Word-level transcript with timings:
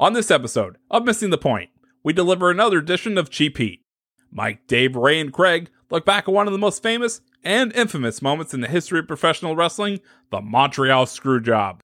On 0.00 0.12
this 0.12 0.32
episode 0.32 0.78
of 0.90 1.04
Missing 1.04 1.30
the 1.30 1.38
Point, 1.38 1.70
we 2.02 2.12
deliver 2.12 2.50
another 2.50 2.78
edition 2.78 3.16
of 3.16 3.30
Cheap 3.30 3.56
Heat. 3.58 3.84
Mike, 4.32 4.66
Dave, 4.66 4.96
Ray, 4.96 5.20
and 5.20 5.32
Craig 5.32 5.70
look 5.90 6.04
back 6.04 6.26
at 6.26 6.34
one 6.34 6.48
of 6.48 6.52
the 6.52 6.58
most 6.58 6.82
famous 6.82 7.20
and 7.44 7.72
infamous 7.72 8.20
moments 8.20 8.52
in 8.52 8.60
the 8.60 8.66
history 8.66 8.98
of 8.98 9.06
professional 9.06 9.54
wrestling 9.54 10.00
the 10.30 10.40
Montreal 10.40 11.06
Screwjob. 11.06 11.78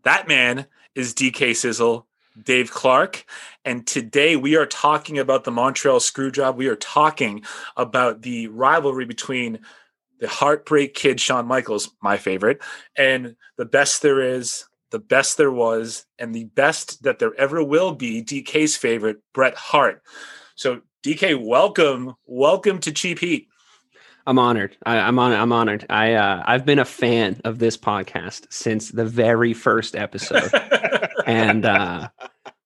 That 0.02 0.26
man 0.26 0.66
is 0.94 1.14
DK 1.14 1.54
Sizzle, 1.54 2.06
Dave 2.40 2.70
Clarke. 2.70 3.24
And 3.64 3.86
today 3.86 4.36
we 4.36 4.56
are 4.56 4.66
talking 4.66 5.18
about 5.18 5.44
the 5.44 5.50
Montreal 5.50 5.98
Screwjob. 5.98 6.56
We 6.56 6.68
are 6.68 6.76
talking 6.76 7.44
about 7.76 8.22
the 8.22 8.48
rivalry 8.48 9.04
between 9.04 9.60
the 10.20 10.28
Heartbreak 10.28 10.94
Kid, 10.94 11.20
Shawn 11.20 11.46
Michaels, 11.46 11.90
my 12.00 12.16
favorite, 12.16 12.62
and 12.96 13.34
the 13.56 13.64
best 13.64 14.02
there 14.02 14.20
is, 14.20 14.66
the 14.90 15.00
best 15.00 15.36
there 15.36 15.50
was, 15.50 16.06
and 16.18 16.32
the 16.32 16.44
best 16.44 17.02
that 17.02 17.18
there 17.18 17.34
ever 17.36 17.62
will 17.64 17.92
be, 17.92 18.22
DK's 18.22 18.76
favorite, 18.76 19.18
Bret 19.34 19.56
Hart. 19.56 20.02
So, 20.54 20.82
DK, 21.02 21.44
welcome, 21.44 22.14
welcome 22.24 22.78
to 22.80 22.92
Cheap 22.92 23.18
Heat. 23.18 23.48
I'm 24.26 24.38
honored. 24.38 24.76
I, 24.86 24.96
am 24.96 25.18
on. 25.18 25.32
I'm 25.32 25.52
honored. 25.52 25.84
I 25.90 26.14
uh, 26.14 26.42
I've 26.46 26.64
been 26.64 26.78
a 26.78 26.84
fan 26.84 27.40
of 27.44 27.58
this 27.58 27.76
podcast 27.76 28.46
since 28.52 28.90
the 28.90 29.04
very 29.04 29.52
first 29.52 29.96
episode, 29.96 30.50
and 31.26 31.64
uh, 31.64 32.08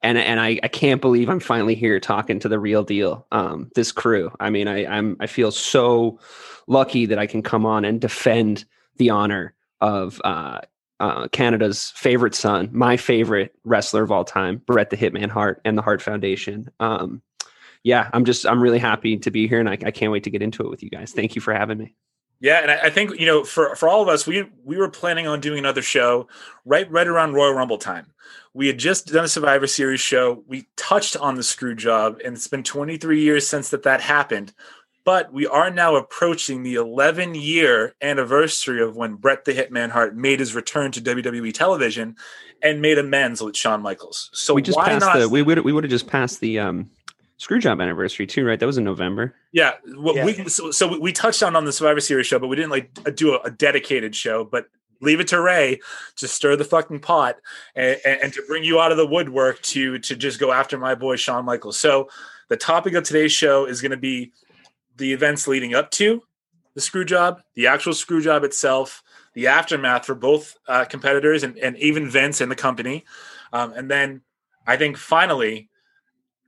and 0.02 0.18
and 0.18 0.40
I, 0.40 0.60
I 0.62 0.68
can't 0.68 1.00
believe 1.00 1.28
I'm 1.28 1.40
finally 1.40 1.74
here 1.74 1.98
talking 2.00 2.38
to 2.40 2.48
the 2.48 2.58
real 2.58 2.84
deal. 2.84 3.26
Um, 3.32 3.70
this 3.74 3.92
crew. 3.92 4.30
I 4.40 4.50
mean, 4.50 4.68
I 4.68 4.86
I'm 4.86 5.16
I 5.20 5.26
feel 5.26 5.50
so 5.50 6.20
lucky 6.66 7.06
that 7.06 7.18
I 7.18 7.26
can 7.26 7.42
come 7.42 7.66
on 7.66 7.84
and 7.84 8.00
defend 8.00 8.64
the 8.96 9.10
honor 9.10 9.54
of 9.80 10.20
uh, 10.24 10.60
uh, 11.00 11.28
Canada's 11.28 11.90
favorite 11.96 12.34
son, 12.34 12.70
my 12.72 12.96
favorite 12.96 13.54
wrestler 13.64 14.02
of 14.02 14.12
all 14.12 14.24
time, 14.24 14.62
Bret 14.66 14.90
the 14.90 14.96
Hitman 14.96 15.28
Hart, 15.28 15.60
and 15.64 15.76
the 15.76 15.82
Hart 15.82 16.00
Foundation. 16.00 16.70
Um, 16.80 17.22
yeah, 17.82 18.10
I'm 18.12 18.24
just 18.24 18.46
I'm 18.46 18.62
really 18.62 18.78
happy 18.78 19.16
to 19.18 19.30
be 19.30 19.46
here, 19.46 19.60
and 19.60 19.68
I, 19.68 19.78
I 19.84 19.90
can't 19.90 20.12
wait 20.12 20.24
to 20.24 20.30
get 20.30 20.42
into 20.42 20.62
it 20.62 20.70
with 20.70 20.82
you 20.82 20.90
guys. 20.90 21.12
Thank 21.12 21.34
you 21.34 21.40
for 21.40 21.52
having 21.52 21.78
me. 21.78 21.94
Yeah, 22.40 22.60
and 22.60 22.70
I, 22.70 22.78
I 22.84 22.90
think 22.90 23.18
you 23.18 23.26
know, 23.26 23.44
for 23.44 23.74
for 23.76 23.88
all 23.88 24.02
of 24.02 24.08
us, 24.08 24.26
we 24.26 24.48
we 24.64 24.76
were 24.76 24.90
planning 24.90 25.26
on 25.26 25.40
doing 25.40 25.58
another 25.58 25.82
show 25.82 26.28
right 26.64 26.90
right 26.90 27.06
around 27.06 27.34
Royal 27.34 27.52
Rumble 27.52 27.78
time. 27.78 28.12
We 28.56 28.68
had 28.68 28.78
just 28.78 29.12
done 29.12 29.26
a 29.26 29.28
Survivor 29.28 29.66
Series 29.66 30.00
show. 30.00 30.42
We 30.46 30.66
touched 30.76 31.14
on 31.14 31.34
the 31.34 31.42
screw 31.42 31.74
job, 31.74 32.20
and 32.24 32.34
it's 32.34 32.48
been 32.48 32.62
23 32.62 33.20
years 33.20 33.46
since 33.46 33.68
that 33.68 33.82
that 33.82 34.00
happened. 34.00 34.54
But 35.04 35.30
we 35.30 35.46
are 35.46 35.70
now 35.70 35.96
approaching 35.96 36.62
the 36.62 36.76
11 36.76 37.34
year 37.34 37.94
anniversary 38.00 38.80
of 38.82 38.96
when 38.96 39.16
Bret 39.16 39.44
the 39.44 39.52
Hitman 39.52 39.90
Hart 39.90 40.16
made 40.16 40.40
his 40.40 40.54
return 40.54 40.90
to 40.92 41.02
WWE 41.02 41.52
television 41.52 42.16
and 42.62 42.80
made 42.80 42.96
amends 42.98 43.42
with 43.42 43.56
Shawn 43.56 43.82
Michaels. 43.82 44.30
So 44.32 44.54
we 44.54 44.62
just 44.62 44.76
why 44.76 44.86
passed 44.86 45.04
not? 45.04 45.18
the 45.18 45.28
we 45.28 45.42
would 45.42 45.58
we 45.60 45.72
would 45.74 45.84
have 45.84 45.90
just 45.90 46.06
passed 46.08 46.40
the 46.40 46.58
um 46.58 46.90
Screwjob 47.38 47.82
anniversary 47.82 48.26
too, 48.26 48.46
right? 48.46 48.58
That 48.58 48.64
was 48.64 48.78
in 48.78 48.84
November. 48.84 49.34
Yeah, 49.52 49.74
well, 49.98 50.16
Yeah. 50.16 50.24
we 50.24 50.48
so, 50.48 50.70
so 50.70 50.88
we- 50.88 50.98
we 50.98 51.12
touched 51.12 51.42
on 51.42 51.54
on 51.54 51.66
the 51.66 51.72
Survivor 51.72 52.00
Series 52.00 52.26
show, 52.26 52.38
but 52.38 52.48
we 52.48 52.56
didn't 52.56 52.70
like 52.70 53.14
do 53.14 53.34
a, 53.34 53.40
a 53.42 53.50
dedicated 53.50 54.16
show. 54.16 54.42
But 54.44 54.66
leave 55.00 55.20
it 55.20 55.28
to 55.28 55.40
Ray 55.40 55.80
to 56.16 56.28
stir 56.28 56.56
the 56.56 56.64
fucking 56.64 57.00
pot 57.00 57.36
and, 57.74 57.98
and, 58.04 58.32
to 58.32 58.42
bring 58.46 58.64
you 58.64 58.80
out 58.80 58.90
of 58.90 58.96
the 58.96 59.06
woodwork 59.06 59.60
to 59.62 59.98
to 59.98 60.16
just 60.16 60.40
go 60.40 60.52
after 60.52 60.78
my 60.78 60.94
boy 60.94 61.16
Shawn 61.16 61.44
Michaels. 61.44 61.78
So 61.78 62.08
the 62.48 62.56
topic 62.56 62.94
of 62.94 63.04
today's 63.04 63.32
show 63.32 63.66
is 63.66 63.80
going 63.80 63.90
to 63.90 63.96
be 63.96 64.32
the 64.96 65.12
events 65.12 65.46
leading 65.46 65.74
up 65.74 65.90
to 65.92 66.22
the 66.74 66.80
screw 66.80 67.04
job, 67.04 67.42
the 67.54 67.66
actual 67.66 67.94
screw 67.94 68.20
job 68.20 68.44
itself, 68.44 69.02
the 69.34 69.46
aftermath 69.46 70.06
for 70.06 70.14
both 70.14 70.56
uh, 70.68 70.84
competitors 70.84 71.42
and, 71.42 71.56
and 71.58 71.76
even 71.78 72.08
Vince 72.08 72.40
and 72.40 72.50
the 72.50 72.56
company, 72.56 73.04
um, 73.52 73.72
and 73.72 73.90
then 73.90 74.22
I 74.66 74.76
think 74.76 74.96
finally 74.96 75.68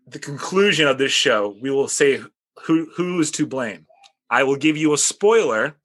the 0.07 0.19
conclusion 0.19 0.89
of 0.89 0.99
this 0.99 1.13
show, 1.13 1.57
we 1.61 1.71
will 1.71 1.89
say 1.89 2.21
who 2.63 2.89
who's 2.95 3.31
to 3.33 3.47
blame. 3.47 3.87
I 4.31 4.43
will 4.45 4.57
give 4.57 4.77
you 4.77 4.93
a 4.93 4.99
spoiler. 4.99 5.77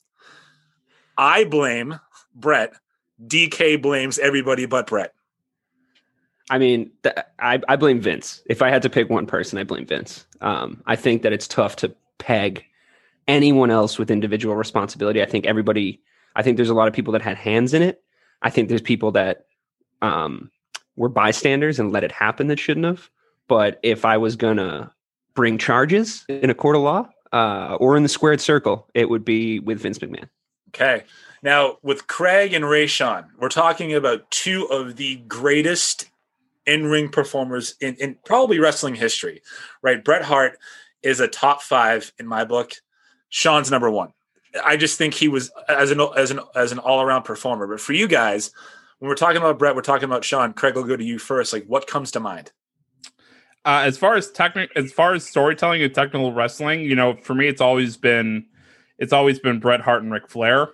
I 1.17 1.43
blame 1.43 1.99
Bret. 2.35 2.73
DK 3.25 3.81
blames 3.81 4.19
everybody 4.19 4.65
but 4.65 4.87
Bret. 4.87 5.13
I 6.49 6.57
mean, 6.57 6.91
th- 7.03 7.15
I 7.39 7.61
I 7.67 7.75
blame 7.75 8.01
Vince. 8.01 8.41
If 8.45 8.61
I 8.61 8.69
had 8.69 8.81
to 8.81 8.89
pick 8.89 9.09
one 9.09 9.25
person, 9.25 9.57
I 9.57 9.63
blame 9.63 9.85
Vince. 9.85 10.25
Um, 10.41 10.81
I 10.85 10.95
think 10.95 11.21
that 11.21 11.33
it's 11.33 11.47
tough 11.47 11.75
to 11.77 11.95
peg 12.17 12.65
anyone 13.27 13.71
else 13.71 13.97
with 13.97 14.11
individual 14.11 14.55
responsibility. 14.55 15.21
I 15.21 15.25
think 15.25 15.45
everybody. 15.45 16.01
I 16.35 16.41
think 16.41 16.57
there's 16.57 16.69
a 16.69 16.73
lot 16.73 16.87
of 16.87 16.93
people 16.93 17.13
that 17.13 17.21
had 17.21 17.37
hands 17.37 17.73
in 17.73 17.81
it. 17.81 18.03
I 18.41 18.49
think 18.49 18.67
there's 18.67 18.81
people 18.81 19.11
that 19.11 19.45
um, 20.01 20.51
were 20.95 21.09
bystanders 21.09 21.79
and 21.79 21.91
let 21.91 22.03
it 22.03 22.11
happen 22.11 22.47
that 22.47 22.59
shouldn't 22.59 22.85
have. 22.85 23.09
But 23.47 23.79
if 23.83 24.03
I 24.03 24.17
was 24.17 24.35
gonna 24.35 24.91
bring 25.35 25.57
charges 25.57 26.25
in 26.27 26.49
a 26.49 26.55
court 26.55 26.75
of 26.75 26.81
law 26.81 27.09
uh, 27.31 27.77
or 27.79 27.95
in 27.95 28.03
the 28.03 28.09
squared 28.09 28.41
circle, 28.41 28.89
it 28.93 29.09
would 29.09 29.23
be 29.23 29.59
with 29.59 29.79
Vince 29.79 29.99
McMahon. 29.99 30.27
Okay. 30.73 31.03
Now, 31.41 31.77
with 31.83 32.07
Craig 32.07 32.53
and 32.53 32.65
Rayshawn, 32.65 33.25
we're 33.37 33.49
talking 33.49 33.93
about 33.93 34.29
two 34.31 34.65
of 34.71 34.95
the 34.95 35.17
greatest 35.27 36.09
in 36.65 36.85
ring 36.85 37.09
performers 37.09 37.75
in, 37.81 37.95
in 37.95 38.17
probably 38.25 38.59
wrestling 38.59 38.95
history, 38.95 39.41
right? 39.81 40.03
Bret 40.03 40.23
Hart 40.23 40.57
is 41.03 41.19
a 41.19 41.27
top 41.27 41.61
five 41.61 42.13
in 42.17 42.25
my 42.25 42.45
book. 42.45 42.73
Shawn's 43.29 43.69
number 43.69 43.91
one. 43.91 44.13
I 44.63 44.77
just 44.77 44.97
think 44.97 45.13
he 45.13 45.27
was 45.27 45.51
as 45.67 45.91
an 45.91 45.99
as 46.15 46.31
an 46.31 46.39
as 46.55 46.71
an 46.71 46.79
all 46.79 47.01
around 47.01 47.23
performer. 47.23 47.67
But 47.67 47.81
for 47.81 47.93
you 47.93 48.07
guys, 48.07 48.51
when 48.99 49.09
we're 49.09 49.15
talking 49.15 49.37
about 49.37 49.59
Bret, 49.59 49.75
we're 49.75 49.81
talking 49.81 50.05
about 50.05 50.23
Shawn. 50.23 50.53
Craig, 50.53 50.75
will 50.75 50.83
go 50.83 50.95
to 50.95 51.03
you 51.03 51.19
first. 51.19 51.51
Like, 51.51 51.65
what 51.65 51.87
comes 51.87 52.11
to 52.11 52.19
mind? 52.19 52.51
Uh, 53.65 53.81
as 53.83 53.97
far 53.97 54.15
as 54.15 54.29
technical, 54.31 54.81
as 54.81 54.91
far 54.91 55.13
as 55.13 55.25
storytelling 55.25 55.81
and 55.81 55.93
technical 55.93 56.33
wrestling, 56.33 56.81
you 56.81 56.95
know, 56.95 57.15
for 57.23 57.33
me, 57.33 57.47
it's 57.47 57.61
always 57.61 57.97
been, 57.97 58.45
it's 58.97 59.13
always 59.13 59.39
been 59.39 59.59
Bret 59.59 59.81
Hart 59.81 60.03
and 60.03 60.11
Ric 60.11 60.29
Flair, 60.29 60.69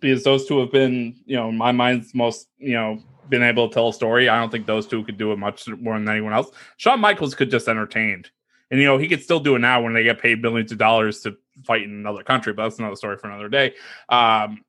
because 0.00 0.24
those 0.24 0.46
two 0.46 0.58
have 0.60 0.72
been, 0.72 1.14
you 1.26 1.36
know, 1.36 1.48
in 1.48 1.56
my 1.56 1.72
mind's 1.72 2.14
most, 2.14 2.48
you 2.58 2.74
know, 2.74 2.98
been 3.28 3.42
able 3.42 3.68
to 3.68 3.74
tell 3.74 3.88
a 3.88 3.92
story. 3.92 4.28
I 4.28 4.38
don't 4.38 4.50
think 4.50 4.66
those 4.66 4.86
two 4.86 5.04
could 5.04 5.18
do 5.18 5.32
it 5.32 5.38
much 5.38 5.68
more 5.68 5.98
than 5.98 6.08
anyone 6.08 6.32
else. 6.32 6.50
Shawn 6.76 7.00
Michaels 7.00 7.34
could 7.34 7.50
just 7.50 7.68
entertained, 7.68 8.30
and 8.70 8.80
you 8.80 8.86
know, 8.86 8.98
he 8.98 9.08
could 9.08 9.22
still 9.22 9.40
do 9.40 9.56
it 9.56 9.60
now 9.60 9.82
when 9.82 9.94
they 9.94 10.02
get 10.02 10.20
paid 10.20 10.42
billions 10.42 10.72
of 10.72 10.78
dollars 10.78 11.20
to 11.20 11.36
fight 11.64 11.82
in 11.82 11.90
another 11.90 12.22
country. 12.22 12.52
But 12.52 12.64
that's 12.64 12.78
another 12.78 12.96
story 12.96 13.16
for 13.16 13.28
another 13.28 13.48
day. 13.48 13.74
Um, 14.08 14.62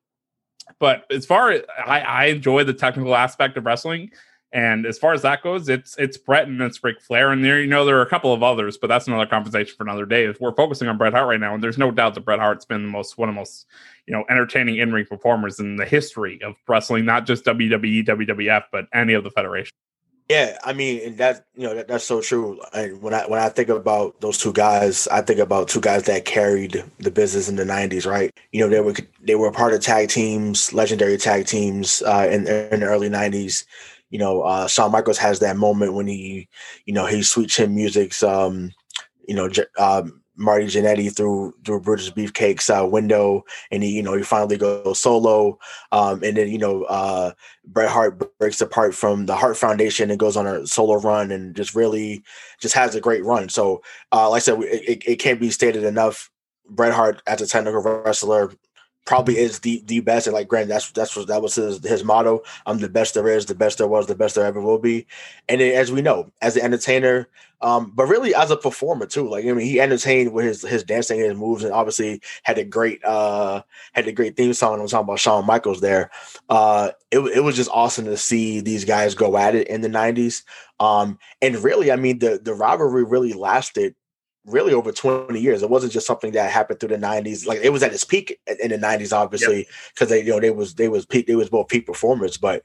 but 0.78 1.04
as 1.10 1.24
far 1.24 1.50
as 1.50 1.62
I, 1.84 2.00
I 2.00 2.24
enjoy 2.26 2.64
the 2.64 2.74
technical 2.74 3.16
aspect 3.16 3.56
of 3.56 3.64
wrestling, 3.64 4.10
and 4.52 4.86
as 4.86 4.98
far 4.98 5.12
as 5.12 5.22
that 5.22 5.42
goes, 5.42 5.68
it's 5.68 5.96
it's 5.98 6.16
Bret 6.16 6.48
and 6.48 6.60
it's 6.62 6.82
Ric 6.82 7.00
Flair, 7.00 7.30
and 7.30 7.44
there 7.44 7.60
you 7.60 7.66
know 7.66 7.84
there 7.84 7.98
are 7.98 8.02
a 8.02 8.08
couple 8.08 8.32
of 8.32 8.42
others, 8.42 8.78
but 8.78 8.86
that's 8.86 9.06
another 9.06 9.26
conversation 9.26 9.74
for 9.76 9.84
another 9.84 10.06
day. 10.06 10.32
We're 10.40 10.54
focusing 10.54 10.88
on 10.88 10.96
Bret 10.96 11.12
Hart 11.12 11.28
right 11.28 11.40
now, 11.40 11.54
and 11.54 11.62
there's 11.62 11.78
no 11.78 11.90
doubt 11.90 12.14
that 12.14 12.24
Bret 12.24 12.38
Hart's 12.38 12.64
been 12.64 12.82
the 12.82 12.90
most 12.90 13.18
one 13.18 13.28
of 13.28 13.34
the 13.34 13.40
most 13.40 13.66
you 14.06 14.12
know 14.12 14.24
entertaining 14.30 14.76
in 14.76 14.92
ring 14.92 15.04
performers 15.04 15.60
in 15.60 15.76
the 15.76 15.84
history 15.84 16.40
of 16.42 16.56
wrestling, 16.66 17.04
not 17.04 17.26
just 17.26 17.44
WWE, 17.44 18.06
WWF, 18.06 18.64
but 18.72 18.86
any 18.94 19.12
of 19.12 19.24
the 19.24 19.30
federation. 19.30 19.72
Yeah, 20.28 20.58
I 20.62 20.74
mean, 20.74 21.00
and 21.04 21.18
that 21.18 21.46
you 21.54 21.62
know 21.62 21.74
that, 21.74 21.88
that's 21.88 22.04
so 22.04 22.20
true. 22.20 22.60
And 22.74 23.00
when 23.00 23.14
I 23.14 23.26
when 23.26 23.40
I 23.40 23.48
think 23.48 23.70
about 23.70 24.20
those 24.20 24.36
two 24.36 24.52
guys, 24.52 25.08
I 25.08 25.22
think 25.22 25.40
about 25.40 25.68
two 25.68 25.80
guys 25.80 26.02
that 26.04 26.26
carried 26.26 26.84
the 26.98 27.10
business 27.10 27.48
in 27.48 27.56
the 27.56 27.64
'90s, 27.64 28.06
right? 28.06 28.30
You 28.52 28.60
know, 28.60 28.68
they 28.68 28.80
were 28.80 28.94
they 29.22 29.34
were 29.36 29.50
part 29.50 29.72
of 29.72 29.80
tag 29.80 30.10
teams, 30.10 30.72
legendary 30.74 31.16
tag 31.16 31.46
teams 31.46 32.02
uh, 32.02 32.28
in 32.30 32.46
in 32.46 32.80
the 32.80 32.86
early 32.86 33.08
'90s. 33.08 33.64
You 34.10 34.18
know, 34.18 34.42
uh, 34.42 34.66
Shawn 34.68 34.92
Michaels 34.92 35.18
has 35.18 35.40
that 35.40 35.56
moment 35.56 35.94
when 35.94 36.06
he, 36.06 36.48
you 36.86 36.94
know, 36.94 37.06
he 37.06 37.22
sweet 37.22 37.50
chin 37.50 37.74
music's, 37.74 38.22
um, 38.22 38.72
you 39.26 39.34
know, 39.34 39.50
um, 39.78 40.22
Marty 40.38 40.66
Jannetty 40.66 41.14
through 41.14 41.52
through 41.64 41.80
Brutus 41.80 42.10
Beefcake's 42.10 42.70
uh, 42.70 42.86
window, 42.86 43.44
and 43.72 43.82
he 43.82 43.90
you 43.90 44.02
know 44.02 44.14
he 44.14 44.22
finally 44.22 44.56
goes 44.56 45.00
solo, 45.00 45.58
um, 45.90 46.22
and 46.22 46.36
then 46.36 46.48
you 46.48 46.58
know 46.58 46.84
uh, 46.84 47.32
Bret 47.64 47.90
Hart 47.90 48.38
breaks 48.38 48.60
apart 48.60 48.94
from 48.94 49.26
the 49.26 49.34
Hart 49.34 49.56
Foundation 49.56 50.10
and 50.10 50.18
goes 50.18 50.36
on 50.36 50.46
a 50.46 50.64
solo 50.66 50.94
run, 51.00 51.32
and 51.32 51.56
just 51.56 51.74
really 51.74 52.22
just 52.60 52.74
has 52.74 52.94
a 52.94 53.00
great 53.00 53.24
run. 53.24 53.48
So, 53.48 53.82
uh, 54.12 54.30
like 54.30 54.38
I 54.38 54.40
said, 54.40 54.62
it, 54.62 55.02
it 55.04 55.16
can't 55.16 55.40
be 55.40 55.50
stated 55.50 55.82
enough. 55.82 56.30
Bret 56.70 56.92
Hart 56.92 57.20
as 57.26 57.40
a 57.40 57.46
technical 57.46 57.80
wrestler 57.80 58.52
probably 59.08 59.38
is 59.38 59.60
the 59.60 59.82
the 59.86 60.00
best. 60.00 60.26
And 60.26 60.34
like 60.34 60.48
Grant, 60.48 60.68
that's 60.68 60.92
that's 60.92 61.16
what 61.16 61.28
that 61.28 61.40
was 61.40 61.54
his 61.54 61.82
his 61.82 62.04
motto. 62.04 62.42
I'm 62.66 62.78
the 62.78 62.90
best 62.90 63.14
there 63.14 63.26
is, 63.26 63.46
the 63.46 63.54
best 63.54 63.78
there 63.78 63.88
was, 63.88 64.06
the 64.06 64.14
best 64.14 64.34
there 64.34 64.44
ever 64.44 64.60
will 64.60 64.78
be. 64.78 65.06
And 65.48 65.62
as 65.62 65.90
we 65.90 66.02
know, 66.02 66.30
as 66.42 66.56
an 66.56 66.62
entertainer, 66.62 67.26
um, 67.62 67.90
but 67.94 68.04
really 68.04 68.34
as 68.34 68.50
a 68.50 68.56
performer 68.56 69.06
too. 69.06 69.26
Like 69.26 69.46
I 69.46 69.52
mean, 69.52 69.66
he 69.66 69.80
entertained 69.80 70.34
with 70.34 70.44
his 70.44 70.60
his 70.60 70.84
dancing 70.84 71.20
and 71.20 71.30
his 71.30 71.38
moves, 71.38 71.64
and 71.64 71.72
obviously 71.72 72.20
had 72.42 72.58
a 72.58 72.64
great 72.64 73.02
uh 73.02 73.62
had 73.94 74.06
a 74.06 74.12
great 74.12 74.36
theme 74.36 74.52
song. 74.52 74.78
I'm 74.78 74.86
talking 74.86 75.04
about 75.04 75.20
Shawn 75.20 75.46
Michaels 75.46 75.80
there. 75.80 76.10
Uh, 76.50 76.90
it 77.10 77.20
it 77.20 77.40
was 77.40 77.56
just 77.56 77.70
awesome 77.72 78.04
to 78.04 78.16
see 78.18 78.60
these 78.60 78.84
guys 78.84 79.14
go 79.14 79.38
at 79.38 79.54
it 79.54 79.68
in 79.68 79.80
the 79.80 79.88
'90s. 79.88 80.42
Um, 80.80 81.18
and 81.40 81.56
really, 81.64 81.90
I 81.90 81.96
mean, 81.96 82.18
the 82.18 82.38
the 82.42 82.52
rivalry 82.52 83.04
really 83.04 83.32
lasted 83.32 83.94
really 84.48 84.72
over 84.72 84.92
20 84.92 85.38
years. 85.38 85.62
It 85.62 85.70
wasn't 85.70 85.92
just 85.92 86.06
something 86.06 86.32
that 86.32 86.50
happened 86.50 86.80
through 86.80 86.90
the 86.90 86.96
90s. 86.96 87.46
Like 87.46 87.60
it 87.62 87.70
was 87.70 87.82
at 87.82 87.92
its 87.92 88.04
peak 88.04 88.38
in 88.60 88.70
the 88.70 88.78
90s, 88.78 89.12
obviously, 89.12 89.66
because 89.94 90.10
yep. 90.10 90.20
they, 90.20 90.26
you 90.26 90.32
know, 90.32 90.40
they 90.40 90.50
was 90.50 90.74
they 90.74 90.88
was 90.88 91.06
peak, 91.06 91.26
they 91.26 91.36
was 91.36 91.50
both 91.50 91.68
peak 91.68 91.86
performers. 91.86 92.36
But 92.36 92.62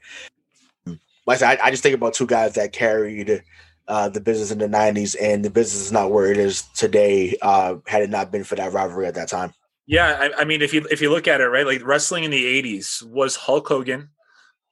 like 0.86 1.36
I 1.36 1.36
said, 1.36 1.60
I, 1.60 1.66
I 1.66 1.70
just 1.70 1.82
think 1.82 1.94
about 1.94 2.14
two 2.14 2.26
guys 2.26 2.54
that 2.54 2.72
carried 2.72 3.42
uh, 3.88 4.08
the 4.08 4.20
business 4.20 4.50
in 4.50 4.58
the 4.58 4.66
90s, 4.66 5.16
and 5.20 5.44
the 5.44 5.50
business 5.50 5.86
is 5.86 5.92
not 5.92 6.10
where 6.10 6.30
it 6.30 6.38
is 6.38 6.62
today. 6.74 7.36
Uh, 7.42 7.76
had 7.86 8.02
it 8.02 8.10
not 8.10 8.32
been 8.32 8.44
for 8.44 8.54
that 8.54 8.72
rivalry 8.72 9.06
at 9.06 9.14
that 9.14 9.28
time. 9.28 9.52
Yeah, 9.86 10.30
I, 10.36 10.42
I 10.42 10.44
mean, 10.44 10.62
if 10.62 10.72
you 10.72 10.86
if 10.90 11.02
you 11.02 11.10
look 11.10 11.28
at 11.28 11.40
it, 11.40 11.46
right, 11.46 11.66
like 11.66 11.84
wrestling 11.84 12.24
in 12.24 12.30
the 12.30 12.62
'80s 12.62 13.02
was 13.02 13.36
Hulk 13.36 13.68
Hogan, 13.68 14.08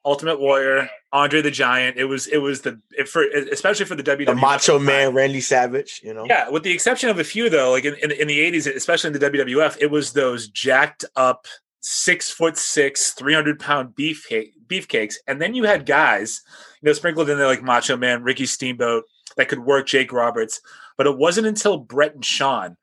Ultimate 0.05 0.41
Warrior, 0.41 0.91
Andre 1.13 1.43
the 1.43 1.51
Giant. 1.51 1.97
It 1.97 2.05
was 2.05 2.27
it 2.27 2.39
was 2.39 2.63
the 2.63 2.81
it 2.91 3.09
for 3.09 3.23
especially 3.25 3.87
for 3.87 3.95
the 3.95 4.03
WWE. 4.03 4.27
The 4.27 4.35
Macho 4.35 4.79
Man, 4.79 5.15
Randy 5.15 5.41
Savage. 5.41 6.01
You 6.03 6.13
know. 6.15 6.25
Yeah, 6.29 6.49
with 6.49 6.65
the 6.65 6.73
exception 6.73 7.09
of 7.09 7.19
a 7.19 7.25
few 7.25 7.49
though, 7.49 7.71
like 7.71 7.85
in, 7.85 7.95
in, 8.03 8.11
in 8.11 8.29
the 8.29 8.41
eighties, 8.41 8.67
especially 8.67 9.09
in 9.09 9.19
the 9.19 9.31
WWF, 9.31 9.77
it 9.81 9.91
was 9.91 10.13
those 10.13 10.49
jacked 10.49 11.05
up 11.15 11.47
six 11.81 12.31
foot 12.31 12.57
six, 12.57 13.13
three 13.13 13.35
hundred 13.35 13.61
pound 13.61 13.95
beef 13.95 14.27
beefcakes, 14.67 15.15
and 15.29 15.41
then 15.41 15.55
you 15.55 15.65
had 15.65 15.87
guys, 15.87 16.43
you 16.81 16.87
know, 16.87 16.93
sprinkled 16.93 17.31
in 17.31 17.39
there 17.39 17.47
like 17.47 17.63
Macho 17.63 17.97
Man, 17.97 18.25
Ricky 18.25 18.47
Steamboat, 18.47 19.05
that 19.37 19.49
could 19.49 19.61
work 19.61 19.87
Jake 19.87 20.13
Roberts. 20.13 20.61
But 20.97 21.07
it 21.07 21.17
wasn't 21.17 21.47
until 21.47 21.79
Bret 21.79 22.15
and 22.15 22.25
Shawn 22.25 22.77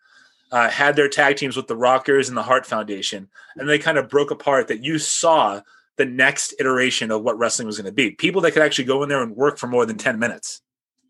uh, 0.51 0.69
had 0.69 0.95
their 0.95 1.09
tag 1.09 1.35
teams 1.35 1.57
with 1.57 1.67
the 1.67 1.75
Rockers 1.75 2.29
and 2.29 2.37
the 2.37 2.43
Hart 2.43 2.65
Foundation, 2.65 3.27
and 3.57 3.67
they 3.67 3.79
kind 3.79 3.97
of 3.97 4.09
broke 4.09 4.31
apart 4.31 4.69
that 4.69 4.83
you 4.83 4.99
saw 4.99 5.61
the 5.99 6.05
next 6.05 6.55
iteration 6.59 7.11
of 7.11 7.21
what 7.21 7.37
wrestling 7.37 7.67
was 7.67 7.77
going 7.77 7.85
to 7.85 7.91
be. 7.91 8.11
People 8.11 8.41
that 8.41 8.51
could 8.51 8.63
actually 8.63 8.85
go 8.85 9.03
in 9.03 9.09
there 9.09 9.21
and 9.21 9.35
work 9.35 9.59
for 9.59 9.67
more 9.67 9.85
than 9.85 9.97
10 9.97 10.17
minutes. 10.17 10.61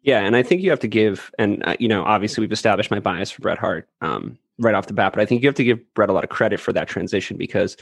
Yeah, 0.02 0.20
and 0.20 0.36
I 0.36 0.44
think 0.44 0.62
you 0.62 0.70
have 0.72 0.80
to 0.80 0.88
give, 0.88 1.32
and 1.38 1.64
uh, 1.66 1.78
you 1.80 1.88
know, 1.88 2.04
obviously 2.04 2.42
we've 2.42 2.52
established 2.52 2.90
my 2.90 3.00
bias 3.00 3.32
for 3.32 3.42
Bret 3.42 3.60
Hart 3.60 3.88
um, 4.02 4.38
right 4.58 4.74
off 4.74 4.88
the 4.88 4.94
bat, 4.94 5.14
but 5.14 5.22
I 5.22 5.26
think 5.26 5.42
you 5.42 5.48
have 5.48 5.56
to 5.56 5.64
give 5.64 5.80
Bret 5.94 6.10
a 6.10 6.14
lot 6.14 6.24
of 6.24 6.30
credit 6.30 6.60
for 6.60 6.74
that 6.74 6.88
transition 6.88 7.38
because 7.38 7.78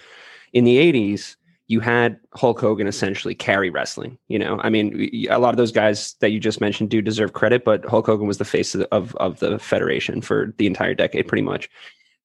in 0.51 0.63
the 0.63 0.77
'80s 0.77 1.36
you 1.68 1.80
had 1.80 2.19
Hulk 2.33 2.59
Hogan 2.59 2.88
essentially 2.88 3.36
carry 3.36 3.69
wrestling. 3.69 4.18
You 4.30 4.39
know, 4.39 4.60
I 4.62 4.69
mean, 4.69 5.27
a 5.30 5.38
lot 5.38 5.50
of 5.50 5.57
those 5.57 5.71
guys 5.71 6.15
that 6.21 6.31
you 6.31 6.39
just 6.39 6.60
mentioned 6.60 6.89
do 6.89 7.01
deserve 7.01 7.33
credit, 7.33 7.63
but 7.63 7.86
Hulk 7.86 8.06
Hogan 8.06 8.25
was 8.25 8.38
the 8.38 8.45
face 8.45 8.74
of 8.74 8.80
the, 8.80 8.94
of, 8.94 9.15
of 9.18 9.39
the 9.39 9.60
federation 9.60 10.21
for 10.21 10.53
the 10.57 10.65
entire 10.65 10.95
decade, 10.95 11.27
pretty 11.27 11.42
much. 11.42 11.69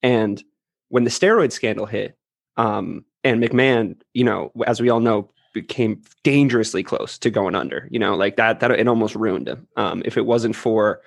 And 0.03 0.43
when 0.89 1.05
the 1.05 1.11
steroid 1.11 1.53
scandal 1.53 1.87
hit, 1.87 2.17
um, 2.57 3.05
and 3.25 3.43
McMahon, 3.43 3.97
you 4.15 4.25
know, 4.25 4.53
as 4.67 4.81
we 4.81 4.89
all 4.89 5.01
know, 5.01 5.31
became 5.53 6.01
dangerously 6.23 6.83
close 6.83 7.19
to 7.19 7.31
going 7.31 7.55
under. 7.55 7.89
You 7.91 7.99
know, 7.99 8.15
like 8.15 8.37
that 8.37 8.61
that 8.61 8.71
it 8.71 8.89
almost 8.89 9.15
ruined 9.15 9.49
him. 9.49 9.67
Um, 9.77 10.03
if 10.05 10.17
it 10.17 10.27
wasn't 10.27 10.57
for 10.57 11.01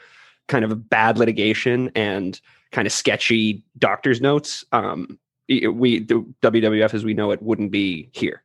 kind 0.48 0.64
of 0.64 0.90
bad 0.90 1.18
litigation 1.18 1.92
and 1.96 2.40
kind 2.72 2.86
of 2.86 2.94
sketchy 2.94 3.64
doctor's 3.78 4.22
notes, 4.22 4.64
um, 4.72 5.20
we 5.48 6.00
the 6.00 6.26
WWF 6.42 6.94
as 6.94 7.04
we 7.04 7.14
know 7.14 7.32
it 7.32 7.42
wouldn't 7.42 7.72
be 7.72 8.10
here. 8.14 8.44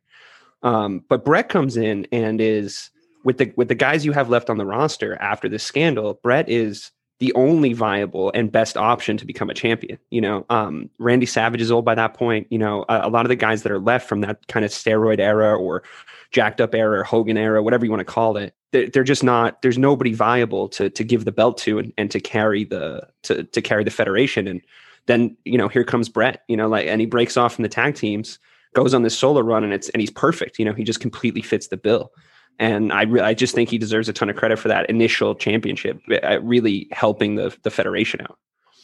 Um, 0.63 1.03
but 1.09 1.25
Bret 1.25 1.49
comes 1.49 1.77
in 1.77 2.07
and 2.11 2.39
is 2.39 2.89
with 3.23 3.37
the 3.37 3.53
with 3.55 3.67
the 3.67 3.75
guys 3.75 4.05
you 4.05 4.11
have 4.11 4.29
left 4.29 4.49
on 4.49 4.57
the 4.57 4.65
roster 4.65 5.15
after 5.15 5.49
this 5.49 5.63
scandal. 5.63 6.19
Bret 6.21 6.49
is 6.49 6.91
the 7.21 7.31
only 7.33 7.73
viable 7.73 8.31
and 8.33 8.51
best 8.51 8.75
option 8.75 9.15
to 9.15 9.27
become 9.27 9.47
a 9.51 9.53
champion. 9.53 9.99
You 10.09 10.21
know, 10.21 10.43
um, 10.49 10.89
Randy 10.97 11.27
Savage 11.27 11.61
is 11.61 11.71
old 11.71 11.85
by 11.85 11.93
that 11.93 12.15
point. 12.15 12.47
You 12.49 12.57
know, 12.57 12.83
a, 12.89 13.01
a, 13.03 13.09
lot 13.09 13.25
of 13.25 13.29
the 13.29 13.35
guys 13.35 13.61
that 13.61 13.71
are 13.71 13.79
left 13.79 14.09
from 14.09 14.21
that 14.21 14.47
kind 14.47 14.65
of 14.65 14.71
steroid 14.71 15.19
era 15.19 15.55
or 15.55 15.83
jacked 16.31 16.59
up 16.59 16.73
era, 16.73 17.05
Hogan 17.05 17.37
era, 17.37 17.61
whatever 17.61 17.85
you 17.85 17.91
want 17.91 17.99
to 17.99 18.05
call 18.05 18.37
it, 18.37 18.55
they're, 18.71 18.89
they're, 18.89 19.03
just 19.03 19.23
not. 19.23 19.61
There's 19.61 19.77
nobody 19.77 20.13
viable 20.13 20.67
to 20.69 20.89
to 20.89 21.03
give 21.03 21.25
the 21.25 21.31
belt 21.31 21.59
to 21.59 21.77
and, 21.77 21.93
and 21.95 22.09
to 22.09 22.19
carry 22.19 22.63
the 22.63 23.07
to 23.21 23.43
to 23.43 23.61
carry 23.61 23.83
the 23.83 23.91
federation. 23.91 24.47
And 24.47 24.59
then 25.05 25.37
you 25.45 25.59
know, 25.59 25.67
here 25.67 25.83
comes 25.83 26.09
Bret. 26.09 26.41
You 26.47 26.57
know, 26.57 26.67
like 26.67 26.87
and 26.87 26.99
he 26.99 27.05
breaks 27.05 27.37
off 27.37 27.53
from 27.53 27.61
the 27.61 27.69
tag 27.69 27.93
teams, 27.93 28.39
goes 28.73 28.95
on 28.95 29.03
this 29.03 29.15
solo 29.15 29.41
run, 29.41 29.63
and 29.63 29.73
it's 29.73 29.89
and 29.89 30.01
he's 30.01 30.09
perfect. 30.09 30.57
You 30.57 30.65
know, 30.65 30.73
he 30.73 30.83
just 30.83 31.01
completely 31.01 31.43
fits 31.43 31.67
the 31.67 31.77
bill 31.77 32.11
and 32.59 32.91
I 32.91 33.03
re- 33.03 33.21
I 33.21 33.33
just 33.33 33.55
think 33.55 33.69
he 33.69 33.77
deserves 33.77 34.09
a 34.09 34.13
ton 34.13 34.29
of 34.29 34.35
credit 34.35 34.59
for 34.59 34.67
that 34.67 34.89
initial 34.89 35.35
championship, 35.35 36.01
uh, 36.23 36.39
really 36.41 36.87
helping 36.91 37.35
the 37.35 37.55
the 37.63 37.71
federation 37.71 38.21
out. 38.21 38.37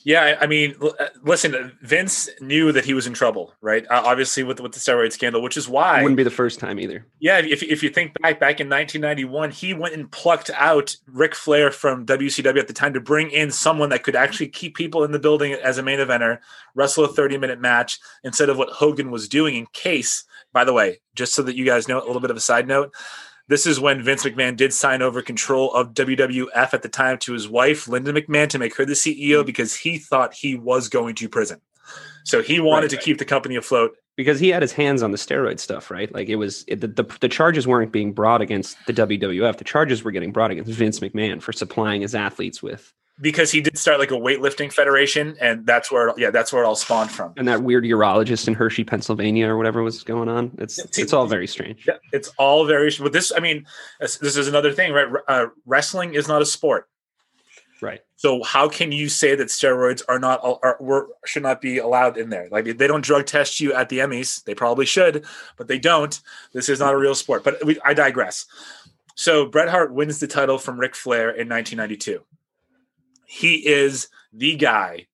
Yeah, 0.08 0.38
I 0.40 0.48
mean, 0.48 0.74
uh, 0.82 1.08
listen, 1.24 1.78
Vince 1.82 2.30
knew 2.40 2.72
that 2.72 2.86
he 2.86 2.94
was 2.94 3.08
in 3.08 3.14
trouble, 3.14 3.54
right? 3.60 3.86
Uh, 3.90 4.04
obviously, 4.06 4.42
with 4.42 4.62
with 4.62 4.72
the 4.72 4.80
steroid 4.80 5.12
scandal, 5.12 5.42
which 5.42 5.58
is 5.58 5.68
why 5.68 6.00
it 6.00 6.04
wouldn't 6.04 6.16
be 6.16 6.24
the 6.24 6.30
first 6.30 6.60
time 6.60 6.80
either. 6.80 7.06
Yeah, 7.20 7.40
if 7.40 7.62
if 7.62 7.84
you 7.84 7.90
think 7.90 8.14
back, 8.22 8.40
back 8.40 8.62
in 8.62 8.70
1991, 8.70 9.52
he 9.52 9.74
went 9.74 9.96
and 9.96 10.10
plucked 10.10 10.50
out 10.52 10.96
Ric 11.08 11.36
Flair 11.36 11.72
from 11.72 12.06
WCW 12.06 12.58
at 12.58 12.68
the 12.68 12.74
time 12.74 12.94
to 12.94 13.02
bring 13.02 13.32
in 13.32 13.52
someone 13.52 13.90
that 13.90 14.04
could 14.04 14.16
actually 14.16 14.48
keep 14.48 14.78
people 14.78 15.04
in 15.04 15.12
the 15.12 15.20
building 15.20 15.52
as 15.52 15.78
a 15.78 15.84
main 15.84 16.00
eventer, 16.00 16.40
wrestle 16.74 17.04
a 17.04 17.10
30 17.10 17.38
minute 17.38 17.60
match 17.60 18.00
instead 18.24 18.48
of 18.48 18.58
what 18.58 18.70
Hogan 18.70 19.12
was 19.12 19.28
doing. 19.28 19.56
In 19.56 19.66
case, 19.74 20.24
by 20.54 20.64
the 20.64 20.72
way, 20.72 21.02
just 21.16 21.34
so 21.34 21.42
that 21.42 21.58
you 21.58 21.66
guys 21.66 21.90
know, 21.90 22.02
a 22.02 22.08
little 22.08 22.22
bit 22.22 22.32
of 22.32 22.38
a 22.38 22.40
side 22.40 22.66
note, 22.66 22.94
this 23.48 23.66
is 23.66 23.80
when 23.80 24.02
Vince 24.02 24.24
McMahon 24.24 24.56
did 24.58 24.74
sign 24.74 25.02
over 25.02 25.22
control 25.22 25.74
of 25.74 25.94
WWF 25.94 26.74
at 26.74 26.82
the 26.82 26.90
time 26.90 27.18
to 27.20 27.34
his 27.34 27.48
wife, 27.48 27.88
Linda 27.88 28.12
McMahon, 28.12 28.50
to 28.50 28.60
make 28.60 28.76
her 28.76 28.86
the 28.86 28.94
CEO 28.94 29.38
mm-hmm. 29.38 29.46
because 29.46 29.76
he 29.76 29.98
thought 29.98 30.34
he 30.34 30.56
was 30.56 30.90
going 30.90 31.16
to 31.16 31.30
prison. 31.30 31.62
So 32.26 32.42
he 32.42 32.60
wanted 32.60 32.92
right, 32.92 33.00
to 33.00 33.06
keep 33.06 33.20
the 33.20 33.26
company 33.26 33.56
afloat. 33.56 33.96
Because 34.18 34.40
he 34.40 34.50
had 34.50 34.62
his 34.62 34.74
hands 34.74 35.02
on 35.02 35.12
the 35.12 35.18
steroid 35.18 35.60
stuff, 35.60 35.90
right? 35.90 36.14
Like 36.14 36.28
it 36.28 36.36
was 36.36 36.66
it, 36.68 36.82
the, 36.82 36.88
the 36.88 37.04
the 37.22 37.30
charges 37.30 37.66
weren't 37.66 37.94
being 37.94 38.12
brought 38.12 38.42
against 38.42 38.78
the 38.86 38.94
WWF. 38.94 39.58
The 39.58 39.64
charges 39.64 40.04
were 40.04 40.12
getting 40.12 40.34
brought 40.34 40.52
against 40.52 40.72
Vince 40.72 41.00
McMahon 41.00 41.42
for 41.42 41.54
supplying 41.54 42.02
his 42.02 42.16
athletes 42.16 42.62
with 42.62 42.94
because 43.20 43.52
he 43.52 43.62
did 43.62 43.78
start 43.78 44.00
like 44.00 44.12
a 44.12 44.16
weightlifting 44.16 44.72
federation, 44.72 45.36
and 45.42 45.66
that's 45.66 45.92
where 45.92 46.14
yeah, 46.18 46.30
that's 46.30 46.54
where 46.54 46.64
it 46.64 46.66
all 46.66 46.76
spawned 46.76 47.12
from. 47.12 47.34
And 47.38 47.48
that 47.48 47.64
weird 47.64 47.84
urologist 47.84 48.48
in 48.48 48.54
Hershey, 48.54 48.84
Pennsylvania, 48.84 49.48
or 49.48 49.58
whatever 49.58 49.82
was 49.84 50.04
going 50.04 50.30
on. 50.30 50.52
It's 50.58 50.78
it's, 50.80 50.98
it's 50.98 51.14
all 51.14 51.26
very 51.26 51.48
strange. 51.48 51.86
Yeah, 51.88 51.96
it's 52.12 52.30
all 52.38 52.66
very. 52.66 52.92
But 53.00 53.14
this, 53.14 53.32
I 53.36 53.40
mean, 53.40 53.66
this, 54.00 54.18
this 54.18 54.38
is 54.38 54.48
another 54.48 54.72
thing, 54.72 54.94
right? 54.94 55.08
Uh, 55.28 55.48
wrestling 55.66 56.14
is 56.14 56.28
not 56.28 56.42
a 56.42 56.46
sport. 56.46 56.88
Right. 57.82 58.02
So 58.16 58.42
how 58.44 58.68
can 58.68 58.92
you 58.92 59.08
say 59.08 59.36
that 59.36 59.50
steroids 59.50 60.02
are 60.10 60.18
not 60.18 60.40
are, 60.44 60.78
were, 60.80 61.10
should 61.26 61.44
not 61.44 61.62
be 61.62 61.78
allowed 61.78 62.18
in 62.18 62.30
there? 62.30 62.48
Like 62.52 62.66
they 62.66 62.88
don't 62.88 63.04
drug 63.04 63.26
test 63.26 63.60
you 63.60 63.74
at 63.74 63.90
the 63.90 64.00
Emmys. 64.00 64.44
They 64.44 64.56
probably 64.56 64.86
should, 64.86 65.26
but 65.58 65.68
they 65.68 65.78
don't. 65.78 66.20
This 66.54 66.70
is 66.70 66.80
not 66.80 66.94
a 66.94 66.98
real 66.98 67.14
sport. 67.14 67.44
But 67.44 67.64
we, 67.64 67.80
I 67.82 67.94
digress. 67.94 68.46
So 69.16 69.46
Bret 69.46 69.70
Hart 69.70 69.94
wins 69.94 70.20
the 70.20 70.28
title 70.28 70.58
from 70.58 70.80
Ric 70.80 70.96
Flair 70.96 71.30
in 71.30 71.50
1992. 71.50 72.24
He 73.28 73.56
is 73.68 74.08
the 74.34 74.56
guy 74.56 75.06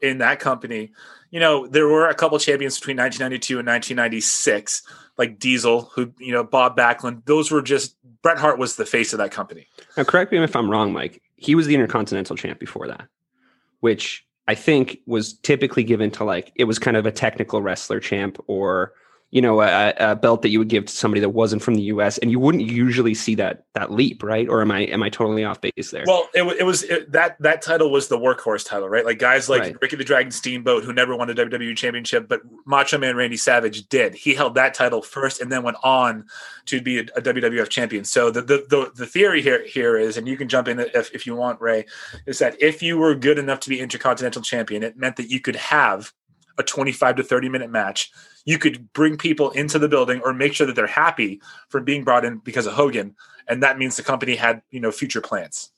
in 0.00 0.18
that 0.18 0.40
company. 0.40 0.90
You 1.30 1.38
know, 1.38 1.66
there 1.66 1.86
were 1.86 2.08
a 2.08 2.14
couple 2.14 2.38
champions 2.38 2.78
between 2.78 2.96
1992 2.96 3.58
and 3.58 3.68
1996, 3.68 4.82
like 5.18 5.38
Diesel, 5.38 5.82
who 5.94 6.12
you 6.18 6.32
know, 6.32 6.42
Bob 6.42 6.76
Backlund. 6.76 7.24
Those 7.26 7.50
were 7.50 7.62
just 7.62 7.96
Bret 8.22 8.38
Hart 8.38 8.58
was 8.58 8.76
the 8.76 8.86
face 8.86 9.12
of 9.12 9.18
that 9.18 9.30
company. 9.30 9.68
Now, 9.96 10.04
correct 10.04 10.32
me 10.32 10.42
if 10.42 10.56
I'm 10.56 10.70
wrong, 10.70 10.92
Mike. 10.92 11.22
He 11.36 11.54
was 11.54 11.66
the 11.66 11.74
Intercontinental 11.74 12.36
Champ 12.36 12.58
before 12.58 12.88
that, 12.88 13.08
which 13.80 14.26
I 14.48 14.54
think 14.54 14.98
was 15.06 15.34
typically 15.34 15.84
given 15.84 16.10
to 16.12 16.24
like 16.24 16.52
it 16.54 16.64
was 16.64 16.78
kind 16.78 16.96
of 16.96 17.06
a 17.06 17.12
technical 17.12 17.62
wrestler 17.62 18.00
champ 18.00 18.38
or 18.46 18.94
you 19.32 19.40
know 19.40 19.62
a, 19.62 19.94
a, 19.98 20.14
belt 20.14 20.42
that 20.42 20.50
you 20.50 20.58
would 20.58 20.68
give 20.68 20.84
to 20.84 20.92
somebody 20.92 21.20
that 21.22 21.30
wasn't 21.30 21.62
from 21.62 21.74
the 21.74 21.82
U.S. 21.84 22.18
and 22.18 22.30
you 22.30 22.38
wouldn't 22.38 22.64
usually 22.64 23.14
see 23.14 23.34
that 23.36 23.64
that 23.74 23.90
leap, 23.90 24.22
right? 24.22 24.46
Or 24.46 24.60
am 24.60 24.70
I 24.70 24.80
am 24.80 25.02
I 25.02 25.08
totally 25.08 25.42
off 25.42 25.58
base 25.58 25.90
there? 25.90 26.04
Well, 26.06 26.28
it, 26.34 26.42
it 26.60 26.64
was 26.64 26.82
it, 26.82 27.10
that 27.12 27.40
that 27.40 27.62
title 27.62 27.90
was 27.90 28.08
the 28.08 28.18
workhorse 28.18 28.64
title, 28.66 28.90
right? 28.90 29.06
Like 29.06 29.18
guys 29.18 29.48
like 29.48 29.62
right. 29.62 29.76
Ricky 29.80 29.96
the 29.96 30.04
Dragon 30.04 30.30
Steamboat, 30.30 30.84
who 30.84 30.92
never 30.92 31.16
won 31.16 31.30
a 31.30 31.34
WWE 31.34 31.74
Championship, 31.74 32.28
but 32.28 32.42
Macho 32.66 32.98
Man 32.98 33.16
Randy 33.16 33.38
Savage 33.38 33.88
did. 33.88 34.14
He 34.14 34.34
held 34.34 34.54
that 34.56 34.74
title 34.74 35.00
first, 35.00 35.40
and 35.40 35.50
then 35.50 35.62
went 35.62 35.78
on 35.82 36.26
to 36.66 36.82
be 36.82 36.98
a, 36.98 37.02
a 37.16 37.22
WWF 37.22 37.70
champion. 37.70 38.04
So 38.04 38.30
the, 38.30 38.42
the 38.42 38.66
the 38.68 38.92
the 38.94 39.06
theory 39.06 39.40
here 39.40 39.66
here 39.66 39.96
is, 39.96 40.18
and 40.18 40.28
you 40.28 40.36
can 40.36 40.48
jump 40.48 40.68
in 40.68 40.78
if 40.78 41.10
if 41.14 41.26
you 41.26 41.34
want, 41.34 41.58
Ray, 41.58 41.86
is 42.26 42.38
that 42.40 42.60
if 42.60 42.82
you 42.82 42.98
were 42.98 43.14
good 43.14 43.38
enough 43.38 43.60
to 43.60 43.70
be 43.70 43.80
Intercontinental 43.80 44.42
Champion, 44.42 44.82
it 44.82 44.98
meant 44.98 45.16
that 45.16 45.30
you 45.30 45.40
could 45.40 45.56
have 45.56 46.12
a 46.58 46.62
25 46.62 47.16
to 47.16 47.22
30 47.22 47.48
minute 47.48 47.70
match 47.70 48.12
you 48.44 48.58
could 48.58 48.92
bring 48.92 49.16
people 49.16 49.50
into 49.50 49.78
the 49.78 49.88
building 49.88 50.20
or 50.24 50.32
make 50.32 50.54
sure 50.54 50.66
that 50.66 50.76
they're 50.76 50.86
happy 50.86 51.40
for 51.68 51.80
being 51.80 52.04
brought 52.04 52.24
in 52.24 52.38
because 52.38 52.66
of 52.66 52.74
Hogan, 52.74 53.14
and 53.48 53.62
that 53.62 53.78
means 53.78 53.96
the 53.96 54.02
company 54.02 54.36
had 54.36 54.62
you 54.70 54.80
know 54.80 54.90
future 54.90 55.20
plans. 55.20 55.70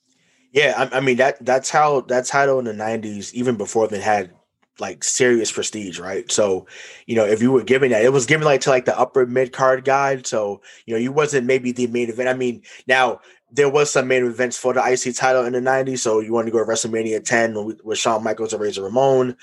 Yeah, 0.51 0.89
I, 0.91 0.97
I 0.97 0.99
mean 0.99 1.17
that 1.17 1.43
that's 1.45 1.69
how 1.69 2.01
that 2.01 2.25
title 2.25 2.59
in 2.59 2.65
the 2.65 2.73
'90s, 2.73 3.33
even 3.33 3.57
before 3.57 3.87
they 3.87 4.01
had 4.01 4.31
like 4.77 5.05
serious 5.05 5.53
prestige, 5.53 5.99
right? 5.99 6.29
So, 6.29 6.67
you 7.05 7.15
know, 7.15 7.23
if 7.23 7.41
you 7.41 7.49
were 7.49 7.63
giving 7.63 7.91
that, 7.91 8.03
it 8.03 8.11
was 8.11 8.25
given 8.25 8.43
like 8.43 8.59
to 8.61 8.69
like 8.69 8.83
the 8.83 8.97
upper 8.99 9.25
mid 9.25 9.53
card 9.53 9.85
guy. 9.85 10.21
So, 10.23 10.61
you 10.85 10.93
know, 10.93 10.99
you 10.99 11.13
wasn't 11.13 11.47
maybe 11.47 11.71
the 11.71 11.87
main 11.87 12.09
event. 12.09 12.27
I 12.27 12.33
mean, 12.33 12.61
now 12.85 13.21
there 13.49 13.69
was 13.69 13.89
some 13.89 14.09
main 14.09 14.25
events 14.25 14.57
for 14.57 14.73
the 14.73 14.81
IC 14.81 15.15
title 15.15 15.45
in 15.45 15.53
the 15.53 15.61
90s. 15.61 15.99
So 15.99 16.19
you 16.19 16.33
want 16.33 16.47
to 16.47 16.51
go 16.51 16.59
to 16.59 16.69
WrestleMania 16.69 17.23
10 17.23 17.63
with, 17.63 17.85
with 17.85 17.97
Shawn 17.97 18.21
Michaels 18.21 18.51
and 18.51 18.61
Razor 18.61 18.83
Ramon. 18.83 19.37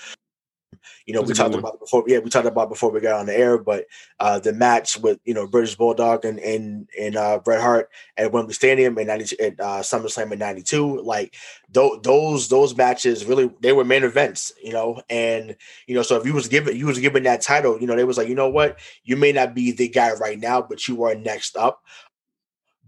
You 1.06 1.14
know, 1.14 1.22
we 1.22 1.34
talked 1.34 1.54
about 1.54 1.80
before. 1.80 2.04
Yeah, 2.06 2.18
we 2.18 2.30
talked 2.30 2.46
about 2.46 2.68
before 2.68 2.90
we 2.90 3.00
got 3.00 3.18
on 3.18 3.26
the 3.26 3.36
air, 3.36 3.58
but 3.58 3.86
uh, 4.20 4.38
the 4.38 4.52
match 4.52 4.98
with 4.98 5.18
you 5.24 5.34
know 5.34 5.46
British 5.46 5.74
Bulldog 5.74 6.24
and 6.24 6.38
and 6.38 6.88
and 6.98 7.16
uh, 7.16 7.38
Bret 7.38 7.60
Hart 7.60 7.90
at 8.16 8.32
Wembley 8.32 8.54
Stadium 8.54 8.96
in 8.98 9.06
ninety 9.06 9.38
at 9.40 9.58
uh, 9.60 9.80
SummerSlam 9.80 10.32
in 10.32 10.38
ninety 10.38 10.62
two, 10.62 11.00
like 11.02 11.34
th- 11.72 12.02
those 12.02 12.48
those 12.48 12.76
matches 12.76 13.24
really 13.24 13.50
they 13.60 13.72
were 13.72 13.84
main 13.84 14.04
events. 14.04 14.52
You 14.62 14.72
know, 14.72 15.02
and 15.10 15.56
you 15.86 15.94
know, 15.94 16.02
so 16.02 16.16
if 16.16 16.26
you 16.26 16.34
was 16.34 16.48
given 16.48 16.76
you 16.76 16.86
was 16.86 16.98
given 16.98 17.24
that 17.24 17.42
title, 17.42 17.80
you 17.80 17.86
know, 17.86 17.96
they 17.96 18.04
was 18.04 18.18
like, 18.18 18.28
you 18.28 18.34
know 18.34 18.48
what, 18.48 18.78
you 19.04 19.16
may 19.16 19.32
not 19.32 19.54
be 19.54 19.72
the 19.72 19.88
guy 19.88 20.12
right 20.14 20.38
now, 20.38 20.62
but 20.62 20.86
you 20.88 21.02
are 21.04 21.14
next 21.14 21.56
up. 21.56 21.82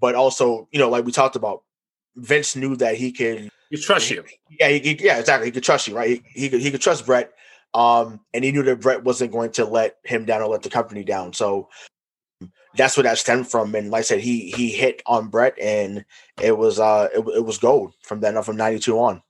But 0.00 0.14
also, 0.14 0.68
you 0.70 0.78
know, 0.78 0.90
like 0.90 1.04
we 1.04 1.12
talked 1.12 1.36
about, 1.36 1.62
Vince 2.16 2.56
knew 2.56 2.76
that 2.76 2.96
he 2.96 3.12
could. 3.12 3.50
He 3.70 3.76
trust 3.76 4.10
you. 4.10 4.24
Yeah, 4.60 4.68
he, 4.68 4.78
he, 4.78 5.04
yeah, 5.04 5.18
exactly. 5.18 5.48
He 5.48 5.52
could 5.52 5.64
trust 5.64 5.88
you, 5.88 5.96
right? 5.96 6.22
He, 6.26 6.42
he 6.42 6.48
could 6.48 6.60
he 6.60 6.70
could 6.70 6.80
trust 6.80 7.06
Bret 7.06 7.32
um, 7.74 8.20
and 8.32 8.44
he 8.44 8.52
knew 8.52 8.62
that 8.62 8.80
Bret 8.80 9.02
wasn't 9.02 9.32
going 9.32 9.50
to 9.52 9.64
let 9.64 9.96
him 10.04 10.24
down 10.24 10.40
or 10.40 10.48
let 10.48 10.62
the 10.62 10.70
company 10.70 11.02
down. 11.02 11.32
So 11.32 11.68
that's 12.76 12.96
where 12.96 13.04
that 13.04 13.18
stemmed 13.18 13.48
from. 13.48 13.74
And 13.74 13.90
like 13.90 14.00
I 14.00 14.02
said, 14.02 14.20
he 14.20 14.50
he 14.52 14.70
hit 14.70 15.02
on 15.06 15.28
Bret, 15.28 15.58
and 15.60 16.04
it 16.40 16.56
was 16.56 16.78
uh 16.78 17.08
it, 17.12 17.20
it 17.36 17.44
was 17.44 17.58
gold 17.58 17.94
from 18.02 18.20
then 18.20 18.36
on 18.36 18.44
from 18.44 18.56
'92 18.56 18.98
on. 18.98 19.22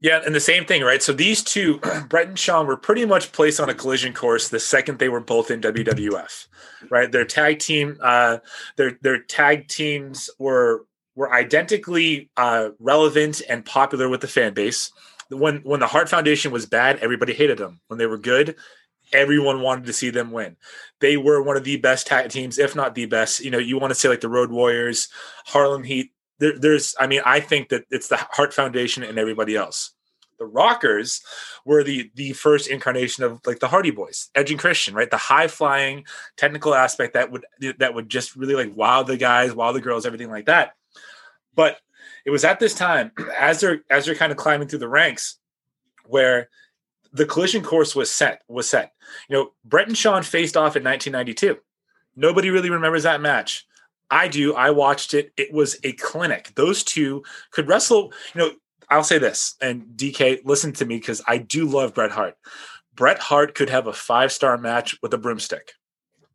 Yeah, 0.00 0.20
and 0.24 0.34
the 0.34 0.40
same 0.40 0.66
thing, 0.66 0.82
right? 0.82 1.02
So 1.02 1.12
these 1.12 1.42
two, 1.42 1.80
Bret 2.08 2.28
and 2.28 2.38
Shawn, 2.38 2.66
were 2.66 2.76
pretty 2.76 3.04
much 3.04 3.32
placed 3.32 3.60
on 3.60 3.68
a 3.68 3.74
collision 3.74 4.12
course 4.12 4.48
the 4.48 4.60
second 4.60 4.98
they 4.98 5.08
were 5.08 5.20
both 5.20 5.50
in 5.50 5.60
WWF, 5.60 6.46
right? 6.90 7.10
Their 7.10 7.24
tag 7.24 7.58
team, 7.58 7.98
uh, 8.02 8.38
their 8.76 8.98
their 9.02 9.22
tag 9.22 9.68
teams 9.68 10.30
were 10.38 10.86
were 11.14 11.32
identically 11.32 12.30
uh, 12.36 12.70
relevant 12.78 13.42
and 13.48 13.64
popular 13.64 14.08
with 14.08 14.20
the 14.20 14.28
fan 14.28 14.54
base 14.54 14.92
when 15.30 15.58
when 15.58 15.80
the 15.80 15.86
Hart 15.86 16.08
Foundation 16.08 16.52
was 16.52 16.66
bad, 16.66 16.98
everybody 16.98 17.34
hated 17.34 17.58
them. 17.58 17.80
When 17.88 17.98
they 17.98 18.06
were 18.06 18.18
good, 18.18 18.56
everyone 19.12 19.60
wanted 19.60 19.86
to 19.86 19.92
see 19.92 20.10
them 20.10 20.30
win. 20.30 20.56
They 21.00 21.16
were 21.16 21.42
one 21.42 21.56
of 21.56 21.64
the 21.64 21.76
best 21.76 22.06
tag 22.06 22.30
teams, 22.30 22.58
if 22.58 22.74
not 22.74 22.94
the 22.94 23.06
best. 23.06 23.40
You 23.40 23.50
know, 23.50 23.58
you 23.58 23.78
want 23.78 23.90
to 23.90 23.98
say 23.98 24.08
like 24.08 24.20
the 24.20 24.28
Road 24.28 24.50
Warriors, 24.50 25.08
Harlem 25.46 25.84
Heat. 25.84 26.12
There, 26.38 26.58
there's, 26.58 26.94
I 27.00 27.06
mean, 27.06 27.22
I 27.24 27.40
think 27.40 27.70
that 27.70 27.84
it's 27.90 28.08
the 28.08 28.16
Hart 28.16 28.52
Foundation 28.52 29.02
and 29.02 29.18
everybody 29.18 29.56
else. 29.56 29.92
The 30.38 30.44
Rockers 30.44 31.22
were 31.64 31.82
the 31.82 32.10
the 32.14 32.34
first 32.34 32.68
incarnation 32.68 33.24
of 33.24 33.40
like 33.46 33.58
the 33.58 33.68
Hardy 33.68 33.90
Boys, 33.90 34.28
Edge 34.34 34.50
and 34.50 34.60
Christian, 34.60 34.94
right? 34.94 35.10
The 35.10 35.16
high 35.16 35.48
flying 35.48 36.04
technical 36.36 36.74
aspect 36.74 37.14
that 37.14 37.32
would 37.32 37.46
that 37.78 37.94
would 37.94 38.10
just 38.10 38.36
really 38.36 38.54
like 38.54 38.76
wow 38.76 39.02
the 39.02 39.16
guys, 39.16 39.54
wow 39.54 39.72
the 39.72 39.80
girls, 39.80 40.04
everything 40.04 40.30
like 40.30 40.44
that. 40.44 40.74
But 41.54 41.78
it 42.26 42.30
was 42.30 42.44
at 42.44 42.60
this 42.60 42.74
time 42.74 43.12
as 43.38 43.60
they're 43.60 43.82
as 43.88 44.04
they're 44.04 44.14
kind 44.14 44.32
of 44.32 44.36
climbing 44.36 44.68
through 44.68 44.80
the 44.80 44.88
ranks 44.88 45.38
where 46.04 46.50
the 47.12 47.24
collision 47.24 47.62
course 47.62 47.96
was 47.96 48.10
set 48.10 48.42
was 48.48 48.68
set. 48.68 48.92
You 49.30 49.36
know, 49.36 49.50
Bret 49.64 49.88
and 49.88 49.96
Shawn 49.96 50.22
faced 50.22 50.56
off 50.56 50.76
in 50.76 50.84
1992. 50.84 51.58
Nobody 52.16 52.50
really 52.50 52.70
remembers 52.70 53.04
that 53.04 53.20
match. 53.20 53.66
I 54.10 54.28
do. 54.28 54.54
I 54.54 54.70
watched 54.70 55.14
it. 55.14 55.32
It 55.36 55.52
was 55.52 55.78
a 55.82 55.92
clinic. 55.92 56.52
Those 56.54 56.84
two 56.84 57.24
could 57.50 57.68
wrestle. 57.68 58.12
You 58.34 58.40
know, 58.40 58.50
I'll 58.88 59.04
say 59.04 59.18
this, 59.18 59.56
and 59.60 59.84
DK, 59.96 60.40
listen 60.44 60.72
to 60.74 60.84
me 60.84 60.98
because 60.98 61.22
I 61.26 61.38
do 61.38 61.66
love 61.66 61.94
Bret 61.94 62.12
Hart. 62.12 62.36
Bret 62.94 63.18
Hart 63.18 63.54
could 63.54 63.70
have 63.70 63.86
a 63.86 63.92
five 63.92 64.32
star 64.32 64.56
match 64.58 64.96
with 65.02 65.12
a 65.12 65.18
broomstick. 65.18 65.72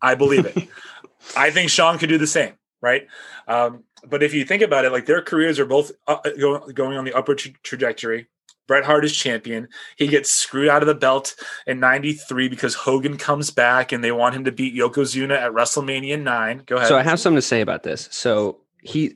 I 0.01 0.15
believe 0.15 0.45
it. 0.45 0.67
I 1.37 1.51
think 1.51 1.69
Shawn 1.69 1.97
could 1.97 2.09
do 2.09 2.17
the 2.17 2.27
same, 2.27 2.53
right? 2.81 3.07
Um, 3.47 3.83
but 4.07 4.23
if 4.23 4.33
you 4.33 4.45
think 4.45 4.61
about 4.61 4.85
it, 4.85 4.91
like 4.91 5.05
their 5.05 5.21
careers 5.21 5.59
are 5.59 5.65
both 5.65 5.91
uh, 6.07 6.17
going, 6.39 6.73
going 6.73 6.97
on 6.97 7.05
the 7.05 7.13
upward 7.13 7.39
tra- 7.39 7.51
trajectory. 7.63 8.27
Bret 8.67 8.85
Hart 8.85 9.03
is 9.03 9.13
champion. 9.13 9.67
He 9.97 10.07
gets 10.07 10.31
screwed 10.31 10.69
out 10.69 10.81
of 10.81 10.87
the 10.87 10.95
belt 10.95 11.35
in 11.67 11.79
93 11.79 12.47
because 12.47 12.73
Hogan 12.73 13.17
comes 13.17 13.51
back 13.51 13.91
and 13.91 14.03
they 14.03 14.13
want 14.13 14.35
him 14.35 14.45
to 14.45 14.51
beat 14.51 14.73
Yokozuna 14.73 15.37
at 15.37 15.51
WrestleMania 15.51 16.21
9. 16.21 16.63
Go 16.67 16.77
ahead. 16.77 16.87
So 16.87 16.97
I 16.97 17.03
have 17.03 17.19
something 17.19 17.35
to 17.37 17.41
say 17.41 17.59
about 17.59 17.83
this. 17.83 18.07
So 18.11 18.61
he, 18.81 19.15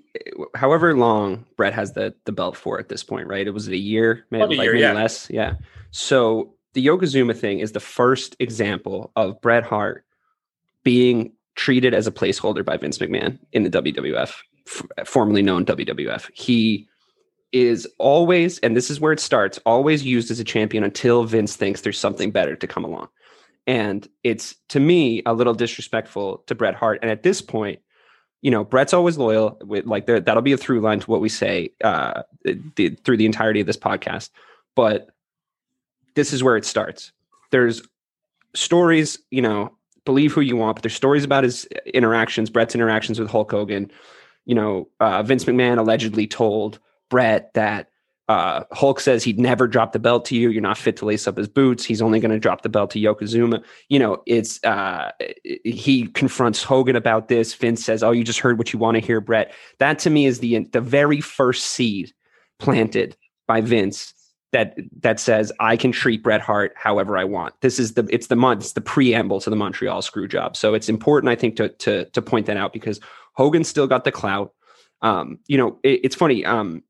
however 0.56 0.96
long 0.96 1.46
Bret 1.56 1.74
has 1.74 1.94
the, 1.94 2.14
the 2.26 2.32
belt 2.32 2.58
for 2.58 2.80
at 2.80 2.90
this 2.90 3.04
point, 3.04 3.28
right? 3.28 3.48
It 3.48 3.52
was 3.52 3.68
a 3.70 3.78
year, 3.78 4.26
maybe, 4.30 4.44
a 4.44 4.48
like 4.48 4.58
year, 4.58 4.74
maybe 4.74 4.82
yeah. 4.82 4.94
less. 4.94 5.30
Yeah. 5.30 5.54
So 5.92 6.54
the 6.74 6.86
Yokozuna 6.86 7.38
thing 7.38 7.60
is 7.60 7.72
the 7.72 7.80
first 7.80 8.36
example 8.40 9.12
of 9.16 9.40
Bret 9.40 9.64
Hart 9.64 10.06
being 10.84 11.32
treated 11.56 11.94
as 11.94 12.08
a 12.08 12.12
placeholder 12.12 12.66
by 12.66 12.76
Vince 12.76 12.98
McMahon 12.98 13.40
in 13.54 13.64
the 13.64 13.70
WWF 13.70 14.34
f- 14.68 15.08
formerly 15.08 15.42
known 15.42 15.66
WWF. 15.66 16.30
He 16.34 16.88
is 17.52 17.88
always, 18.00 18.60
and 18.60 18.76
this 18.76 18.90
is 18.90 19.00
where 19.00 19.14
it 19.14 19.20
starts, 19.20 19.60
always 19.66 20.04
used 20.04 20.30
as 20.32 20.40
a 20.40 20.44
champion 20.44 20.84
until 20.84 21.24
Vince 21.24 21.56
thinks 21.56 21.82
there's 21.82 22.00
something 22.00 22.32
better 22.32 22.56
to 22.56 22.68
come 22.68 22.84
along. 22.84 23.08
And 23.68 24.08
it's 24.24 24.56
to 24.70 24.80
me 24.80 25.24
a 25.26 25.34
little 25.34 25.54
disrespectful 25.54 26.44
to 26.48 26.56
Bret 26.56 26.76
Hart. 26.76 27.00
And 27.02 27.10
at 27.10 27.24
this 27.24 27.42
point, 27.42 27.80
you 28.42 28.52
know, 28.52 28.64
Bret's 28.64 28.94
always 28.94 29.18
loyal. 29.18 29.58
With 29.64 29.86
like 29.86 30.06
that'll 30.06 30.44
be 30.44 30.52
a 30.52 30.58
through 30.58 30.82
line 30.82 31.00
to 31.00 31.10
what 31.10 31.22
we 31.22 31.30
say 31.30 31.72
uh, 31.84 32.24
the, 32.44 32.90
through 33.04 33.18
the 33.18 33.26
entirety 33.26 33.60
of 33.60 33.66
this 33.66 33.78
podcast. 33.78 34.30
But 34.76 35.10
this 36.16 36.32
is 36.32 36.44
where 36.44 36.58
it 36.58 36.66
starts. 36.66 37.12
There's 37.52 37.82
stories, 38.54 39.18
you 39.32 39.42
know, 39.42 39.76
believe 40.06 40.34
who 40.34 40.42
you 40.42 40.56
want, 40.56 40.76
but 40.76 40.84
there's 40.84 40.94
stories 40.94 41.24
about 41.24 41.44
his 41.44 41.66
interactions, 41.94 42.50
Bret's 42.50 42.76
interactions 42.76 43.20
with 43.20 43.30
Hulk 43.30 43.52
Hogan, 43.52 43.92
you 44.46 44.56
know, 44.56 44.90
uh, 45.00 45.24
Vince 45.24 45.46
McMahon 45.46 45.78
allegedly 45.78 46.28
told 46.28 46.80
Bret 47.10 47.54
that 47.54 47.90
uh, 48.28 48.64
Hulk 48.72 49.00
says 49.00 49.24
he'd 49.24 49.40
never 49.40 49.68
drop 49.68 49.92
the 49.92 50.00
belt 50.00 50.26
to 50.26 50.36
you. 50.36 50.50
You're 50.50 50.62
not 50.62 50.78
fit 50.78 50.98
to 50.98 51.06
lace 51.06 51.28
up 51.28 51.38
his 51.38 51.48
boots. 51.48 51.86
He's 51.86 52.02
only 52.02 52.20
going 52.20 52.32
to 52.32 52.40
drop 52.40 52.64
the 52.64 52.70
belt 52.70 52.90
to 52.92 53.00
Yokozuna. 53.00 53.64
You 53.90 54.00
know, 54.00 54.24
it's 54.26 54.64
uh, 54.64 55.12
he 55.64 56.08
confronts 56.08 56.64
Hogan 56.64 56.96
about 56.96 57.28
this. 57.28 57.54
Vince 57.54 57.86
says, 57.86 58.02
"Oh, 58.02 58.12
you 58.12 58.24
just 58.24 58.40
heard 58.40 58.58
what 58.58 58.74
you 58.74 58.80
want 58.80 58.96
to 58.96 59.06
hear, 59.06 59.22
Bret." 59.22 59.54
That 59.78 60.00
to 60.00 60.10
me 60.10 60.26
is 60.26 60.40
the 60.40 60.68
the 60.72 60.82
very 60.82 61.22
first 61.22 61.68
seed 61.68 62.14
planted 62.58 63.16
by 63.48 63.62
Vince 63.62 64.14
that 64.56 64.76
that 65.02 65.20
says 65.20 65.52
I 65.60 65.76
can 65.78 65.92
treat 65.92 66.24
Bret 66.24 66.42
Hart 66.42 66.74
however 66.76 67.18
I 67.18 67.26
want. 67.26 67.54
This 67.62 67.78
is 67.78 67.94
the 67.94 68.08
it's 68.10 68.28
the 68.28 68.36
month 68.36 68.62
it's 68.62 68.74
the 68.74 68.82
preamble 68.82 69.42
to 69.42 69.50
the 69.50 69.56
Montreal 69.56 70.02
screw 70.02 70.28
job. 70.28 70.56
So 70.56 70.74
it's 70.74 70.90
important, 70.90 71.30
I 71.30 71.36
think, 71.36 71.58
to 71.58 71.70
to 71.70 72.06
to 72.06 72.22
point 72.22 72.46
that 72.48 72.58
out 72.58 72.74
because 72.74 73.00
Hogan 73.36 73.64
still 73.64 73.88
got 73.88 74.04
the 74.04 74.12
clout. 74.12 74.54
Um, 75.02 75.40
you 75.48 75.58
know, 75.58 75.78
it, 75.84 76.02
it's 76.04 76.16
funny. 76.16 76.46
Um, 76.46 76.84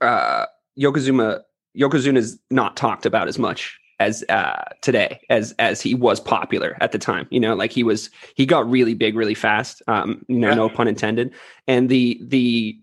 uh, 0.00 0.46
Yokozuna 0.78 1.42
Yokozuna 1.78 2.16
is 2.16 2.38
not 2.50 2.76
talked 2.76 3.06
about 3.06 3.28
as 3.28 3.38
much 3.38 3.78
as 4.00 4.24
uh, 4.28 4.64
today 4.82 5.20
as 5.30 5.52
as 5.58 5.80
he 5.80 5.94
was 5.94 6.20
popular 6.20 6.76
at 6.80 6.92
the 6.92 6.98
time. 6.98 7.26
You 7.30 7.40
know, 7.40 7.54
like 7.54 7.72
he 7.72 7.82
was 7.82 8.10
he 8.34 8.46
got 8.46 8.68
really 8.68 8.94
big 8.94 9.14
really 9.16 9.34
fast. 9.34 9.82
Um, 9.86 10.24
you 10.28 10.38
know, 10.38 10.48
Yeah. 10.48 10.54
no 10.54 10.68
pun 10.68 10.88
intended. 10.88 11.32
And 11.66 11.88
the 11.88 12.20
the 12.22 12.78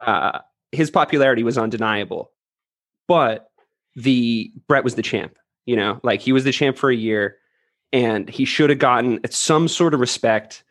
uh, 0.00 0.38
his 0.72 0.90
popularity 0.90 1.42
was 1.42 1.56
undeniable, 1.58 2.30
but 3.08 3.50
the 3.96 4.52
Bret 4.68 4.84
was 4.84 4.94
the 4.96 5.02
champ. 5.02 5.36
You 5.66 5.76
know, 5.76 6.00
like 6.02 6.20
he 6.20 6.32
was 6.32 6.44
the 6.44 6.52
champ 6.52 6.76
for 6.76 6.90
a 6.90 6.96
year, 6.96 7.36
and 7.92 8.28
he 8.28 8.44
should 8.44 8.68
have 8.70 8.78
gotten 8.78 9.20
some 9.30 9.66
sort 9.68 9.94
of 9.94 10.00
respect 10.00 10.62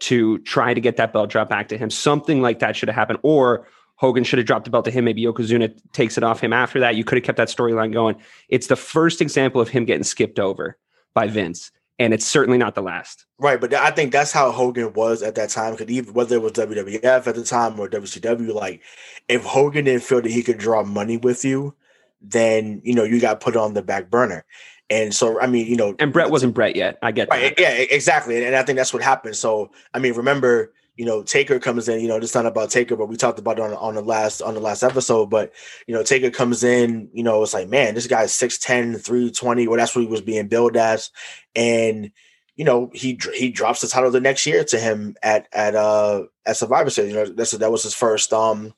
to 0.00 0.38
try 0.38 0.74
to 0.74 0.80
get 0.80 0.96
that 0.96 1.12
belt 1.12 1.30
drop 1.30 1.48
back 1.48 1.68
to 1.68 1.78
him. 1.78 1.90
Something 1.90 2.40
like 2.40 2.60
that 2.60 2.76
should 2.76 2.88
have 2.88 2.96
happened, 2.96 3.18
or 3.22 3.66
Hogan 3.96 4.24
should 4.24 4.38
have 4.38 4.46
dropped 4.46 4.64
the 4.64 4.70
belt 4.70 4.84
to 4.84 4.90
him. 4.90 5.04
Maybe 5.04 5.24
Yokozuna 5.24 5.76
takes 5.92 6.16
it 6.16 6.22
off 6.22 6.40
him 6.40 6.52
after 6.52 6.80
that. 6.80 6.94
You 6.94 7.04
could 7.04 7.18
have 7.18 7.24
kept 7.24 7.38
that 7.38 7.48
storyline 7.48 7.92
going. 7.92 8.16
It's 8.48 8.68
the 8.68 8.76
first 8.76 9.20
example 9.20 9.60
of 9.60 9.68
him 9.68 9.84
getting 9.84 10.04
skipped 10.04 10.38
over 10.38 10.76
by 11.14 11.26
Vince, 11.26 11.72
and 11.98 12.14
it's 12.14 12.26
certainly 12.26 12.58
not 12.58 12.76
the 12.76 12.82
last. 12.82 13.26
Right, 13.38 13.60
but 13.60 13.74
I 13.74 13.90
think 13.90 14.12
that's 14.12 14.32
how 14.32 14.52
Hogan 14.52 14.92
was 14.92 15.22
at 15.22 15.34
that 15.34 15.50
time. 15.50 15.72
Because 15.72 15.88
even 15.88 16.14
whether 16.14 16.36
it 16.36 16.42
was 16.42 16.52
WWF 16.52 17.26
at 17.26 17.34
the 17.34 17.44
time 17.44 17.78
or 17.80 17.88
WCW, 17.88 18.54
like 18.54 18.82
if 19.28 19.44
Hogan 19.44 19.86
didn't 19.86 20.04
feel 20.04 20.22
that 20.22 20.30
he 20.30 20.42
could 20.42 20.58
draw 20.58 20.84
money 20.84 21.16
with 21.16 21.44
you, 21.44 21.74
then 22.20 22.80
you 22.84 22.94
know 22.94 23.04
you 23.04 23.20
got 23.20 23.40
put 23.40 23.56
on 23.56 23.74
the 23.74 23.82
back 23.82 24.10
burner. 24.10 24.44
And 24.90 25.14
so, 25.14 25.40
I 25.40 25.46
mean, 25.46 25.66
you 25.66 25.76
know, 25.76 25.94
And 25.98 26.12
Bret 26.12 26.30
wasn't 26.30 26.54
Bret 26.54 26.74
yet. 26.74 26.98
I 27.02 27.12
get 27.12 27.28
Right. 27.30 27.54
that. 27.56 27.60
Yeah, 27.60 27.70
exactly. 27.72 28.42
And 28.44 28.56
I 28.56 28.62
think 28.62 28.76
that's 28.76 28.92
what 28.94 29.02
happened. 29.02 29.36
So, 29.36 29.70
I 29.92 29.98
mean, 29.98 30.14
remember, 30.14 30.72
you 30.96 31.04
know, 31.04 31.22
Taker 31.22 31.60
comes 31.60 31.88
in, 31.88 32.00
you 32.00 32.08
know, 32.08 32.16
it's 32.16 32.34
not 32.34 32.46
about 32.46 32.70
Taker, 32.70 32.96
but 32.96 33.06
we 33.08 33.16
talked 33.16 33.38
about 33.38 33.58
it 33.58 33.62
on, 33.62 33.72
on 33.74 33.94
the 33.94 34.02
last 34.02 34.42
on 34.42 34.54
the 34.54 34.60
last 34.60 34.82
episode. 34.82 35.26
But, 35.30 35.52
you 35.86 35.94
know, 35.94 36.02
Taker 36.02 36.30
comes 36.30 36.64
in, 36.64 37.08
you 37.12 37.22
know, 37.22 37.42
it's 37.42 37.54
like, 37.54 37.68
man, 37.68 37.94
this 37.94 38.06
guy's 38.06 38.32
6'10, 38.32 39.00
320. 39.04 39.68
Well, 39.68 39.76
that's 39.76 39.94
what 39.94 40.02
he 40.02 40.08
was 40.08 40.22
being 40.22 40.48
billed 40.48 40.76
as. 40.76 41.10
And, 41.54 42.10
you 42.56 42.64
know, 42.64 42.90
he 42.94 43.20
he 43.34 43.50
drops 43.50 43.80
the 43.82 43.86
title 43.86 44.10
the 44.10 44.20
next 44.20 44.44
year 44.46 44.64
to 44.64 44.78
him 44.80 45.14
at 45.22 45.46
at 45.52 45.76
uh 45.76 46.24
at 46.44 46.56
Survivor 46.56 46.90
Series. 46.90 47.12
You 47.12 47.18
know, 47.18 47.26
that's 47.26 47.52
that 47.52 47.70
was 47.70 47.84
his 47.84 47.94
first 47.94 48.32
um 48.32 48.74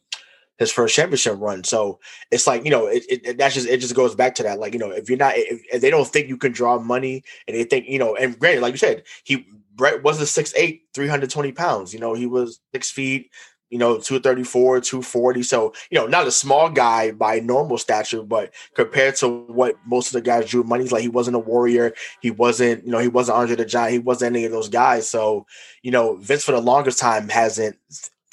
his 0.61 0.71
first 0.71 0.95
championship 0.95 1.37
run. 1.39 1.65
So 1.65 1.99
it's 2.31 2.47
like, 2.47 2.65
you 2.65 2.71
know, 2.71 2.87
it, 2.87 3.03
it 3.09 3.39
that's 3.39 3.55
just 3.55 3.67
it 3.67 3.79
just 3.79 3.97
goes 3.97 4.15
back 4.15 4.35
to 4.37 4.43
that. 4.45 4.61
Like, 4.61 4.75
you 4.75 4.79
know, 4.79 4.91
if 4.91 5.09
you're 5.09 5.19
not 5.19 5.33
if, 5.37 5.63
if 5.73 5.81
they 5.81 5.91
don't 5.91 6.07
think 6.07 6.29
you 6.29 6.37
can 6.37 6.53
draw 6.53 6.79
money 6.79 7.25
and 7.49 7.57
they 7.57 7.65
think, 7.65 7.89
you 7.89 7.99
know, 7.99 8.15
and 8.15 8.39
granted, 8.39 8.61
like 8.61 8.73
you 8.73 8.79
said, 8.79 9.03
he 9.25 9.47
Bret 9.75 10.03
was 10.03 10.21
a 10.21 10.43
6'8, 10.43 10.81
320 10.93 11.53
pounds. 11.53 11.95
You 11.95 12.01
know, 12.01 12.13
he 12.13 12.27
was 12.27 12.61
six 12.75 12.91
feet, 12.91 13.31
you 13.71 13.79
know, 13.79 13.95
234, 13.95 14.83
240. 14.83 15.43
So, 15.43 15.73
you 15.91 15.99
know, 15.99 16.07
not 16.07 16.27
a 16.27 16.31
small 16.31 16.69
guy 16.69 17.13
by 17.13 17.41
normal 17.41 17.79
stature, 17.79 18.23
but 18.23 18.53
compared 18.75 19.17
to 19.17 19.29
what 19.47 19.77
most 19.87 20.09
of 20.09 20.13
the 20.13 20.21
guys 20.21 20.51
drew 20.51 20.63
money, 20.63 20.87
like 20.89 21.01
he 21.01 21.09
wasn't 21.09 21.37
a 21.37 21.41
warrior. 21.41 21.95
He 22.21 22.31
wasn't, 22.31 22.85
you 22.85 22.93
know, 22.93 22.99
he 22.99 23.09
wasn't 23.09 23.39
Andre 23.39 23.57
the 23.57 23.65
Giant. 23.65 23.93
He 23.93 23.99
wasn't 23.99 24.37
any 24.37 24.45
of 24.45 24.53
those 24.53 24.69
guys. 24.69 25.09
So, 25.09 25.47
you 25.81 25.91
know, 25.91 26.17
Vince 26.17 26.45
for 26.45 26.53
the 26.53 26.61
longest 26.61 26.99
time 26.99 27.31
hasn't, 27.31 27.79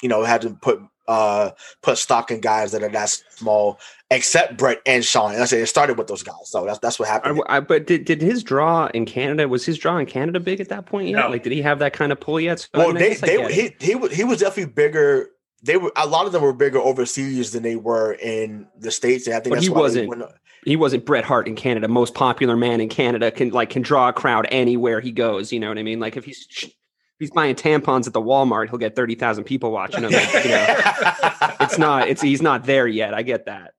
you 0.02 0.10
know, 0.10 0.24
had 0.24 0.42
to 0.42 0.50
put 0.50 0.82
uh 1.08 1.50
put 1.82 1.98
stock 1.98 2.30
in 2.30 2.40
guys 2.40 2.70
that 2.72 2.82
are 2.84 2.88
that 2.90 3.08
small, 3.30 3.80
except 4.10 4.56
Bret 4.56 4.80
and 4.86 5.04
Shawn. 5.04 5.32
And 5.34 5.42
I 5.42 5.46
said 5.46 5.60
it 5.60 5.66
started 5.66 5.98
with 5.98 6.06
those 6.06 6.22
guys. 6.22 6.34
So 6.44 6.64
that's 6.66 6.78
that's 6.78 6.98
what 6.98 7.08
happened. 7.08 7.40
I, 7.48 7.56
I- 7.56 7.60
but 7.60 7.86
did, 7.86 8.04
did 8.04 8.22
his 8.22 8.42
draw 8.44 8.86
in 8.94 9.04
Canada 9.06 9.48
was 9.48 9.64
his 9.66 9.76
draw 9.78 9.98
in 9.98 10.06
Canada 10.06 10.38
big 10.38 10.60
at 10.60 10.68
that 10.68 10.86
point 10.86 11.08
Yeah, 11.08 11.22
No. 11.22 11.28
Like, 11.30 11.42
did 11.42 11.52
he 11.52 11.62
have 11.62 11.80
that 11.80 11.92
kind 11.94 12.12
of 12.12 12.20
pull 12.20 12.38
yet? 12.38 12.60
So, 12.60 12.68
I 12.74 12.78
Well, 12.78 12.88
mean, 12.92 12.98
they 12.98 13.14
they 13.14 13.52
he 13.52 13.74
he 13.80 13.94
was 13.96 14.12
he 14.12 14.22
was 14.24 14.38
definitely 14.38 14.72
bigger. 14.72 15.30
They 15.62 15.76
were 15.76 15.90
a 15.96 16.06
lot 16.06 16.26
of 16.26 16.32
them 16.32 16.42
were 16.42 16.52
bigger 16.52 16.78
overseas 16.78 17.50
than 17.52 17.64
they 17.64 17.74
were 17.76 18.12
in 18.12 18.68
the 18.78 18.90
states, 18.92 19.26
and 19.26 19.34
I 19.34 19.40
think 19.40 19.50
But 19.50 19.56
that's 19.56 19.66
he 19.66 19.70
why 19.72 19.80
wasn't. 19.80 20.08
went- 20.08 20.22
he 20.64 20.76
wasn't 20.76 21.06
Bret 21.06 21.24
Hart 21.24 21.46
in 21.48 21.54
Canada, 21.54 21.86
most 21.88 22.14
popular 22.14 22.56
man 22.56 22.80
in 22.80 22.88
Canada, 22.88 23.30
can 23.30 23.50
like 23.50 23.70
can 23.70 23.80
draw 23.80 24.08
a 24.08 24.12
crowd 24.12 24.46
anywhere 24.50 25.00
he 25.00 25.12
goes. 25.12 25.52
You 25.52 25.60
know 25.60 25.68
what 25.68 25.78
I 25.78 25.82
mean? 25.82 25.98
Like 26.00 26.16
if 26.16 26.24
he's 26.24 26.46
if 26.50 26.72
he's 27.18 27.30
buying 27.30 27.54
tampons 27.54 28.06
at 28.06 28.12
the 28.12 28.22
Walmart, 28.22 28.68
he'll 28.70 28.78
get 28.78 28.96
thirty 28.96 29.14
thousand 29.14 29.44
people 29.44 29.70
watching 29.70 30.04
him. 30.04 30.12
Like, 30.12 30.44
you 30.44 30.50
know, 30.50 30.66
it's 31.60 31.78
not. 31.78 32.08
It's 32.08 32.22
he's 32.22 32.42
not 32.42 32.64
there 32.64 32.86
yet. 32.86 33.14
I 33.14 33.22
get 33.22 33.46
that. 33.46 33.74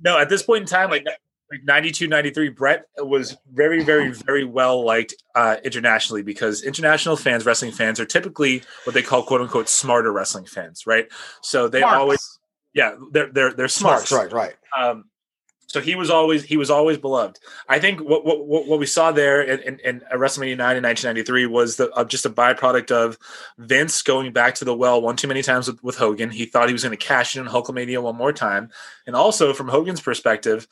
No, 0.00 0.18
at 0.18 0.28
this 0.28 0.42
point 0.42 0.62
in 0.62 0.66
time, 0.68 0.90
like 0.90 1.06
like 1.50 1.62
92, 1.62 2.08
93, 2.08 2.48
Bret 2.50 2.88
was 2.98 3.36
very, 3.52 3.84
very, 3.84 4.10
very 4.10 4.44
well 4.44 4.84
liked 4.84 5.14
uh, 5.34 5.56
internationally 5.64 6.22
because 6.22 6.62
international 6.64 7.16
fans, 7.16 7.46
wrestling 7.46 7.70
fans, 7.70 8.00
are 8.00 8.04
typically 8.04 8.62
what 8.84 8.94
they 8.94 9.02
call 9.02 9.22
"quote 9.22 9.40
unquote" 9.40 9.68
smarter 9.68 10.12
wrestling 10.12 10.44
fans, 10.44 10.86
right? 10.86 11.06
So 11.42 11.68
they 11.68 11.80
Smarts. 11.80 11.96
always, 11.96 12.38
yeah, 12.74 12.96
they're 13.12 13.30
they're 13.32 13.52
they're 13.52 13.68
smart, 13.68 14.10
right, 14.10 14.32
right. 14.32 14.54
Um, 14.76 15.04
so 15.68 15.80
he 15.80 15.96
was 15.96 16.10
always 16.10 16.44
he 16.44 16.56
was 16.56 16.70
always 16.70 16.96
beloved. 16.96 17.38
I 17.68 17.78
think 17.78 18.00
what 18.00 18.24
what, 18.24 18.66
what 18.66 18.78
we 18.78 18.86
saw 18.86 19.10
there 19.10 19.42
in, 19.42 19.60
in, 19.60 19.80
in 19.80 20.00
WrestleMania 20.12 20.56
nine 20.56 20.76
in 20.76 20.84
1993 20.84 21.46
was 21.46 21.76
the 21.76 21.90
uh, 21.92 22.04
just 22.04 22.24
a 22.24 22.30
byproduct 22.30 22.92
of 22.92 23.18
Vince 23.58 24.02
going 24.02 24.32
back 24.32 24.54
to 24.56 24.64
the 24.64 24.76
well 24.76 25.02
one 25.02 25.16
too 25.16 25.28
many 25.28 25.42
times 25.42 25.66
with, 25.66 25.82
with 25.82 25.96
Hogan. 25.96 26.30
He 26.30 26.46
thought 26.46 26.68
he 26.68 26.72
was 26.72 26.84
going 26.84 26.96
to 26.96 27.04
cash 27.04 27.36
in 27.36 27.46
on 27.46 27.52
Hulkamania 27.52 28.00
one 28.00 28.16
more 28.16 28.32
time, 28.32 28.70
and 29.06 29.16
also 29.16 29.52
from 29.52 29.68
Hogan's 29.68 30.00
perspective, 30.00 30.68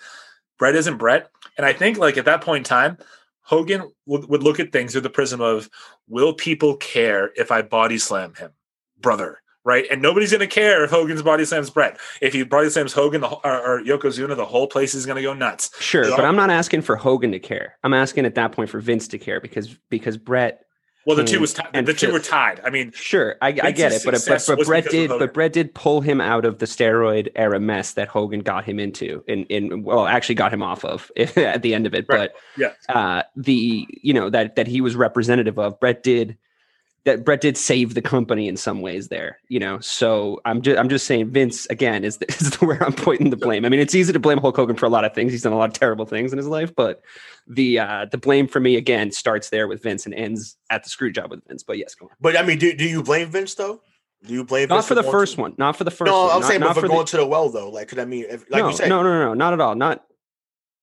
Bret 0.59 0.77
isn't 0.77 0.99
Bret. 0.99 1.29
And 1.59 1.67
I 1.67 1.73
think 1.73 1.99
like 1.99 2.17
at 2.17 2.27
that 2.27 2.43
point 2.43 2.67
in 2.67 2.69
time, 2.69 2.99
Hogan 3.43 3.91
would, 4.07 4.29
would 4.29 4.43
look 4.43 4.61
at 4.61 4.73
things 4.73 4.93
through 4.93 5.03
the 5.03 5.11
prism 5.11 5.41
of 5.41 5.69
will 6.09 6.35
people 6.35 6.77
care 6.77 7.33
if 7.37 7.51
I 7.51 7.63
body 7.63 7.99
slam 7.99 8.35
him, 8.35 8.53
brother? 8.99 9.43
Right, 9.67 9.87
and 9.91 10.03
nobody's 10.03 10.31
going 10.31 10.41
to 10.41 10.47
care 10.47 10.85
if 10.85 10.91
Hogan's 10.91 11.23
body 11.23 11.47
slams 11.47 11.71
Bret. 11.71 11.99
If 12.21 12.35
he 12.35 12.43
body 12.43 12.69
slams 12.69 12.93
Hogan 12.93 13.23
the, 13.23 13.29
or, 13.29 13.79
or 13.79 13.83
Yokozuna, 13.83 14.37
the 14.37 14.45
whole 14.45 14.67
place 14.67 14.95
is 14.95 15.07
going 15.07 15.17
to 15.17 15.23
go 15.23 15.33
nuts. 15.33 15.71
Sure, 15.81 16.05
Yeah. 16.07 16.17
but 16.17 16.27
I'm 16.27 16.37
not 16.37 16.51
asking 16.51 16.83
for 16.83 16.97
Hogan 16.97 17.33
to 17.33 17.39
care. 17.39 17.79
I'm 17.83 17.95
asking 17.95 18.27
at 18.27 18.35
that 18.35 18.53
point 18.53 18.69
for 18.69 18.79
Vince 18.81 19.09
to 19.09 19.19
care 19.19 19.41
because 19.41 19.75
because 19.89 20.19
Bret. 20.19 20.61
Well, 21.07 21.17
the 21.17 21.25
two 21.25 21.39
was 21.41 21.55
and 21.75 21.87
the 21.87 21.93
two 21.95 22.13
were 22.13 22.19
tied. 22.19 22.61
I 22.65 22.71
mean, 22.71 22.91
Sure, 22.95 23.37
I, 23.43 23.49
I 23.63 23.71
get 23.73 23.93
it, 23.93 24.03
but 24.05 24.23
but, 24.27 24.45
but 24.47 24.67
Bret 24.67 24.89
did, 24.91 25.09
but 25.11 25.35
Bret 25.35 25.53
did 25.53 25.75
pull 25.75 26.01
him 26.01 26.19
out 26.21 26.47
of 26.47 26.59
the 26.61 26.67
steroid 26.67 27.29
era 27.37 27.61
mess 27.61 27.93
that 27.93 28.09
Hogan 28.09 28.41
got 28.41 28.65
him 28.65 28.79
into, 28.79 29.23
in 29.27 29.45
in 29.45 29.83
well, 29.83 30.07
actually 30.07 30.35
got 30.37 30.53
him 30.53 30.63
off 30.63 30.83
of 30.85 31.11
at 31.37 31.61
the 31.63 31.75
end 31.75 31.87
of 31.87 31.93
it. 31.95 32.07
Right. 32.09 32.31
But 32.31 32.35
Yeah. 32.59 32.73
uh, 32.95 33.23
the 33.37 33.87
you 34.03 34.15
know 34.15 34.29
that 34.31 34.57
that 34.57 34.67
he 34.67 34.81
was 34.81 34.95
representative 34.97 35.59
of. 35.59 35.79
Bret 35.81 36.03
did 36.03 36.39
that. 37.05 37.25
Bret 37.25 37.41
did 37.41 37.57
save 37.57 37.95
the 37.95 38.03
company 38.03 38.49
in 38.49 38.57
some 38.57 38.81
ways 38.81 39.09
there. 39.09 39.39
You 39.49 39.61
know, 39.61 39.79
so 39.81 40.41
I'm 40.45 40.63
just 40.63 40.79
I'm 40.79 40.89
just 40.89 41.07
saying 41.07 41.31
Vince 41.31 41.67
again 41.67 42.05
is 42.05 42.19
the, 42.19 42.27
is 42.29 42.55
where 42.61 42.83
I'm 42.83 42.93
pointing 42.93 43.31
the 43.31 43.37
blame. 43.37 43.65
I 43.65 43.69
mean, 43.69 43.81
it's 43.81 43.95
easy 43.95 44.13
to 44.13 44.19
blame 44.19 44.39
Hulk 44.39 44.57
Hogan 44.57 44.77
for 44.77 44.87
a 44.87 44.91
lot 44.91 45.05
of 45.05 45.15
things. 45.15 45.33
He's 45.33 45.43
done 45.43 45.53
a 45.53 45.59
lot 45.59 45.71
of 45.71 45.75
terrible 45.75 46.07
things 46.07 46.33
in 46.33 46.39
his 46.39 46.47
life, 46.47 46.75
but 46.75 47.03
the 47.47 47.79
uh 47.79 48.07
the 48.11 48.19
blame 48.19 48.49
for 48.49 48.61
me 48.61 48.77
again 48.77 49.11
starts 49.13 49.51
there 49.51 49.69
with 49.69 49.83
Vince 49.83 50.07
and 50.07 50.15
ends 50.15 50.57
at 50.71 50.83
the 50.83 50.89
screw 50.89 51.13
job 51.13 51.31
with 51.31 51.47
Vince. 51.47 51.63
But 51.63 51.79
yes, 51.79 51.95
go 51.95 52.07
on. 52.07 52.13
But 52.21 52.37
I 52.39 52.43
mean, 52.43 52.59
do, 52.59 52.75
do 52.75 52.85
you 52.85 53.03
blame 53.03 53.29
Vince 53.29 53.55
though? 53.55 53.81
Do 54.27 54.33
you 54.33 54.45
blame 54.45 54.69
Vince? 54.69 54.71
Not 54.71 54.77
Vince 54.77 54.89
for 54.89 54.95
the 54.95 55.03
first 55.03 55.35
to- 55.35 55.41
one. 55.43 55.55
Not 55.59 55.77
for 55.77 55.85
the 55.85 55.91
first 55.91 56.11
No, 56.11 56.23
one. 56.25 56.31
I'm 56.35 56.41
not, 56.41 56.49
saying, 56.49 56.61
not 56.61 56.69
but 56.69 56.75
for 56.75 56.81
for 56.83 56.89
going 56.89 57.01
the, 57.01 57.11
to 57.11 57.17
the 57.19 57.27
well 57.27 57.51
though, 57.51 57.71
like, 57.71 57.89
could 57.89 57.99
I 57.99 58.07
mean, 58.07 58.25
if, 58.29 58.51
like 58.51 58.63
no, 58.63 58.69
you 58.71 58.77
said, 58.77 58.89
no, 58.89 59.03
no, 59.03 59.27
no, 59.27 59.35
not 59.35 59.53
at 59.53 59.61
all. 59.61 59.75
Not 59.75 60.05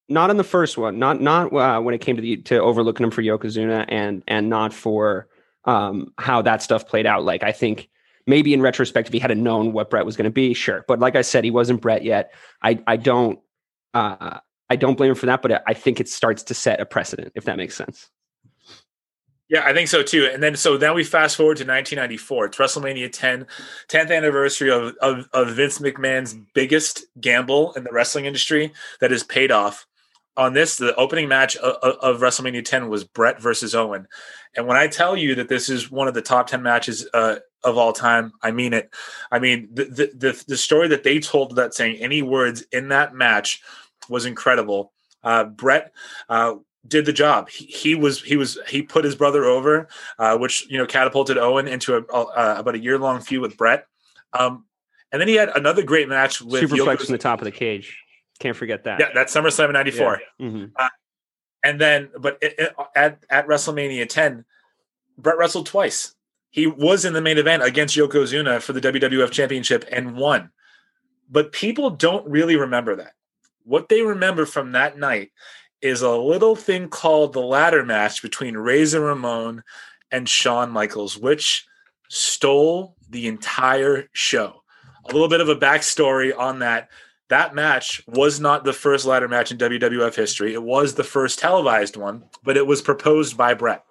not 0.08 0.30
in 0.30 0.38
the 0.38 0.44
first 0.44 0.78
one. 0.78 1.00
Not 1.00 1.22
not 1.22 1.52
uh, 1.54 1.80
when 1.82 1.96
it 1.96 2.02
came 2.02 2.18
to 2.18 2.22
the 2.22 2.38
to 2.38 2.60
overlooking 2.60 3.04
him 3.04 3.12
for 3.12 3.24
Yokozuna 3.24 3.86
and 3.88 4.24
and 4.28 4.50
not 4.50 4.74
for 4.74 5.28
um 5.66 6.14
how 6.18 6.42
that 6.42 6.62
stuff 6.62 6.88
played 6.88 7.06
out. 7.06 7.24
Like 7.24 7.44
I 7.44 7.52
think 7.52 7.90
maybe 8.28 8.54
in 8.54 8.62
retrospect, 8.62 9.08
if 9.08 9.14
he 9.14 9.20
had 9.20 9.36
known 9.38 9.74
what 9.74 9.90
Bret 9.90 10.06
was 10.06 10.16
going 10.16 10.26
to 10.26 10.32
be, 10.32 10.54
sure. 10.54 10.86
But 10.88 11.00
like 11.00 11.16
I 11.16 11.22
said, 11.22 11.44
he 11.44 11.52
wasn't 11.52 11.82
Bret 11.82 12.04
yet. 12.04 12.34
I 12.62 12.82
I 12.88 12.98
don't 12.98 13.40
uh 13.94 14.40
I 14.70 14.76
don't 14.78 14.96
blame 14.96 15.12
him 15.12 15.16
for 15.16 15.26
that, 15.26 15.42
but 15.42 15.64
I 15.68 15.74
think 15.74 16.00
it 16.00 16.08
starts 16.08 16.44
to 16.44 16.54
set 16.54 16.80
a 16.80 16.86
precedent, 16.86 17.34
if 17.36 17.44
that 17.44 17.58
makes 17.58 17.76
sense. 17.76 18.10
Yeah, 19.52 19.66
I 19.66 19.74
think 19.74 19.90
so 19.90 20.02
too. 20.02 20.30
And 20.32 20.42
then 20.42 20.56
so 20.56 20.78
now 20.78 20.94
we 20.94 21.04
fast 21.04 21.36
forward 21.36 21.58
to 21.58 21.66
1994. 21.66 22.46
It's 22.46 22.58
WrestleMania 22.58 23.12
10, 23.12 23.48
10th 23.90 24.16
anniversary 24.16 24.72
of, 24.72 24.96
of, 25.02 25.28
of 25.34 25.50
Vince 25.50 25.80
McMahon's 25.80 26.38
biggest 26.54 27.04
gamble 27.20 27.74
in 27.74 27.84
the 27.84 27.92
wrestling 27.92 28.24
industry 28.24 28.72
that 29.02 29.12
has 29.12 29.24
paid 29.24 29.52
off. 29.52 29.86
On 30.38 30.54
this, 30.54 30.78
the 30.78 30.96
opening 30.96 31.28
match 31.28 31.58
of, 31.58 31.76
of 32.00 32.22
WrestleMania 32.22 32.64
10 32.64 32.88
was 32.90 33.04
Bret 33.04 33.42
versus 33.42 33.76
Owen. 33.76 34.08
And 34.56 34.66
when 34.66 34.78
I 34.78 34.88
tell 34.88 35.16
you 35.18 35.36
that 35.36 35.50
this 35.50 35.70
is 35.70 35.92
one 35.92 36.08
of 36.08 36.14
the 36.14 36.22
top 36.22 36.48
10 36.48 36.64
matches 36.64 37.08
uh, 37.14 37.38
of 37.64 37.78
all 37.78 37.92
time, 37.92 38.32
I 38.42 38.52
mean 38.52 38.74
it. 38.74 38.94
I 39.32 39.40
mean, 39.40 39.68
the, 39.74 39.86
the, 39.86 40.12
the, 40.16 40.44
the 40.48 40.58
story 40.58 40.88
that 40.90 41.04
they 41.04 41.20
told 41.20 41.56
that 41.58 41.74
saying 41.74 41.98
any 41.98 42.22
words 42.22 42.64
in 42.72 42.90
that 42.90 43.14
match 43.14 43.62
was 44.10 44.26
incredible. 44.26 44.94
Uh, 45.24 45.46
Bret 45.46 45.94
uh, 46.30 46.56
did 46.88 47.06
the 47.06 47.14
job. 47.14 47.50
He, 47.50 47.66
he 47.66 47.96
was 47.96 48.22
he 48.22 48.36
was 48.36 48.58
he 48.68 48.82
put 48.82 49.06
his 49.06 49.16
brother 49.16 49.46
over, 49.46 49.88
uh, 50.18 50.38
which 50.38 50.70
you 50.70 50.78
know 50.78 50.86
catapulted 50.86 51.38
Owen 51.38 51.68
into 51.68 51.96
a, 51.96 52.02
uh, 52.02 52.56
about 52.58 52.76
a 52.76 52.80
year 52.80 52.98
long 52.98 53.22
feud 53.22 53.42
with 53.42 53.58
Bret. 53.58 53.86
Um, 54.34 54.66
and 55.12 55.20
then 55.20 55.28
he 55.28 55.36
had 55.36 55.50
another 55.50 55.84
great 55.84 56.08
match 56.10 56.42
with 56.42 56.64
Superflex 56.64 56.78
Yoko- 56.78 57.06
from 57.06 57.12
the 57.12 57.18
top 57.18 57.40
of 57.40 57.46
the 57.46 57.52
cage. 57.52 57.98
Can't 58.42 58.58
forget 58.58 58.84
that. 58.86 59.00
Yeah, 59.00 59.10
that's 59.14 59.34
SummerSlam 59.36 59.68
in 59.68 59.74
'94. 59.74 60.22
Mhm. 60.42 60.72
And 61.64 61.80
then, 61.80 62.10
but 62.20 62.38
it, 62.42 62.56
it- 62.58 62.74
at 62.96 63.24
at 63.30 63.48
WrestleMania 63.48 64.10
10, 64.10 64.44
Bret 65.18 65.38
wrestled 65.38 65.68
twice. 65.68 66.16
He 66.50 66.68
was 66.68 67.06
in 67.06 67.14
the 67.14 67.22
main 67.22 67.38
event 67.38 67.64
against 67.64 67.96
Yokozuna 67.96 68.62
for 68.62 68.74
the 68.74 68.82
WWF 68.82 69.32
Championship 69.32 69.86
and 69.92 70.16
won. 70.18 70.50
But 71.30 71.52
people 71.54 71.92
don't 71.92 72.28
really 72.28 72.58
remember 72.58 72.96
that. 72.98 73.14
What 73.64 73.88
they 73.90 74.02
remember 74.02 74.46
from 74.46 74.72
that 74.74 74.98
night 74.98 75.32
is 75.82 76.02
a 76.02 76.10
little 76.12 76.56
thing 76.56 76.90
called 76.90 77.32
the 77.34 77.40
ladder 77.42 77.86
match 77.86 78.22
between 78.22 78.58
Razor 78.58 79.00
Ramon 79.02 79.64
and 80.12 80.28
Shawn 80.28 80.72
Michaels, 80.72 81.18
which 81.18 81.66
stole 82.10 82.98
the 83.10 83.28
entire 83.28 84.10
show. 84.12 84.64
A 85.10 85.14
little 85.14 85.30
bit 85.30 85.42
of 85.42 85.48
a 85.50 85.56
backstory 85.56 86.38
on 86.38 86.60
that. 86.60 86.90
That 87.32 87.56
match 87.56 88.02
was 88.08 88.42
not 88.42 88.66
the 88.66 88.74
first 88.74 89.06
ladder 89.06 89.30
match 89.30 89.54
in 89.54 89.58
WWF 89.58 90.14
history. 90.16 90.54
It 90.54 90.62
was 90.62 90.96
the 90.96 91.04
first 91.06 91.40
televised 91.40 91.96
one, 91.96 92.26
but 92.44 92.58
it 92.58 92.68
was 92.68 92.82
proposed 92.82 93.38
by 93.38 93.54
Bret. 93.54 93.86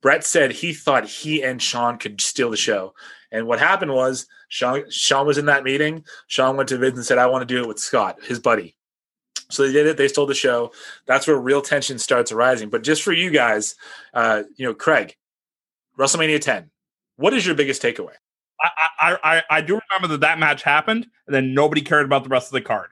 Bret 0.00 0.24
said 0.24 0.50
he 0.50 0.72
thought 0.72 1.04
he 1.04 1.42
and 1.42 1.60
Shawn 1.60 1.98
could 1.98 2.22
steal 2.22 2.48
the 2.48 2.56
show. 2.56 2.94
And 3.30 3.46
what 3.46 3.58
happened 3.58 3.92
was 3.92 4.26
Shawn, 4.48 4.90
Shawn 4.90 5.26
was 5.26 5.36
in 5.36 5.44
that 5.44 5.62
meeting. 5.62 6.06
Shawn 6.26 6.56
went 6.56 6.70
to 6.70 6.78
Vince 6.78 6.96
and 6.96 7.04
said, 7.04 7.18
I 7.18 7.26
want 7.26 7.46
to 7.46 7.54
do 7.54 7.60
it 7.60 7.68
with 7.68 7.78
Scott, 7.78 8.24
his 8.24 8.38
buddy. 8.38 8.78
So 9.50 9.66
they 9.66 9.74
did 9.74 9.86
it. 9.86 9.98
They 9.98 10.08
stole 10.08 10.24
the 10.24 10.32
show. 10.32 10.72
That's 11.04 11.26
where 11.26 11.36
real 11.36 11.60
tension 11.60 11.98
starts 11.98 12.32
arising. 12.32 12.70
But 12.70 12.82
just 12.82 13.02
for 13.02 13.12
you 13.12 13.30
guys, 13.30 13.74
uh, 14.14 14.44
you 14.56 14.64
know, 14.64 14.72
Craig, 14.72 15.16
WrestleMania 15.98 16.40
10, 16.40 16.70
what 17.16 17.34
is 17.34 17.44
your 17.44 17.54
biggest 17.54 17.82
takeaway? 17.82 18.14
I, 18.62 19.16
I, 19.22 19.42
I 19.50 19.60
do 19.60 19.80
remember 19.90 20.08
that 20.08 20.20
that 20.20 20.38
match 20.38 20.62
happened, 20.62 21.06
and 21.26 21.34
then 21.34 21.54
nobody 21.54 21.80
cared 21.80 22.04
about 22.04 22.24
the 22.24 22.28
rest 22.28 22.48
of 22.48 22.52
the 22.52 22.60
card. 22.60 22.90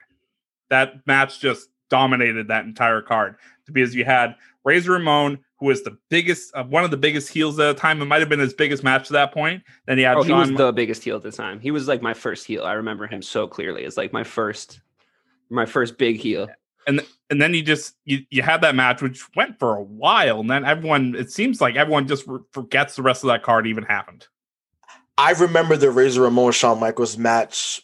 That 0.69 1.05
match 1.05 1.39
just 1.39 1.69
dominated 1.89 2.47
that 2.47 2.65
entire 2.65 3.01
card 3.01 3.35
because 3.65 3.95
you 3.95 4.05
had 4.05 4.35
Razor 4.63 4.93
Ramon, 4.93 5.39
who 5.59 5.67
was 5.67 5.83
the 5.83 5.97
biggest, 6.09 6.55
uh, 6.55 6.63
one 6.63 6.83
of 6.83 6.91
the 6.91 6.97
biggest 6.97 7.29
heels 7.29 7.59
at 7.59 7.75
the 7.75 7.79
time. 7.79 8.01
It 8.01 8.05
might 8.05 8.19
have 8.19 8.29
been 8.29 8.39
his 8.39 8.53
biggest 8.53 8.83
match 8.83 9.07
to 9.07 9.13
that 9.13 9.33
point. 9.33 9.63
Then 9.85 9.97
he 9.97 10.03
had 10.03 10.17
oh, 10.17 10.23
Shawn 10.23 10.45
he 10.47 10.51
was 10.51 10.57
the 10.57 10.71
biggest 10.71 11.03
heel 11.03 11.15
at 11.17 11.23
the 11.23 11.31
time. 11.31 11.59
He 11.59 11.71
was 11.71 11.87
like 11.87 12.01
my 12.01 12.13
first 12.13 12.45
heel. 12.45 12.63
I 12.63 12.73
remember 12.73 13.07
him 13.07 13.21
so 13.21 13.47
clearly. 13.47 13.83
It's 13.83 13.97
like 13.97 14.13
my 14.13 14.23
first, 14.23 14.81
my 15.49 15.65
first 15.65 15.97
big 15.97 16.17
heel. 16.17 16.47
And 16.87 17.01
and 17.29 17.41
then 17.41 17.53
you 17.53 17.61
just 17.61 17.95
you 18.05 18.19
you 18.31 18.41
had 18.41 18.61
that 18.61 18.73
match 18.73 19.01
which 19.01 19.23
went 19.35 19.59
for 19.59 19.75
a 19.75 19.83
while, 19.83 20.39
and 20.39 20.49
then 20.49 20.65
everyone 20.65 21.13
it 21.13 21.31
seems 21.31 21.61
like 21.61 21.75
everyone 21.75 22.07
just 22.07 22.25
re- 22.25 22.39
forgets 22.51 22.95
the 22.95 23.03
rest 23.03 23.23
of 23.23 23.27
that 23.27 23.43
card 23.43 23.67
even 23.67 23.83
happened. 23.83 24.27
I 25.19 25.31
remember 25.31 25.75
the 25.75 25.91
Razor 25.91 26.21
Ramon 26.21 26.53
Shawn 26.53 26.79
Michaels 26.79 27.17
match 27.17 27.81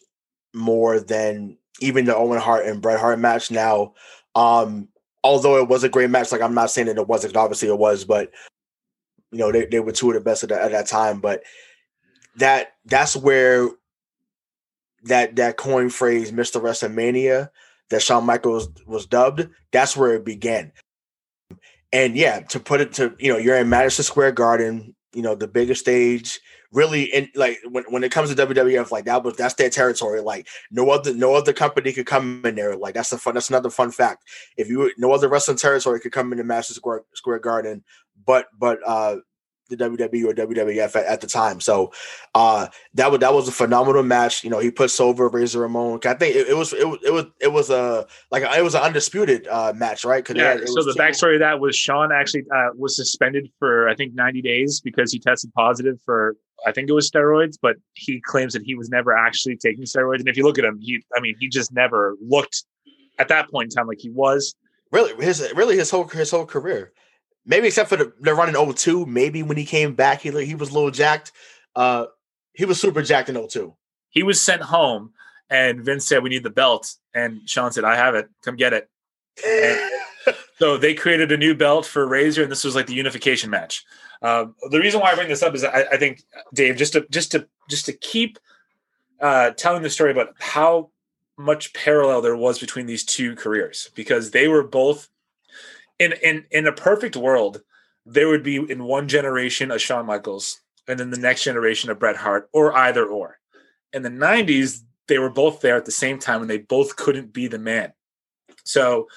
more 0.54 1.02
than 1.02 1.58
even 1.82 2.06
the 2.06 2.16
Owen 2.16 2.40
Hart 2.40 2.66
and 2.66 2.82
Bret 2.82 2.98
Hart 2.98 3.20
match. 3.20 3.52
Now, 3.52 3.94
um, 4.36 4.88
although 5.22 5.58
it 5.58 5.68
was 5.68 5.84
a 5.84 5.90
great 5.90 6.10
match, 6.10 6.32
like 6.32 6.40
I'm 6.40 6.54
not 6.54 6.72
saying 6.72 6.88
that 6.88 6.98
it 6.98 7.10
wasn't. 7.10 7.36
Obviously, 7.36 7.68
it 7.68 7.78
was, 7.78 8.06
but 8.06 8.32
you 9.34 9.40
know 9.40 9.52
they, 9.52 9.66
they 9.66 9.82
were 9.82 9.92
two 9.92 10.08
of 10.08 10.14
the 10.14 10.22
best 10.22 10.46
at, 10.46 10.52
at 10.54 10.72
that 10.72 10.88
time. 10.88 11.20
But 11.20 11.44
that 12.38 12.70
that's 12.86 13.18
where 13.18 13.70
that 15.04 15.36
that 15.36 15.58
coin 15.58 15.90
phrase, 15.90 16.32
Mister 16.32 16.62
WrestleMania, 16.62 17.50
that 17.90 18.02
Shawn 18.02 18.26
Michaels 18.26 18.70
was 18.88 19.06
dubbed. 19.06 19.50
That's 19.74 19.98
where 19.98 20.14
it 20.14 20.24
began. 20.24 20.72
And 21.92 22.16
yeah, 22.16 22.40
to 22.40 22.62
put 22.62 22.80
it 22.80 22.94
to 22.94 23.14
you 23.20 23.34
know, 23.34 23.38
you're 23.38 23.58
in 23.58 23.68
Madison 23.68 24.06
Square 24.06 24.32
Garden, 24.32 24.96
you 25.14 25.22
know, 25.22 25.36
the 25.36 25.50
biggest 25.50 25.82
stage 25.82 26.40
really 26.76 27.04
in 27.04 27.30
like 27.36 27.60
when, 27.70 27.86
when 27.86 28.04
it 28.04 28.12
comes 28.12 28.34
to 28.34 28.48
WWF, 28.48 28.92
like 28.92 29.06
that 29.06 29.24
was 29.24 29.36
that's 29.36 29.54
their 29.56 29.70
territory. 29.70 30.22
Like 30.22 30.48
no 30.70 30.90
other 30.90 31.14
no 31.14 31.34
other 31.34 31.54
company 31.54 31.94
could 31.94 32.06
come 32.06 32.42
in 32.46 32.56
there. 32.56 32.76
Like 32.76 32.94
that's 32.94 33.10
the 33.10 33.18
fun. 33.18 33.34
That's 33.34 33.50
another 33.50 33.70
fun 33.70 33.92
fact. 33.92 34.24
If 34.58 34.70
you 34.70 34.92
no 34.98 35.12
other 35.12 35.30
wrestling 35.30 35.58
territory 35.58 36.00
could 36.00 36.12
come 36.12 36.32
into 36.32 36.44
Madison 36.44 36.76
Square 36.76 37.04
Square 37.14 37.40
Garden, 37.40 37.84
but 38.26 38.48
but 38.58 38.80
uh 38.86 39.18
the 39.68 39.78
WWE 39.78 40.26
or 40.26 40.34
WWF 40.34 40.96
at, 40.96 41.06
at, 41.06 41.22
the 41.22 41.28
time. 41.28 41.60
So 41.60 41.92
uh 42.36 42.68
that 42.94 43.10
was 43.10 43.20
that 43.22 43.34
was 43.34 43.48
a 43.48 43.52
phenomenal 43.52 44.04
match. 44.04 44.44
You 44.44 44.52
know, 44.52 44.60
he 44.60 44.70
puts 44.70 45.00
over 45.00 45.28
Razor 45.28 45.62
Ramon. 45.62 46.00
I 46.06 46.14
think 46.14 46.36
it, 46.36 46.50
it, 46.50 46.56
was 46.56 46.72
it 46.74 46.88
was 46.88 47.00
it 47.04 47.12
was 47.12 47.26
it 47.42 47.52
was 47.52 47.70
a 47.72 48.06
like 48.30 48.44
it 48.44 48.64
was 48.64 48.76
an 48.76 48.84
undisputed 48.84 49.48
uh 49.48 49.74
match, 49.76 50.06
right? 50.06 50.24
Yeah. 50.30 50.54
It, 50.54 50.68
so 50.68 50.84
the 50.84 50.96
backstory 51.00 51.36
of 51.36 51.40
that 51.40 51.60
was 51.60 51.76
Shawn 51.76 52.12
actually 52.12 52.44
uh, 52.56 52.70
was 52.76 52.96
suspended 52.96 53.50
for 53.58 53.90
I 53.90 53.96
think 53.96 54.14
90 54.14 54.44
days 54.44 54.82
because 54.82 55.12
he 55.12 55.20
tested 55.20 55.52
positive 55.56 56.00
for 56.06 56.36
I 56.66 56.72
think 56.72 56.90
it 56.90 56.94
was 56.94 57.10
steroids, 57.10 57.58
but 57.62 57.76
he 57.94 58.22
claims 58.22 58.54
that 58.54 58.64
he 58.64 58.76
was 58.76 58.90
never 58.90 59.16
actually 59.16 59.58
taking 59.58 59.84
steroids. 59.84 60.20
And 60.20 60.28
if 60.28 60.38
you 60.38 60.44
look 60.44 60.58
at 60.58 60.66
him, 60.66 60.80
he 60.82 61.02
I 61.16 61.20
mean 61.20 61.36
he 61.40 61.48
just 61.48 61.72
never 61.72 62.16
looked 62.22 62.64
at 63.20 63.28
that 63.30 63.50
point 63.50 63.72
in 63.72 63.76
time 63.76 63.88
like 63.88 64.00
he 64.00 64.10
was. 64.10 64.56
Really, 64.92 65.14
his 65.24 65.52
really 65.56 65.78
his 65.78 65.90
whole 65.90 66.08
his 66.08 66.32
whole 66.32 66.46
career 66.46 66.92
maybe 67.46 67.68
except 67.68 67.90
for 67.90 67.98
the, 67.98 68.14
the 68.20 68.34
run 68.34 68.54
in 68.54 68.74
02, 68.74 69.06
maybe 69.06 69.44
when 69.44 69.58
he 69.58 69.66
came 69.66 69.94
back, 69.94 70.22
he 70.22 70.32
he 70.46 70.56
was 70.56 70.72
a 70.72 70.74
little 70.74 70.92
jacked. 70.92 71.32
Uh, 71.76 72.06
he 72.54 72.66
was 72.66 72.80
super 72.80 73.02
jacked 73.02 73.30
in 73.30 73.48
02. 73.48 73.74
He 74.10 74.24
was 74.24 74.42
sent 74.42 74.62
home, 74.62 75.12
and 75.50 75.84
Vince 75.84 76.06
said, 76.06 76.24
"We 76.24 76.30
need 76.30 76.44
the 76.44 76.50
belt," 76.50 76.94
and 77.14 77.48
Shawn 77.48 77.72
said, 77.72 77.84
"I 77.84 77.96
have 77.96 78.16
it. 78.16 78.28
Come 78.44 78.56
get 78.56 78.74
it." 78.74 78.90
So 80.58 80.78
they 80.78 80.94
created 80.94 81.32
a 81.32 81.38
new 81.38 81.56
belt 81.56 81.86
for 81.86 82.08
Razor, 82.08 82.44
and 82.44 82.52
this 82.52 82.64
was 82.64 82.76
like 82.76 82.88
the 82.88 82.94
unification 82.94 83.50
match. 83.50 83.86
Uh, 84.22 84.48
the 84.72 84.80
reason 84.80 85.00
why 85.02 85.12
I 85.12 85.16
bring 85.16 85.28
this 85.28 85.44
up 85.44 85.56
is 85.56 85.64
I, 85.64 85.86
I, 85.92 85.98
think 85.98 86.24
Dave, 86.54 86.78
just 86.78 86.94
to 86.94 87.06
just 87.10 87.32
to 87.32 87.48
just 87.70 87.86
to 87.86 87.94
keep 87.94 88.40
uh, 89.20 89.52
telling 89.52 89.84
the 89.84 89.90
story 89.90 90.12
about 90.12 90.36
how 90.40 90.90
much 91.38 91.74
parallel 91.74 92.22
there 92.22 92.38
was 92.38 92.60
between 92.60 92.86
these 92.86 93.04
two 93.04 93.36
careers 93.36 93.90
because 93.94 94.32
they 94.32 94.48
were 94.48 94.64
both 94.64 95.10
in 96.00 96.14
in 96.24 96.46
in 96.52 96.68
a 96.68 96.72
perfect 96.72 97.16
world, 97.16 97.62
there 98.06 98.28
would 98.28 98.44
be 98.44 98.56
in 98.56 98.84
one 98.84 99.08
generation 99.08 99.72
a 99.72 99.80
Shawn 99.80 100.06
Michaels, 100.06 100.62
and 100.88 101.00
then 101.00 101.10
the 101.10 101.18
next 101.18 101.44
generation 101.44 101.90
of 101.90 102.00
Bret 102.00 102.18
Hart, 102.18 102.50
or 102.54 102.76
either 102.76 103.06
or. 103.06 103.40
In 103.94 104.02
the 104.02 104.10
'90s, 104.10 104.82
they 105.08 105.20
were 105.20 105.30
both 105.30 105.62
there 105.62 105.78
at 105.78 105.86
the 105.86 105.92
same 105.92 106.20
time, 106.20 106.42
and 106.42 106.50
they 106.50 106.58
both 106.58 106.96
couldn't 106.96 107.34
be 107.34 107.48
the 107.48 107.60
man. 107.60 107.94
So 108.64 109.08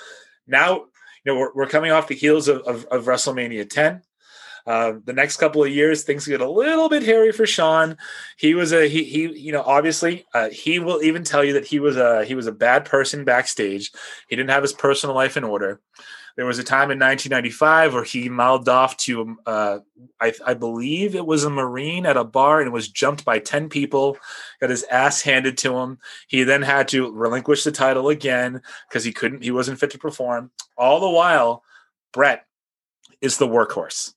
now, 0.46 0.86
know, 1.28 1.38
we're, 1.38 1.52
we're 1.54 1.68
coming 1.68 1.92
off 1.92 2.08
the 2.08 2.14
heels 2.14 2.48
of, 2.48 2.62
of, 2.62 2.84
of 2.86 3.04
WrestleMania 3.04 3.68
10. 3.68 4.02
Uh, 4.66 4.94
the 5.06 5.14
next 5.14 5.38
couple 5.38 5.64
of 5.64 5.70
years, 5.70 6.02
things 6.02 6.26
get 6.26 6.42
a 6.42 6.50
little 6.50 6.90
bit 6.90 7.02
hairy 7.02 7.32
for 7.32 7.46
Shawn. 7.46 7.96
He 8.36 8.54
was 8.54 8.70
a 8.72 8.86
he 8.86 9.02
he 9.02 9.22
you 9.38 9.50
know 9.50 9.62
obviously 9.62 10.26
uh, 10.34 10.50
he 10.50 10.78
will 10.78 11.02
even 11.02 11.24
tell 11.24 11.42
you 11.42 11.54
that 11.54 11.64
he 11.64 11.78
was 11.78 11.96
a 11.96 12.22
he 12.26 12.34
was 12.34 12.46
a 12.46 12.52
bad 12.52 12.84
person 12.84 13.24
backstage. 13.24 13.90
He 14.28 14.36
didn't 14.36 14.50
have 14.50 14.62
his 14.62 14.74
personal 14.74 15.16
life 15.16 15.38
in 15.38 15.44
order. 15.44 15.80
There 16.38 16.46
was 16.46 16.60
a 16.60 16.64
time 16.64 16.92
in 16.92 17.00
1995 17.00 17.94
where 17.94 18.04
he 18.04 18.28
mouthed 18.28 18.68
off 18.68 18.96
to, 18.98 19.36
uh, 19.44 19.80
I, 20.20 20.32
I, 20.46 20.54
believe 20.54 21.16
it 21.16 21.26
was 21.26 21.42
a 21.42 21.50
Marine 21.50 22.06
at 22.06 22.16
a 22.16 22.22
bar 22.22 22.60
and 22.60 22.72
was 22.72 22.86
jumped 22.86 23.24
by 23.24 23.40
10 23.40 23.68
people, 23.68 24.16
got 24.60 24.70
his 24.70 24.84
ass 24.84 25.20
handed 25.22 25.58
to 25.58 25.76
him. 25.76 25.98
He 26.28 26.44
then 26.44 26.62
had 26.62 26.86
to 26.88 27.10
relinquish 27.10 27.64
the 27.64 27.72
title 27.72 28.08
again 28.08 28.62
because 28.88 29.02
he 29.02 29.10
couldn't, 29.10 29.42
he 29.42 29.50
wasn't 29.50 29.80
fit 29.80 29.90
to 29.90 29.98
perform. 29.98 30.52
All 30.76 31.00
the 31.00 31.10
while, 31.10 31.64
Bret 32.12 32.46
is 33.20 33.38
the 33.38 33.48
workhorse. 33.48 34.14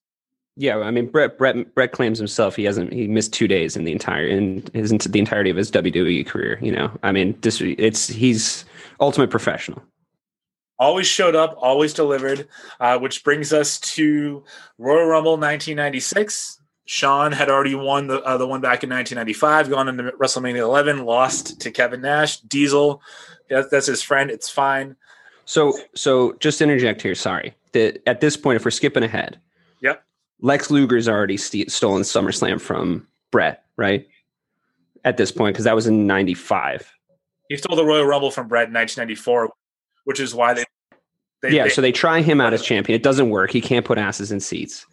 Yeah, 0.57 0.77
I 0.77 0.91
mean 0.91 1.07
Bret 1.07 1.39
Brett 1.39 1.73
Bret 1.73 1.91
claims 1.93 2.19
himself 2.19 2.55
he 2.57 2.65
hasn't 2.65 2.91
he 2.91 3.07
missed 3.07 3.31
two 3.33 3.47
days 3.47 3.77
in 3.77 3.85
the 3.85 3.93
entire 3.93 4.27
in 4.27 4.67
his 4.73 4.91
the 4.91 5.17
entirety 5.17 5.49
of 5.49 5.55
his 5.55 5.71
WWE 5.71 6.27
career. 6.27 6.59
You 6.61 6.73
know, 6.73 6.91
I 7.03 7.13
mean 7.13 7.37
this 7.39 7.61
it's 7.61 8.09
he's 8.09 8.65
ultimate 8.99 9.29
professional 9.29 9.81
always 10.81 11.05
showed 11.05 11.35
up, 11.35 11.55
always 11.57 11.93
delivered, 11.93 12.47
uh, 12.79 12.97
which 12.97 13.23
brings 13.23 13.53
us 13.53 13.79
to 13.79 14.43
Royal 14.79 15.05
Rumble 15.05 15.33
1996. 15.33 16.59
Shawn 16.85 17.31
had 17.31 17.49
already 17.49 17.75
won 17.75 18.07
the 18.07 18.21
uh, 18.23 18.37
the 18.37 18.47
one 18.47 18.59
back 18.59 18.83
in 18.83 18.89
1995, 18.89 19.69
gone 19.69 19.87
into 19.87 20.11
WrestleMania 20.13 20.57
11, 20.57 21.05
lost 21.05 21.61
to 21.61 21.71
Kevin 21.71 22.01
Nash. 22.01 22.39
Diesel, 22.41 23.01
that, 23.49 23.69
that's 23.71 23.85
his 23.85 24.01
friend. 24.01 24.29
It's 24.29 24.49
fine. 24.49 24.97
So, 25.45 25.77
so 25.95 26.33
just 26.39 26.61
interject 26.61 27.01
here. 27.01 27.15
Sorry. 27.15 27.53
That 27.73 28.01
at 28.07 28.19
this 28.19 28.35
point, 28.35 28.57
if 28.57 28.65
we're 28.65 28.71
skipping 28.71 29.03
ahead, 29.03 29.39
yep. 29.81 30.03
Lex 30.41 30.69
Luger's 30.69 31.07
already 31.07 31.37
st- 31.37 31.71
stolen 31.71 32.01
SummerSlam 32.01 32.59
from 32.59 33.07
Bret, 33.29 33.63
right? 33.77 34.07
At 35.05 35.15
this 35.15 35.31
point, 35.31 35.53
because 35.53 35.65
that 35.65 35.75
was 35.75 35.87
in 35.87 36.07
'95. 36.07 36.91
He 37.47 37.57
stole 37.57 37.77
the 37.77 37.85
Royal 37.85 38.05
Rumble 38.05 38.31
from 38.31 38.47
Bret 38.47 38.67
in 38.67 38.73
1994, 38.73 39.51
which 40.05 40.19
is 40.19 40.33
why 40.33 40.53
they. 40.53 40.65
they 41.41 41.51
yeah, 41.51 41.63
they, 41.63 41.69
so 41.69 41.81
they 41.81 41.91
try 41.91 42.21
him 42.21 42.41
out 42.41 42.53
as 42.53 42.61
champion. 42.61 42.95
It 42.95 43.03
doesn't 43.03 43.29
work. 43.29 43.51
He 43.51 43.61
can't 43.61 43.85
put 43.85 43.97
asses 43.97 44.31
in 44.31 44.39
seats. 44.39 44.85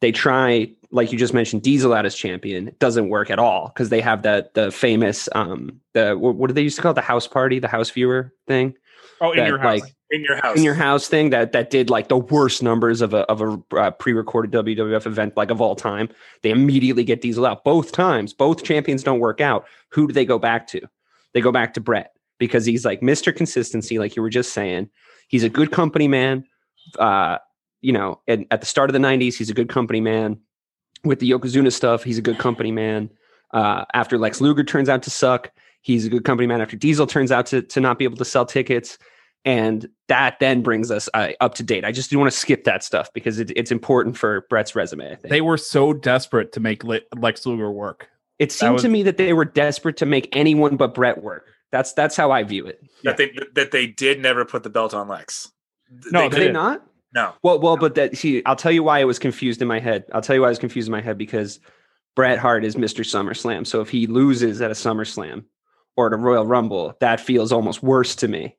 They 0.00 0.12
try, 0.12 0.70
like 0.90 1.12
you 1.12 1.18
just 1.18 1.32
mentioned, 1.32 1.62
Diesel 1.62 1.94
out 1.94 2.04
as 2.04 2.14
champion. 2.14 2.68
It 2.68 2.78
doesn't 2.78 3.08
work 3.08 3.30
at 3.30 3.38
all 3.38 3.68
because 3.68 3.88
they 3.88 4.00
have 4.00 4.22
that 4.22 4.54
the 4.54 4.70
famous 4.70 5.28
um 5.34 5.80
the 5.94 6.14
what, 6.14 6.34
what 6.34 6.48
do 6.48 6.54
they 6.54 6.62
used 6.62 6.76
to 6.76 6.82
call 6.82 6.92
it? 6.92 6.96
the 6.96 7.00
house 7.00 7.26
party, 7.26 7.58
the 7.58 7.68
house 7.68 7.90
viewer 7.90 8.32
thing. 8.46 8.74
Oh, 9.20 9.30
in 9.32 9.38
that, 9.38 9.48
your 9.48 9.58
house. 9.58 9.80
Like, 9.80 9.94
in 10.10 10.22
your 10.22 10.36
house. 10.36 10.56
In 10.56 10.62
your 10.62 10.74
house 10.74 11.08
thing 11.08 11.30
that 11.30 11.52
that 11.52 11.70
did 11.70 11.88
like 11.88 12.08
the 12.08 12.18
worst 12.18 12.62
numbers 12.62 13.00
of 13.00 13.14
a 13.14 13.20
of 13.30 13.40
a 13.40 13.76
uh, 13.76 13.90
pre-recorded 13.92 14.52
WWF 14.52 15.06
event 15.06 15.36
like 15.36 15.50
of 15.50 15.60
all 15.60 15.74
time. 15.74 16.08
They 16.42 16.50
immediately 16.50 17.04
get 17.04 17.22
Diesel 17.22 17.46
out 17.46 17.64
both 17.64 17.92
times. 17.92 18.32
Both 18.32 18.64
champions 18.64 19.02
don't 19.02 19.20
work 19.20 19.40
out. 19.40 19.66
Who 19.90 20.06
do 20.06 20.12
they 20.12 20.24
go 20.24 20.38
back 20.38 20.66
to? 20.68 20.80
They 21.32 21.40
go 21.40 21.52
back 21.52 21.74
to 21.74 21.80
Bret 21.80 22.12
because 22.38 22.64
he's 22.64 22.84
like 22.84 23.00
Mr. 23.00 23.34
Consistency, 23.34 23.98
like 23.98 24.16
you 24.16 24.22
were 24.22 24.30
just 24.30 24.52
saying. 24.52 24.90
He's 25.28 25.44
a 25.44 25.48
good 25.48 25.70
company 25.72 26.08
man. 26.08 26.44
Uh, 26.98 27.38
you 27.80 27.92
know, 27.92 28.20
and 28.26 28.46
at 28.50 28.60
the 28.60 28.66
start 28.66 28.90
of 28.90 28.94
the 28.94 28.98
90s, 28.98 29.34
he's 29.34 29.50
a 29.50 29.54
good 29.54 29.68
company 29.68 30.00
man. 30.00 30.38
With 31.04 31.18
the 31.20 31.30
Yokozuna 31.30 31.72
stuff, 31.72 32.02
he's 32.02 32.18
a 32.18 32.22
good 32.22 32.38
company 32.38 32.72
man. 32.72 33.10
Uh, 33.52 33.84
after 33.92 34.18
Lex 34.18 34.40
Luger 34.40 34.64
turns 34.64 34.88
out 34.88 35.02
to 35.02 35.10
suck, 35.10 35.50
He's 35.84 36.06
a 36.06 36.08
good 36.08 36.24
company 36.24 36.46
man 36.46 36.62
after 36.62 36.78
Diesel 36.78 37.06
turns 37.06 37.30
out 37.30 37.44
to 37.46 37.60
to 37.60 37.78
not 37.78 37.98
be 37.98 38.04
able 38.04 38.16
to 38.16 38.24
sell 38.24 38.46
tickets. 38.46 38.96
And 39.44 39.86
that 40.08 40.38
then 40.40 40.62
brings 40.62 40.90
us 40.90 41.10
uh, 41.12 41.32
up 41.42 41.54
to 41.56 41.62
date. 41.62 41.84
I 41.84 41.92
just 41.92 42.08
do 42.08 42.18
want 42.18 42.32
to 42.32 42.36
skip 42.36 42.64
that 42.64 42.82
stuff 42.82 43.12
because 43.12 43.38
it, 43.38 43.52
it's 43.54 43.70
important 43.70 44.16
for 44.16 44.46
Bret's 44.48 44.74
resume. 44.74 45.04
I 45.04 45.16
think 45.16 45.28
They 45.28 45.42
were 45.42 45.58
so 45.58 45.92
desperate 45.92 46.52
to 46.52 46.60
make 46.60 46.82
Le- 46.84 47.00
Lex 47.18 47.44
Luger 47.44 47.70
work. 47.70 48.08
it 48.38 48.50
seemed 48.50 48.72
was- 48.72 48.82
to 48.82 48.88
me 48.88 49.02
that 49.02 49.18
they 49.18 49.34
were 49.34 49.44
desperate 49.44 49.98
to 49.98 50.06
make 50.06 50.34
anyone 50.34 50.78
but 50.78 50.94
Bret 50.94 51.22
work. 51.22 51.48
That's 51.74 51.92
that's 51.92 52.14
how 52.14 52.30
I 52.30 52.44
view 52.44 52.66
it. 52.66 52.80
That 53.02 53.16
they 53.16 53.36
that 53.54 53.72
they 53.72 53.88
did 53.88 54.20
never 54.20 54.44
put 54.44 54.62
the 54.62 54.70
belt 54.70 54.94
on 54.94 55.08
Lex. 55.08 55.50
No, 56.12 56.20
They 56.20 56.28
Did 56.28 56.38
they 56.38 56.46
they 56.46 56.52
not? 56.52 56.86
No. 57.12 57.34
Well, 57.42 57.58
well, 57.58 57.76
but 57.76 57.96
that 57.96 58.16
see, 58.16 58.44
I'll 58.46 58.54
tell 58.54 58.70
you 58.70 58.84
why 58.84 59.00
it 59.00 59.06
was 59.06 59.18
confused 59.18 59.60
in 59.60 59.66
my 59.66 59.80
head. 59.80 60.04
I'll 60.12 60.22
tell 60.22 60.36
you 60.36 60.42
why 60.42 60.46
it 60.46 60.50
was 60.52 60.60
confused 60.60 60.86
in 60.86 60.92
my 60.92 61.00
head 61.00 61.18
because 61.18 61.58
Bret 62.14 62.38
Hart 62.38 62.64
is 62.64 62.76
Mr. 62.76 63.00
SummerSlam. 63.04 63.66
So 63.66 63.80
if 63.80 63.88
he 63.88 64.06
loses 64.06 64.62
at 64.62 64.70
a 64.70 64.74
SummerSlam 64.74 65.46
or 65.96 66.06
at 66.06 66.12
a 66.12 66.16
Royal 66.16 66.46
Rumble, 66.46 66.96
that 67.00 67.18
feels 67.18 67.50
almost 67.50 67.82
worse 67.82 68.14
to 68.16 68.28
me 68.28 68.56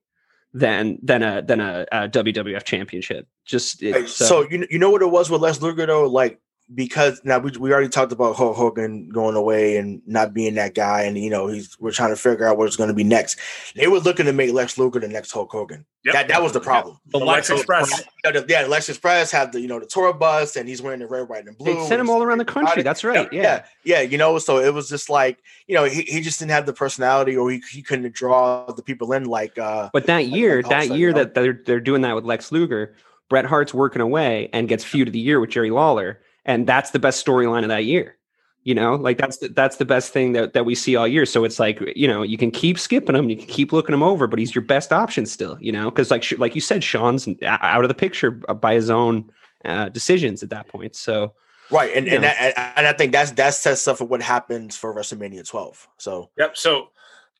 than 0.53 0.99
than 1.01 1.23
a 1.23 1.41
than 1.41 1.61
a, 1.61 1.85
a 1.93 2.09
WWF 2.09 2.65
Championship. 2.65 3.29
Just 3.45 3.81
it, 3.81 3.95
Hey, 3.95 4.07
so 4.07 4.45
you 4.49 4.67
you 4.69 4.77
know 4.77 4.89
what 4.89 5.03
it 5.03 5.09
was 5.09 5.29
with 5.29 5.39
Lex 5.39 5.61
Luger 5.61 5.85
though, 5.85 6.09
like 6.09 6.41
because 6.73 7.21
now 7.23 7.37
we, 7.37 7.51
we 7.59 7.71
already 7.71 7.89
talked 7.89 8.11
about 8.11 8.35
Hulk 8.35 8.55
Hogan 8.55 9.09
going 9.09 9.35
away 9.35 9.77
and 9.77 10.01
not 10.07 10.33
being 10.33 10.55
that 10.55 10.73
guy, 10.73 11.03
and 11.03 11.17
you 11.17 11.29
know 11.29 11.47
he's 11.47 11.79
we're 11.79 11.91
trying 11.91 12.09
to 12.09 12.15
figure 12.15 12.47
out 12.47 12.57
what's 12.57 12.75
going 12.75 12.87
to 12.87 12.93
be 12.93 13.03
next. 13.03 13.39
They 13.75 13.87
were 13.87 13.99
looking 13.99 14.25
to 14.25 14.33
make 14.33 14.51
Lex 14.51 14.77
Luger 14.77 14.99
the 14.99 15.07
next 15.07 15.31
Hulk 15.31 15.51
Hogan. 15.51 15.85
Yep. 16.05 16.13
That 16.13 16.27
that 16.29 16.41
was 16.43 16.53
the 16.53 16.59
problem. 16.59 16.99
The 17.07 17.19
Lex 17.19 17.49
Express. 17.49 18.03
Yeah, 18.23 18.31
the, 18.31 18.45
yeah, 18.47 18.65
Lex 18.65 18.89
Express 18.89 19.31
had 19.31 19.51
the 19.51 19.59
you 19.61 19.67
know 19.67 19.79
the 19.79 19.85
tour 19.85 20.13
bus, 20.13 20.55
and 20.55 20.67
he's 20.67 20.81
wearing 20.81 20.99
the 20.99 21.07
red, 21.07 21.29
white, 21.29 21.45
and 21.45 21.57
blue. 21.57 21.73
they 21.73 21.87
sent 21.87 22.01
him 22.01 22.09
all 22.09 22.23
around 22.23 22.39
the 22.39 22.45
country. 22.45 22.81
That's 22.81 23.03
right. 23.03 23.31
yeah, 23.31 23.41
Yeah. 23.41 23.65
yeah, 23.83 24.01
you 24.01 24.17
know, 24.17 24.39
so 24.39 24.59
it 24.59 24.73
was 24.73 24.89
just 24.89 25.09
like, 25.09 25.39
you 25.67 25.75
know, 25.75 25.83
he, 25.83 26.01
he 26.03 26.21
just 26.21 26.39
didn't 26.39 26.51
have 26.51 26.65
the 26.65 26.73
personality 26.73 27.35
or 27.35 27.49
he, 27.49 27.61
he 27.71 27.81
couldn't 27.81 28.13
draw 28.13 28.71
the 28.71 28.83
people 28.83 29.13
in 29.13 29.25
like 29.25 29.57
uh 29.57 29.89
But 29.93 30.05
that 30.07 30.27
year, 30.27 30.61
like 30.61 30.69
that 30.69 30.97
year 30.97 31.09
you 31.09 31.13
know? 31.13 31.23
that 31.23 31.33
they're 31.35 31.61
they're 31.65 31.79
doing 31.79 32.01
that 32.01 32.15
with 32.15 32.25
Lex 32.25 32.51
Luger, 32.51 32.95
Bret 33.29 33.45
Hart's 33.45 33.73
working 33.73 34.01
away 34.01 34.49
and 34.53 34.67
gets 34.67 34.83
feud 34.83 35.07
of 35.07 35.13
the 35.13 35.19
year 35.19 35.39
with 35.39 35.49
Jerry 35.49 35.71
Lawler, 35.71 36.19
and 36.45 36.67
that's 36.67 36.91
the 36.91 36.99
best 36.99 37.25
storyline 37.25 37.63
of 37.63 37.69
that 37.69 37.85
year. 37.85 38.17
You 38.63 38.73
know, 38.73 38.95
like 38.95 39.19
that's 39.19 39.37
the, 39.37 39.49
that's 39.49 39.77
the 39.77 39.85
best 39.85 40.11
thing 40.11 40.31
that, 40.33 40.53
that 40.53 40.65
we 40.65 40.73
see 40.73 40.95
all 40.95 41.07
year. 41.07 41.27
So 41.27 41.43
it's 41.43 41.59
like 41.59 41.79
you 41.95 42.07
know 42.07 42.23
you 42.23 42.37
can 42.37 42.49
keep 42.49 42.79
skipping 42.79 43.15
him, 43.15 43.29
you 43.29 43.37
can 43.37 43.45
keep 43.45 43.71
looking 43.71 43.93
him 43.93 44.01
over, 44.01 44.25
but 44.25 44.39
he's 44.39 44.55
your 44.55 44.63
best 44.63 44.91
option 44.91 45.27
still. 45.27 45.57
You 45.59 45.71
know, 45.71 45.91
because 45.91 46.09
like 46.09 46.25
like 46.39 46.55
you 46.55 46.61
said, 46.61 46.83
Shawn's 46.83 47.27
out 47.43 47.83
of 47.83 47.89
the 47.89 47.93
picture 47.93 48.31
by 48.31 48.73
his 48.73 48.89
own 48.89 49.29
uh, 49.63 49.89
decisions 49.89 50.41
at 50.41 50.49
that 50.49 50.67
point. 50.67 50.95
So 50.95 51.33
right 51.71 51.91
and 51.95 52.07
and, 52.07 52.23
that, 52.23 52.73
and 52.77 52.87
I 52.87 52.93
think 52.93 53.11
that's 53.11 53.31
that 53.31 53.53
sets 53.53 53.87
up 53.87 53.97
for 53.97 54.05
what 54.05 54.21
happens 54.21 54.75
for 54.75 54.95
WrestleMania 54.95 55.47
12. 55.47 55.87
So 55.97 56.29
Yep. 56.37 56.57
So 56.57 56.89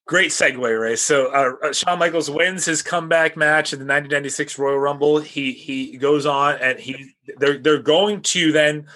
great 0.06 0.32
segue, 0.32 0.82
Ray. 0.82 0.96
So 0.96 1.28
uh, 1.28 1.68
uh, 1.68 1.74
Shawn 1.74 2.00
Michaels 2.00 2.30
wins 2.30 2.66
his 2.66 2.82
comeback 2.82 3.36
match 3.36 3.74
in 3.74 3.80
the 3.80 3.86
1996 3.86 4.58
Royal 4.60 4.80
Rumble. 4.80 5.20
He 5.20 5.52
he 5.52 5.98
goes 5.98 6.26
on 6.26 6.56
and 6.56 6.80
he 6.80 7.16
they're 7.38 7.58
they're 7.58 7.82
going 7.82 8.22
to 8.22 8.52
then. 8.52 8.88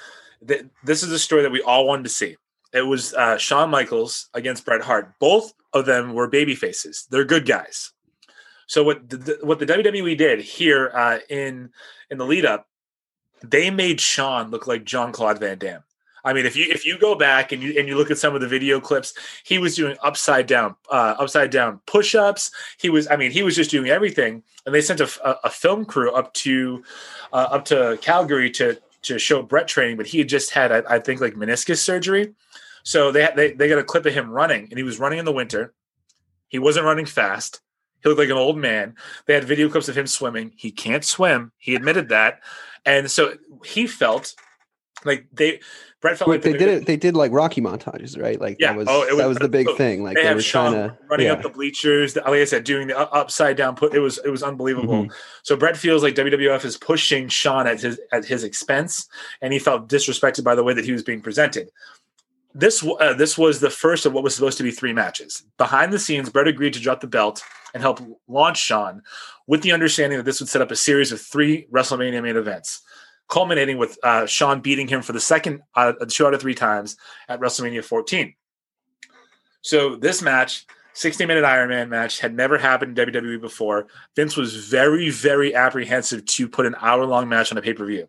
th- 0.48 0.66
this 0.84 1.04
is 1.04 1.12
a 1.12 1.20
story 1.20 1.42
that 1.44 1.52
we 1.52 1.62
all 1.62 1.86
wanted 1.86 2.04
to 2.04 2.10
see. 2.10 2.38
It 2.74 2.84
was 2.84 3.14
uh, 3.14 3.38
Shawn 3.38 3.70
Michaels 3.70 4.30
against 4.34 4.66
Bret 4.66 4.82
Hart. 4.82 5.14
Both 5.20 5.54
of 5.74 5.86
them 5.86 6.14
were 6.14 6.28
baby 6.28 6.56
faces. 6.56 7.08
They're 7.10 7.26
good 7.26 7.46
guys. 7.46 7.92
So 8.68 8.84
what 8.84 9.10
the, 9.10 9.40
what 9.42 9.58
the 9.58 9.66
WWE 9.66 10.16
did 10.18 10.40
here 10.40 10.92
uh, 10.94 11.20
in 11.30 11.72
in 12.12 12.18
the 12.20 12.26
lead 12.26 12.46
up, 12.46 12.68
they 13.44 13.72
made 13.72 14.00
Shawn 14.00 14.52
look 14.52 14.68
like 14.68 14.84
John 14.84 15.12
Claude 15.12 15.40
Van 15.40 15.58
Damme. 15.58 15.84
I 16.24 16.34
mean, 16.34 16.46
if 16.46 16.56
you 16.56 16.66
if 16.70 16.86
you 16.86 16.98
go 16.98 17.16
back 17.16 17.52
and 17.52 17.62
you 17.62 17.74
and 17.78 17.88
you 17.88 17.98
look 17.98 18.12
at 18.12 18.18
some 18.18 18.36
of 18.36 18.42
the 18.42 18.48
video 18.48 18.80
clips, 18.80 19.14
he 19.44 19.58
was 19.58 19.76
doing 19.76 19.96
upside 20.04 20.48
down 20.48 20.76
uh, 20.90 21.16
upside 21.18 21.52
down 21.52 21.80
push 21.86 22.16
ups. 22.16 22.52
He 22.78 22.90
was, 22.90 23.08
I 23.08 23.16
mean, 23.16 23.32
he 23.32 23.44
was 23.44 23.56
just 23.56 23.72
doing 23.72 23.90
everything. 23.90 24.44
And 24.66 24.76
they 24.76 24.82
sent 24.82 25.00
a, 25.00 25.10
a, 25.28 25.36
a 25.46 25.50
film 25.50 25.86
crew 25.86 26.12
up 26.12 26.34
to 26.36 26.84
uh, 27.32 27.48
up 27.52 27.66
to 27.66 27.98
Calgary 28.02 28.52
to 28.52 28.80
to 29.04 29.18
show 29.18 29.42
Bret 29.42 29.68
training, 29.68 29.98
but 29.98 30.08
he 30.08 30.18
had 30.20 30.30
just 30.30 30.52
had, 30.52 30.72
I, 30.72 30.96
I 30.96 31.00
think, 31.00 31.22
like 31.22 31.36
meniscus 31.36 31.78
surgery. 31.78 32.34
So 32.84 33.12
they 33.12 33.30
they 33.36 33.52
they 33.54 33.70
got 33.70 33.80
a 33.80 33.84
clip 33.84 34.06
of 34.06 34.14
him 34.14 34.30
running, 34.30 34.68
and 34.70 34.78
he 34.78 34.84
was 34.84 35.00
running 35.00 35.20
in 35.20 35.26
the 35.26 35.32
winter. 35.32 35.74
He 36.48 36.60
wasn't 36.60 36.86
running 36.86 37.06
fast. 37.06 37.62
He 38.02 38.10
looked 38.10 38.20
like 38.20 38.30
an 38.30 38.38
old 38.38 38.58
man. 38.58 38.96
They 39.26 39.34
had 39.34 39.44
video 39.44 39.70
clips 39.70 39.90
of 39.90 39.98
him 39.98 40.08
swimming. 40.08 40.54
He 40.56 40.72
can't 40.72 41.04
swim. 41.04 41.52
He 41.58 41.76
admitted 41.76 42.10
that, 42.10 42.40
and 42.86 43.10
so 43.10 43.36
he 43.66 43.88
felt 43.88 44.36
like 45.06 45.28
they. 45.32 45.60
Bret 46.02 46.18
felt 46.18 46.30
like 46.30 46.38
Wait, 46.38 46.44
they 46.44 46.52
the- 46.54 46.58
did 46.58 46.68
it. 46.70 46.86
They 46.86 46.96
did 46.96 47.16
like 47.16 47.32
Rocky 47.34 47.60
montages, 47.62 48.18
right? 48.22 48.40
Like 48.40 48.56
Yeah. 48.60 48.72
that 48.72 48.78
was, 48.78 48.88
Oh, 48.90 49.00
was- 49.02 49.18
that 49.18 49.28
was 49.28 49.38
the 49.38 49.50
big 49.50 49.68
so 49.68 49.76
thing. 49.76 50.02
Like 50.04 50.16
they 50.16 50.24
they, 50.24 50.34
were 50.34 50.42
Shawn 50.42 50.72
trying 50.72 50.90
to 50.90 50.98
running 51.10 51.26
yeah. 51.28 51.34
up 51.34 51.42
the 51.42 51.50
bleachers. 51.50 52.16
Like 52.16 52.26
I 52.28 52.46
said, 52.46 52.64
doing 52.64 52.88
the 52.88 52.98
upside 52.98 53.58
down 53.58 53.76
put. 53.76 53.94
It 53.94 54.00
was 54.00 54.18
it 54.24 54.30
was 54.30 54.42
unbelievable. 54.42 55.06
Mhm. 55.06 55.12
So 55.44 55.58
Bret 55.58 55.76
feels 55.76 56.02
like 56.02 56.16
WWF 56.16 56.64
is 56.64 56.78
pushing 56.78 57.28
Shawn 57.28 57.68
at 57.68 57.82
his 57.82 58.00
at 58.14 58.24
his 58.26 58.44
expense, 58.46 59.08
and 59.42 59.52
he 59.52 59.60
felt 59.60 59.90
disrespected 59.90 60.44
by 60.46 60.56
the 60.56 60.64
way 60.64 60.74
that 60.74 60.86
he 60.86 60.92
was 60.94 61.04
being 61.04 61.22
presented. 61.22 61.70
This 62.56 62.84
uh, 63.00 63.14
this 63.14 63.38
was 63.38 63.60
the 63.60 63.70
first 63.70 64.06
of 64.06 64.14
what 64.14 64.24
was 64.24 64.34
supposed 64.34 64.58
to 64.58 64.64
be 64.64 64.72
three 64.72 64.94
matches. 64.94 65.44
Behind 65.58 65.94
the 65.94 66.00
scenes, 66.00 66.30
Bret 66.30 66.48
agreed 66.48 66.74
to 66.74 66.80
drop 66.80 67.02
the 67.02 67.08
belt 67.08 67.44
and 67.74 67.84
help 67.84 68.00
launch 68.28 68.58
Shawn, 68.58 69.04
with 69.46 69.62
the 69.62 69.72
understanding 69.72 70.18
that 70.18 70.24
this 70.24 70.40
would 70.40 70.50
set 70.50 70.62
up 70.62 70.72
a 70.72 70.76
series 70.76 71.12
of 71.12 71.22
three 71.22 71.68
WrestleMania 71.72 72.24
main 72.24 72.36
events, 72.38 72.82
culminating 73.30 73.78
with 73.78 73.98
uh, 74.04 74.26
Shawn 74.26 74.60
beating 74.60 74.88
him 74.88 75.02
for 75.02 75.14
the 75.14 75.20
second 75.20 75.62
uh, 75.76 75.94
two 76.08 76.26
out 76.26 76.34
of 76.34 76.42
three 76.42 76.56
times 76.56 76.98
at 77.30 77.40
WrestleMania 77.40 77.84
14. 77.84 78.34
So 79.62 79.96
this 79.96 80.22
match, 80.22 80.66
60 80.94 81.26
minute 81.26 81.46
Iron 81.46 81.70
Man 81.70 81.90
match, 81.90 82.20
had 82.20 82.36
never 82.36 82.58
happened 82.58 82.98
in 82.98 83.12
WWE 83.12 83.40
before. 83.40 83.88
Vince 84.16 84.36
was 84.36 84.56
very, 84.56 85.10
very 85.10 85.54
apprehensive 85.54 86.26
to 86.26 86.48
put 86.48 86.66
an 86.66 86.76
hour 86.82 87.06
long 87.06 87.30
match 87.30 87.52
on 87.52 87.58
a 87.58 87.62
pay 87.62 87.74
per 87.74 87.86
view. 87.86 88.08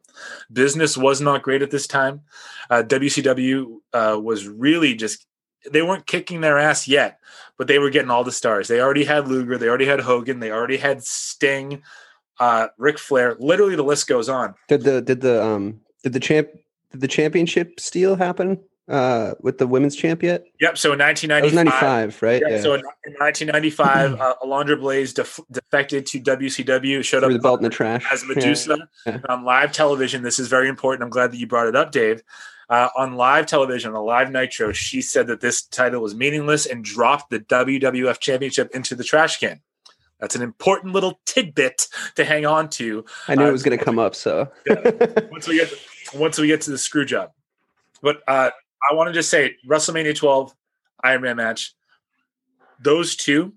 Business 0.53 0.97
was 0.97 1.21
not 1.21 1.43
great 1.43 1.63
at 1.63 1.71
this 1.71 1.87
time. 1.87 2.23
Uh, 2.71 2.83
WCW 2.87 3.77
uh, 3.93 4.19
was 4.21 4.49
really 4.49 4.95
just, 4.95 5.27
they 5.71 5.83
weren't 5.83 6.07
kicking 6.07 6.41
their 6.41 6.59
ass 6.59 6.89
yet, 6.89 7.19
but 7.59 7.67
they 7.67 7.79
were 7.79 7.91
getting 7.91 8.11
all 8.11 8.25
the 8.25 8.33
stars. 8.33 8.69
They 8.69 8.81
already 8.81 9.05
had 9.05 9.29
Luger, 9.29 9.59
they 9.59 9.69
already 9.69 9.87
had 9.87 10.01
Hogan, 10.01 10.41
they 10.41 10.51
already 10.51 10.79
had 10.79 11.05
Sting, 11.05 11.83
uh, 12.41 12.69
Ric 12.79 12.99
Flair. 12.99 13.37
Literally, 13.39 13.77
the 13.77 13.85
list 13.85 14.09
goes 14.09 14.29
on. 14.29 14.55
Did 14.69 14.83
the 14.83 15.01
did 15.01 15.21
the 15.21 15.45
um 15.45 15.81
did 16.03 16.13
the 16.15 16.21
champ 16.21 16.49
did 16.91 17.01
the 17.01 17.09
championship 17.09 17.79
steal 17.79 18.17
happen 18.17 18.59
uh 18.89 19.35
with 19.41 19.59
the 19.59 19.67
women's 19.67 19.95
champ 19.95 20.23
yet? 20.23 20.45
Yep. 20.61 20.79
So 20.79 20.93
in 20.93 20.99
1995, 20.99 21.55
ninety 21.55 21.71
five, 21.71 22.23
right? 22.23 22.43
Yeah, 22.45 22.61
So 22.61 22.75
in, 22.75 22.81
in 23.05 23.13
1995, 23.19 24.15
uh, 24.21 24.35
Alundra 24.43 24.77
Blayze 24.81 25.15
def- 25.15 25.39
defected 25.53 26.07
to 26.07 26.21
WCW, 26.21 27.05
showed 27.05 27.23
threw 27.23 27.35
the 27.35 27.39
belt 27.39 27.61
in 27.61 27.65
the 27.65 27.71
trash 27.71 28.05
as 28.11 28.25
Medusa 28.25 28.79
Yeah. 29.07 29.21
on 29.29 29.45
live 29.45 29.71
television. 29.73 30.23
This 30.23 30.39
is 30.39 30.49
very 30.49 30.69
important. 30.69 31.05
I'm 31.05 31.11
glad 31.11 31.31
that 31.33 31.37
you 31.39 31.47
brought 31.47 31.69
it 31.69 31.77
up, 31.77 31.93
Dave. 31.93 32.23
Uh, 32.71 32.89
on 32.97 33.17
live 33.17 33.47
television, 33.47 33.91
on 33.91 33.97
a 33.97 34.03
live 34.03 34.31
Nitro, 34.31 34.71
she 34.71 35.03
said 35.03 35.27
that 35.27 35.41
this 35.41 35.63
title 35.63 36.01
was 36.01 36.15
meaningless 36.15 36.67
and 36.67 36.85
dropped 36.85 37.29
the 37.31 37.41
WWF 37.41 38.21
Championship 38.21 38.71
into 38.73 38.95
the 38.95 39.03
trash 39.03 39.41
can. 39.41 39.61
That's 40.21 40.37
an 40.37 40.43
important 40.43 40.93
little 40.93 41.21
tidbit 41.25 41.89
to 42.17 42.25
hang 42.25 42.47
on 42.47 42.69
to 42.71 43.05
I 43.27 43.35
knew 43.35 43.45
uh, 43.45 43.49
it 43.49 43.53
was 43.53 43.63
going 43.63 43.79
to 43.79 43.85
come 43.85 43.99
up. 43.99 44.15
So 44.15 44.51
once 45.31 45.49
we 45.49 45.57
get 45.57 45.73
once 46.15 46.39
we 46.39 46.47
get 46.47 46.61
to 46.63 46.71
the 46.71 46.79
screw 46.79 47.05
job. 47.05 47.31
But 48.03 48.23
uh, 48.29 48.51
I 48.91 48.95
want 48.95 49.09
to 49.09 49.13
just 49.13 49.31
say 49.31 49.57
WrestleMania 49.69 50.15
12 50.15 50.55
Iron 51.05 51.23
Man 51.23 51.37
match. 51.37 51.75
Those 52.83 53.17
two 53.17 53.55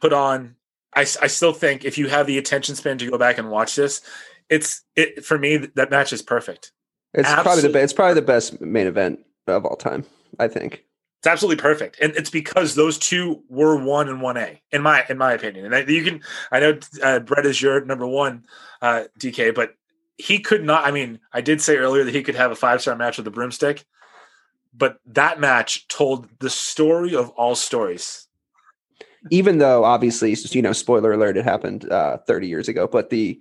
put 0.00 0.12
on. 0.12 0.56
I, 0.94 1.00
I 1.00 1.26
still 1.26 1.52
think 1.52 1.84
if 1.84 1.98
you 1.98 2.08
have 2.08 2.26
the 2.26 2.38
attention 2.38 2.74
span 2.74 2.98
to 2.98 3.10
go 3.10 3.18
back 3.18 3.38
and 3.38 3.50
watch 3.50 3.76
this, 3.76 4.00
it's 4.48 4.82
it 4.94 5.24
for 5.24 5.38
me 5.38 5.58
that 5.74 5.90
match 5.90 6.12
is 6.12 6.22
perfect. 6.22 6.72
it's 7.12 7.28
probably 7.28 7.42
the 7.42 7.50
Absolutely. 7.50 7.80
it's 7.80 7.92
probably 7.92 8.14
the 8.14 8.22
best 8.22 8.60
main 8.60 8.86
event 8.86 9.20
of 9.46 9.64
all 9.64 9.76
time. 9.76 10.04
I 10.38 10.48
think. 10.48 10.84
It's 11.18 11.26
absolutely 11.26 11.60
perfect, 11.60 11.98
and 12.00 12.14
it's 12.14 12.30
because 12.30 12.74
those 12.74 12.98
two 12.98 13.42
were 13.48 13.76
one 13.82 14.08
and 14.08 14.20
one 14.20 14.36
A 14.36 14.60
in 14.70 14.82
my 14.82 15.04
in 15.08 15.18
my 15.18 15.32
opinion. 15.32 15.64
And 15.66 15.74
I, 15.74 15.80
you 15.80 16.04
can 16.04 16.22
I 16.52 16.60
know 16.60 16.78
uh, 17.02 17.20
Bret 17.20 17.46
is 17.46 17.60
your 17.60 17.84
number 17.84 18.06
one, 18.06 18.44
uh, 18.82 19.04
DK, 19.18 19.54
but 19.54 19.74
he 20.18 20.38
could 20.38 20.62
not. 20.64 20.86
I 20.86 20.90
mean, 20.90 21.18
I 21.32 21.40
did 21.40 21.60
say 21.60 21.76
earlier 21.76 22.04
that 22.04 22.14
he 22.14 22.22
could 22.22 22.36
have 22.36 22.52
a 22.52 22.56
five 22.56 22.80
star 22.82 22.94
match 22.96 23.16
with 23.16 23.24
the 23.24 23.30
broomstick, 23.30 23.84
but 24.74 24.98
that 25.06 25.40
match 25.40 25.88
told 25.88 26.28
the 26.38 26.50
story 26.50 27.14
of 27.14 27.30
all 27.30 27.54
stories. 27.54 28.28
even 29.30 29.58
though 29.58 29.84
obviously 29.84 30.36
you 30.50 30.62
know 30.62 30.72
spoiler 30.72 31.12
alert 31.12 31.36
it 31.36 31.44
happened 31.44 31.90
uh 31.90 32.18
30 32.26 32.46
years 32.46 32.68
ago 32.68 32.86
but 32.86 33.10
the 33.10 33.40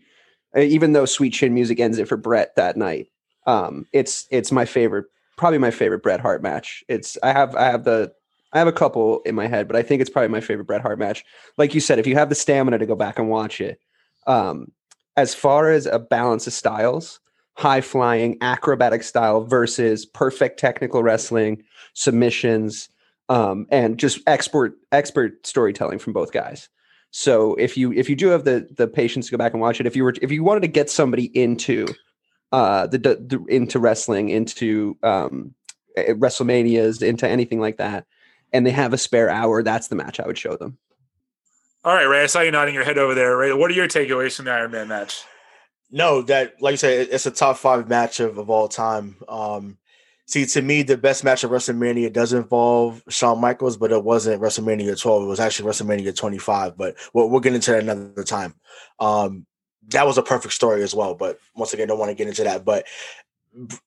even 0.57 0.93
though 0.93 1.05
sweet 1.05 1.33
chin 1.33 1.53
music 1.53 1.79
ends 1.79 1.99
it 1.99 2.07
for 2.07 2.17
bret 2.17 2.55
that 2.55 2.77
night 2.77 3.07
um 3.45 3.85
it's 3.93 4.27
it's 4.31 4.51
my 4.51 4.65
favorite 4.65 5.05
probably 5.37 5.59
my 5.59 5.71
favorite 5.71 6.03
bret 6.03 6.19
hart 6.19 6.41
match 6.41 6.83
it's 6.87 7.17
i 7.23 7.31
have 7.31 7.55
i 7.55 7.65
have 7.65 7.83
the 7.83 8.11
i 8.53 8.59
have 8.59 8.67
a 8.67 8.73
couple 8.73 9.21
in 9.21 9.35
my 9.35 9.47
head 9.47 9.67
but 9.67 9.75
i 9.75 9.81
think 9.81 10.01
it's 10.01 10.09
probably 10.09 10.29
my 10.29 10.41
favorite 10.41 10.65
bret 10.65 10.81
hart 10.81 10.99
match 10.99 11.23
like 11.57 11.73
you 11.73 11.81
said 11.81 11.99
if 11.99 12.07
you 12.07 12.15
have 12.15 12.29
the 12.29 12.35
stamina 12.35 12.77
to 12.77 12.85
go 12.85 12.95
back 12.95 13.19
and 13.19 13.29
watch 13.29 13.59
it 13.61 13.79
um 14.27 14.71
as 15.17 15.33
far 15.33 15.69
as 15.69 15.85
a 15.85 15.99
balance 15.99 16.47
of 16.47 16.53
styles 16.53 17.19
high 17.55 17.81
flying 17.81 18.37
acrobatic 18.41 19.03
style 19.03 19.45
versus 19.45 20.05
perfect 20.05 20.59
technical 20.59 21.01
wrestling 21.01 21.63
submissions 21.93 22.89
um, 23.29 23.65
and 23.71 23.97
just 23.97 24.19
expert 24.27 24.77
expert 24.91 25.45
storytelling 25.45 25.99
from 25.99 26.13
both 26.13 26.31
guys. 26.31 26.69
So 27.11 27.55
if 27.55 27.77
you 27.77 27.93
if 27.93 28.09
you 28.09 28.15
do 28.15 28.27
have 28.27 28.43
the 28.43 28.67
the 28.75 28.87
patience 28.87 29.27
to 29.27 29.31
go 29.31 29.37
back 29.37 29.53
and 29.53 29.61
watch 29.61 29.79
it, 29.79 29.87
if 29.87 29.95
you 29.95 30.03
were 30.03 30.13
if 30.21 30.31
you 30.31 30.43
wanted 30.43 30.61
to 30.61 30.67
get 30.67 30.89
somebody 30.89 31.25
into 31.37 31.87
uh 32.51 32.87
the, 32.87 32.97
the 32.97 33.45
into 33.49 33.79
wrestling, 33.79 34.29
into 34.29 34.97
um 35.03 35.53
eh, 35.97 36.13
WrestleManias, 36.13 37.01
into 37.01 37.27
anything 37.27 37.59
like 37.59 37.77
that, 37.77 38.05
and 38.53 38.65
they 38.65 38.71
have 38.71 38.93
a 38.93 38.97
spare 38.97 39.29
hour, 39.29 39.63
that's 39.63 39.87
the 39.87 39.95
match 39.95 40.19
I 40.19 40.27
would 40.27 40.37
show 40.37 40.55
them. 40.55 40.77
All 41.83 41.93
right, 41.93 42.05
Ray. 42.05 42.23
I 42.23 42.25
saw 42.25 42.41
you 42.41 42.49
nodding 42.49 42.73
your 42.73 42.83
head 42.83 42.97
over 42.97 43.13
there. 43.13 43.37
Ray, 43.37 43.53
what 43.53 43.69
are 43.69 43.75
your 43.75 43.87
takeaways 43.87 44.35
from 44.35 44.45
the 44.45 44.51
Iron 44.51 44.71
Man 44.71 44.87
match? 44.87 45.23
No, 45.91 46.23
that 46.23 46.55
like 46.59 46.73
you 46.73 46.77
said, 46.77 47.09
it's 47.11 47.27
a 47.27 47.31
top 47.31 47.57
five 47.57 47.87
match 47.87 48.19
of, 48.19 48.37
of 48.37 48.49
all 48.49 48.67
time. 48.67 49.17
Um, 49.29 49.77
see, 50.25 50.45
to 50.47 50.61
me, 50.61 50.81
the 50.81 50.97
best 50.97 51.23
match 51.23 51.43
of 51.43 51.51
WrestleMania 51.51 52.11
does 52.11 52.33
involve 52.33 53.03
Shawn 53.09 53.39
Michaels, 53.39 53.77
but 53.77 53.91
it 53.91 54.03
wasn't 54.03 54.41
WrestleMania 54.41 54.99
12. 54.99 55.23
It 55.23 55.27
was 55.27 55.39
actually 55.39 55.69
WrestleMania 55.69 56.15
25. 56.15 56.75
But 56.75 56.95
we'll, 57.13 57.29
we'll 57.29 57.39
get 57.39 57.53
into 57.53 57.71
that 57.71 57.83
another 57.83 58.23
time. 58.23 58.55
Um, 58.99 59.45
that 59.89 60.05
was 60.05 60.17
a 60.17 60.23
perfect 60.23 60.53
story 60.53 60.83
as 60.83 60.93
well. 60.93 61.13
But 61.15 61.39
once 61.55 61.73
again, 61.73 61.87
don't 61.87 61.99
want 61.99 62.09
to 62.09 62.15
get 62.15 62.27
into 62.27 62.43
that. 62.43 62.65
But 62.65 62.85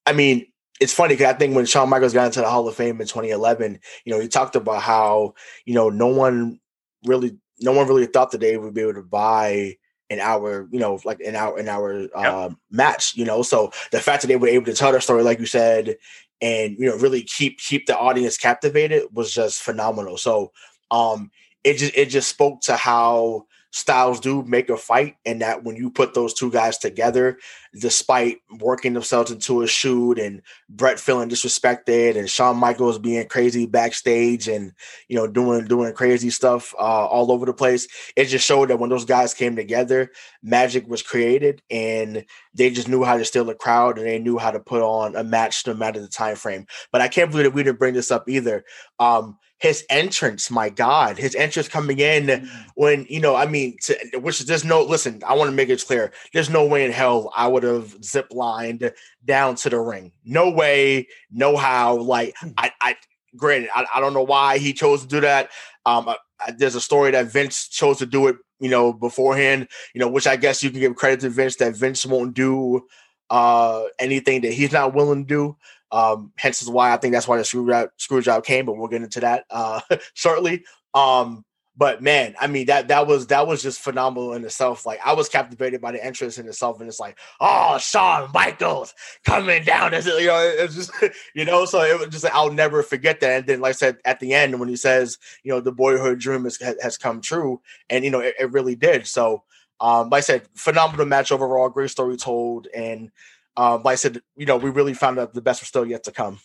I 0.07 0.13
mean, 0.13 0.47
it's 0.81 0.93
funny 0.93 1.15
because 1.15 1.35
I 1.35 1.37
think 1.37 1.57
when 1.57 1.67
Shawn 1.67 1.89
Michaels 1.89 2.13
got 2.13 2.27
into 2.27 2.41
the 2.41 2.49
Hall 2.49 2.69
of 2.69 2.75
Fame 2.75 3.01
in 3.01 3.07
2011, 3.07 3.81
you 4.05 4.13
know, 4.13 4.21
he 4.21 4.29
talked 4.29 4.57
about 4.57 4.83
how 4.83 5.35
you 5.65 5.75
know 5.75 5.91
no 5.91 6.07
one 6.07 6.61
really 7.05 7.37
no 7.61 7.73
one 7.73 7.89
really 7.89 8.07
thought 8.07 8.31
that 8.31 8.41
they 8.41 8.57
would 8.57 8.75
be 8.75 8.83
able 8.83 8.95
to 8.95 9.03
buy 9.03 9.77
an 10.11 10.21
hour, 10.21 10.69
you 10.71 10.79
know, 10.79 10.99
like 11.05 11.21
an 11.21 11.37
hour, 11.37 11.59
an 11.59 11.69
hour 11.69 12.09
uh, 12.15 12.49
yep. 12.49 12.53
match, 12.71 13.17
you 13.17 13.25
know. 13.25 13.43
So 13.43 13.73
the 13.91 14.01
fact 14.01 14.23
that 14.23 14.29
they 14.29 14.37
were 14.37 14.49
able 14.49 14.67
to 14.67 14.75
tell 14.75 14.93
their 14.93 15.01
story, 15.01 15.23
like 15.23 15.39
you 15.39 15.47
said, 15.47 15.97
and 16.41 16.77
you 16.79 16.87
know, 16.87 16.97
really 16.97 17.23
keep 17.23 17.59
keep 17.59 17.87
the 17.87 17.99
audience 17.99 18.37
captivated 18.37 19.05
was 19.13 19.33
just 19.33 19.63
phenomenal. 19.63 20.17
So 20.17 20.53
um 20.91 21.31
it 21.65 21.75
just 21.75 21.97
it 21.97 22.07
just 22.07 22.29
spoke 22.29 22.61
to 22.63 22.77
how 22.77 23.47
styles 23.71 24.21
do 24.21 24.43
make 24.45 24.71
a 24.71 24.77
fight, 24.77 25.17
and 25.27 25.43
that 25.43 25.65
when 25.65 25.77
you 25.77 25.91
put 25.91 26.15
those 26.15 26.33
two 26.33 26.51
guys 26.51 26.79
together, 26.79 27.39
despite 27.79 28.39
working 28.61 28.95
themselves 28.95 29.31
into 29.31 29.63
a 29.63 29.67
shoot 29.67 30.19
and 30.19 30.43
bret 30.69 30.99
feeling 30.99 31.29
disrespected 31.29 32.17
and 32.17 32.31
Shawn 32.31 32.57
Michaels 32.57 32.99
being 32.99 33.27
crazy 33.29 33.67
backstage 33.67 34.49
and 34.49 34.73
you 35.09 35.17
know 35.17 35.27
doing 35.27 35.67
doing 35.67 35.93
crazy 35.93 36.31
stuff 36.31 36.75
uh, 36.79 37.07
all 37.07 37.31
over 37.31 37.47
the 37.47 37.53
place, 37.53 37.87
it 38.17 38.27
just 38.27 38.47
showed 38.47 38.71
that 38.71 38.79
when 38.79 38.91
those 38.91 39.05
guys 39.05 39.35
came 39.35 39.57
together, 39.57 40.11
magic 40.43 40.89
was 40.89 41.03
created, 41.03 41.63
and 41.71 42.25
they 42.55 42.71
just 42.71 42.89
knew 42.89 43.05
how 43.05 43.17
to 43.17 43.25
steal 43.25 43.45
the 43.45 43.55
crowd 43.55 43.99
and 43.99 44.07
they 44.07 44.19
knew 44.19 44.39
how 44.39 44.51
to 44.51 44.61
put 44.61 44.83
on 44.83 45.15
a 45.15 45.23
match 45.25 45.67
no 45.67 45.75
matter 45.75 46.01
the 46.01 46.09
time 46.09 46.37
frame. 46.37 46.67
But 46.91 47.01
I 47.01 47.09
can't 47.09 47.31
believe 47.31 47.45
that 47.45 47.55
we 47.55 47.63
didn't 47.63 47.79
bring 47.79 47.95
this 47.95 48.11
up 48.11 48.29
either. 48.29 48.65
Um, 48.99 49.39
his 49.59 49.85
entrance, 49.91 50.51
my 50.51 50.69
God, 50.69 51.19
his 51.19 51.35
entrance 51.35 51.69
coming 51.69 51.99
in 51.99 52.49
when, 52.77 53.07
you 53.09 53.21
know, 53.21 53.35
I 53.35 53.47
mean, 53.47 53.77
to, 53.83 54.19
which 54.21 54.39
there's 54.41 54.65
no, 54.65 54.83
listen, 54.83 55.21
I 55.27 55.35
want 55.35 55.51
to 55.51 55.57
make 55.57 55.69
it 55.69 55.85
clear. 55.85 56.13
There's 56.33 56.49
no 56.49 56.65
way 56.65 56.85
in 56.85 56.93
hell 56.93 57.33
I 57.35 57.49
would 57.49 57.65
have 57.65 57.97
zip 58.05 58.29
lined 58.31 58.93
down 59.25 59.57
to 59.57 59.71
the 59.71 59.81
ring. 59.81 60.13
No 60.25 60.51
way, 60.51 61.09
no 61.31 61.57
how. 61.57 61.97
Like, 61.97 62.35
hmm. 62.39 62.51
I, 62.57 62.71
I, 62.81 62.97
granted, 63.37 63.71
I, 63.75 63.85
I 63.95 64.01
don't 64.01 64.15
know 64.15 64.23
why 64.23 64.59
he 64.59 64.73
chose 64.73 65.03
to 65.03 65.09
do 65.09 65.21
that. 65.23 65.51
Um, 65.85 66.09
I, 66.09 66.17
I, 66.41 66.53
there's 66.53 66.77
a 66.77 66.81
story 66.81 67.11
that 67.11 67.27
Vince 67.27 67.67
chose 67.69 67.99
to 67.99 68.07
do 68.07 68.29
it, 68.29 68.37
you 68.61 68.71
know, 68.71 68.93
beforehand, 68.93 69.69
you 69.93 70.01
know, 70.01 70.09
which 70.09 70.29
I 70.29 70.37
guess 70.37 70.63
you 70.63 70.71
can 70.71 70.81
give 70.81 70.95
credit 70.95 71.21
to 71.21 71.31
Vince 71.31 71.57
that 71.57 71.77
Vince 71.77 72.07
won't 72.07 72.35
do 72.35 72.87
uh 73.31 73.83
anything 73.99 74.41
that 74.41 74.55
he's 74.55 74.73
not 74.73 74.95
willing 74.95 75.27
to 75.27 75.29
do. 75.29 75.57
Um, 75.91 76.33
hence 76.37 76.63
is 76.63 76.69
why 76.69 76.93
I 76.93 76.97
think 76.97 77.13
that's 77.13 77.29
why 77.29 77.39
the 77.39 77.45
screw 77.45 77.69
job, 77.69 77.91
screw 77.97 78.21
job 78.21 78.45
came, 78.45 78.67
but 78.67 78.77
we'll 78.77 78.89
get 78.89 79.03
into 79.03 79.21
that 79.21 79.45
uh, 79.51 79.81
shortly. 80.15 80.65
Um, 80.95 81.45
but 81.79 82.03
man, 82.03 82.35
I 82.41 82.49
mean 82.49 82.67
that 82.67 82.89
that 82.89 83.07
was 83.07 83.29
that 83.29 83.47
was 83.47 83.63
just 83.63 83.81
phenomenal 83.81 84.33
in 84.33 84.45
itself. 84.45 84.85
Like 84.85 84.99
I 85.05 85.13
was 85.13 85.29
captivated 85.29 85.81
by 85.81 85.93
the 85.93 86.05
entrance 86.05 86.37
in 86.37 86.49
itself, 86.49 86.81
and 86.81 86.89
it's 86.89 86.99
like, 86.99 87.17
oh, 87.41 87.79
Shawn 87.79 88.31
Michaels 88.35 88.93
coming 89.25 89.63
down 89.63 89.93
you 89.93 90.27
know, 90.27 90.55
it's 90.59 90.75
just 90.75 90.91
you 91.37 91.45
know, 91.45 91.65
so 91.67 91.83
it 91.83 91.97
was 91.97 92.09
just 92.09 92.25
like, 92.25 92.35
I'll 92.35 92.53
never 92.53 92.83
forget 92.83 93.21
that. 93.21 93.31
And 93.31 93.47
then, 93.47 93.61
like 93.61 93.71
I 93.71 93.73
said, 93.73 93.99
at 94.05 94.19
the 94.19 94.35
end 94.35 94.59
when 94.59 94.69
he 94.69 94.75
says, 94.75 95.19
you 95.45 95.53
know, 95.53 95.61
the 95.61 95.71
boyhood 95.71 96.19
dream 96.19 96.43
has, 96.45 96.59
has 96.83 96.99
come 96.99 97.21
true, 97.21 97.61
and 97.89 98.05
you 98.05 98.11
know, 98.11 98.21
it, 98.21 98.35
it 98.41 98.51
really 98.51 98.75
did. 98.75 99.07
So, 99.07 99.45
um, 99.79 100.11
like 100.11 100.19
I 100.19 100.23
said, 100.23 100.49
phenomenal 100.57 101.07
match 101.07 101.31
overall, 101.31 101.69
great 101.69 101.91
story 101.91 102.17
told, 102.17 102.67
and 102.75 103.13
um, 103.59 103.83
like 103.83 103.95
I 103.95 103.97
said, 103.97 104.23
you 104.37 104.47
know, 104.47 104.57
we 104.57 104.71
really 104.71 104.95
found 104.95 105.19
out 105.19 105.35
the 105.35 105.43
best 105.43 105.61
was 105.61 105.69
still 105.69 105.85
yet 105.85 106.05
to 106.05 106.13
come. 106.13 106.39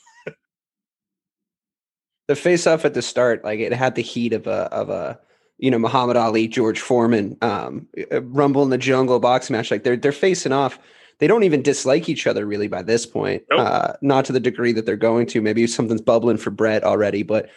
the 2.28 2.36
face 2.36 2.66
off 2.66 2.86
at 2.86 2.96
the 2.96 3.04
start, 3.04 3.44
like 3.44 3.60
it 3.60 3.72
had 3.72 3.94
the 3.94 4.02
heat 4.02 4.34
of 4.34 4.48
a 4.48 4.64
of 4.74 4.90
a 4.90 5.20
you 5.60 5.70
know 5.70 5.78
Muhammad 5.78 6.18
Ali, 6.18 6.48
George 6.48 6.80
Foreman, 6.80 7.38
um, 7.44 7.88
Rumble 8.12 8.64
in 8.64 8.72
the 8.72 8.80
Jungle 8.80 9.20
boxing 9.20 9.56
match. 9.56 9.70
Like 9.70 9.84
they're 9.84 9.96
they're 9.96 10.12
facing 10.12 10.52
off. 10.52 10.80
They 11.20 11.28
don't 11.28 11.44
even 11.44 11.62
dislike 11.62 12.10
each 12.10 12.26
other 12.26 12.48
really 12.48 12.68
by 12.68 12.82
this 12.82 13.06
point. 13.06 13.44
Nope. 13.52 13.60
Uh, 13.60 13.94
not 14.02 14.26
to 14.26 14.34
the 14.34 14.40
degree 14.40 14.72
that 14.74 14.88
they're 14.88 14.98
going 14.98 15.28
to. 15.28 15.42
Maybe 15.42 15.68
something's 15.68 16.02
bubbling 16.02 16.38
for 16.38 16.50
Bret 16.50 16.84
already, 16.84 17.22
but 17.22 17.48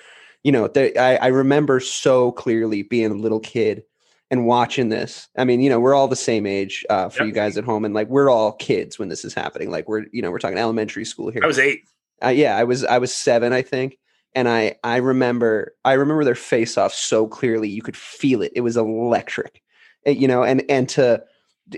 you 0.44 0.52
know, 0.52 0.70
I, 0.76 1.16
I 1.16 1.26
remember 1.28 1.80
so 1.80 2.30
clearly 2.30 2.82
being 2.82 3.10
a 3.10 3.14
little 3.14 3.40
kid 3.40 3.84
and 4.30 4.46
watching 4.46 4.88
this. 4.88 5.28
I 5.36 5.44
mean, 5.44 5.60
you 5.60 5.70
know, 5.70 5.78
we're 5.78 5.94
all 5.94 6.08
the 6.08 6.16
same 6.16 6.46
age 6.46 6.84
uh, 6.90 7.08
for 7.08 7.22
yep. 7.22 7.26
you 7.28 7.32
guys 7.32 7.56
at 7.56 7.64
home, 7.64 7.84
and 7.84 7.94
like 7.94 8.08
we're 8.08 8.30
all 8.30 8.52
kids 8.52 8.98
when 8.98 9.08
this 9.08 9.24
is 9.24 9.34
happening. 9.34 9.70
Like 9.70 9.88
we're, 9.88 10.06
you 10.12 10.22
know, 10.22 10.30
we're 10.30 10.38
talking 10.38 10.58
elementary 10.58 11.04
school 11.04 11.30
here. 11.30 11.42
I 11.44 11.46
was 11.46 11.58
eight. 11.58 11.82
Uh, 12.24 12.28
yeah, 12.28 12.56
I 12.56 12.64
was, 12.64 12.84
I 12.84 12.98
was 12.98 13.14
seven, 13.14 13.52
I 13.52 13.62
think, 13.62 13.98
and 14.34 14.48
I, 14.48 14.76
I 14.82 14.96
remember, 14.96 15.74
I 15.84 15.92
remember 15.92 16.24
their 16.24 16.34
face 16.34 16.78
off 16.78 16.94
so 16.94 17.26
clearly. 17.26 17.68
You 17.68 17.82
could 17.82 17.96
feel 17.96 18.42
it. 18.42 18.52
It 18.54 18.62
was 18.62 18.76
electric, 18.76 19.62
it, 20.04 20.10
eh, 20.10 20.12
you 20.12 20.26
know, 20.26 20.42
and 20.42 20.64
and 20.68 20.88
to 20.90 21.22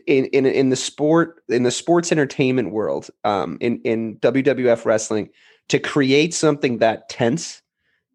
in 0.07 0.27
in 0.27 0.47
in 0.47 0.69
the 0.69 0.77
sport 0.77 1.43
in 1.49 1.65
the 1.65 1.71
sports 1.71 2.13
entertainment 2.13 2.71
world, 2.71 3.11
um, 3.25 3.59
in 3.61 3.81
in 3.83 4.17
WWF 4.17 4.85
wrestling, 4.85 5.29
to 5.69 5.79
create 5.79 6.35
something 6.35 6.79
that 6.79 7.09
tense 7.09 7.63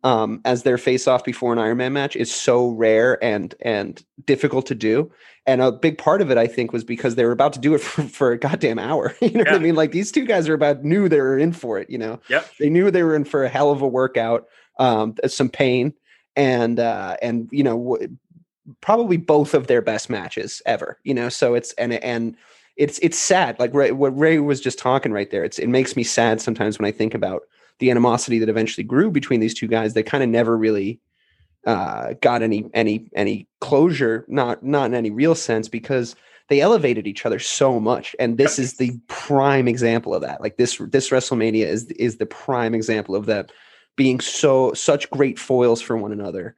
um, 0.03 0.41
as 0.43 0.63
their 0.63 0.77
face 0.77 1.07
off 1.07 1.23
before 1.23 1.53
an 1.53 1.59
Iron 1.59 1.77
Man 1.77 1.93
match 1.93 2.15
is 2.15 2.33
so 2.33 2.69
rare 2.69 3.23
and 3.23 3.55
and 3.61 4.03
difficult 4.25 4.65
to 4.67 4.75
do. 4.75 5.11
And 5.45 5.61
a 5.61 5.71
big 5.71 5.97
part 5.97 6.21
of 6.21 6.31
it, 6.31 6.37
I 6.37 6.47
think, 6.47 6.71
was 6.71 6.83
because 6.83 7.15
they 7.15 7.25
were 7.25 7.31
about 7.31 7.53
to 7.53 7.59
do 7.59 7.73
it 7.73 7.79
for, 7.81 8.03
for 8.03 8.31
a 8.31 8.37
goddamn 8.37 8.79
hour. 8.79 9.15
You 9.21 9.31
know 9.31 9.43
yeah. 9.45 9.53
what 9.53 9.61
I 9.61 9.63
mean? 9.63 9.75
Like 9.75 9.91
these 9.91 10.11
two 10.11 10.25
guys 10.25 10.49
are 10.49 10.53
about 10.53 10.83
knew 10.83 11.07
they 11.07 11.21
were 11.21 11.37
in 11.37 11.53
for 11.53 11.79
it. 11.79 11.89
You 11.89 11.97
know, 11.97 12.19
yep. 12.29 12.49
they 12.59 12.69
knew 12.69 12.91
they 12.91 13.03
were 13.03 13.15
in 13.15 13.23
for 13.23 13.43
a 13.43 13.49
hell 13.49 13.71
of 13.71 13.81
a 13.81 13.87
workout, 13.87 14.47
um, 14.79 15.15
some 15.27 15.49
pain, 15.49 15.93
and 16.35 16.79
uh, 16.79 17.17
and 17.21 17.49
you 17.51 17.63
know, 17.63 17.77
w- 17.77 18.17
probably 18.81 19.17
both 19.17 19.53
of 19.53 19.67
their 19.67 19.81
best 19.81 20.09
matches 20.09 20.61
ever. 20.65 20.99
You 21.03 21.13
know, 21.13 21.29
so 21.29 21.55
it's 21.55 21.73
and 21.73 21.93
and 21.93 22.35
it's 22.75 22.99
it's 22.99 23.17
sad. 23.17 23.57
Like 23.59 23.73
Ray, 23.73 23.91
what 23.91 24.17
Ray 24.17 24.39
was 24.39 24.59
just 24.59 24.77
talking 24.77 25.13
right 25.13 25.31
there. 25.31 25.43
It's 25.43 25.57
it 25.57 25.67
makes 25.67 25.95
me 25.95 26.03
sad 26.03 26.41
sometimes 26.41 26.77
when 26.77 26.85
I 26.85 26.91
think 26.91 27.13
about 27.13 27.43
the 27.83 27.91
animosity 27.91 28.39
that 28.39 28.47
eventually 28.47 28.85
grew 28.85 29.11
between 29.11 29.41
these 29.41 29.53
two 29.53 29.67
guys 29.67 29.93
that 29.93 30.05
kind 30.05 30.23
of 30.23 30.29
never 30.29 30.57
really 30.57 31.01
uh, 31.65 32.13
got 32.21 32.41
any 32.41 32.65
any 32.73 33.09
any 33.13 33.45
closure, 33.59 34.23
not 34.29 34.63
not 34.63 34.85
in 34.85 34.93
any 34.93 35.11
real 35.11 35.35
sense, 35.35 35.67
because 35.67 36.15
they 36.47 36.61
elevated 36.61 37.07
each 37.07 37.25
other 37.25 37.39
so 37.39 37.81
much. 37.81 38.15
And 38.19 38.37
this 38.37 38.57
is 38.57 38.77
the 38.77 38.97
prime 39.09 39.67
example 39.67 40.15
of 40.15 40.21
that. 40.21 40.39
Like 40.39 40.55
this 40.55 40.77
this 40.77 41.09
WrestleMania 41.09 41.65
is 41.65 41.87
is 41.91 42.17
the 42.17 42.25
prime 42.25 42.73
example 42.73 43.17
of 43.17 43.25
that 43.25 43.51
being 43.97 44.21
so 44.21 44.71
such 44.71 45.09
great 45.09 45.37
foils 45.37 45.81
for 45.81 45.97
one 45.97 46.13
another 46.13 46.55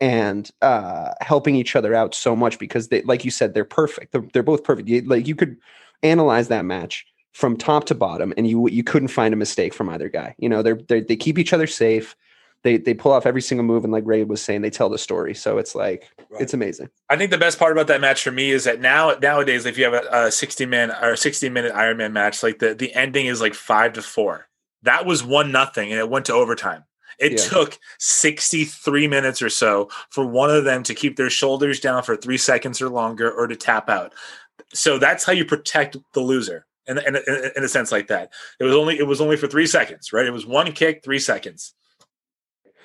and 0.00 0.50
uh 0.62 1.12
helping 1.20 1.54
each 1.54 1.76
other 1.76 1.94
out 1.94 2.14
so 2.14 2.34
much 2.34 2.58
because 2.58 2.88
they 2.88 3.02
like 3.02 3.26
you 3.26 3.30
said 3.30 3.54
they're 3.54 3.64
perfect 3.64 4.10
they're, 4.10 4.26
they're 4.32 4.42
both 4.42 4.64
perfect 4.64 4.88
you, 4.88 5.00
like 5.02 5.28
you 5.28 5.36
could 5.36 5.56
analyze 6.02 6.48
that 6.48 6.64
match 6.64 7.06
from 7.32 7.56
top 7.56 7.84
to 7.84 7.94
bottom, 7.94 8.32
and 8.36 8.46
you 8.46 8.68
you 8.68 8.84
couldn't 8.84 9.08
find 9.08 9.34
a 9.34 9.36
mistake 9.36 9.74
from 9.74 9.88
either 9.88 10.08
guy. 10.08 10.34
You 10.38 10.48
know, 10.48 10.62
they're, 10.62 10.78
they're 10.88 11.00
they 11.00 11.16
keep 11.16 11.38
each 11.38 11.52
other 11.52 11.66
safe. 11.66 12.14
They 12.62 12.76
they 12.76 12.94
pull 12.94 13.12
off 13.12 13.26
every 13.26 13.42
single 13.42 13.64
move, 13.64 13.84
and 13.84 13.92
like 13.92 14.04
Ray 14.06 14.22
was 14.22 14.42
saying, 14.42 14.62
they 14.62 14.70
tell 14.70 14.88
the 14.88 14.98
story. 14.98 15.34
So 15.34 15.58
it's 15.58 15.74
like 15.74 16.08
right. 16.30 16.42
it's 16.42 16.54
amazing. 16.54 16.90
I 17.10 17.16
think 17.16 17.30
the 17.30 17.38
best 17.38 17.58
part 17.58 17.72
about 17.72 17.88
that 17.88 18.00
match 18.00 18.22
for 18.22 18.30
me 18.30 18.50
is 18.50 18.64
that 18.64 18.80
now 18.80 19.16
nowadays, 19.20 19.66
if 19.66 19.78
you 19.78 19.84
have 19.84 19.94
a, 19.94 20.26
a 20.26 20.30
sixty 20.30 20.66
man 20.66 20.90
or 20.90 21.16
sixty 21.16 21.48
minute 21.48 21.72
Iron 21.74 21.96
Man 21.96 22.12
match, 22.12 22.42
like 22.42 22.58
the 22.58 22.74
the 22.74 22.94
ending 22.94 23.26
is 23.26 23.40
like 23.40 23.54
five 23.54 23.94
to 23.94 24.02
four. 24.02 24.48
That 24.82 25.06
was 25.06 25.24
one 25.24 25.50
nothing, 25.50 25.90
and 25.90 25.98
it 25.98 26.10
went 26.10 26.26
to 26.26 26.34
overtime. 26.34 26.84
It 27.18 27.32
yeah. 27.32 27.44
took 27.44 27.78
63 27.98 29.06
minutes 29.06 29.42
or 29.42 29.50
so 29.50 29.88
for 30.10 30.26
one 30.26 30.50
of 30.50 30.64
them 30.64 30.82
to 30.82 30.94
keep 30.94 31.16
their 31.16 31.30
shoulders 31.30 31.78
down 31.78 32.02
for 32.02 32.16
three 32.16 32.38
seconds 32.38 32.82
or 32.82 32.88
longer 32.88 33.30
or 33.30 33.46
to 33.46 33.54
tap 33.54 33.88
out. 33.88 34.12
So 34.74 34.98
that's 34.98 35.24
how 35.24 35.32
you 35.32 35.44
protect 35.44 35.96
the 36.14 36.20
loser 36.20 36.66
in, 36.98 37.16
in, 37.16 37.50
in, 37.56 37.64
a 37.64 37.68
sense 37.68 37.92
like 37.92 38.08
that. 38.08 38.32
It 38.60 38.64
was 38.64 38.74
only 38.74 38.98
it 38.98 39.06
was 39.06 39.20
only 39.20 39.36
for 39.36 39.46
three 39.46 39.66
seconds, 39.66 40.12
right? 40.12 40.26
It 40.26 40.32
was 40.32 40.46
one 40.46 40.72
kick, 40.72 41.02
three 41.04 41.18
seconds. 41.18 41.74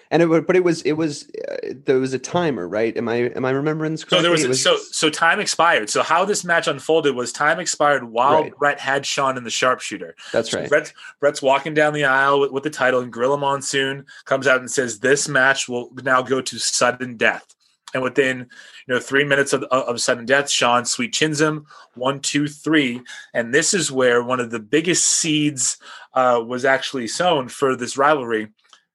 and 0.10 0.22
it 0.24 0.48
but 0.48 0.56
it 0.56 0.64
was 0.64 0.82
it 0.84 0.94
was 0.94 1.30
uh, 1.52 1.74
there 1.86 2.00
was 2.00 2.14
a 2.14 2.20
timer, 2.20 2.68
right? 2.68 2.96
Am 2.96 3.10
I 3.10 3.30
am 3.36 3.46
I 3.46 3.52
remembering 3.52 3.92
this 3.92 4.04
correctly? 4.04 4.18
So 4.18 4.22
there 4.22 4.32
was, 4.32 4.48
was 4.48 4.64
so 4.64 4.78
so 4.78 5.10
time 5.10 5.40
expired. 5.40 5.90
So 5.90 6.04
how 6.04 6.26
this 6.26 6.44
match 6.46 6.68
unfolded 6.68 7.16
was 7.16 7.32
time 7.32 7.60
expired 7.60 8.04
while 8.04 8.44
Right. 8.44 8.58
Bret 8.58 8.80
had 8.80 9.06
Shawn 9.06 9.38
in 9.38 9.44
the 9.44 9.50
sharpshooter. 9.50 10.16
that's 10.32 10.52
So 10.52 10.60
right. 10.60 10.70
Bret's, 10.70 10.94
Bret's 11.20 11.42
walking 11.42 11.74
down 11.74 11.94
the 11.94 12.06
aisle 12.06 12.40
with, 12.40 12.52
with 12.52 12.64
the 12.64 12.70
title, 12.70 13.02
and 13.02 13.12
Gorilla 13.12 13.38
Monsoon 13.38 14.06
comes 14.26 14.48
out 14.48 14.60
and 14.60 14.72
says, 14.72 15.00
"This 15.00 15.28
match 15.28 15.68
will 15.68 15.92
now 16.04 16.22
go 16.22 16.42
to 16.42 16.60
sudden 16.60 17.18
death." 17.18 17.54
And 17.98 18.04
within 18.04 18.38
you 18.88 18.94
know 18.94 19.00
three 19.00 19.24
minutes 19.24 19.54
of, 19.54 19.64
of 19.64 20.00
sudden 20.00 20.26
death, 20.26 20.50
Shawn 20.52 20.86
sweet 20.86 21.14
chins 21.14 21.42
him 21.42 21.66
one, 21.96 22.20
two, 22.20 22.48
three, 22.48 23.02
and 23.34 23.52
this 23.54 23.74
is 23.74 23.92
where 23.92 24.22
one 24.24 24.40
of 24.40 24.52
the 24.52 24.60
biggest 24.60 25.04
seeds 25.06 25.78
uh, 26.14 26.42
was 26.46 26.64
actually 26.64 27.08
sown 27.08 27.48
for 27.50 27.76
this 27.76 27.98
rivalry. 27.98 28.50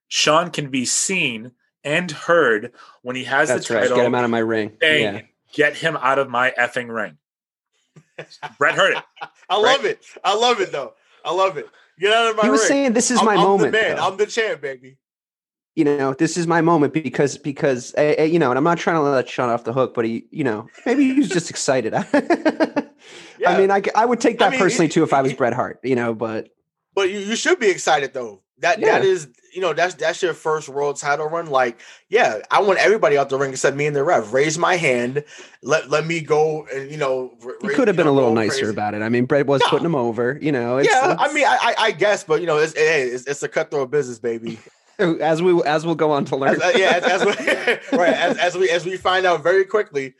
Shawn 0.07 0.51
can 0.51 0.69
be 0.69 0.85
seen 0.85 1.51
and 1.83 2.09
heard 2.09 2.71
when 3.01 3.17
he 3.17 3.25
has 3.25 3.49
That's 3.49 3.67
the 3.67 3.73
right. 3.73 3.81
title 3.81 3.97
Get 3.97 4.05
him 4.05 4.15
out 4.15 4.23
of 4.23 4.29
my 4.31 4.39
ring. 4.39 4.77
saying, 4.81 5.15
Yeah. 5.15 5.21
"Get 5.53 5.75
him 5.75 5.97
out 5.97 6.17
of 6.17 6.29
my 6.29 6.53
effing 6.57 6.87
ring." 6.89 7.17
Bret 8.57 8.75
heard 8.75 8.95
it. 8.95 9.03
I 9.49 9.57
love 9.59 9.83
it. 9.83 9.99
I 10.23 10.33
love 10.35 10.61
it 10.61 10.71
though. 10.71 10.93
I 11.25 11.33
love 11.33 11.57
it. 11.57 11.67
Get 11.99 12.13
out 12.13 12.31
of 12.31 12.37
my 12.37 12.43
He 12.43 12.49
was 12.49 12.61
ring. 12.61 12.67
saying, 12.69 12.93
"This 12.93 13.11
is 13.11 13.19
I'm, 13.19 13.25
my 13.25 13.33
I'm 13.33 13.39
moment." 13.41 13.73
The 13.73 13.81
man. 13.81 13.95
though. 13.97 14.07
I'm 14.07 14.15
the 14.17 14.27
champ, 14.27 14.61
baby. 14.61 14.97
You 15.75 15.85
know, 15.85 16.13
this 16.13 16.37
is 16.37 16.45
my 16.45 16.61
moment 16.61 16.93
because 16.93 17.37
because 17.37 17.95
uh, 17.97 18.15
uh, 18.19 18.23
you 18.23 18.37
know, 18.37 18.51
and 18.51 18.57
I'm 18.59 18.63
not 18.63 18.77
trying 18.77 18.97
to 18.97 19.01
let 19.01 19.27
Shawn 19.27 19.49
off 19.49 19.63
the 19.63 19.73
hook, 19.73 19.93
but 19.95 20.05
he, 20.05 20.25
you 20.29 20.43
know, 20.43 20.67
maybe 20.85 21.03
he 21.05 21.13
was 21.19 21.29
just 21.29 21.49
excited. 21.49 21.93
I 22.13 22.83
Yeah. 23.39 23.57
mean, 23.57 23.71
I 23.71 24.05
would 24.05 24.21
take 24.21 24.35
I 24.41 24.45
that 24.45 24.51
mean, 24.51 24.59
personally 24.59 24.85
it- 24.85 24.91
too 24.91 25.03
if 25.03 25.13
I 25.13 25.21
was 25.21 25.31
it- 25.31 25.37
Bret 25.37 25.53
Hart, 25.53 25.79
you 25.83 25.95
know, 25.95 26.13
but 26.13 26.49
But 26.93 27.09
you, 27.09 27.19
you 27.19 27.35
should 27.35 27.59
be 27.59 27.69
excited 27.69 28.13
though. 28.13 28.41
That 28.59 28.79
Yeah. 28.79 28.99
that 28.99 29.03
is 29.03 29.27
you 29.53 29.61
know 29.61 29.73
that's 29.73 29.95
that's 29.95 30.21
your 30.21 30.35
first 30.35 30.69
world 30.69 30.97
title 30.97 31.27
run. 31.27 31.47
Like 31.47 31.79
yeah, 32.07 32.39
I 32.51 32.61
want 32.61 32.77
everybody 32.77 33.17
out 33.17 33.29
the 33.29 33.37
ring 33.39 33.49
except 33.51 33.75
me 33.75 33.87
and 33.87 33.95
the 33.95 34.03
ref. 34.03 34.31
Raise 34.31 34.59
my 34.59 34.75
hand. 34.75 35.23
Let 35.63 35.89
let 35.89 36.05
me 36.05 36.21
go 36.21 36.67
and 36.73 36.89
you 36.91 36.97
know. 36.97 37.33
r- 37.43 37.55
he 37.63 37.69
could 37.69 37.87
have 37.87 37.97
been 37.97 38.05
know, 38.05 38.11
a 38.11 38.13
little 38.13 38.33
nicer 38.33 38.59
crazy. 38.59 38.69
about 38.69 38.93
it. 38.93 39.01
I 39.01 39.09
mean, 39.09 39.25
Bret 39.25 39.47
was 39.47 39.61
No. 39.61 39.69
putting 39.69 39.85
him 39.87 39.95
over, 39.95 40.37
you 40.39 40.51
know. 40.51 40.77
It's, 40.77 40.87
Yeah, 40.89 41.15
I 41.19 41.33
mean, 41.33 41.45
I, 41.45 41.57
I 41.61 41.75
I 41.87 41.91
guess, 41.91 42.23
but 42.23 42.41
you 42.41 42.47
know, 42.47 42.57
it's 42.59 42.73
hey, 42.77 43.03
it's, 43.07 43.25
it's 43.25 43.41
a 43.41 43.49
cutthroat 43.49 43.89
business, 43.89 44.19
baby. 44.19 44.59
as 45.21 45.41
we 45.41 45.61
as 45.63 45.85
we'll 45.85 45.95
go 45.95 46.11
on 46.11 46.25
to 46.25 46.35
learn. 46.35 46.55
As, 46.55 46.61
uh, 46.61 46.71
yeah, 46.75 46.99
as, 47.01 47.03
as 47.03 47.25
we, 47.25 47.97
right, 47.97 48.13
as, 48.13 48.37
as 48.37 48.55
we 48.55 48.69
as 48.69 48.85
we 48.85 48.97
find 48.97 49.25
out 49.25 49.43
very 49.43 49.65
quickly. 49.65 50.13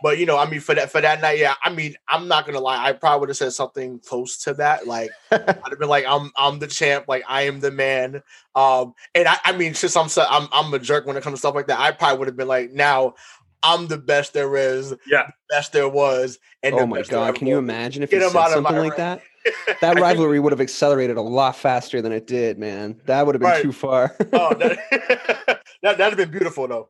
But 0.00 0.18
you 0.18 0.26
know, 0.26 0.38
I 0.38 0.48
mean, 0.48 0.60
for 0.60 0.74
that 0.76 0.92
for 0.92 1.00
that 1.00 1.20
night, 1.20 1.38
yeah. 1.38 1.54
I 1.62 1.70
mean, 1.70 1.96
I'm 2.08 2.28
not 2.28 2.46
gonna 2.46 2.60
lie. 2.60 2.84
I 2.84 2.92
probably 2.92 3.20
would 3.20 3.28
have 3.30 3.36
said 3.36 3.52
something 3.52 3.98
close 3.98 4.38
to 4.44 4.54
that. 4.54 4.86
Like, 4.86 5.10
I'd 5.32 5.40
have 5.40 5.78
been 5.78 5.88
like, 5.88 6.04
"I'm 6.06 6.30
I'm 6.36 6.60
the 6.60 6.68
champ. 6.68 7.06
Like, 7.08 7.24
I 7.28 7.42
am 7.42 7.58
the 7.58 7.72
man." 7.72 8.22
Um, 8.54 8.94
and 9.14 9.26
I, 9.26 9.38
I 9.44 9.56
mean, 9.56 9.74
since 9.74 9.96
I'm 9.96 10.08
so, 10.08 10.24
I'm 10.28 10.48
I'm 10.52 10.72
a 10.72 10.78
jerk 10.78 11.04
when 11.04 11.16
it 11.16 11.24
comes 11.24 11.34
to 11.34 11.38
stuff 11.38 11.56
like 11.56 11.66
that, 11.66 11.80
I 11.80 11.90
probably 11.90 12.18
would 12.18 12.28
have 12.28 12.36
been 12.36 12.46
like, 12.46 12.70
"Now, 12.70 13.14
I'm 13.64 13.88
the 13.88 13.98
best 13.98 14.34
there 14.34 14.56
is. 14.56 14.94
Yeah. 15.04 15.26
the 15.26 15.32
best 15.50 15.72
there 15.72 15.88
was." 15.88 16.38
And 16.62 16.76
the 16.76 16.82
oh 16.82 16.86
my 16.86 17.02
god, 17.02 17.34
can 17.34 17.48
you 17.48 17.58
imagine 17.58 18.04
if 18.04 18.10
Get 18.10 18.22
he 18.22 18.28
said 18.28 18.36
out 18.36 18.56
of 18.56 18.62
my 18.62 18.70
something 18.70 18.76
like 18.76 18.98
ring. 18.98 18.98
that? 18.98 19.22
That 19.80 19.96
rivalry 20.00 20.40
would 20.40 20.52
have 20.52 20.60
accelerated 20.60 21.16
a 21.16 21.22
lot 21.22 21.56
faster 21.56 22.00
than 22.02 22.12
it 22.12 22.26
did, 22.26 22.58
man. 22.58 23.00
That 23.06 23.26
would 23.26 23.34
have 23.34 23.40
been 23.40 23.50
Right. 23.50 23.62
too 23.62 23.72
far. 23.72 24.16
oh, 24.32 24.54
that, 24.54 24.78
that 25.82 25.98
that'd 25.98 26.00
have 26.00 26.16
been 26.16 26.30
beautiful 26.30 26.66
though. 26.68 26.88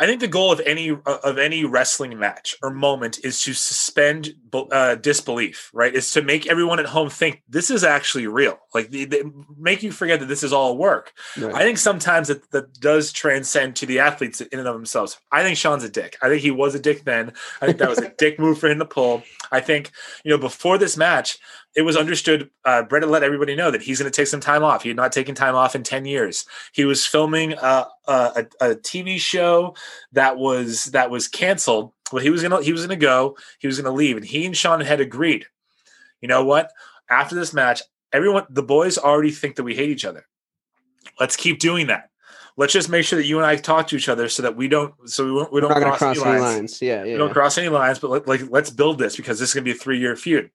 I 0.00 0.06
think 0.06 0.20
the 0.20 0.28
goal 0.28 0.50
of 0.50 0.60
any 0.60 0.88
of 1.04 1.36
any 1.36 1.66
wrestling 1.66 2.18
match 2.18 2.56
or 2.62 2.70
moment 2.70 3.18
is 3.22 3.42
to 3.42 3.52
suspend 3.52 4.30
uh, 4.72 4.94
disbelief, 4.94 5.70
right? 5.74 5.94
Is 5.94 6.10
to 6.12 6.22
make 6.22 6.46
everyone 6.46 6.80
at 6.80 6.86
home 6.86 7.10
think 7.10 7.42
this 7.46 7.70
is 7.70 7.84
actually 7.84 8.26
real, 8.26 8.58
like 8.72 8.88
the, 8.88 9.04
the, 9.04 9.30
make 9.58 9.82
you 9.82 9.92
forget 9.92 10.18
that 10.20 10.26
this 10.26 10.42
is 10.42 10.54
all 10.54 10.78
work. 10.78 11.12
Right. 11.38 11.54
I 11.54 11.64
think 11.64 11.76
sometimes 11.76 12.28
that, 12.28 12.50
that 12.52 12.80
does 12.80 13.12
transcend 13.12 13.76
to 13.76 13.84
the 13.84 13.98
athletes 13.98 14.40
in 14.40 14.58
and 14.58 14.66
of 14.66 14.74
themselves. 14.74 15.18
I 15.30 15.42
think 15.42 15.58
Shawn's 15.58 15.84
a 15.84 15.90
dick. 15.90 16.16
I 16.22 16.30
think 16.30 16.40
he 16.40 16.50
was 16.50 16.74
a 16.74 16.80
dick 16.80 17.04
then. 17.04 17.34
I 17.60 17.66
think 17.66 17.76
that 17.76 17.90
was 17.90 17.98
a 17.98 18.08
dick 18.18 18.38
move 18.38 18.58
for 18.58 18.70
him 18.70 18.78
to 18.78 18.86
pull. 18.86 19.22
I 19.52 19.60
think 19.60 19.90
you 20.24 20.30
know 20.30 20.38
before 20.38 20.78
this 20.78 20.96
match, 20.96 21.38
it 21.76 21.82
was 21.82 21.96
understood. 21.96 22.50
Uh, 22.64 22.82
Bret 22.82 23.02
had 23.02 23.10
let 23.10 23.22
everybody 23.22 23.54
know 23.54 23.70
that 23.70 23.82
he's 23.82 23.98
going 23.98 24.10
to 24.10 24.16
take 24.16 24.26
some 24.26 24.40
time 24.40 24.64
off. 24.64 24.82
He 24.82 24.88
had 24.88 24.96
not 24.96 25.12
taken 25.12 25.34
time 25.34 25.54
off 25.54 25.74
in 25.74 25.82
ten 25.82 26.04
years. 26.04 26.44
He 26.72 26.84
was 26.84 27.06
filming 27.06 27.52
a, 27.54 27.86
a, 28.06 28.46
a 28.60 28.74
TV 28.74 29.18
show 29.18 29.74
that 30.12 30.36
was 30.36 30.86
that 30.86 31.10
was 31.10 31.28
canceled. 31.28 31.92
Well, 32.12 32.22
he 32.22 32.30
was 32.30 32.42
gonna 32.42 32.62
he 32.62 32.72
was 32.72 32.82
gonna 32.82 32.96
go. 32.96 33.36
He 33.60 33.66
was 33.66 33.80
gonna 33.80 33.94
leave, 33.94 34.16
and 34.16 34.24
he 34.24 34.44
and 34.46 34.56
Shawn 34.56 34.80
had 34.80 35.00
agreed. 35.00 35.46
You 36.20 36.28
know 36.28 36.44
what? 36.44 36.72
After 37.08 37.34
this 37.34 37.54
match, 37.54 37.82
everyone, 38.12 38.46
the 38.50 38.62
boys 38.62 38.98
already 38.98 39.30
think 39.30 39.56
that 39.56 39.64
we 39.64 39.74
hate 39.74 39.90
each 39.90 40.04
other. 40.04 40.26
Let's 41.18 41.36
keep 41.36 41.60
doing 41.60 41.86
that. 41.86 42.10
Let's 42.56 42.72
just 42.72 42.88
make 42.88 43.04
sure 43.04 43.18
that 43.18 43.26
you 43.26 43.38
and 43.38 43.46
I 43.46 43.56
talk 43.56 43.86
to 43.88 43.96
each 43.96 44.08
other 44.08 44.28
so 44.28 44.42
that 44.42 44.56
we 44.56 44.68
don't 44.68 44.92
so 45.08 45.24
we, 45.24 45.32
won't- 45.32 45.52
we 45.52 45.60
don't 45.60 45.70
not 45.70 45.80
going 45.80 45.92
to 45.92 45.98
cross, 45.98 46.18
cross 46.18 46.26
any 46.26 46.40
lines. 46.40 46.54
lines. 46.56 46.82
Yeah, 46.82 47.04
We 47.04 47.16
don't 47.16 47.32
cross 47.32 47.56
any 47.56 47.68
lines, 47.68 47.98
but 47.98 48.10
let, 48.10 48.28
like 48.28 48.42
let's 48.50 48.70
build 48.70 48.98
this 48.98 49.16
because 49.16 49.38
this 49.38 49.50
is 49.50 49.54
going 49.54 49.64
to 49.64 49.72
be 49.72 49.76
a 49.76 49.80
three-year 49.80 50.16
feud. 50.16 50.50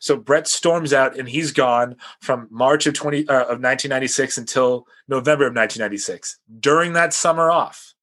So 0.00 0.16
Bret 0.16 0.48
storms 0.48 0.92
out 0.92 1.16
and 1.18 1.28
he's 1.28 1.52
gone 1.52 1.96
from 2.20 2.48
March 2.50 2.86
of 2.86 2.94
twenty 2.94 3.26
uh, 3.28 3.42
of 3.42 3.60
1996 3.60 4.38
until 4.38 4.86
November 5.08 5.46
of 5.46 5.54
1996. 5.54 6.38
During 6.60 6.92
that 6.94 7.12
summer 7.12 7.50
off, 7.50 7.94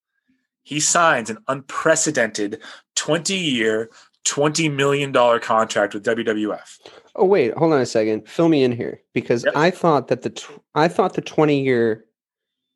he 0.63 0.79
signs 0.79 1.29
an 1.29 1.39
unprecedented 1.47 2.61
20-year, 2.95 3.89
20 4.23 4.69
million 4.69 5.11
dollar 5.11 5.39
contract 5.39 5.93
with 5.93 6.05
WWF. 6.05 6.77
Oh 7.15 7.25
wait, 7.25 7.53
hold 7.57 7.73
on 7.73 7.81
a 7.81 7.85
second. 7.85 8.27
Fill 8.29 8.47
me 8.49 8.63
in 8.63 8.71
here 8.71 9.01
because 9.13 9.43
Yep. 9.43 9.55
I 9.57 9.71
thought 9.71 10.07
that 10.09 10.21
the 10.21 10.29
tw- 10.29 10.61
I 10.75 10.87
thought 10.87 11.13
the 11.15 11.21
20 11.21 11.61
year 11.63 12.05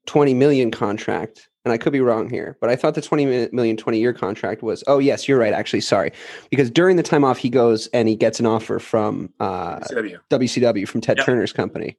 20 0.06 0.34
million 0.34 0.72
contract 0.72 1.50
and 1.64 1.72
I 1.72 1.78
could 1.80 1.92
be 1.94 2.00
wrong 2.00 2.30
here, 2.30 2.58
but 2.62 2.70
I 2.70 2.76
thought 2.76 2.94
the 2.94 3.02
20 3.02 3.26
mi- 3.26 3.50
million 3.52 3.76
20 3.76 4.00
year 4.00 4.14
contract 4.14 4.62
was 4.62 4.84
Oh 4.88 5.00
yes, 5.00 5.28
you're 5.28 5.40
right 5.40 5.54
actually, 5.54 5.82
sorry. 5.82 6.12
Because 6.52 6.70
during 6.70 6.96
the 6.96 7.04
time 7.04 7.24
off 7.24 7.38
he 7.40 7.50
goes 7.50 7.88
and 7.88 8.08
he 8.08 8.16
gets 8.16 8.40
an 8.40 8.46
offer 8.46 8.78
from 8.80 9.34
uh 9.40 9.80
WCW. 9.80 10.20
WCW 10.30 10.88
from 10.88 11.02
Ted 11.02 11.18
Yep. 11.18 11.26
Turner's 11.26 11.54
company. 11.54 11.98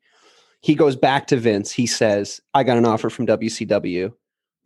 He 0.61 0.75
goes 0.75 0.97
back 0.97 1.27
to 1.29 1.37
Vince. 1.37 1.71
He 1.73 1.87
says, 1.87 2.41
"I 2.55 2.63
got 2.65 2.79
an 2.79 2.87
offer 2.87 3.11
from 3.11 3.27
WCW. 3.27 4.13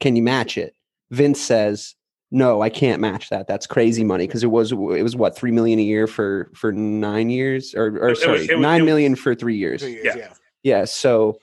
Can 0.00 0.16
you 0.16 0.22
match 0.22 0.56
it?" 0.56 0.74
Vince 1.10 1.40
says, 1.40 1.94
"No, 2.30 2.62
I 2.62 2.68
can't 2.70 3.00
match 3.00 3.28
that. 3.30 3.46
That's 3.48 3.66
crazy 3.66 4.04
money 4.04 4.26
because 4.26 4.44
it 4.44 4.50
was 4.50 4.70
it 4.72 4.76
was 4.76 5.16
what 5.16 5.34
three 5.36 5.50
million 5.50 5.78
a 5.78 5.82
year 5.82 6.06
for 6.06 6.50
for 6.54 6.72
nine 6.72 7.28
years 7.30 7.74
or 7.74 7.86
or 7.86 8.10
It- 8.10 8.12
it 8.12 8.16
sorry 8.18 8.38
it 8.46 8.52
was- 8.56 8.60
nine 8.62 8.80
it 8.80 8.82
was- 8.84 8.86
million 8.86 9.14
for 9.16 9.34
three 9.34 9.56
years. 9.56 9.80
Three 9.82 9.92
years, 9.94 10.04
Yeah. 10.04 10.16
yeah. 10.16 10.32
Yeah, 10.62 10.84
so 10.84 11.38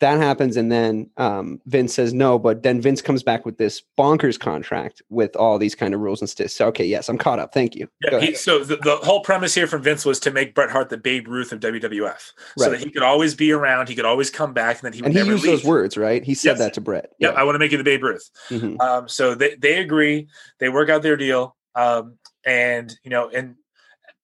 that 0.00 0.18
happens, 0.18 0.56
and 0.56 0.70
then 0.70 1.10
um, 1.16 1.60
Vince 1.66 1.94
says 1.94 2.14
no, 2.14 2.38
but 2.38 2.62
then 2.62 2.80
Vince 2.80 3.02
comes 3.02 3.22
back 3.22 3.44
with 3.44 3.58
this 3.58 3.82
bonkers 3.98 4.38
contract 4.38 5.02
with 5.08 5.34
all 5.34 5.58
these 5.58 5.74
kind 5.74 5.92
of 5.92 6.00
rules 6.00 6.20
and 6.20 6.30
stuff. 6.30 6.50
So 6.50 6.68
okay, 6.68 6.84
yes, 6.84 7.08
I'm 7.08 7.18
caught 7.18 7.38
up. 7.38 7.52
Thank 7.52 7.74
you. 7.74 7.88
Yeah, 8.02 8.20
he, 8.20 8.34
so 8.34 8.62
the, 8.62 8.76
the 8.76 8.96
whole 8.96 9.20
premise 9.20 9.54
here 9.54 9.66
from 9.66 9.82
Vince 9.82 10.04
was 10.04 10.20
to 10.20 10.30
make 10.30 10.54
Bret 10.54 10.70
Hart 10.70 10.88
the 10.90 10.96
Babe 10.98 11.26
Ruth 11.26 11.52
of 11.52 11.60
WWF, 11.60 12.32
so 12.56 12.70
that 12.70 12.78
he 12.80 12.90
could 12.90 13.02
always 13.02 13.34
be 13.34 13.50
around, 13.52 13.88
he 13.88 13.94
could 13.96 14.04
always 14.04 14.30
come 14.30 14.52
back, 14.52 14.76
and 14.76 14.84
then 14.86 14.92
he 14.92 15.02
would 15.02 15.06
and 15.06 15.14
he 15.14 15.20
never 15.20 15.32
used 15.32 15.44
leave. 15.44 15.52
those 15.58 15.64
words, 15.64 15.96
right? 15.96 16.22
He 16.22 16.34
said 16.34 16.50
Yes. 16.50 16.58
that 16.58 16.74
to 16.74 16.80
bret 16.80 17.10
Yeah, 17.18 17.30
I 17.30 17.42
want 17.44 17.56
to 17.56 17.58
make 17.58 17.72
you 17.72 17.78
the 17.78 17.84
Babe 17.84 18.02
Ruth. 18.04 18.30
Mhm. 18.50 18.80
Um, 18.80 19.08
so 19.08 19.34
they, 19.34 19.56
they 19.56 19.80
agree, 19.80 20.28
they 20.60 20.68
work 20.68 20.88
out 20.88 21.02
their 21.02 21.16
deal, 21.16 21.56
um, 21.74 22.18
and 22.46 22.96
you 23.02 23.10
know, 23.10 23.28
and 23.30 23.56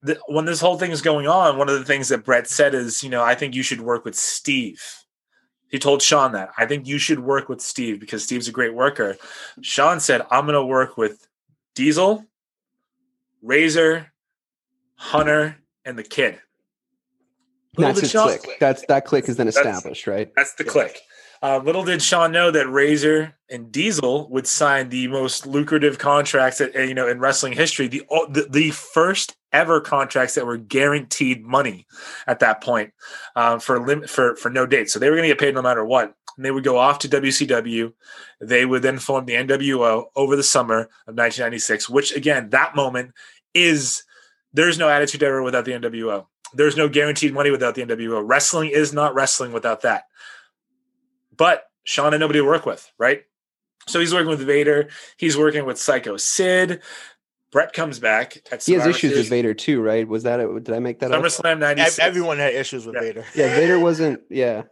the, 0.03 0.19
when 0.29 0.45
this 0.45 0.61
whole 0.61 0.79
thing 0.79 0.91
is 0.91 1.03
going 1.03 1.27
on, 1.27 1.57
one 1.59 1.69
of 1.69 1.79
the 1.79 1.85
things 1.85 2.09
that 2.11 2.25
Bret 2.25 2.47
said 2.47 2.75
is, 2.75 3.03
you 3.03 3.09
know, 3.11 3.23
I 3.23 3.35
think 3.35 3.55
you 3.55 3.63
should 3.63 3.81
work 3.81 4.05
with 4.05 4.15
Steve. 4.15 4.81
He 5.75 5.81
told 5.81 6.03
Shawn 6.03 6.31
that 6.35 6.51
I 6.57 6.67
think 6.67 6.87
you 6.87 6.99
should 6.99 7.19
work 7.19 7.49
with 7.49 7.61
Steve 7.61 7.99
because 7.99 8.23
Steve's 8.23 8.47
a 8.47 8.53
great 8.53 8.73
worker. 8.75 9.17
Shawn 9.61 9.99
said, 9.99 10.23
I'm 10.31 10.45
going 10.45 10.55
to 10.55 10.65
work 10.65 10.97
with 10.97 11.27
Diesel, 11.75 12.25
Razor, 13.43 14.13
Hunter, 14.95 15.57
and 15.85 15.99
the 15.99 16.05
Kid. 16.05 16.39
That's 17.77 17.99
his 18.03 18.13
Shawn- 18.13 18.29
Kliq. 18.29 18.61
That's 18.61 18.85
that 18.87 19.05
Kliq 19.05 19.29
is 19.29 19.37
then 19.37 19.49
That's- 19.49 19.67
established, 19.67 20.07
right? 20.07 20.31
That's 20.37 20.55
the 20.55 20.63
Yeah. 20.63 20.71
Kliq. 20.71 20.97
Uh, 21.45 21.59
little 21.59 21.85
did 21.85 22.01
Shawn 22.01 22.33
know 22.33 22.51
that 22.51 22.71
Razor 22.71 23.35
and 23.51 23.71
Diesel 23.71 24.31
would 24.31 24.47
sign 24.47 24.89
the 24.89 25.09
most 25.09 25.47
lucrative 25.47 25.99
contracts 25.99 26.57
that, 26.57 26.75
uh, 26.75 26.81
you 26.81 26.95
know 26.95 27.07
in 27.07 27.21
wrestling 27.21 27.53
history. 27.53 27.87
The, 27.87 28.03
the 28.31 28.47
the 28.49 28.71
first 28.71 29.37
ever 29.53 29.79
contracts 29.83 30.37
that 30.37 30.47
were 30.47 30.57
guaranteed 30.57 31.45
money 31.45 31.87
at 32.27 32.39
that 32.39 32.63
point 32.63 32.95
um, 33.37 33.61
for 33.61 33.79
lim- 33.79 34.07
for 34.07 34.37
for 34.37 34.49
no 34.49 34.65
date. 34.65 34.89
So 34.89 34.99
they 34.99 35.11
were 35.11 35.17
going 35.17 35.29
to 35.29 35.35
get 35.35 35.39
paid 35.39 35.55
no 35.55 35.61
matter 35.61 35.85
what. 35.85 36.15
And 36.39 36.47
they 36.47 36.51
would 36.51 36.65
go 36.65 36.79
off 36.79 37.01
to 37.01 37.11
WCW. 37.11 37.93
They 38.41 38.65
would 38.65 38.81
then 38.81 38.99
form 38.99 39.27
the 39.27 39.35
NWO 39.35 40.07
over 40.17 40.37
the 40.37 40.43
summer 40.43 40.81
of 41.07 41.15
1996. 41.15 41.91
Which 41.91 42.17
again, 42.17 42.49
that 42.51 42.75
moment 42.75 43.13
is 43.53 44.03
there's 44.55 44.79
no 44.79 44.89
attitude 44.89 45.23
era 45.23 45.45
without 45.45 45.67
the 45.67 45.73
NWO. 45.73 46.25
There's 46.55 46.79
no 46.79 46.89
guaranteed 46.89 47.35
money 47.35 47.51
without 47.51 47.75
the 47.75 47.85
NWO. 47.85 48.23
Wrestling 48.25 48.71
is 48.71 48.95
not 48.95 49.15
wrestling 49.15 49.53
without 49.53 49.83
that. 49.83 50.05
But 51.37 51.65
Shawn 51.85 52.13
had 52.13 52.21
nobody 52.21 52.41
to 52.41 52.45
work 52.45 52.67
with, 52.67 52.91
right? 52.99 53.23
So 53.87 54.01
he's 54.01 54.13
working 54.15 54.31
with 54.31 54.41
Vader. 54.41 54.89
He's 55.19 55.37
working 55.37 55.67
with 55.67 55.79
Psycho 55.79 56.17
Sid. 56.17 56.81
Bret 57.53 57.73
comes 57.73 57.99
back 58.01 58.39
at 58.51 58.65
He 58.65 58.73
has 58.73 58.83
Survivor 58.83 58.91
issues 58.91 59.17
with 59.17 59.29
Vader 59.29 59.55
too, 59.55 59.81
right? 59.81 60.09
Was 60.09 60.25
that 60.25 60.41
it? 60.41 60.65
Did 60.65 60.75
I 60.75 60.79
make 60.81 60.99
that 61.01 61.13
up? 61.13 61.23
SummerSlam 61.23 61.53
Ev- 61.53 61.59
96. 61.61 61.99
Everyone 62.01 62.39
had 62.39 62.55
issues 62.55 62.85
with 62.87 62.95
Yeah. 62.97 63.01
Vader. 63.01 63.25
Yeah, 63.35 63.55
Vader 63.55 63.79
wasn't. 63.79 64.21
Yeah, 64.31 64.63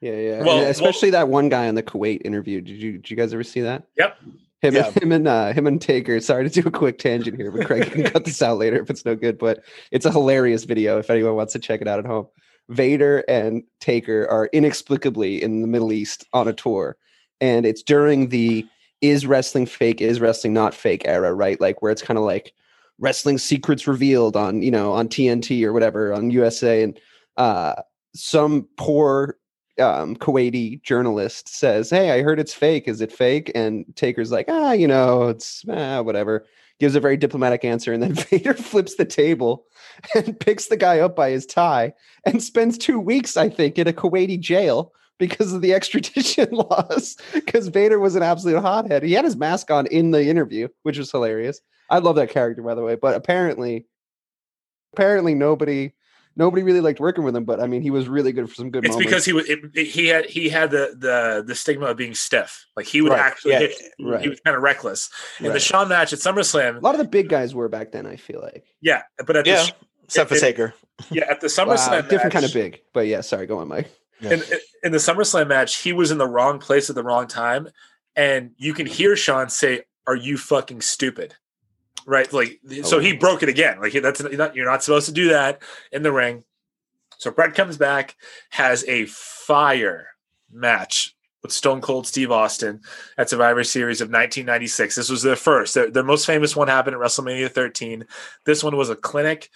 Yeah, 0.00 0.12
yeah. 0.16 0.42
Well- 0.42 0.58
and 0.58 0.68
especially 0.68 1.10
that 1.10 1.28
one 1.28 1.48
guy 1.48 1.68
on 1.68 1.74
the 1.76 1.82
Kuwait 1.82 2.22
interview. 2.24 2.60
Did 2.60 2.82
you 2.82 2.92
did 2.92 3.10
you 3.10 3.16
guys 3.16 3.32
ever 3.32 3.44
see 3.44 3.60
that? 3.60 3.84
Yep. 3.96 4.16
Him, 4.62 4.74
Yeah. 4.74 4.86
and, 4.86 5.02
him 5.02 5.12
and 5.12 5.28
uh, 5.28 5.52
him 5.52 5.66
and 5.66 5.80
Taker. 5.80 6.18
Sorry 6.20 6.48
to 6.48 6.62
do 6.62 6.66
a 6.68 6.70
quick 6.72 6.98
tangent 6.98 7.36
here, 7.36 7.50
but 7.50 7.66
Craig 7.66 7.90
can 7.92 8.02
cut 8.10 8.24
this 8.24 8.40
out 8.42 8.58
later 8.58 8.80
if 8.80 8.90
it's 8.90 9.04
no 9.04 9.14
good. 9.14 9.38
But 9.38 9.62
it's 9.90 10.06
a 10.06 10.10
hilarious 10.12 10.64
video 10.64 10.98
if 10.98 11.10
anyone 11.10 11.34
wants 11.36 11.52
to 11.52 11.58
check 11.58 11.80
it 11.80 11.88
out 11.88 11.98
at 12.00 12.06
home. 12.06 12.26
Vader 12.72 13.24
and 13.28 13.62
Taker 13.80 14.26
are 14.30 14.48
inexplicably 14.52 15.42
in 15.42 15.60
the 15.60 15.68
Middle 15.68 15.92
East 15.92 16.26
on 16.32 16.48
a 16.48 16.52
tour, 16.52 16.96
and 17.40 17.66
it's 17.66 17.82
during 17.82 18.28
the 18.28 18.66
is 19.00 19.26
wrestling 19.26 19.66
fake, 19.66 20.00
is 20.00 20.20
wrestling 20.20 20.52
not 20.52 20.74
fake 20.74 21.02
era, 21.04 21.34
right? 21.34 21.60
Like 21.60 21.82
where 21.82 21.92
it's 21.92 22.02
kind 22.02 22.18
of 22.18 22.24
like 22.24 22.52
wrestling 22.98 23.36
secrets 23.36 23.86
revealed 23.86 24.36
on 24.36 24.62
you 24.62 24.70
know 24.70 24.92
on 24.92 25.08
TNT 25.08 25.64
or 25.64 25.72
whatever 25.72 26.12
on 26.12 26.30
USA, 26.30 26.82
and 26.82 26.98
uh, 27.36 27.74
some 28.14 28.68
poor 28.76 29.36
um, 29.78 30.16
Kuwaiti 30.16 30.82
journalist 30.82 31.48
says, 31.48 31.90
"Hey, 31.90 32.10
I 32.10 32.22
heard 32.22 32.40
it's 32.40 32.54
fake. 32.54 32.88
Is 32.88 33.00
it 33.00 33.12
fake?" 33.12 33.50
And 33.54 33.84
Taker's 33.96 34.32
like, 34.32 34.46
"Ah, 34.48 34.72
you 34.72 34.86
know, 34.86 35.28
it's 35.28 35.64
ah, 35.68 36.02
whatever." 36.02 36.46
Gives 36.80 36.94
a 36.94 37.00
very 37.00 37.16
diplomatic 37.16 37.64
answer, 37.64 37.92
and 37.92 38.02
then 38.02 38.14
Vader 38.30 38.54
flips 38.54 38.96
the 38.96 39.04
table 39.04 39.66
and 40.14 40.38
picks 40.38 40.66
the 40.66 40.76
guy 40.76 40.98
up 40.98 41.16
by 41.16 41.30
his 41.30 41.46
tie 41.46 41.92
and 42.26 42.42
spends 42.42 42.78
two 42.78 42.98
weeks, 42.98 43.36
I 43.36 43.48
think, 43.48 43.78
in 43.78 43.88
a 43.88 43.92
Kuwaiti 43.92 44.38
jail 44.38 44.92
because 45.18 45.52
of 45.52 45.62
the 45.62 45.72
extradition 45.74 46.48
laws. 46.52 47.16
Because 47.32 47.68
Vader 47.68 47.98
was 47.98 48.16
an 48.16 48.22
absolute 48.22 48.60
hothead. 48.60 49.02
He 49.02 49.12
had 49.12 49.24
his 49.24 49.36
mask 49.36 49.70
on 49.70 49.86
in 49.86 50.10
the 50.10 50.24
interview, 50.24 50.68
which 50.82 50.98
was 50.98 51.10
hilarious. 51.10 51.60
I 51.90 51.98
love 51.98 52.16
that 52.16 52.30
character, 52.30 52.62
by 52.62 52.74
the 52.74 52.82
way. 52.82 52.94
But 52.94 53.16
apparently, 53.16 53.86
apparently 54.92 55.34
nobody 55.34 55.92
nobody 56.36 56.62
really 56.62 56.80
liked 56.80 57.00
working 57.00 57.24
with 57.24 57.34
him. 57.36 57.44
But 57.44 57.60
I 57.60 57.66
mean, 57.66 57.82
he 57.82 57.90
was 57.90 58.08
really 58.08 58.32
good 58.32 58.48
for 58.48 58.54
some 58.54 58.70
good 58.70 58.84
moments. 58.84 58.96
It's 59.06 59.06
moments. 59.06 59.10
because 59.10 59.24
he 59.24 59.32
was 59.32 59.48
it, 59.48 59.78
it- 59.78 59.86
he 59.90 60.06
had 60.08 60.26
he 60.26 60.48
had 60.48 60.70
the 60.70 60.94
the 60.98 61.44
the 61.46 61.54
stigma 61.54 61.86
of 61.86 61.96
being 61.96 62.14
stiff. 62.14 62.66
Like 62.76 62.86
he 62.86 63.00
would 63.02 63.12
Right, 63.12 63.20
actually 63.20 63.52
yeah, 63.52 63.58
hit, 63.60 63.72
right. 64.00 64.20
he 64.22 64.28
was 64.28 64.40
kind 64.40 64.56
of 64.56 64.62
reckless. 64.62 65.10
In 65.40 65.52
the 65.52 65.60
Shawn 65.60 65.88
match 65.88 66.12
at 66.12 66.18
SummerSlam, 66.18 66.76
a 66.76 66.80
lot 66.80 66.94
of 66.94 66.98
the 67.00 67.08
big 67.08 67.28
guys 67.28 67.54
were 67.54 67.68
back 67.68 67.92
then. 67.92 68.06
I 68.06 68.16
feel 68.16 68.40
like 68.40 68.64
yeah, 68.80 69.02
but 69.26 69.36
at 69.36 69.46
Yeah, 69.46 69.62
sh- 69.64 69.72
except 70.04 70.28
for 70.30 70.36
Taker. 70.38 70.74
yeah 71.10 71.24
at 71.30 71.40
the 71.40 71.46
wow, 71.58 71.74
SummerSlam 71.74 72.08
different 72.08 72.32
kind 72.32 72.44
of 72.44 72.52
big. 72.52 72.80
But 72.92 73.06
yeah, 73.06 73.20
sorry, 73.22 73.46
go 73.46 73.58
on, 73.58 73.68
Mike. 73.68 73.90
in, 74.20 74.42
in 74.84 74.92
the 74.92 74.98
SummerSlam 74.98 75.48
match, 75.48 75.78
he 75.82 75.92
was 75.92 76.10
in 76.12 76.18
the 76.18 76.28
wrong 76.28 76.58
place 76.60 76.88
at 76.88 76.94
the 76.96 77.02
wrong 77.02 77.26
time, 77.26 77.68
and 78.14 78.52
you 78.56 78.72
can 78.72 78.86
hear 78.86 79.16
Shawn 79.16 79.48
say, 79.50 79.82
"Are 80.06 80.14
you 80.16 80.36
fucking 80.38 80.80
stupid?" 80.82 81.34
Right? 82.06 82.32
Like, 82.32 82.60
so 82.84 82.98
he 82.98 83.12
broke 83.12 83.42
it 83.42 83.48
again. 83.48 83.80
Like 83.80 83.92
that's 83.94 84.20
you're 84.20 84.32
not, 84.36 84.56
you're 84.56 84.70
not 84.70 84.82
supposed 84.82 85.06
to 85.06 85.12
do 85.12 85.28
that 85.28 85.62
in 85.92 86.02
the 86.02 86.12
ring. 86.12 86.44
So 87.18 87.30
Bret 87.30 87.54
comes 87.54 87.76
back, 87.76 88.16
has 88.50 88.84
a 88.88 89.06
fire 89.06 90.08
match 90.50 91.14
with 91.42 91.52
Stone 91.52 91.80
Cold 91.80 92.06
Steve 92.06 92.30
Austin 92.32 92.80
at 93.18 93.28
Survivor 93.30 93.62
Series 93.64 94.00
of 94.00 94.06
1996. 94.06 94.94
This 94.96 95.08
was 95.10 95.22
their 95.22 95.36
first. 95.36 95.74
Their, 95.74 95.90
their 95.90 96.02
most 96.02 96.26
famous 96.26 96.54
one 96.56 96.68
happened 96.68 96.94
at 96.96 97.00
WrestleMania 97.02 97.50
13. 97.50 98.04
This 98.44 98.62
one 98.64 98.76
was 98.76 98.90
a 98.90 98.96
clinic. 98.96 99.50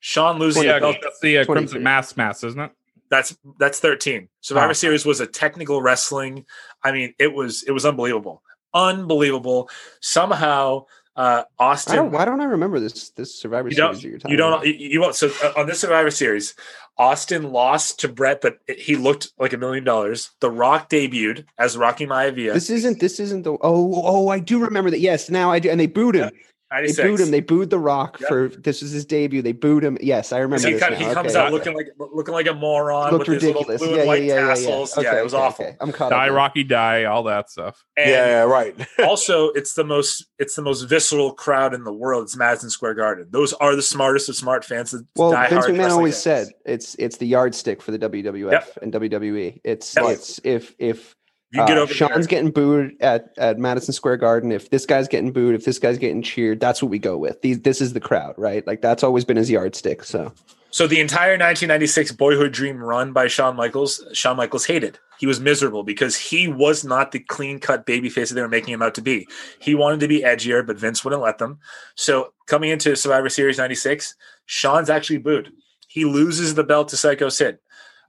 Shawn 0.00 0.38
loses 0.38 0.64
Yeah, 0.64 0.74
the 0.74 0.80
belt. 0.80 0.96
that's 1.02 1.20
the 1.20 1.38
uh, 1.38 1.44
Crimson 1.44 1.82
Mask 1.82 2.16
Mass, 2.16 2.42
isn't 2.44 2.60
it? 2.60 2.70
That's 3.10 3.36
that's 3.58 3.80
13. 3.80 4.28
Survivor 4.40 4.70
Oh. 4.70 4.72
Series 4.72 5.04
was 5.04 5.20
a 5.20 5.26
technical 5.26 5.82
wrestling. 5.82 6.46
I 6.82 6.92
mean, 6.92 7.12
it 7.18 7.32
was 7.34 7.64
it 7.64 7.72
was 7.72 7.84
unbelievable. 7.84 8.42
Unbelievable. 8.72 9.68
Somehow 10.00 10.86
uh 11.16 11.42
I 11.58 11.64
Austin 11.64 11.96
don't, 11.96 12.10
why 12.12 12.24
don't 12.24 12.40
I 12.40 12.44
remember 12.44 12.78
this 12.80 13.10
this 13.10 13.34
Survivor 13.34 13.68
you 13.68 13.74
Series 13.74 13.90
don't 13.90 14.02
that 14.02 14.08
you're 14.08 14.18
talking 14.18 14.30
you 14.30 14.36
don't 14.36 14.52
about? 14.54 14.66
you, 14.66 15.00
won't 15.00 15.14
so 15.16 15.30
uh, 15.42 15.52
on 15.56 15.66
this 15.66 15.80
Survivor 15.80 16.10
Series 16.10 16.54
Austin 16.98 17.50
lost 17.52 18.00
to 18.00 18.08
Bret 18.08 18.40
but 18.40 18.58
it- 18.68 18.78
he 18.78 18.94
looked 18.96 19.32
like 19.38 19.52
a 19.52 19.56
million 19.58 19.84
dollars. 19.84 20.30
The 20.40 20.50
Rock 20.50 20.88
debuted 20.90 21.44
as 21.58 21.76
Rocky 21.76 22.06
Maivia. 22.06 22.52
This 22.54 22.70
isn't 22.70 23.00
this 23.00 23.18
isn't 23.18 23.42
the 23.42 23.52
oh 23.52 23.58
oh 23.62 24.28
I 24.28 24.38
do 24.38 24.60
remember 24.60 24.90
that 24.90 25.00
yes 25.00 25.28
now 25.30 25.50
I 25.50 25.58
do 25.58 25.68
and 25.70 25.80
they 25.80 25.86
booed 25.86 26.14
him 26.14 26.30
they 26.30 26.40
96. 26.72 27.08
booed 27.08 27.20
him 27.20 27.30
they 27.30 27.40
booed 27.40 27.70
the 27.70 27.78
Rock 27.78 28.18
Yep. 28.20 28.28
for 28.28 28.48
this 28.48 28.80
was 28.82 28.90
his 28.92 29.04
debut 29.04 29.42
they 29.42 29.52
booed 29.52 29.82
him 29.82 29.98
yes 30.00 30.32
I 30.32 30.38
remember 30.38 30.66
he, 30.68 30.74
this 30.74 30.82
co- 30.82 30.88
now. 30.90 30.96
he 30.96 31.04
Okay, 31.04 31.14
comes 31.14 31.34
out 31.34 31.46
okay. 31.46 31.52
looking 31.52 31.74
like 31.74 31.86
looking 31.98 32.34
like 32.34 32.46
a 32.46 32.54
moron 32.54 33.12
looked 33.12 33.28
with 33.28 33.42
ridiculous 33.42 33.80
his 33.80 33.90
little 33.90 33.96
blue 33.96 33.96
yeah 33.96 34.00
and 34.02 34.04
yeah 34.04 34.06
white 34.06 34.22
yeah, 34.22 34.34
yeah 34.34 34.40
yeah 34.40 34.46
tassels. 34.54 34.98
okay, 34.98 35.02
yeah, 35.12 35.20
it 35.20 35.24
was 35.24 35.34
okay, 35.34 35.42
awful. 35.42 35.64
okay. 35.66 35.76
I'm 35.80 35.92
caught 35.92 36.10
Die 36.10 36.28
up. 36.28 36.34
Rocky 36.34 36.64
Die, 36.64 37.04
all 37.04 37.22
that 37.24 37.50
stuff. 37.50 37.82
And 37.96 38.10
yeah, 38.10 38.26
yeah, 38.26 38.42
right. 38.42 38.74
also 39.04 39.48
it's 39.50 39.74
the 39.74 39.84
most 39.84 40.26
it's 40.38 40.54
the 40.54 40.62
most 40.62 40.82
visceral 40.84 41.32
crowd 41.32 41.74
in 41.74 41.84
the 41.84 41.92
world. 41.92 42.22
It's 42.24 42.36
Madison 42.36 42.70
Square 42.70 42.94
Garden. 42.94 43.26
Those 43.30 43.52
are 43.54 43.74
the 43.74 43.82
smartest 43.82 44.28
of 44.28 44.36
smart 44.36 44.64
fans. 44.64 44.92
the 44.92 45.06
Well, 45.16 45.32
diehard 45.32 45.50
Vince 45.50 45.66
McMahon 45.66 45.90
always 45.90 46.14
fans. 46.22 46.46
said 46.48 46.54
it's 46.64 46.94
it's 46.98 47.16
the 47.16 47.26
yardstick 47.26 47.82
for 47.82 47.90
the 47.90 47.98
WWF 47.98 48.52
Yep. 48.52 48.78
and 48.82 48.92
WWE. 48.92 49.60
It's 49.64 49.96
Yep. 49.96 50.04
it's 50.06 50.40
if 50.44 50.74
if 50.78 51.16
You 51.52 51.66
get 51.66 51.78
uh, 51.78 51.82
over 51.82 51.92
Shawn's 51.92 52.26
there. 52.26 52.38
getting 52.38 52.50
booed 52.52 52.96
at, 53.00 53.36
at 53.36 53.58
Madison 53.58 53.92
Square 53.92 54.18
Garden. 54.18 54.52
If 54.52 54.70
this 54.70 54.86
guy's 54.86 55.08
getting 55.08 55.32
booed, 55.32 55.56
if 55.56 55.64
this 55.64 55.80
guy's 55.80 55.98
getting 55.98 56.22
cheered, 56.22 56.60
that's 56.60 56.80
what 56.80 56.90
we 56.90 56.98
go 56.98 57.16
with. 57.16 57.42
These 57.42 57.60
this 57.62 57.80
is 57.80 57.92
the 57.92 58.00
crowd, 58.00 58.34
right? 58.36 58.64
Like 58.66 58.82
that's 58.82 59.02
always 59.02 59.24
been 59.24 59.36
his 59.36 59.50
yardstick. 59.50 60.04
So 60.04 60.32
So 60.70 60.86
the 60.86 61.00
entire 61.00 61.32
1996 61.32 62.12
boyhood 62.12 62.52
dream 62.52 62.76
run 62.76 63.12
by 63.12 63.26
Shawn 63.26 63.56
Michaels, 63.56 64.04
Shawn 64.12 64.36
Michaels 64.36 64.66
hated. 64.66 65.00
He 65.18 65.26
was 65.26 65.40
miserable 65.40 65.82
because 65.82 66.16
he 66.16 66.46
was 66.46 66.84
not 66.84 67.10
the 67.10 67.18
clean 67.18 67.58
cut 67.58 67.84
babyface 67.84 68.28
that 68.28 68.36
they 68.36 68.42
were 68.42 68.48
making 68.48 68.72
him 68.72 68.80
out 68.80 68.94
to 68.94 69.02
be. 69.02 69.26
He 69.58 69.74
wanted 69.74 70.00
to 70.00 70.08
be 70.08 70.22
edgier, 70.22 70.64
but 70.64 70.78
Vince 70.78 71.04
wouldn't 71.04 71.22
let 71.22 71.38
them. 71.38 71.58
So 71.96 72.32
coming 72.46 72.70
into 72.70 72.94
Survivor 72.94 73.28
Series 73.28 73.58
96, 73.58 74.14
Shawn's 74.46 74.88
actually 74.88 75.18
booed. 75.18 75.52
He 75.88 76.04
loses 76.04 76.54
the 76.54 76.62
belt 76.62 76.88
to 76.90 76.96
Psycho 76.96 77.28
Sid. 77.28 77.58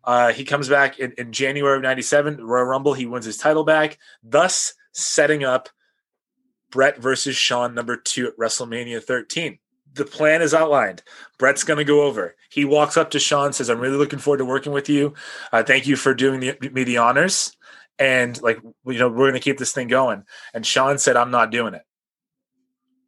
Uh, 0.04 0.32
he 0.34 0.43
comes 0.43 0.68
back 0.68 0.99
in, 0.99 1.14
in 1.18 1.32
January 1.32 1.78
of 1.78 1.84
97, 1.84 2.43
Royal 2.43 2.66
Rumble. 2.66 2.93
He 2.93 3.06
wins 3.06 3.26
his 3.26 3.38
title 3.38 3.64
back, 3.64 3.97
thus 4.24 4.74
setting 4.93 5.43
up 5.43 5.70
Bret 6.72 6.97
versus 6.97 7.36
Shawn 7.36 7.74
number 7.76 7.95
two 7.97 8.28
at 8.28 8.38
WrestleMania 8.38 9.04
13. 9.04 9.60
The 9.93 10.06
plan 10.06 10.41
is 10.41 10.54
outlined. 10.54 11.04
Bret's 11.38 11.64
going 11.66 11.78
to 11.78 11.84
go 11.84 12.04
over. 12.04 12.36
He 12.49 12.64
walks 12.64 12.95
up 12.95 13.12
to 13.12 13.20
Shawn, 13.20 13.52
says, 13.52 13.70
"I'm 13.70 13.80
really 13.80 13.97
looking 13.97 14.20
forward 14.20 14.38
to 14.38 14.45
working 14.45 14.72
with 14.72 14.88
you. 14.88 15.14
Uh, 15.52 15.64
thank 15.64 15.86
you 15.86 15.97
for 15.97 16.14
doing 16.14 16.39
the, 16.39 16.58
me 16.72 16.86
the 16.86 16.97
honors, 16.97 17.56
and 17.99 18.41
like 18.41 18.62
you 18.86 18.97
know, 18.97 19.10
we're 19.10 19.30
going 19.30 19.34
to 19.34 19.39
keep 19.41 19.58
this 19.58 19.74
thing 19.74 19.89
going." 19.89 20.24
And 20.54 20.66
Shawn 20.66 20.97
said, 20.97 21.18
"I'm 21.18 21.30
not 21.30 21.52
doing 21.52 21.74
it." 21.74 21.82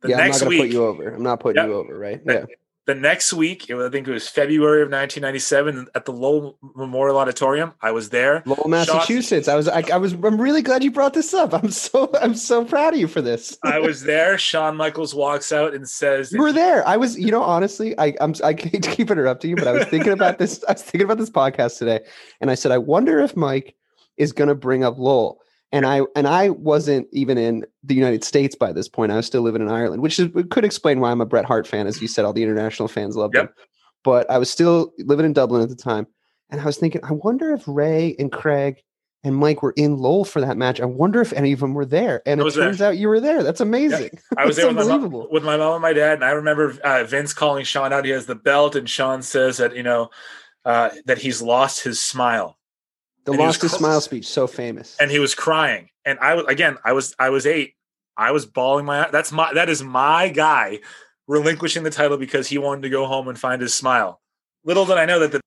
The 0.01 0.09
yeah, 0.09 0.15
I'm 0.15 0.19
not 0.19 0.25
next 0.25 0.39
gonna 0.39 0.49
week, 0.49 0.59
put 0.61 0.69
you 0.71 0.83
over. 0.85 1.15
I'm 1.15 1.23
not 1.23 1.39
putting 1.39 1.61
Yep. 1.61 1.69
you 1.69 1.73
over, 1.75 1.97
right? 1.97 2.21
Yeah. 2.25 2.45
The 2.85 2.95
next 2.95 3.31
week, 3.33 3.69
it 3.69 3.75
was- 3.75 3.87
I 3.87 3.89
think 3.89 4.07
it 4.07 4.11
was 4.11 4.27
February 4.27 4.81
of 4.81 4.89
1997 4.89 5.87
at 5.95 6.05
the 6.05 6.11
Lowell 6.11 6.57
Memorial 6.75 7.17
Auditorium. 7.17 7.73
I 7.81 7.91
was 7.91 8.09
there. 8.09 8.43
Lowell, 8.45 8.67
Massachusetts. 8.67 9.47
I 9.47 9.55
was 9.55 9.67
I, 9.67 9.83
I 9.93 9.97
was 9.97 10.13
I'm 10.13 10.39
really 10.39 10.61
glad 10.61 10.83
you 10.83 10.91
brought 10.91 11.13
this 11.13 11.33
up. 11.33 11.53
I'm 11.53 11.71
so 11.71 12.09
I'm 12.21 12.35
so 12.35 12.65
proud 12.65 12.93
of 12.93 12.99
you 12.99 13.07
for 13.07 13.21
this. 13.21 13.57
I 13.63 13.79
was 13.79 14.03
there. 14.03 14.37
Shawn 14.37 14.75
Michaels 14.75 15.15
walks 15.15 15.51
out 15.51 15.73
and 15.73 15.87
says, 15.87 16.31
You 16.31 16.41
were 16.41 16.51
there. 16.51 16.85
I 16.87 16.97
was, 16.97 17.17
you 17.17 17.31
know, 17.31 17.43
honestly, 17.43 17.97
I, 17.97 18.13
I'm, 18.19 18.33
I 18.43 18.51
hate 18.53 18.83
to 18.83 18.89
keep 18.91 19.09
interrupting 19.11 19.51
you, 19.51 19.55
but 19.55 19.67
I 19.67 19.71
was 19.71 19.85
thinking 19.85 20.11
about 20.13 20.37
this. 20.39 20.63
I 20.67 20.73
was 20.73 20.81
thinking 20.83 21.05
about 21.05 21.17
this 21.17 21.29
podcast 21.29 21.77
today, 21.79 22.01
and 22.41 22.51
I 22.51 22.55
said, 22.55 22.71
I 22.71 22.77
wonder 22.77 23.19
if 23.19 23.35
Mike 23.35 23.75
is 24.17 24.31
going 24.31 24.47
to 24.49 24.55
bring 24.55 24.83
up 24.83 24.97
Lowell. 24.97 25.39
And 25.73 25.85
I 25.85 26.01
and 26.15 26.27
I 26.27 26.49
wasn't 26.49 27.07
even 27.11 27.37
in 27.37 27.65
the 27.83 27.95
United 27.95 28.23
States 28.23 28.55
by 28.55 28.71
this 28.71 28.87
point. 28.87 29.11
I 29.11 29.15
was 29.15 29.25
still 29.25 29.41
living 29.41 29.61
in 29.61 29.69
Ireland, 29.69 30.01
which 30.01 30.19
is, 30.19 30.29
could 30.51 30.63
explain 30.63 30.99
why 30.99 31.11
I'm 31.11 31.19
a 31.19 31.25
Bret 31.25 31.45
Hart 31.45 31.67
fan, 31.67 31.87
as 31.87 32.01
you 32.01 32.07
said. 32.07 32.23
All 32.25 32.31
the 32.33 32.43
international 32.43 32.87
fans 32.87 33.17
loved 33.17 33.35
Yep. 33.35 33.43
him, 33.45 33.53
but 34.03 34.29
I 34.29 34.37
was 34.37 34.49
still 34.49 34.93
living 34.99 35.25
in 35.25 35.33
Dublin 35.33 35.61
at 35.63 35.69
the 35.69 35.75
time, 35.75 36.07
and 36.49 36.61
I 36.61 36.65
was 36.65 36.77
thinking, 36.77 37.01
I 37.03 37.11
wonder 37.11 37.51
if 37.51 37.63
Ray 37.67 38.15
and 38.19 38.31
Craig 38.31 38.83
and 39.23 39.35
Mike 39.35 39.63
were 39.63 39.73
in 39.75 39.97
Lowell 39.97 40.25
for 40.25 40.41
that 40.41 40.57
match. 40.57 40.81
I 40.81 40.85
wonder 40.85 41.21
if 41.21 41.31
any 41.33 41.53
of 41.53 41.61
them 41.61 41.73
were 41.73 41.85
there. 41.85 42.21
And 42.25 42.41
it 42.41 42.43
was 42.43 42.55
there. 42.55 42.65
turns 42.65 42.81
out 42.81 42.97
you 42.97 43.07
were 43.07 43.21
there. 43.21 43.41
That's 43.41 43.61
amazing. 43.61 44.11
I 44.37 44.45
was 44.45 44.57
there 44.57 44.67
with 44.67 44.75
my, 44.75 44.83
mom, 44.83 45.27
with 45.31 45.43
my 45.43 45.55
mom 45.57 45.73
and 45.73 45.81
my 45.81 45.93
dad, 45.93 46.15
and 46.15 46.25
I 46.25 46.31
remember 46.31 46.77
uh, 46.83 47.03
Vince 47.05 47.33
calling 47.33 47.63
Shawn 47.63 47.93
out. 47.93 48.05
He 48.05 48.11
has 48.11 48.25
the 48.25 48.35
belt, 48.35 48.75
and 48.75 48.87
Shawn 48.89 49.21
says 49.21 49.57
that 49.57 49.75
you 49.75 49.83
know 49.83 50.09
uh, 50.65 50.89
that 51.05 51.17
he's 51.17 51.41
lost 51.41 51.83
his 51.83 52.01
smile, 52.01 52.57
The 53.25 53.31
And 53.31 53.39
lost 53.39 53.61
his 53.61 53.71
close. 53.71 53.79
smile 53.79 54.01
speech, 54.01 54.27
so 54.27 54.47
famous. 54.47 54.97
and 54.99 55.09
he 55.09 55.19
was 55.19 55.33
crying. 55.35 55.89
And 56.05 56.19
I 56.19 56.35
was 56.35 56.45
again, 56.47 56.77
I 56.83 56.91
was 56.93 57.15
I 57.17 57.29
was 57.29 57.45
eight. 57.45 57.75
I 58.17 58.31
was 58.31 58.45
bawling 58.45 58.85
my. 58.85 59.09
That's 59.11 59.31
my 59.31 59.53
that 59.53 59.69
is 59.69 59.81
my 59.81 60.29
guy 60.29 60.79
relinquishing 61.27 61.83
the 61.83 61.89
title 61.89 62.17
because 62.17 62.47
he 62.47 62.57
wanted 62.57 62.81
to 62.81 62.89
go 62.89 63.05
home 63.05 63.27
and 63.29 63.39
find 63.39 63.61
his 63.61 63.73
smile. 63.73 64.21
Little 64.65 64.85
did 64.85 64.97
I 64.97 65.05
know 65.05 65.19
that 65.19 65.31
the 65.31 65.39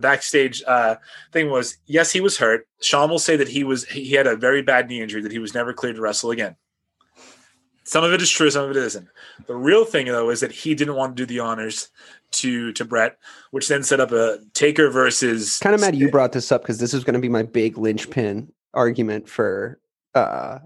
backstage 0.00 0.62
uh, 0.66 0.96
thing 1.32 1.50
was 1.50 1.76
yes, 1.86 2.10
he 2.12 2.20
was 2.20 2.38
hurt. 2.38 2.66
Shawn 2.80 3.10
will 3.10 3.18
say 3.18 3.36
that 3.36 3.48
he 3.48 3.64
was 3.64 3.84
he 3.84 4.12
had 4.12 4.26
a 4.26 4.36
very 4.36 4.62
bad 4.62 4.88
knee 4.88 5.00
injury 5.02 5.22
that 5.22 5.32
he 5.32 5.38
was 5.38 5.54
never 5.54 5.72
cleared 5.72 5.96
to 5.96 6.02
wrestle 6.02 6.30
again. 6.30 6.56
Some 7.86 8.02
of 8.04 8.12
it 8.12 8.22
is 8.22 8.30
true, 8.30 8.50
some 8.50 8.64
of 8.64 8.70
it 8.70 8.76
isn't. 8.76 9.08
The 9.46 9.54
real 9.54 9.84
thing 9.84 10.06
though 10.06 10.30
is 10.30 10.40
that 10.40 10.52
he 10.52 10.74
didn't 10.74 10.94
want 10.96 11.16
to 11.16 11.22
do 11.22 11.26
the 11.26 11.40
honors 11.40 11.90
to 12.32 12.72
to 12.72 12.84
Bret, 12.84 13.18
which 13.50 13.68
then 13.68 13.82
set 13.82 14.00
up 14.00 14.10
a 14.12 14.38
Taker 14.54 14.90
versus 14.90 15.58
kind 15.58 15.74
of 15.74 15.80
mad 15.80 15.94
you 15.94 16.10
brought 16.10 16.32
this 16.32 16.50
up 16.50 16.62
because 16.62 16.78
this 16.78 16.94
is 16.94 17.04
going 17.04 17.14
to 17.14 17.20
be 17.20 17.28
my 17.28 17.42
big 17.42 17.76
linchpin 17.78 18.50
argument 18.72 19.28
for 19.28 19.78
uh 20.14 20.58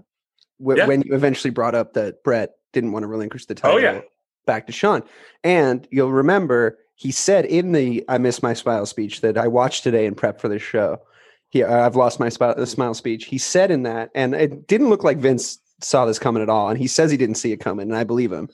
wh- 0.65 0.77
Yeah. 0.77 0.87
when 0.87 1.01
you 1.03 1.13
eventually 1.13 1.51
brought 1.51 1.75
up 1.75 1.93
that 1.93 2.23
Bret 2.23 2.55
didn't 2.73 2.91
want 2.91 3.03
to 3.03 3.07
relinquish 3.07 3.45
the 3.45 3.55
title 3.55 3.77
Oh, 3.77 3.79
yeah. 3.79 4.01
back 4.45 4.65
to 4.67 4.73
Shawn. 4.73 5.03
And 5.43 5.87
you'll 5.91 6.11
remember 6.11 6.77
he 6.95 7.11
said 7.11 7.45
in 7.45 7.71
the 7.73 8.03
I 8.09 8.17
Miss 8.17 8.41
My 8.43 8.53
Smile 8.53 8.85
speech 8.85 9.21
that 9.21 9.37
I 9.37 9.47
watched 9.47 9.83
today 9.83 10.05
in 10.05 10.15
prep 10.15 10.39
for 10.41 10.47
this 10.49 10.61
show. 10.61 11.01
he 11.49 11.63
uh, 11.63 11.85
I've 11.85 11.95
lost 11.95 12.19
my 12.19 12.29
smile 12.29 12.93
speech. 12.93 13.25
He 13.25 13.37
said 13.37 13.71
in 13.71 13.83
that, 13.83 14.09
and 14.15 14.33
it 14.35 14.67
didn't 14.67 14.89
look 14.89 15.03
like 15.03 15.17
Vince 15.17 15.59
saw 15.81 16.05
this 16.05 16.19
coming 16.19 16.43
at 16.43 16.49
all. 16.49 16.69
And 16.69 16.77
he 16.77 16.87
says 16.87 17.11
he 17.11 17.17
didn't 17.17 17.35
see 17.35 17.51
it 17.51 17.57
coming, 17.57 17.89
and 17.89 17.97
I 17.97 18.03
believe 18.03 18.31
him. 18.31 18.49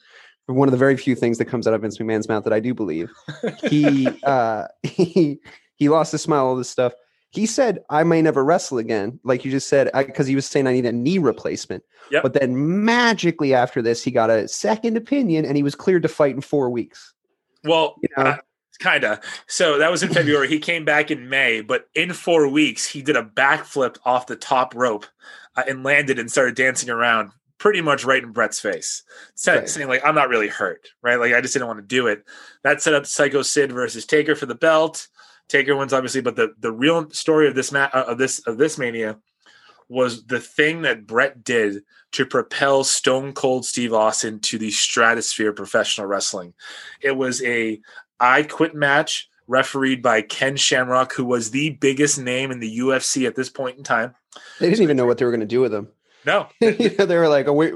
One 0.48 0.68
of 0.68 0.72
the 0.72 0.78
very 0.78 0.96
few 0.96 1.16
things 1.16 1.40
that 1.40 1.46
comes 1.46 1.66
out 1.66 1.74
of 1.74 1.82
Vince 1.82 1.98
McMahon's 1.98 2.30
mouth 2.30 2.44
that 2.44 2.54
I 2.54 2.60
do 2.60 2.74
believe. 2.74 3.12
He 3.64 4.08
uh, 4.24 4.68
he 4.84 5.40
he 5.76 5.90
lost 5.90 6.12
his 6.12 6.22
smile, 6.22 6.46
all 6.46 6.56
this 6.56 6.70
stuff. 6.70 6.94
He 7.32 7.46
said, 7.46 7.80
"I 7.90 8.04
may 8.04 8.22
never 8.22 8.46
wrestle 8.46 8.78
again," 8.78 9.20
like 9.24 9.44
you 9.44 9.52
just 9.52 9.68
said, 9.68 9.90
because 9.94 10.28
he 10.28 10.36
was 10.36 10.46
saying 10.46 10.68
I 10.68 10.74
need 10.74 10.86
a 10.86 10.92
knee 10.92 11.18
replacement. 11.18 11.84
Yep. 12.12 12.24
But 12.24 12.34
then 12.34 12.86
magically 12.86 13.54
after 13.54 13.82
this, 13.82 14.04
he 14.04 14.12
got 14.12 14.30
a 14.30 14.48
second 14.48 14.98
opinion, 14.98 15.46
and 15.46 15.58
he 15.58 15.64
was 15.64 15.76
cleared 15.76 16.04
to 16.04 16.10
fight 16.10 16.36
in 16.36 16.42
four 16.42 16.70
weeks. 16.70 17.14
Well, 17.64 17.96
You 18.02 18.10
know? 18.18 18.38
Kind 18.80 19.04
of. 19.04 19.20
So 19.48 19.78
that 19.80 19.92
was 19.92 20.04
in 20.04 20.10
February. 20.14 20.48
he 20.48 20.60
came 20.60 20.86
back 20.86 21.12
in 21.12 21.30
May, 21.30 21.62
but 21.62 21.86
in 21.96 22.14
four 22.14 22.48
weeks, 22.48 22.86
he 22.86 23.02
did 23.02 23.16
a 23.16 23.24
backflip 23.24 23.98
off 24.06 24.28
the 24.28 24.36
top 24.36 24.74
rope 24.76 25.06
uh, 25.56 25.64
and 25.68 25.84
landed 25.84 26.20
and 26.20 26.30
started 26.30 26.56
dancing 26.56 26.90
around 26.90 27.32
pretty 27.58 27.80
much 27.82 28.04
right 28.04 28.22
in 28.22 28.32
Bret's 28.34 28.60
face, 28.60 29.02
Sa- 29.36 29.54
Right. 29.54 29.70
saying, 29.70 29.88
like, 29.88 30.06
I'm 30.06 30.14
not 30.16 30.28
really 30.30 30.50
hurt, 30.50 30.90
right? 31.02 31.20
Like, 31.20 31.34
I 31.34 31.40
just 31.42 31.54
didn't 31.54 31.68
want 31.68 31.80
to 31.80 31.86
do 31.86 32.08
it. 32.08 32.26
That 32.64 32.82
set 32.82 32.94
up 32.94 33.06
Psycho 33.06 33.42
Sid 33.44 33.72
versus 33.72 34.06
Taker 34.06 34.36
for 34.36 34.46
the 34.46 34.56
belt. 34.56 35.08
Taker 35.48 35.76
wins, 35.76 35.94
obviously, 35.94 36.22
but 36.22 36.36
the, 36.36 36.54
the 36.60 36.72
real 36.72 37.10
story 37.12 37.48
of 37.48 37.56
this 37.56 37.72
ma- 37.72 37.90
uh, 37.94 38.06
of 38.08 38.18
this 38.18 38.40
of 38.48 38.58
this 38.58 38.78
mania 38.78 39.20
was 39.88 40.26
the 40.26 40.40
thing 40.40 40.82
that 40.82 41.06
Bret 41.06 41.44
did 41.44 41.84
to 42.14 42.26
propel 42.26 42.84
Stone 42.84 43.34
Cold 43.34 43.66
Steve 43.66 43.94
Austin 43.94 44.40
to 44.40 44.58
the 44.58 44.72
stratosphere 44.72 45.52
of 45.52 45.56
professional 45.56 46.08
wrestling. 46.08 46.54
It 47.02 47.16
was 47.16 47.44
a 47.44 47.80
I 48.20 48.44
Quit 48.44 48.76
match 48.76 49.30
refereed 49.48 50.02
by 50.02 50.22
Ken 50.22 50.56
Shamrock, 50.56 51.14
who 51.14 51.26
was 51.26 51.52
the 51.52 51.72
biggest 51.72 52.20
name 52.20 52.52
in 52.52 52.60
the 52.60 52.80
UFC 52.80 53.28
at 53.28 53.36
this 53.36 53.50
point 53.50 53.78
in 53.78 53.84
time. 53.84 54.16
They 54.60 54.70
didn't 54.70 54.84
even 54.84 54.98
know 54.98 55.06
what 55.06 55.18
they 55.18 55.26
were 55.26 55.32
going 55.32 55.42
to 55.42 55.46
do 55.46 55.62
with 55.62 55.74
him. 55.74 55.90
No, 56.26 56.48
you 56.60 56.96
know, 56.98 57.06
they 57.06 57.18
were 57.18 57.30
like, 57.30 57.48
oh, 57.48 57.54
we 57.54 57.74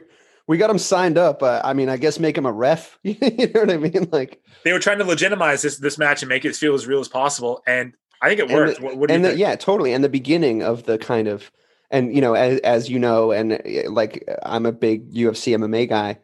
we 0.47 0.57
got 0.57 0.69
him 0.71 0.79
signed 0.79 1.17
up. 1.17 1.43
Uh, 1.43 1.61
I 1.63 1.73
mean, 1.73 1.89
I 1.89 1.97
guess 1.97 2.19
make 2.19 2.37
him 2.37 2.47
a 2.47 2.51
ref. 2.51 2.97
you 3.03 3.15
know 3.21 3.61
what 3.61 3.69
I 3.69 3.77
mean? 3.77 4.09
Like, 4.11 4.41
they 4.63 4.73
were 4.73 4.79
trying 4.79 4.97
to 4.97 5.05
legitimize 5.05 5.61
this 5.61 5.77
this 5.77 5.97
match 5.97 6.23
and 6.23 6.29
make 6.29 6.45
it 6.45 6.55
feel 6.55 6.73
as 6.73 6.87
real 6.87 6.99
as 6.99 7.07
possible, 7.07 7.61
and 7.67 7.93
I 8.21 8.29
think 8.29 8.39
it 8.39 8.49
worked. 8.49 8.79
the- 8.79 8.85
what, 8.85 8.97
what 8.97 9.11
and 9.11 9.23
the, 9.23 9.37
yeah, 9.37 9.55
totally. 9.55 9.93
And 9.93 10.03
the 10.03 10.09
beginning 10.09 10.63
of 10.63 10.83
the 10.83 10.97
kind 10.97 11.27
of, 11.27 11.51
and 11.91 12.13
you 12.13 12.21
know, 12.21 12.33
as, 12.33 12.59
as 12.61 12.89
you 12.89 12.99
know, 12.99 13.31
and 13.31 13.53
uh, 13.53 13.91
like 13.91 14.27
I'm 14.43 14.65
a 14.65 14.71
big 14.71 15.13
UFC 15.13 15.55
MMA 15.55 15.87
guy, 15.87 16.17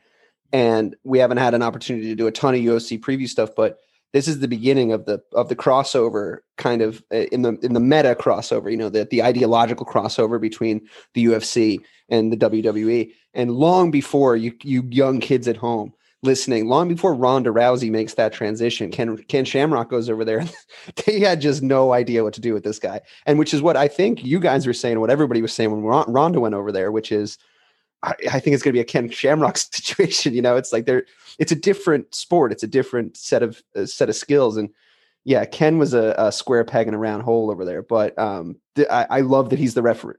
and 0.51 0.95
we 1.03 1.19
haven't 1.19 1.37
had 1.37 1.53
an 1.53 1.61
opportunity 1.61 2.07
to 2.07 2.15
do 2.15 2.27
a 2.27 2.31
ton 2.31 2.55
of 2.55 2.61
UFC 2.61 2.99
preview 2.99 3.29
stuff, 3.29 3.51
but 3.55 3.77
this 4.15 4.29
is 4.29 4.39
the 4.39 4.47
beginning 4.47 4.93
of 4.93 5.03
the 5.03 5.21
of 5.33 5.49
the 5.49 5.57
crossover 5.57 6.37
kind 6.57 6.81
of 6.81 7.03
uh, 7.13 7.25
in 7.33 7.41
the 7.41 7.57
in 7.61 7.73
the 7.73 7.81
meta 7.81 8.15
crossover. 8.17 8.71
You 8.71 8.77
know, 8.77 8.87
the 8.87 9.03
the 9.11 9.21
ideological 9.21 9.85
crossover 9.85 10.39
between 10.39 10.87
the 11.15 11.25
UFC 11.25 11.79
and 12.07 12.31
the 12.31 12.37
WWE. 12.37 13.11
And 13.33 13.51
long 13.51 13.91
before 13.91 14.37
you 14.37 14.53
you 14.63 14.87
young 14.89 15.19
kids 15.19 15.49
at 15.49 15.57
home 15.57 15.91
listening, 16.23 16.69
long 16.69 16.87
before 16.87 17.13
Ronda 17.13 17.49
Rousey 17.49 17.91
makes 17.91 18.13
that 18.13 18.31
transition, 18.31 18.89
Ken 18.89 19.17
Ken 19.27 19.43
Shamrock 19.43 19.89
goes 19.89 20.09
over 20.09 20.23
there. 20.23 20.45
they 21.05 21.19
had 21.19 21.41
just 21.41 21.61
no 21.61 21.91
idea 21.91 22.23
what 22.23 22.33
to 22.35 22.41
do 22.41 22.53
with 22.53 22.63
this 22.63 22.79
guy, 22.79 23.01
and 23.25 23.37
which 23.37 23.53
is 23.53 23.61
what 23.61 23.75
I 23.75 23.89
think 23.89 24.23
you 24.23 24.39
guys 24.39 24.65
were 24.65 24.71
saying, 24.71 25.01
what 25.01 25.09
everybody 25.09 25.41
was 25.41 25.51
saying 25.51 25.71
when 25.71 25.83
Ronda 25.83 26.39
went 26.39 26.55
over 26.55 26.71
there, 26.71 26.89
which 26.89 27.11
is. 27.11 27.37
I, 28.05 28.13
I 28.33 28.39
think 28.39 28.53
it's 28.53 28.63
going 28.63 28.71
to 28.71 28.77
be 28.77 28.79
a 28.81 28.85
Ken 28.85 29.09
Shamrock 29.09 29.57
situation. 29.57 30.33
You 30.33 30.41
know, 30.41 30.55
it's 30.55 30.71
like 30.71 30.85
they're 30.85 31.05
it's 31.39 31.51
a 31.51 31.55
different 31.55 32.13
sport. 32.15 32.51
It's 32.51 32.63
a 32.63 32.67
different 32.67 33.17
set 33.17 33.43
of 33.43 33.61
uh, 33.75 33.85
set 33.85 34.09
of 34.09 34.15
skills. 34.15 34.57
And 34.57 34.69
yeah, 35.23 35.43
Ken 35.45 35.77
was 35.77 35.93
a, 35.93 36.13
a 36.17 36.31
square 36.31 36.63
peg 36.63 36.87
in 36.87 36.93
a 36.93 36.97
round 36.97 37.23
hole 37.23 37.49
over 37.51 37.65
there. 37.65 37.81
But 37.81 38.17
um, 38.19 38.57
th- 38.75 38.87
I, 38.89 39.07
I 39.09 39.21
love 39.21 39.49
that 39.49 39.59
he's 39.59 39.73
the 39.73 39.81
referee. 39.81 40.15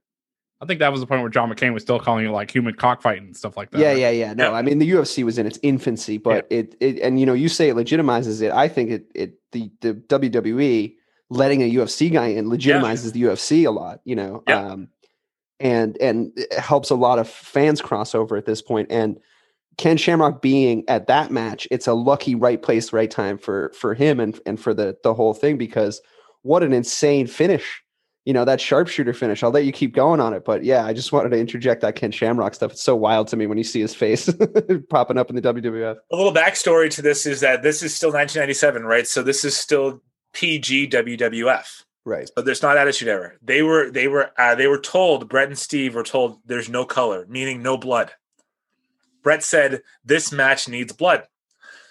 I 0.61 0.65
think 0.65 0.81
that 0.81 0.91
was 0.91 1.01
the 1.03 1.07
point 1.07 1.21
where 1.21 1.29
John 1.31 1.53
McCain 1.53 1.75
was 1.75 1.83
still 1.83 2.01
calling 2.01 2.25
it 2.25 2.31
like 2.31 2.51
human 2.51 2.75
cockfighting 2.75 3.25
and 3.25 3.37
stuff 3.37 3.59
like 3.59 3.71
that. 3.73 3.79
Yeah, 3.79 3.93
yeah, 3.93 4.09
yeah. 4.11 4.33
No, 4.33 4.51
Yeah. 4.53 4.57
I 4.57 4.63
mean 4.63 4.79
the 4.79 4.91
UFC 4.91 5.23
was 5.23 5.37
in 5.39 5.47
its 5.47 5.59
infancy, 5.63 6.17
but 6.17 6.47
it 6.51 6.75
it 6.81 6.99
and 7.01 7.21
you 7.21 7.27
know 7.27 7.35
you 7.35 7.49
say 7.51 7.69
it 7.69 7.77
legitimizes 7.77 8.41
it. 8.41 8.51
I 8.53 8.67
think 8.69 8.91
it 8.91 9.05
it 9.15 9.35
the 9.53 9.71
the 9.83 9.95
WWE 9.95 10.95
letting 11.29 11.61
a 11.63 11.71
UFC 11.75 12.11
guy 12.11 12.29
in 12.29 12.47
legitimizes 12.47 13.13
the 13.13 13.23
UFC 13.23 13.67
a 13.67 13.71
lot. 13.71 14.01
You 14.05 14.17
know, 14.17 14.43
Yeah. 14.49 14.65
um, 14.67 14.89
and 15.61 15.97
and 15.99 16.33
helps 16.59 16.91
a 16.91 16.95
lot 16.95 17.19
of 17.19 17.29
fans 17.29 17.81
cross 17.81 18.15
over 18.15 18.37
at 18.37 18.47
this 18.47 18.63
point. 18.63 18.91
And 18.91 19.19
Ken 19.79 19.97
Shamrock 19.97 20.41
being 20.41 20.85
at 20.89 21.07
that 21.07 21.31
match, 21.31 21.69
it's 21.71 21.87
a 21.87 21.95
lucky 21.95 22.35
right 22.35 22.61
place, 22.61 22.93
right 22.93 23.11
time 23.11 23.39
for 23.39 23.73
for 23.79 23.95
him 23.95 24.21
and 24.21 24.39
and 24.47 24.61
for 24.61 24.75
the 24.75 24.97
the 25.03 25.15
whole 25.15 25.35
thing 25.35 25.59
because 25.59 26.01
what 26.43 26.63
an 26.63 26.73
insane 26.73 27.27
finish. 27.27 27.83
You 28.25 28.33
know, 28.33 28.45
that 28.45 28.61
sharpshooter 28.61 29.13
finish. 29.13 29.45
I'll 29.45 29.53
let 29.53 29.65
you 29.65 29.71
keep 29.71 29.95
going 29.95 30.19
on 30.19 30.35
it. 30.35 30.45
But 30.45 30.65
yeah, 30.65 30.85
I 30.85 30.93
just 30.93 31.13
wanted 31.13 31.29
to 31.29 31.39
interject 31.39 31.81
that 31.83 31.95
Ken 31.95 32.11
Shamrock 32.11 32.55
stuff. 32.55 32.73
It's 32.73 32.83
so 32.83 32.97
wild 32.97 33.29
to 33.29 33.37
me 33.37 33.47
when 33.47 33.57
you 33.57 33.63
see 33.63 33.81
his 33.81 33.95
face 33.95 34.29
popping 34.91 35.17
up 35.17 35.31
in 35.31 35.37
the 35.37 35.43
WWF. 35.43 35.97
A 36.11 36.17
little 36.17 36.35
backstory 36.35 36.91
to 36.91 37.03
this 37.03 37.25
is 37.25 37.39
that 37.41 37.63
this 37.63 37.85
is 37.85 37.95
still 37.95 38.09
1997, 38.09 38.83
right? 38.83 39.07
So 39.07 39.23
this 39.23 39.45
is 39.45 39.57
still 39.57 40.03
PG 40.33 40.89
WWF. 40.89 41.85
Right. 42.07 42.31
but 42.37 42.45
there's 42.47 42.63
not 42.63 42.77
attitude 42.79 43.09
era. 43.09 43.33
They 43.43 43.63
were 43.63 43.91
they 43.91 44.07
were 44.09 44.31
uh, 44.39 44.55
they 44.55 44.69
were 44.69 44.79
told 44.79 45.29
Bret 45.29 45.49
and 45.49 45.59
Steve 45.59 45.95
were 45.95 46.05
told 46.05 46.39
there's 46.47 46.69
no 46.69 46.85
color, 46.85 47.27
meaning 47.29 47.63
no 47.63 47.77
blood. 47.77 48.13
Bret 49.23 49.43
said 49.43 49.83
this 50.05 50.31
match 50.33 50.69
needs 50.69 50.93
blood. 50.93 51.25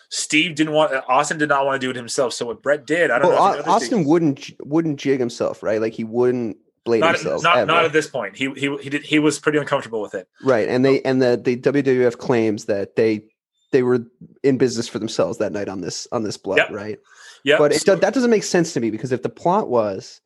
Steve 0.10 0.56
didn't 0.56 0.74
want 0.74 0.94
Austin 1.10 1.38
did 1.38 1.50
not 1.50 1.66
want 1.66 1.82
to 1.82 1.86
do 1.86 1.90
it 1.92 1.96
himself. 1.98 2.34
So 2.34 2.46
what 2.46 2.62
Bret 2.62 2.86
did, 2.88 3.12
I 3.12 3.20
don't 3.20 3.30
Well, 3.34 3.38
know. 3.38 3.46
if 3.46 3.48
Au- 3.48 3.52
you 3.52 3.58
noticed 3.74 3.92
Austin 3.92 4.06
wouldn't 4.06 4.52
wouldn't 4.62 5.00
jig 5.00 5.20
himself, 5.20 5.62
right? 5.62 5.82
Like 5.82 5.94
he 5.94 6.04
wouldn't 6.06 6.58
blade 6.86 7.02
not 7.02 7.16
himself. 7.16 7.44
not, 7.44 7.58
ever. 7.58 7.66
not 7.66 7.84
at 7.86 7.92
this 7.92 8.08
point. 8.08 8.38
He 8.38 8.52
he 8.52 8.74
he 8.78 8.90
did 8.90 9.04
he 9.04 9.20
was 9.20 9.38
pretty 9.40 9.58
uncomfortable 9.58 10.02
with 10.02 10.14
it. 10.16 10.28
right. 10.44 10.70
And 10.70 10.86
they 10.86 11.02
and 11.02 11.22
the 11.22 11.36
the 11.44 11.58
WWF 11.58 12.18
claims 12.18 12.66
that 12.66 12.96
they 12.96 13.26
they 13.72 13.84
were 13.84 14.06
in 14.44 14.58
business 14.58 14.88
for 14.88 15.00
themselves 15.00 15.40
that 15.40 15.52
night 15.52 15.68
on 15.68 15.82
this 15.82 16.08
on 16.14 16.24
this 16.24 16.38
blood, 16.38 16.60
Yep. 16.60 16.72
right? 16.72 17.00
Yeah, 17.46 17.58
But 17.60 17.72
it, 17.74 17.84
do- 17.86 17.96
that 17.96 18.14
doesn't 18.14 18.32
make 18.32 18.44
sense 18.44 18.74
to 18.74 18.80
me 18.82 18.90
because 18.92 19.12
if 19.14 19.22
the 19.22 19.30
plot 19.30 19.70
was 19.70 20.20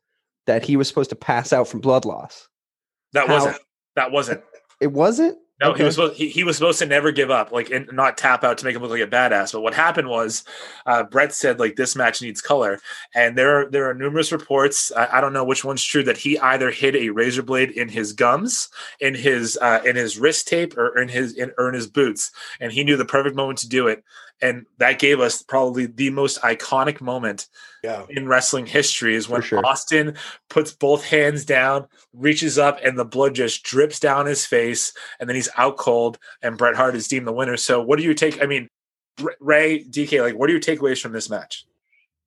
that 0.47 0.63
he 0.65 0.77
was 0.77 0.87
supposed 0.87 1.09
to 1.11 1.15
pass 1.17 1.53
out 1.53 1.67
from 1.67 1.81
blood 1.81 2.05
loss, 2.05 2.47
that 3.13 3.27
how- 3.27 3.33
wasn't 3.33 3.57
that 3.95 4.11
wasn't. 4.11 4.41
it 4.79 4.91
wasn't. 4.93 5.37
No, 5.61 5.71
Okay. 5.71 5.79
he 5.79 5.83
was 5.83 5.95
supposed 5.95 6.13
he, 6.15 6.29
he 6.29 6.45
was 6.45 6.55
supposed 6.55 6.79
to 6.79 6.85
never 6.85 7.11
give 7.11 7.29
up, 7.29 7.51
like 7.51 7.69
and 7.69 7.89
not 7.91 8.17
tap 8.17 8.45
out 8.45 8.57
to 8.59 8.65
make 8.65 8.73
him 8.77 8.81
look 8.81 8.91
like 8.91 9.01
a 9.01 9.07
badass. 9.07 9.51
But 9.51 9.59
what 9.59 9.73
happened 9.73 10.07
was, 10.07 10.45
uh, 10.85 11.03
Bret 11.03 11.33
said 11.33 11.59
like 11.59 11.75
this 11.75 11.97
match 11.97 12.21
needs 12.21 12.39
color, 12.39 12.79
and 13.13 13.37
there 13.37 13.59
are, 13.59 13.69
there 13.69 13.89
are 13.89 13.93
numerous 13.93 14.31
reports. 14.31 14.89
I, 14.95 15.17
I 15.17 15.19
don't 15.21 15.33
know 15.33 15.43
which 15.43 15.65
one's 15.65 15.83
true 15.83 16.03
that 16.03 16.15
he 16.15 16.39
either 16.39 16.71
hid 16.71 16.95
a 16.95 17.09
razor 17.09 17.43
blade 17.43 17.71
in 17.71 17.89
his 17.89 18.13
gums, 18.13 18.69
in 19.01 19.13
his 19.15 19.59
uh, 19.61 19.81
in 19.85 19.97
his 19.97 20.17
wrist 20.17 20.47
tape, 20.47 20.77
or 20.77 20.97
in 20.97 21.09
his 21.09 21.33
in, 21.33 21.51
or 21.57 21.67
in 21.67 21.73
his 21.75 21.87
boots, 21.87 22.31
and 22.61 22.71
he 22.71 22.85
knew 22.85 22.95
the 22.95 23.03
perfect 23.03 23.35
moment 23.35 23.59
to 23.59 23.67
do 23.67 23.87
it, 23.87 24.01
and 24.41 24.65
that 24.77 24.99
gave 24.99 25.19
us 25.19 25.41
probably 25.43 25.85
the 25.85 26.09
most 26.09 26.41
iconic 26.41 27.01
moment 27.01 27.47
Yeah. 27.83 28.05
in 28.09 28.27
wrestling 28.27 28.65
history 28.65 29.15
is 29.15 29.27
when 29.29 29.41
sure. 29.41 29.65
Austin 29.65 30.15
puts 30.49 30.71
both 30.71 31.03
hands 31.03 31.45
down, 31.45 31.87
reaches 32.13 32.57
up, 32.57 32.79
and 32.83 32.97
the 32.97 33.05
blood 33.05 33.35
just 33.35 33.63
drips 33.63 33.99
down 33.99 34.25
his 34.25 34.45
face, 34.45 34.93
and 35.19 35.27
then 35.29 35.35
he's 35.35 35.49
out 35.57 35.77
cold, 35.77 36.17
and 36.41 36.57
Bret 36.57 36.75
Hart 36.75 36.95
is 36.95 37.07
deemed 37.07 37.27
the 37.27 37.33
winner. 37.33 37.57
So, 37.57 37.81
what 37.81 37.97
do 37.99 38.03
you 38.05 38.13
take? 38.13 38.41
I 38.41 38.45
mean, 38.45 38.69
Ray, 39.39 39.83
DK, 39.83 40.21
like, 40.21 40.35
what 40.35 40.49
are 40.49 40.53
your 40.53 40.61
takeaways 40.61 41.01
from 41.01 41.11
this 41.11 41.29
match? 41.29 41.65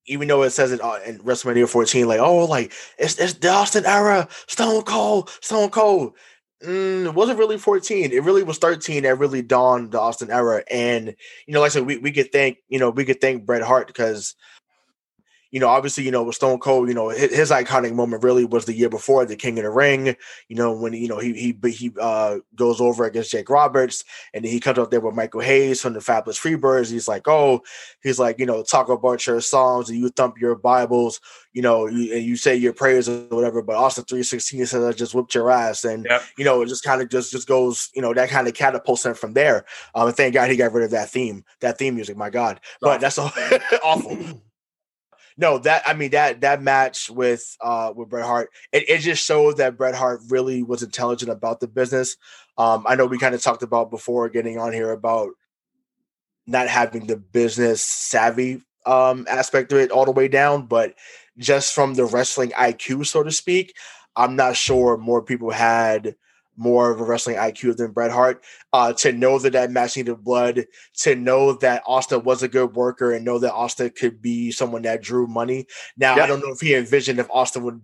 even 0.07 0.27
though 0.27 0.43
it 0.43 0.51
says 0.51 0.73
it 0.73 0.81
uh, 0.81 0.99
in 1.07 1.17
WrestleMania 1.21 1.69
14, 1.69 2.09
like, 2.09 2.19
oh, 2.19 2.45
like 2.47 2.73
it's 2.99 3.17
it's 3.21 3.35
the 3.35 3.49
Austin 3.49 3.87
era, 3.87 4.27
Stone 4.49 4.83
Cold, 4.83 5.31
Stone 5.41 5.71
Cold. 5.71 6.15
Mm, 6.65 7.07
it 7.07 7.15
wasn't 7.15 7.39
really 7.39 7.59
14. 7.59 8.13
It 8.13 8.23
really 8.23 8.43
was 8.45 8.59
13 8.59 9.03
that 9.03 9.19
really 9.19 9.43
dawned 9.43 9.91
the 9.93 10.01
Austin 10.01 10.31
era. 10.31 10.63
And 10.71 11.09
you 11.47 11.55
know, 11.55 11.61
like 11.61 11.71
I 11.71 11.75
said, 11.75 11.87
we, 11.87 11.99
we 11.99 12.13
could 12.13 12.31
thank, 12.31 12.59
you 12.69 12.79
know, 12.79 12.91
we 12.91 13.05
could 13.05 13.21
thank 13.21 13.45
Bret 13.45 13.63
Hart 13.63 13.89
because 13.89 14.37
you 15.53 15.61
know, 15.61 15.69
obviously, 15.69 16.03
you 16.03 16.11
know, 16.11 16.23
with 16.23 16.35
Stone 16.35 16.61
Cold, 16.61 16.89
you 16.89 16.95
know, 16.95 17.11
his, 17.11 17.33
his 17.33 17.51
iconic 17.51 17.95
moment 17.95 18.25
really 18.25 18.47
was 18.47 18.65
the 18.65 18.73
year 18.73 18.89
before 18.89 19.27
the 19.27 19.37
King 19.37 19.59
of 19.59 19.65
the 19.65 19.71
Ring. 19.71 20.17
You 20.49 20.57
know, 20.57 20.73
when 20.73 20.95
you 20.95 21.09
know 21.09 21.19
he 21.19 21.35
he 21.35 21.71
he 21.71 21.93
uh, 22.01 22.39
goes 22.57 22.81
over 22.81 23.05
against 23.05 23.31
Jake 23.31 23.51
Roberts, 23.51 24.03
and 24.33 24.45
then 24.45 24.51
he 24.51 24.61
comes 24.61 24.79
up 24.79 24.91
there 24.91 25.01
with 25.01 25.15
Michael 25.15 25.43
Hayes 25.43 25.83
from 25.83 25.93
the 25.93 26.01
Fabulous 26.01 26.41
Freebirds. 26.41 26.91
He's 26.91 27.07
like, 27.07 27.29
oh, 27.29 27.61
he's 28.03 28.19
like, 28.19 28.39
you 28.39 28.47
know, 28.47 28.63
talk 28.63 28.89
about 28.89 29.27
your 29.27 29.43
songs 29.43 29.91
and 29.91 29.99
you 29.99 30.09
thump 30.09 30.39
your 30.39 30.55
Bibles, 30.55 31.21
you 31.53 31.61
know, 31.61 31.87
you, 31.87 32.15
and 32.15 32.25
you 32.25 32.37
say 32.37 32.57
your 32.57 32.73
prayers 32.73 33.07
or 33.07 33.25
whatever. 33.29 33.61
But 33.61 33.77
Austin 33.77 34.05
three 34.05 34.23
sixteen 34.23 34.65
says 34.65 34.83
I 34.83 34.93
just 34.93 35.15
whipped 35.15 35.35
your 35.35 35.51
ass, 35.51 35.85
and 35.85 36.07
Yep. 36.09 36.23
you 36.39 36.47
know, 36.47 36.63
it 36.63 36.69
just 36.69 36.83
kind 36.83 37.03
of 37.03 37.11
just 37.11 37.31
just 37.31 37.47
goes, 37.47 37.91
you 37.95 38.01
know, 38.01 38.15
that 38.15 38.31
kind 38.31 38.49
of 38.49 38.55
catapults 38.55 39.05
him 39.05 39.13
from 39.13 39.35
there. 39.35 39.67
Um, 39.95 40.07
and 40.07 40.17
thank 40.17 40.33
God 40.33 40.51
he 40.51 40.57
got 40.57 40.73
rid 40.73 40.85
of 40.85 40.93
that 40.93 41.11
theme, 41.11 41.45
that 41.61 41.77
theme 41.77 41.95
music. 41.95 42.17
My 42.17 42.31
God, 42.31 42.59
but 42.81 43.03
that's 43.03 43.19
all 43.19 43.31
awful. 43.85 44.17
No, 45.37 45.59
that 45.59 45.83
I 45.87 45.95
mean 45.95 46.11
that 46.11 46.41
that 46.43 46.63
match 46.63 47.11
with 47.11 47.57
uh 47.61 47.93
with 47.95 48.09
Bret 48.09 48.27
Hart, 48.27 48.51
it, 48.73 48.89
it 48.89 48.99
just 48.99 49.25
showed 49.25 49.57
that 49.57 49.77
Bret 49.77 49.95
Hart 49.95 50.21
really 50.29 50.63
was 50.63 50.83
intelligent 50.83 51.31
about 51.31 51.61
the 51.61 51.69
business. 51.69 52.17
Um, 52.59 52.85
I 52.87 52.97
know 52.97 53.07
we 53.07 53.19
kind 53.19 53.35
of 53.35 53.43
talked 53.43 53.63
about 53.63 53.91
before 53.91 54.29
getting 54.29 54.59
on 54.59 54.73
here 54.73 54.91
about 54.91 55.31
not 56.47 56.69
having 56.69 57.07
the 57.07 57.17
business 57.17 57.83
savvy 57.83 58.63
um 58.85 59.27
aspect 59.31 59.73
of 59.73 59.79
it 59.79 59.91
all 59.91 60.05
the 60.05 60.11
way 60.11 60.29
down, 60.29 60.67
but 60.67 60.95
just 61.39 61.75
from 61.75 61.95
the 61.95 62.05
wrestling 62.05 62.51
IQ, 62.51 63.07
so 63.07 63.23
to 63.23 63.31
speak, 63.31 63.75
I'm 64.17 64.37
not 64.37 64.57
sure 64.57 64.97
more 64.97 65.23
people 65.23 65.51
had 65.51 66.15
more 66.57 66.91
of 66.91 67.01
a 67.01 67.05
wrestling 67.05 67.37
IQ 67.37 67.77
than 67.77 67.93
Bret 67.93 68.11
Hart. 68.11 68.45
Uh, 68.73 68.93
to 68.95 69.13
know 69.13 69.39
that 69.39 69.53
that 69.53 69.71
match 69.71 69.97
needed 69.97 70.23
blood, 70.23 70.67
to 70.99 71.15
know 71.15 71.55
that 71.55 71.83
Austin 71.87 72.23
was 72.25 72.43
a 72.43 72.49
good 72.49 72.75
worker, 72.75 73.13
and 73.13 73.25
know 73.25 73.39
that 73.39 73.53
Austin 73.53 73.91
could 73.91 74.21
be 74.21 74.51
someone 74.51 74.83
that 74.83 75.03
drew 75.03 75.27
money. 75.27 75.67
Now, 75.97 76.17
Yeah. 76.17 76.25
I 76.25 76.27
don't 76.27 76.41
know 76.41 76.53
if 76.53 76.61
he 76.61 76.75
envisioned 76.75 77.19
if 77.19 77.31
Austin 77.31 77.63
would 77.65 77.83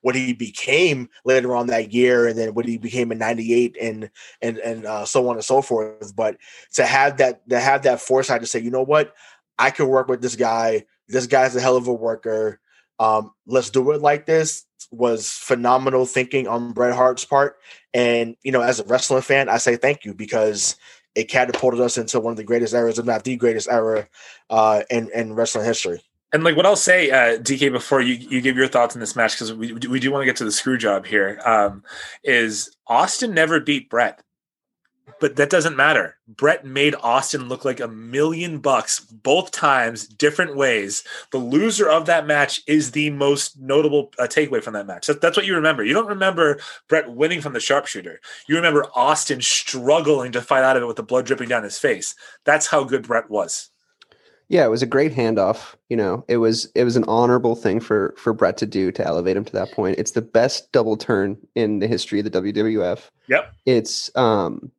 what 0.00 0.14
he 0.14 0.32
became 0.32 1.08
later 1.24 1.54
on 1.54 1.68
that 1.68 1.92
year 1.92 2.26
and 2.26 2.36
then 2.36 2.54
what 2.54 2.66
he 2.66 2.76
became 2.76 3.12
in 3.12 3.18
98 3.18 3.76
and 3.80 4.10
and 4.42 4.58
and 4.58 4.84
uh, 4.84 5.04
so 5.04 5.28
on 5.28 5.36
and 5.36 5.44
so 5.44 5.62
forth 5.62 6.14
but 6.16 6.36
to 6.72 6.84
have 6.84 7.18
that 7.18 7.48
to 7.48 7.60
have 7.60 7.82
that 7.82 8.00
foresight 8.00 8.40
to 8.40 8.48
say 8.48 8.58
you 8.58 8.70
know 8.72 8.82
what 8.82 9.14
i 9.60 9.70
can 9.70 9.86
work 9.86 10.08
with 10.08 10.20
this 10.22 10.34
guy 10.34 10.84
this 11.08 11.28
guy's 11.28 11.54
a 11.54 11.60
hell 11.60 11.76
of 11.76 11.86
a 11.86 11.94
worker 11.94 12.60
um, 13.00 13.32
let's 13.46 13.70
do 13.70 13.90
it 13.90 14.00
like 14.00 14.26
this 14.26 14.66
was 14.92 15.30
phenomenal 15.30 16.06
thinking 16.06 16.46
on 16.46 16.72
Bret 16.72 16.94
Hart's 16.94 17.24
part. 17.24 17.56
And, 17.94 18.36
you 18.42 18.52
know, 18.52 18.60
as 18.60 18.78
a 18.78 18.84
wrestling 18.84 19.22
fan, 19.22 19.48
I 19.48 19.56
say 19.56 19.76
thank 19.76 20.04
you 20.04 20.14
because 20.14 20.76
it 21.14 21.24
catapulted 21.24 21.80
us 21.80 21.98
into 21.98 22.20
one 22.20 22.32
of 22.32 22.36
the 22.36 22.44
greatest 22.44 22.74
eras, 22.74 22.98
if 22.98 23.06
not 23.06 23.24
the 23.24 23.36
greatest 23.36 23.68
era 23.68 24.08
uh, 24.50 24.82
in, 24.90 25.10
in 25.14 25.34
wrestling 25.34 25.64
history. 25.64 26.00
And 26.32 26.44
like 26.44 26.56
what 26.56 26.66
I'll 26.66 26.76
say, 26.76 27.10
uh, 27.10 27.38
DK, 27.40 27.72
before 27.72 28.00
you, 28.00 28.14
you 28.14 28.40
give 28.40 28.56
your 28.56 28.68
thoughts 28.68 28.94
on 28.94 29.00
this 29.00 29.16
match, 29.16 29.34
because 29.34 29.52
we, 29.52 29.72
we 29.72 29.98
do 29.98 30.12
want 30.12 30.22
to 30.22 30.26
get 30.26 30.36
to 30.36 30.44
the 30.44 30.52
screw 30.52 30.78
job 30.78 31.04
here, 31.04 31.40
um, 31.44 31.82
is 32.22 32.76
Austin 32.86 33.34
never 33.34 33.58
beat 33.58 33.90
Bret. 33.90 34.22
But 35.20 35.36
that 35.36 35.50
doesn't 35.50 35.76
matter. 35.76 36.16
Bret 36.26 36.64
made 36.64 36.94
Austin 37.02 37.48
look 37.48 37.64
like 37.64 37.78
a 37.78 37.88
million 37.88 38.58
bucks 38.58 39.00
both 39.00 39.50
times, 39.50 40.06
different 40.06 40.56
ways. 40.56 41.04
The 41.30 41.38
loser 41.38 41.88
of 41.88 42.06
that 42.06 42.26
match 42.26 42.62
is 42.66 42.92
the 42.92 43.10
most 43.10 43.60
notable 43.60 44.12
uh, 44.18 44.22
takeaway 44.22 44.62
from 44.62 44.74
that 44.74 44.86
match. 44.86 45.06
That, 45.06 45.20
that's 45.20 45.36
what 45.36 45.46
you 45.46 45.54
remember. 45.54 45.84
You 45.84 45.92
don't 45.92 46.06
remember 46.06 46.58
Bret 46.88 47.12
winning 47.12 47.40
from 47.42 47.52
the 47.52 47.60
sharpshooter. 47.60 48.20
You 48.48 48.56
remember 48.56 48.86
Austin 48.94 49.42
struggling 49.42 50.32
to 50.32 50.40
fight 50.40 50.64
out 50.64 50.76
of 50.76 50.82
it 50.82 50.86
with 50.86 50.96
the 50.96 51.02
blood 51.02 51.26
dripping 51.26 51.48
down 51.48 51.64
his 51.64 51.78
face. 51.78 52.14
That's 52.44 52.66
how 52.66 52.84
good 52.84 53.06
Bret 53.06 53.30
was. 53.30 53.70
Yeah, 54.50 54.64
it 54.64 54.70
was 54.70 54.82
a 54.82 54.86
great 54.86 55.14
handoff. 55.14 55.76
You 55.90 55.96
know, 55.96 56.24
it 56.26 56.38
was 56.38 56.66
it 56.74 56.82
was 56.82 56.96
an 56.96 57.04
honorable 57.06 57.54
thing 57.54 57.78
for 57.78 58.14
for 58.18 58.32
Bret 58.32 58.56
to 58.56 58.66
do 58.66 58.90
to 58.90 59.06
elevate 59.06 59.36
him 59.36 59.44
to 59.44 59.52
that 59.52 59.70
point. 59.70 59.96
It's 59.98 60.10
the 60.10 60.22
best 60.22 60.72
double 60.72 60.96
turn 60.96 61.38
in 61.54 61.78
the 61.78 61.86
history 61.86 62.18
of 62.18 62.24
the 62.24 62.42
WWF. 62.42 63.10
Yep. 63.28 63.54
It's 63.64 64.14
um 64.16 64.72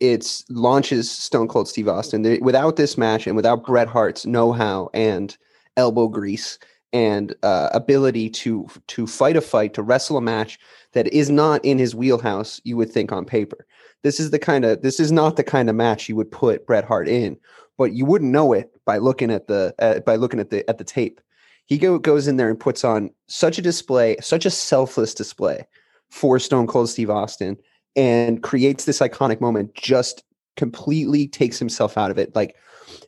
it's 0.00 0.44
launches 0.48 1.10
Stone 1.10 1.48
Cold 1.48 1.68
Steve 1.68 1.88
Austin. 1.88 2.22
They- 2.22 2.38
without 2.38 2.76
this 2.76 2.96
match 2.96 3.26
and 3.26 3.36
without 3.36 3.64
Bret 3.64 3.88
Hart's 3.88 4.26
know-how 4.26 4.90
and 4.94 5.36
elbow 5.76 6.08
grease 6.08 6.58
and 6.92 7.34
uh, 7.42 7.68
ability 7.74 8.30
to 8.30 8.66
to 8.86 9.06
fight 9.06 9.36
a 9.36 9.40
fight, 9.40 9.74
to 9.74 9.82
wrestle 9.82 10.16
a 10.16 10.22
match 10.22 10.58
that 10.92 11.06
is 11.12 11.28
not 11.28 11.62
in 11.64 11.78
his 11.78 11.94
wheelhouse, 11.94 12.60
you 12.64 12.76
would 12.76 12.90
think 12.90 13.12
on 13.12 13.24
paper. 13.24 13.66
This 14.02 14.18
is 14.18 14.30
the 14.30 14.38
kind 14.38 14.64
of 14.64 14.82
this 14.82 14.98
is 14.98 15.12
not 15.12 15.36
the 15.36 15.44
kind 15.44 15.68
of 15.68 15.76
match 15.76 16.08
you 16.08 16.16
would 16.16 16.30
put 16.30 16.66
Bret 16.66 16.84
Hart 16.84 17.08
in, 17.08 17.36
but 17.76 17.92
you 17.92 18.06
wouldn't 18.06 18.32
know 18.32 18.52
it 18.52 18.70
by 18.86 18.98
looking 18.98 19.30
at 19.30 19.48
the 19.48 19.74
uh, 19.78 20.00
by 20.00 20.16
looking 20.16 20.40
at 20.40 20.50
the 20.50 20.68
at 20.70 20.78
the 20.78 20.84
tape. 20.84 21.20
He 21.66 21.76
go, 21.76 21.98
goes 21.98 22.26
in 22.26 22.38
there 22.38 22.48
and 22.48 22.58
puts 22.58 22.82
on 22.82 23.10
such 23.26 23.58
a 23.58 23.62
display, 23.62 24.16
such 24.22 24.46
a 24.46 24.50
selfless 24.50 25.12
display 25.12 25.66
for 26.08 26.38
Stone 26.38 26.66
Cold 26.66 26.88
Steve 26.88 27.10
Austin 27.10 27.58
and 27.96 28.42
creates 28.42 28.84
this 28.84 29.00
iconic 29.00 29.40
moment 29.40 29.74
just 29.74 30.24
completely 30.56 31.26
takes 31.26 31.58
himself 31.58 31.96
out 31.96 32.10
of 32.10 32.18
it 32.18 32.34
like 32.34 32.56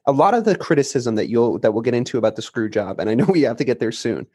a 0.06 0.12
lot 0.12 0.34
of 0.34 0.44
the 0.44 0.56
criticism 0.56 1.14
that 1.16 1.28
you'll 1.28 1.58
that 1.58 1.72
we'll 1.72 1.82
get 1.82 1.94
into 1.94 2.18
about 2.18 2.36
the 2.36 2.42
screw 2.42 2.68
job 2.68 3.00
and 3.00 3.10
i 3.10 3.14
know 3.14 3.24
we 3.28 3.42
have 3.42 3.56
to 3.56 3.64
get 3.64 3.80
there 3.80 3.92
soon 3.92 4.26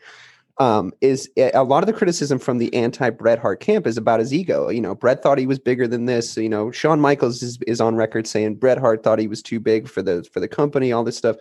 um, 0.58 0.93
is 1.02 1.30
a 1.38 1.64
lot 1.64 1.84
of 1.84 1.88
the 1.88 1.93
criticism 1.93 2.39
from 2.39 2.60
the 2.60 2.74
anti 2.74 3.10
Bret 3.10 3.39
Hart 3.39 3.60
camp 3.60 3.86
is 3.86 3.98
about 3.98 4.20
his 4.20 4.34
ego. 4.34 4.70
You 4.70 4.82
know, 4.82 4.96
Bret 4.96 5.22
thought 5.22 5.38
he 5.38 5.48
was 5.48 5.60
bigger 5.60 5.88
than 5.88 6.06
this. 6.06 6.38
You 6.38 6.50
know, 6.50 6.72
Shawn 6.72 7.02
Michaels 7.02 7.43
is, 7.43 7.60
is 7.68 7.82
on 7.82 7.96
record 7.96 8.26
saying 8.26 8.56
Bret 8.56 8.78
Hart 8.78 9.04
thought 9.04 9.20
he 9.20 9.28
was 9.28 9.41
too 9.41 9.60
big 9.60 9.88
for 9.88 10.02
the 10.02 10.24
for 10.32 10.39
the 10.39 10.48
company. 10.48 10.91
All 10.91 11.04
this 11.04 11.18
stuff. 11.18 11.36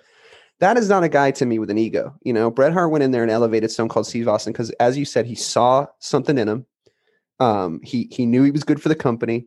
That 0.60 0.76
is 0.76 0.88
not 0.88 1.02
a 1.02 1.08
guy 1.08 1.32
to 1.32 1.46
me 1.46 1.58
with 1.58 1.70
an 1.70 1.78
ego. 1.78 2.14
You 2.22 2.32
know, 2.32 2.50
Bret 2.50 2.72
Hart 2.72 2.90
went 2.90 3.02
in 3.02 3.10
there 3.10 3.22
and 3.22 3.30
elevated 3.30 3.70
Stone 3.70 3.88
Cold 3.88 4.06
Steve 4.06 4.28
Austin 4.28 4.52
because, 4.52 4.70
as 4.72 4.96
you 4.96 5.04
said, 5.04 5.26
he 5.26 5.34
saw 5.34 5.86
something 5.98 6.38
in 6.38 6.48
him. 6.48 6.66
Um, 7.40 7.80
he 7.82 8.08
he 8.10 8.26
knew 8.26 8.42
he 8.42 8.50
was 8.50 8.64
good 8.64 8.80
for 8.82 8.88
the 8.88 8.94
company, 8.94 9.46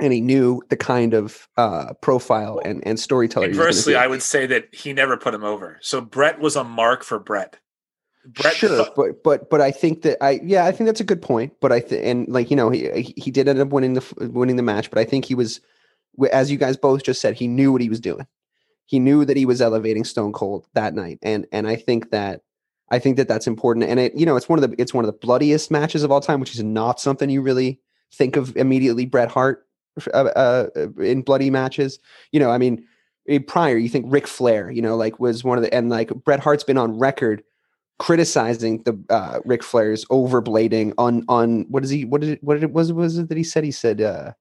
and 0.00 0.12
he 0.12 0.20
knew 0.20 0.62
the 0.68 0.76
kind 0.76 1.14
of 1.14 1.48
uh, 1.56 1.94
profile 2.00 2.60
and 2.64 2.86
and 2.86 3.00
storyteller. 3.00 3.46
he 3.46 3.52
Inversely. 3.52 3.96
I 3.96 4.06
would 4.06 4.22
say 4.22 4.46
that 4.46 4.74
he 4.74 4.92
never 4.92 5.16
put 5.16 5.34
him 5.34 5.44
over. 5.44 5.78
So 5.80 6.00
Bret 6.00 6.38
was 6.38 6.56
a 6.56 6.64
mark 6.64 7.02
for 7.02 7.18
Bret. 7.18 7.58
Bret 8.26 8.54
sure, 8.54 8.84
thought- 8.84 8.96
but 8.96 9.22
but 9.22 9.50
but 9.50 9.60
I 9.60 9.70
think 9.70 10.02
that 10.02 10.22
I 10.22 10.40
yeah 10.42 10.66
I 10.66 10.72
think 10.72 10.86
that's 10.86 11.00
a 11.00 11.04
good 11.04 11.22
point. 11.22 11.52
But 11.60 11.72
I 11.72 11.80
think 11.80 12.04
and 12.04 12.28
like 12.28 12.50
you 12.50 12.56
know 12.56 12.70
he 12.70 13.14
he 13.16 13.30
did 13.30 13.48
end 13.48 13.60
up 13.60 13.68
winning 13.68 13.94
the 13.94 14.30
winning 14.32 14.56
the 14.56 14.62
match, 14.62 14.90
but 14.90 14.98
I 14.98 15.04
think 15.04 15.24
he 15.24 15.34
was 15.34 15.60
as 16.32 16.50
you 16.50 16.58
guys 16.58 16.76
both 16.76 17.02
just 17.02 17.20
said 17.20 17.34
he 17.34 17.46
knew 17.46 17.72
what 17.72 17.80
he 17.80 17.88
was 17.88 18.00
doing. 18.00 18.26
He 18.86 18.98
knew 18.98 19.24
that 19.24 19.36
he 19.36 19.46
was 19.46 19.60
elevating 19.60 20.04
Stone 20.04 20.32
Cold 20.32 20.66
that 20.74 20.94
night, 20.94 21.18
and 21.22 21.46
and 21.52 21.66
I 21.66 21.76
think 21.76 22.10
that 22.10 22.42
I 22.90 22.98
think 22.98 23.16
that 23.16 23.28
that's 23.28 23.46
important. 23.46 23.86
And 23.86 23.98
it 24.00 24.14
you 24.14 24.26
know 24.26 24.36
it's 24.36 24.48
one 24.48 24.62
of 24.62 24.68
the 24.70 24.76
it's 24.80 24.94
one 24.94 25.04
of 25.04 25.06
the 25.06 25.18
bloodiest 25.26 25.70
matches 25.70 26.02
of 26.02 26.10
all 26.12 26.20
time, 26.20 26.40
which 26.40 26.54
is 26.54 26.62
not 26.62 27.00
something 27.00 27.28
you 27.30 27.42
really 27.42 27.80
think 28.12 28.36
of 28.36 28.56
immediately. 28.56 29.06
Bret 29.06 29.30
Hart 29.30 29.66
uh, 30.14 30.16
uh, 30.36 30.66
in 31.00 31.22
bloody 31.22 31.50
matches, 31.50 31.98
you 32.32 32.40
know, 32.40 32.50
I 32.50 32.58
mean. 32.58 32.84
eh, 33.28 33.40
Prior, 33.46 33.76
you 33.76 33.88
think 33.88 34.06
Ric 34.08 34.26
Flair, 34.28 34.70
you 34.70 34.80
know, 34.82 34.94
like 34.96 35.18
was 35.18 35.42
one 35.42 35.58
of 35.58 35.64
the 35.64 35.74
and 35.74 35.88
like 35.90 36.10
Bret 36.24 36.38
Hart's 36.40 36.62
been 36.64 36.78
on 36.78 36.98
record 36.98 37.42
criticizing 37.98 38.82
the 38.84 38.94
uh 39.08 39.40
Ric 39.46 39.62
Flair's 39.62 40.04
overblading 40.06 40.92
on 40.98 41.24
on 41.28 41.64
what 41.70 41.82
is 41.82 41.90
he 41.90 42.04
what 42.04 42.20
did 42.20 42.30
it 42.30 42.44
what 42.44 42.54
did 42.54 42.62
it 42.64 42.72
was 42.72 42.92
was 42.92 43.16
it 43.18 43.28
that 43.30 43.38
he 43.38 43.42
said 43.44 43.64
he 43.64 43.70
said 43.72 44.02
uh 44.02 44.32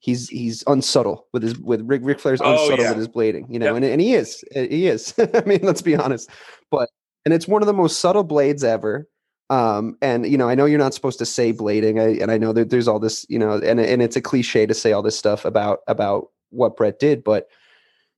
he's 0.00 0.28
he's 0.28 0.64
unsubtle 0.66 1.26
with 1.32 1.44
his 1.44 1.56
with 1.58 1.80
Ric, 1.82 2.00
Ric 2.04 2.18
Flair's 2.18 2.40
Oh, 2.42 2.50
unsubtle 2.52 2.84
yeah. 2.84 2.90
with 2.90 2.98
his 2.98 3.08
blading 3.08 3.46
you 3.48 3.58
know 3.60 3.66
Yep. 3.66 3.76
and, 3.76 3.84
and 3.84 4.00
he 4.00 4.14
is 4.14 4.44
uh, 4.56 4.62
he 4.62 4.88
is 4.88 5.14
I 5.34 5.42
mean 5.46 5.60
let's 5.62 5.80
be 5.82 5.94
honest 5.94 6.28
but 6.72 6.88
and 7.24 7.34
it's 7.34 7.48
one 7.48 7.62
of 7.62 7.66
the 7.66 7.72
most 7.72 8.00
subtle 8.00 8.24
blades 8.24 8.64
ever 8.64 9.08
um 9.50 9.96
and 10.00 10.26
you 10.26 10.38
know 10.38 10.48
I 10.48 10.54
know 10.54 10.64
you're 10.64 10.78
not 10.78 10.94
supposed 10.94 11.18
to 11.18 11.26
say 11.26 11.52
blading 11.52 12.00
I, 12.00 12.20
and 12.22 12.30
I 12.30 12.38
know 12.38 12.52
that 12.52 12.70
there's 12.70 12.88
all 12.88 12.98
this 12.98 13.26
you 13.28 13.38
know 13.38 13.52
and 13.52 13.78
and 13.78 14.02
it's 14.02 14.16
a 14.16 14.22
cliche 14.22 14.66
to 14.66 14.74
say 14.74 14.92
all 14.92 15.02
this 15.02 15.18
stuff 15.18 15.44
about 15.44 15.80
about 15.86 16.28
what 16.50 16.76
Bret 16.76 16.98
did 16.98 17.22
but 17.22 17.48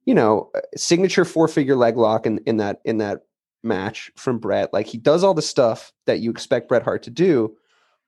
you 0.05 0.15
know 0.15 0.51
uh, 0.55 0.61
signature 0.77 1.25
four 1.25 1.49
figure 1.49 1.75
leg 1.77 1.97
lock 1.97 2.27
in 2.27 2.39
in 2.47 2.59
that 2.59 2.81
in 2.85 2.99
that 2.99 3.23
match 3.67 4.11
from 4.17 4.39
Bret. 4.39 4.73
Like 4.73 4.87
he 4.87 4.97
does 4.97 5.23
all 5.23 5.35
the 5.35 5.43
stuff 5.43 5.93
that 6.07 6.21
you 6.21 6.31
expect 6.31 6.69
Bret 6.69 6.83
Hart 6.83 7.03
to 7.03 7.11
do, 7.11 7.55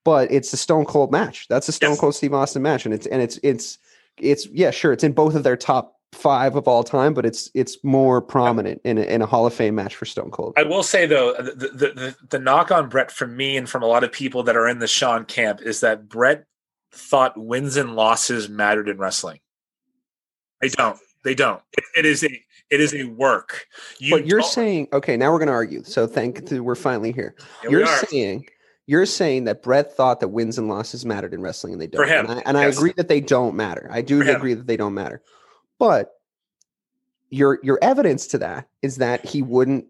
but 0.04 0.30
it's 0.30 0.52
a 0.52 0.56
Stone 0.56 0.86
Cold 0.86 1.12
match. 1.12 1.46
That's 1.48 1.68
a 1.68 1.72
Stone 1.72 1.90
Yes. 1.90 2.00
Cold 2.00 2.14
Steve 2.14 2.32
Austin 2.32 2.62
match, 2.62 2.86
and 2.86 2.94
it's 2.94 3.06
and 3.06 3.20
it's 3.20 3.38
it's 3.42 3.78
it's 4.16 4.46
yeah, 4.46 4.70
sure, 4.70 4.92
it's 4.92 5.04
in 5.04 5.12
both 5.12 5.34
of 5.34 5.42
their 5.42 5.56
top 5.56 5.97
five 6.12 6.56
of 6.56 6.66
all 6.66 6.82
time, 6.82 7.14
but 7.14 7.26
it's 7.26 7.50
it's 7.54 7.82
more 7.84 8.20
prominent 8.20 8.80
in 8.84 8.98
a, 8.98 9.02
in 9.02 9.22
a 9.22 9.26
Hall 9.26 9.46
of 9.46 9.54
Fame 9.54 9.74
match 9.74 9.94
for 9.94 10.04
Stone 10.04 10.30
Cold. 10.30 10.54
I 10.56 10.62
will 10.62 10.82
say 10.82 11.06
though, 11.06 11.34
the, 11.34 11.52
the 11.52 11.88
the 11.92 12.16
the 12.30 12.38
knock 12.38 12.70
on 12.70 12.88
Bret 12.88 13.10
from 13.10 13.36
me 13.36 13.56
and 13.56 13.68
from 13.68 13.82
a 13.82 13.86
lot 13.86 14.04
of 14.04 14.12
people 14.12 14.42
that 14.44 14.56
are 14.56 14.68
in 14.68 14.78
the 14.78 14.88
Shawn 14.88 15.24
camp 15.24 15.60
is 15.62 15.80
that 15.80 16.08
Bret 16.08 16.46
thought 16.92 17.36
wins 17.36 17.76
and 17.76 17.94
losses 17.94 18.48
mattered 18.48 18.88
in 18.88 18.98
wrestling. 18.98 19.40
They 20.60 20.68
don't. 20.68 20.98
They 21.24 21.34
don't. 21.34 21.62
It, 21.76 21.84
it 21.98 22.06
is 22.06 22.24
a 22.24 22.42
it 22.70 22.80
is 22.80 22.94
a 22.94 23.04
work. 23.04 23.66
You 23.98 24.16
but 24.16 24.26
you're 24.26 24.40
don't- 24.40 24.50
saying 24.50 24.88
okay, 24.92 25.16
now 25.16 25.30
we're 25.32 25.38
going 25.38 25.48
to 25.48 25.52
argue. 25.54 25.84
So 25.84 26.06
thank 26.06 26.50
you. 26.50 26.64
we're 26.64 26.74
finally 26.74 27.12
here. 27.12 27.34
Here 27.62 27.70
you're 27.70 27.86
saying 27.86 28.46
you're 28.86 29.06
saying 29.06 29.44
that 29.44 29.62
Bret 29.62 29.94
thought 29.94 30.20
that 30.20 30.28
wins 30.28 30.56
and 30.56 30.68
losses 30.68 31.04
mattered 31.04 31.34
in 31.34 31.42
wrestling, 31.42 31.74
and 31.74 31.82
they 31.82 31.86
don't. 31.86 32.02
For 32.02 32.08
him, 32.08 32.24
and 32.26 32.40
I, 32.40 32.42
and 32.46 32.56
I 32.56 32.64
agree 32.64 32.94
that 32.96 33.08
they 33.08 33.20
don't 33.20 33.54
matter. 33.54 33.88
I 33.92 34.00
do 34.00 34.22
agree 34.22 34.54
that 34.54 34.66
they 34.66 34.78
don't 34.78 34.94
matter. 34.94 35.22
But 35.78 36.14
your 37.30 37.58
your 37.62 37.78
evidence 37.82 38.26
to 38.28 38.38
that 38.38 38.68
is 38.82 38.96
that 38.96 39.24
he 39.24 39.42
wouldn't 39.42 39.86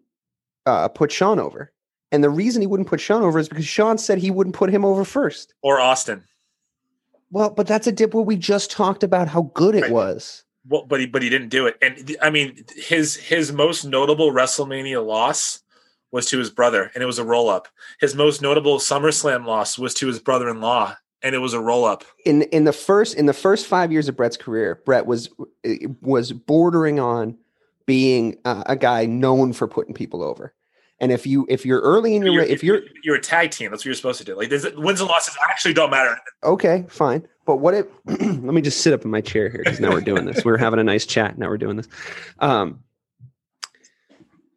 uh, 0.66 0.89
put 0.89 1.11
Shawn 1.12 1.39
over, 1.39 1.72
and 2.12 2.22
the 2.22 2.30
reason 2.30 2.61
he 2.62 2.66
wouldn't 2.66 2.89
put 2.89 3.01
Shawn 3.01 3.22
over 3.22 3.39
is 3.39 3.49
because 3.49 3.66
Shawn 3.66 3.99
said 3.99 4.18
he 4.18 4.30
wouldn't 4.30 4.57
put 4.57 4.70
him 4.70 4.84
over 4.84 5.05
first. 5.05 5.55
or 5.62 5.80
Austin. 5.80 6.24
Well, 7.30 7.51
but 7.51 7.66
that's 7.66 7.86
a 7.86 7.93
dip 7.93 8.14
where 8.14 8.24
we 8.24 8.36
just 8.36 8.70
talked 8.70 9.03
about 9.03 9.28
how 9.28 9.51
good 9.55 9.74
it 9.74 9.82
Right. 9.82 9.93
was. 9.93 10.45
Well, 10.66 10.84
but 10.86 11.01
he 11.01 11.07
but 11.07 11.22
he 11.22 11.28
didn't 11.30 11.49
do 11.51 11.66
it. 11.66 11.76
And 11.80 12.16
I 12.20 12.30
mean, 12.30 12.64
his 12.76 13.16
his 13.16 13.53
most 13.53 13.84
notable 13.84 14.32
WrestleMania 14.32 15.05
loss 15.05 15.61
was 16.11 16.26
to 16.26 16.39
his 16.39 16.51
brother, 16.51 16.91
and 16.95 17.03
it 17.03 17.07
was 17.07 17.18
a 17.18 17.24
roll 17.24 17.49
up. 17.49 17.68
His 18.01 18.14
most 18.14 18.41
notable 18.43 18.78
SummerSlam 18.78 19.47
loss 19.47 19.78
was 19.78 19.95
to 19.95 20.07
his 20.07 20.18
brother 20.18 20.49
in 20.49 20.61
law, 20.61 20.97
and 21.23 21.35
it 21.35 21.39
was 21.39 21.53
a 21.53 21.61
roll 21.61 21.85
up. 21.85 22.05
in 22.25 22.43
in 22.43 22.64
the 22.64 22.73
first 22.73 23.14
in 23.14 23.27
the 23.27 23.33
first 23.33 23.66
five 23.66 23.93
years 23.93 24.09
of 24.09 24.16
Bret's 24.16 24.37
career, 24.37 24.83
Bret 24.85 25.07
was 25.07 25.31
was 26.01 26.33
bordering 26.33 27.01
on 27.01 27.37
being 27.87 28.37
uh, 28.45 28.64
a 28.66 28.77
guy 28.77 29.07
known 29.07 29.53
for 29.53 29.66
putting 29.66 29.95
people 29.95 30.23
over. 30.23 30.55
And 31.01 31.12
if 31.12 31.27
you 31.27 31.47
if 31.49 31.64
you're 31.64 31.81
early 31.81 32.16
in 32.16 32.23
your 32.23 32.35
You're, 32.35 32.45
if 32.45 32.62
you're 32.64 32.81
you're 33.05 33.16
a 33.16 33.21
tag 33.21 33.51
team, 33.51 33.71
that's 33.71 33.81
what 33.81 33.87
you're 33.87 33.95
supposed 33.95 34.19
to 34.19 34.25
do. 34.25 34.37
Like 34.37 34.51
wins 34.51 35.01
and 35.01 35.09
losses 35.09 35.37
actually 35.49 35.75
don't 35.75 35.91
matter. 35.91 36.19
okay, 36.45 36.85
fine. 36.89 37.27
But 37.47 37.57
what 37.57 37.75
if 37.75 37.87
let 38.07 38.21
me 38.21 38.61
just 38.61 38.81
sit 38.81 38.93
up 38.93 39.05
in 39.05 39.11
my 39.11 39.21
chair 39.21 39.49
here 39.49 39.62
because 39.64 39.81
now 39.81 39.91
we're 39.91 40.01
doing 40.01 40.27
this. 40.27 40.45
We're 40.45 40.59
having 40.59 40.81
a 40.81 40.85
nice 40.85 41.07
chat. 41.07 41.39
Now 41.39 41.49
we're 41.49 41.57
doing 41.57 41.77
this. 41.77 41.89
Um, 42.41 42.81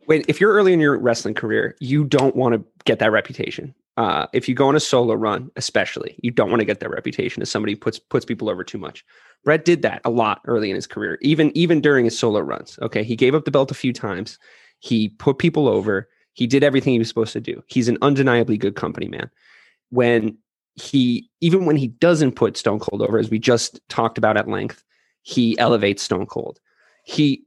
when 0.06 0.24
if 0.28 0.42
you're 0.42 0.52
early 0.52 0.74
in 0.74 0.80
your 0.80 0.98
wrestling 0.98 1.36
career, 1.36 1.76
you 1.80 2.04
don't 2.04 2.36
want 2.36 2.56
to 2.56 2.66
get 2.86 3.00
that 3.00 3.12
reputation. 3.12 3.74
Uh, 3.98 4.26
if 4.34 4.48
you 4.48 4.56
go 4.56 4.68
on 4.68 4.76
a 4.76 4.80
solo 4.80 5.14
run, 5.14 5.52
especially, 5.58 6.16
you 6.24 6.32
don't 6.32 6.50
want 6.50 6.62
to 6.62 6.66
get 6.66 6.80
that 6.80 6.90
reputation 6.90 7.42
as 7.42 7.52
somebody 7.52 7.76
puts 7.76 8.00
puts 8.00 8.26
people 8.26 8.50
over 8.50 8.64
too 8.64 8.78
much. 8.78 9.04
Bret 9.44 9.66
did 9.66 9.82
that 9.82 10.02
a 10.06 10.10
lot 10.10 10.42
early 10.46 10.70
in 10.70 10.76
his 10.76 10.88
career, 10.88 11.18
even 11.22 11.56
even 11.56 11.82
during 11.82 12.06
his 12.06 12.18
solo 12.18 12.40
runs. 12.40 12.80
Okay, 12.82 13.04
he 13.04 13.16
gave 13.16 13.36
up 13.36 13.46
the 13.46 13.52
belt 13.52 13.72
a 13.72 13.76
few 13.76 13.92
times. 13.92 14.40
He 14.80 15.10
put 15.10 15.40
people 15.40 15.68
over. 15.68 16.08
He 16.34 16.48
did 16.48 16.64
everything 16.64 16.94
he 16.94 17.00
was 17.00 17.10
supposed 17.10 17.34
to 17.34 17.42
do. 17.42 17.62
He's 17.68 17.90
an 17.90 17.98
undeniably 18.02 18.58
good 18.58 18.76
company 18.76 19.08
man. 19.08 19.30
When 19.90 20.38
he 20.76 21.30
even 21.42 21.66
when 21.66 21.76
he 21.76 21.88
doesn't 21.88 22.34
put 22.34 22.56
Stone 22.56 22.80
Cold 22.80 23.02
over, 23.02 23.20
as 23.20 23.30
we 23.30 23.40
just 23.40 23.82
talked 23.90 24.18
about 24.18 24.38
at 24.38 24.48
length, 24.48 24.84
he 25.24 25.58
elevates 25.60 26.02
Stone 26.02 26.28
Cold. 26.28 26.60
He 27.04 27.44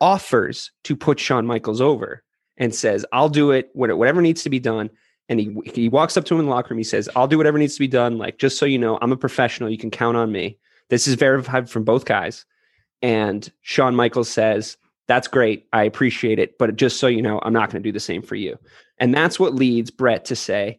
offers 0.00 0.70
to 0.84 0.94
put 0.94 1.18
Shawn 1.18 1.46
Michaels 1.46 1.80
over 1.80 2.22
and 2.56 2.72
says, 2.72 3.04
"I'll 3.12 3.28
do 3.28 3.50
it. 3.50 3.70
Whatever 3.72 4.22
needs 4.22 4.44
to 4.44 4.50
be 4.50 4.60
done." 4.60 4.90
And 5.30 5.40
he 5.40 5.56
he 5.64 5.88
walks 5.88 6.18
up 6.18 6.26
to 6.26 6.34
him 6.34 6.40
in 6.40 6.46
the 6.46 6.50
locker 6.50 6.74
room. 6.74 6.78
He 6.78 6.84
says, 6.84 7.08
"I'll 7.16 7.28
do 7.28 7.38
whatever 7.38 7.56
needs 7.56 7.74
to 7.74 7.80
be 7.80 7.88
done. 7.88 8.18
Like 8.18 8.38
just 8.38 8.58
so 8.58 8.66
you 8.66 8.78
know, 8.78 8.98
I'm 9.00 9.12
a 9.12 9.16
professional. 9.16 9.70
You 9.70 9.78
can 9.78 9.90
count 9.90 10.18
on 10.18 10.30
me." 10.30 10.58
This 10.90 11.06
is 11.06 11.14
verified 11.14 11.70
from 11.70 11.84
both 11.84 12.04
guys. 12.04 12.44
And 13.00 13.50
Shawn 13.62 13.94
Michaels 13.94 14.28
says, 14.28 14.76
"That's 15.08 15.28
great. 15.28 15.66
I 15.72 15.84
appreciate 15.84 16.38
it, 16.38 16.58
but 16.58 16.76
just 16.76 16.98
so 16.98 17.06
you 17.06 17.22
know, 17.22 17.40
I'm 17.42 17.54
not 17.54 17.70
going 17.70 17.82
to 17.82 17.88
do 17.88 17.92
the 17.92 18.00
same 18.00 18.20
for 18.20 18.34
you." 18.34 18.58
And 18.98 19.14
that's 19.14 19.40
what 19.40 19.54
leads 19.54 19.90
Bret 19.90 20.26
to 20.26 20.36
say, 20.36 20.78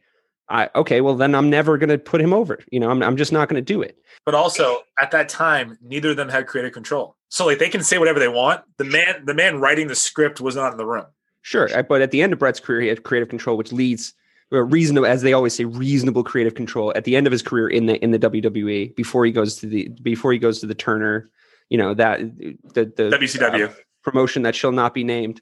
I, 0.52 0.70
okay, 0.76 1.02
well 1.02 1.16
then 1.16 1.34
I'm 1.34 1.50
never 1.50 1.78
going 1.78 1.90
to 1.90 1.98
put 1.98 2.22
him 2.22 2.34
over. 2.34 2.60
You 2.72 2.80
know, 2.80 2.92
I'm, 2.92 3.02
I'm 3.02 3.18
just 3.18 3.32
not 3.32 3.48
going 3.48 3.64
to 3.64 3.74
do 3.74 3.82
it. 3.82 3.98
But 4.26 4.36
also 4.36 4.80
at 5.00 5.12
that 5.12 5.30
time, 5.30 5.78
neither 5.82 6.12
of 6.12 6.18
them 6.18 6.30
had 6.30 6.46
creative 6.46 6.74
control. 6.74 7.16
So 7.30 7.46
like 7.46 7.58
they 7.58 7.70
can 7.70 7.84
say 7.84 7.98
whatever 7.98 8.20
they 8.20 8.28
want. 8.28 8.62
The 8.78 8.84
man, 8.84 9.24
the 9.26 9.34
man 9.34 9.60
writing 9.60 9.88
the 9.88 9.96
script 9.96 10.42
was 10.42 10.56
not 10.56 10.74
in 10.74 10.78
the 10.78 10.86
room. 10.86 11.06
Sure, 11.42 11.70
but 11.84 12.02
at 12.02 12.12
the 12.12 12.22
end 12.22 12.34
of 12.34 12.40
Bret's 12.40 12.60
career, 12.60 12.82
he 12.82 12.88
had 12.90 13.02
creative 13.02 13.30
control, 13.30 13.58
which 13.58 13.72
leads 13.72 14.14
reasonable, 14.52 15.08
as 15.08 15.22
they 15.22 15.34
always 15.34 15.56
say, 15.56 15.66
reasonable 15.66 16.24
creative 16.24 16.56
control 16.56 16.92
at 16.96 17.06
the 17.06 17.16
end 17.16 17.26
of 17.26 17.32
his 17.32 17.42
career 17.42 17.70
in 17.70 17.86
the 17.86 18.04
in 18.04 18.12
the 18.12 18.20
WWE 18.20 18.96
before 18.96 19.26
he 19.26 19.32
goes 19.32 19.56
to 19.58 19.68
the 19.68 19.90
before 20.02 20.34
he 20.34 20.40
goes 20.40 20.60
to 20.60 20.68
the 20.68 20.76
Turner, 20.76 21.30
you 21.70 21.78
know 21.78 21.94
that 21.94 22.20
the 22.38 22.58
the 22.96 23.10
WCW 23.18 23.70
uh, 23.70 23.74
promotion 24.04 24.44
that 24.44 24.56
shall 24.56 24.72
not 24.72 24.94
be 24.94 25.04
named. 25.04 25.42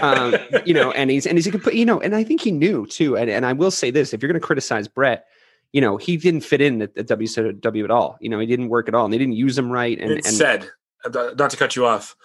um, 0.00 0.34
you 0.64 0.74
know, 0.74 0.90
and 0.92 1.10
he's 1.10 1.26
and 1.26 1.38
he's 1.38 1.46
you 1.72 1.84
know, 1.84 2.00
and 2.00 2.14
I 2.14 2.24
think 2.24 2.40
he 2.40 2.50
knew 2.50 2.86
too. 2.86 3.16
And, 3.16 3.30
and 3.30 3.46
I 3.46 3.52
will 3.52 3.70
say 3.70 3.90
this: 3.90 4.12
if 4.12 4.22
you're 4.22 4.32
going 4.32 4.40
to 4.40 4.46
criticize 4.46 4.88
Bret, 4.88 5.26
you 5.72 5.80
know, 5.80 5.96
he 5.96 6.16
didn't 6.16 6.42
fit 6.42 6.60
in 6.60 6.82
at, 6.82 6.96
at 6.96 7.06
WCW 7.06 7.84
at 7.84 7.90
all. 7.90 8.18
You 8.20 8.28
know, 8.28 8.38
he 8.38 8.46
didn't 8.46 8.68
work 8.68 8.88
at 8.88 8.94
all, 8.94 9.04
and 9.04 9.14
they 9.14 9.18
didn't 9.18 9.34
use 9.34 9.56
him 9.56 9.70
right. 9.70 9.98
And, 9.98 10.10
and 10.12 10.26
said, 10.26 10.68
uh, 11.04 11.30
not 11.38 11.50
to 11.50 11.56
cut 11.56 11.76
you 11.76 11.86
off, 11.86 12.16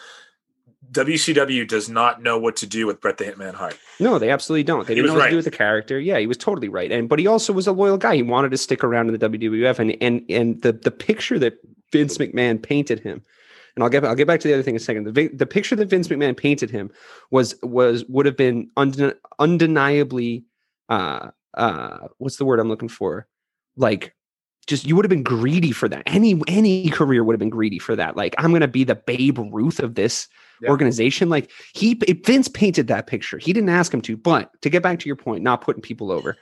WCW 0.91 1.67
does 1.67 1.89
not 1.89 2.21
know 2.21 2.38
what 2.38 2.55
to 2.57 2.67
do 2.67 2.88
with 2.88 3.01
Bret 3.01 3.17
the 3.17 3.25
Hitman 3.25 3.53
Hart. 3.53 3.77
No, 3.99 4.19
they 4.19 4.29
absolutely 4.29 4.63
don't. 4.63 4.88
They 4.88 4.95
didn't 4.95 5.07
know 5.07 5.13
what 5.13 5.19
right. 5.19 5.25
to 5.27 5.31
do 5.31 5.35
with 5.38 5.45
the 5.45 5.51
character. 5.51 5.99
Yeah, 5.99 6.17
he 6.17 6.27
was 6.27 6.38
totally 6.38 6.69
right. 6.69 6.91
And 6.91 7.09
but 7.09 7.19
he 7.19 7.27
also 7.27 7.51
was 7.53 7.67
a 7.67 7.71
loyal 7.71 7.97
guy. 7.97 8.15
He 8.15 8.23
wanted 8.23 8.51
to 8.51 8.57
stick 8.57 8.83
around 8.83 9.09
in 9.09 9.17
the 9.17 9.29
WWF. 9.29 9.79
And 9.79 9.97
and 10.01 10.23
and 10.29 10.61
the 10.61 10.71
the 10.71 10.91
picture 10.91 11.38
that 11.39 11.57
Vince 11.91 12.17
McMahon 12.17 12.61
painted 12.61 12.99
him, 12.99 13.21
and 13.75 13.83
I'll 13.83 13.89
get 13.89 14.05
I'll 14.05 14.15
get 14.15 14.27
back 14.27 14.39
to 14.41 14.47
the 14.47 14.53
other 14.53 14.63
thing 14.63 14.75
in 14.75 14.81
a 14.81 14.83
second. 14.83 15.13
The 15.13 15.27
the 15.27 15.45
picture 15.45 15.75
that 15.75 15.89
Vince 15.89 16.07
McMahon 16.07 16.38
painted 16.38 16.69
him 16.69 16.91
was 17.31 17.55
was 17.63 18.05
would 18.05 18.25
have 18.25 18.38
been 18.38 18.69
undeniably 19.39 20.45
uh 20.89 21.29
uh 21.53 22.07
what's 22.17 22.38
the 22.38 22.45
word 22.45 22.59
I'm 22.59 22.69
looking 22.69 22.89
for? 22.89 23.27
Like 23.75 24.15
just 24.68 24.86
you 24.86 24.95
would 24.95 25.05
have 25.05 25.09
been 25.09 25.24
greedy 25.24 25.72
for 25.72 25.89
that. 25.89 26.03
Any 26.05 26.39
any 26.47 26.89
career 26.89 27.24
would 27.24 27.34
have 27.34 27.39
been 27.39 27.49
greedy 27.49 27.80
for 27.80 27.95
that. 27.95 28.15
Like 28.15 28.36
I'm 28.38 28.51
going 28.51 28.61
to 28.61 28.68
be 28.68 28.84
the 28.84 28.95
Babe 28.95 29.39
Ruth 29.51 29.80
of 29.80 29.95
this 29.95 30.28
yeah. 30.61 30.70
organization. 30.70 31.30
Like 31.30 31.49
he 31.74 31.95
Vince 31.95 32.47
painted 32.47 32.88
that 32.88 33.07
picture. 33.07 33.38
He 33.38 33.53
didn't 33.53 33.70
ask 33.70 33.93
him 33.93 34.01
to, 34.03 34.18
but 34.18 34.51
to 34.61 34.70
get 34.70 34.84
back 34.84 34.99
to 34.99 35.07
your 35.07 35.15
point, 35.15 35.43
not 35.43 35.61
putting 35.61 35.82
people 35.82 36.11
over. 36.11 36.38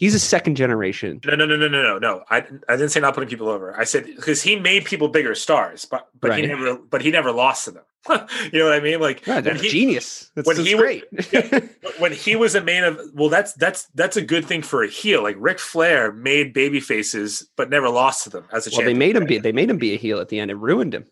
He's 0.00 0.14
a 0.14 0.18
second 0.18 0.54
generation. 0.54 1.20
No, 1.26 1.34
no, 1.34 1.44
no, 1.44 1.56
no, 1.56 1.68
no, 1.68 1.82
no, 1.82 1.98
no. 1.98 2.24
I, 2.30 2.38
I 2.38 2.76
didn't 2.76 2.88
say 2.88 3.00
not 3.00 3.12
putting 3.12 3.28
people 3.28 3.50
over. 3.50 3.78
I 3.78 3.84
said 3.84 4.06
because 4.06 4.40
he 4.40 4.56
made 4.56 4.86
people 4.86 5.08
bigger 5.08 5.34
stars, 5.34 5.84
but 5.84 6.08
but 6.18 6.30
right. 6.30 6.40
he 6.42 6.46
never 6.46 6.76
but 6.76 7.02
he 7.02 7.10
never 7.10 7.30
lost 7.30 7.66
to 7.66 7.72
them. 7.72 7.82
you 8.50 8.60
know 8.60 8.64
what 8.64 8.72
I 8.72 8.80
mean? 8.80 8.98
Like 8.98 9.26
yeah, 9.26 9.42
that's 9.42 9.60
he, 9.60 9.68
genius. 9.68 10.30
That's, 10.34 10.48
when 10.48 10.56
that's 10.56 10.68
he 10.70 10.74
great. 10.74 11.04
yeah, 11.30 11.60
when 11.98 12.12
he 12.12 12.34
was 12.34 12.54
a 12.54 12.62
main 12.62 12.82
of 12.82 12.98
well, 13.12 13.28
that's 13.28 13.52
that's 13.52 13.88
that's 13.94 14.16
a 14.16 14.22
good 14.22 14.46
thing 14.46 14.62
for 14.62 14.82
a 14.82 14.88
heel. 14.88 15.22
Like 15.22 15.36
Ric 15.38 15.58
Flair 15.58 16.12
made 16.12 16.54
baby 16.54 16.80
faces, 16.80 17.46
but 17.56 17.68
never 17.68 17.90
lost 17.90 18.24
to 18.24 18.30
them 18.30 18.46
as 18.54 18.66
a 18.66 18.70
well. 18.70 18.78
Champion. 18.78 18.86
They 18.86 19.06
made 19.06 19.16
him 19.16 19.26
be 19.26 19.38
they 19.38 19.52
made 19.52 19.68
him 19.68 19.76
be 19.76 19.92
a 19.92 19.98
heel 19.98 20.18
at 20.18 20.30
the 20.30 20.40
end. 20.40 20.50
It 20.50 20.56
ruined 20.56 20.94
him. 20.94 21.04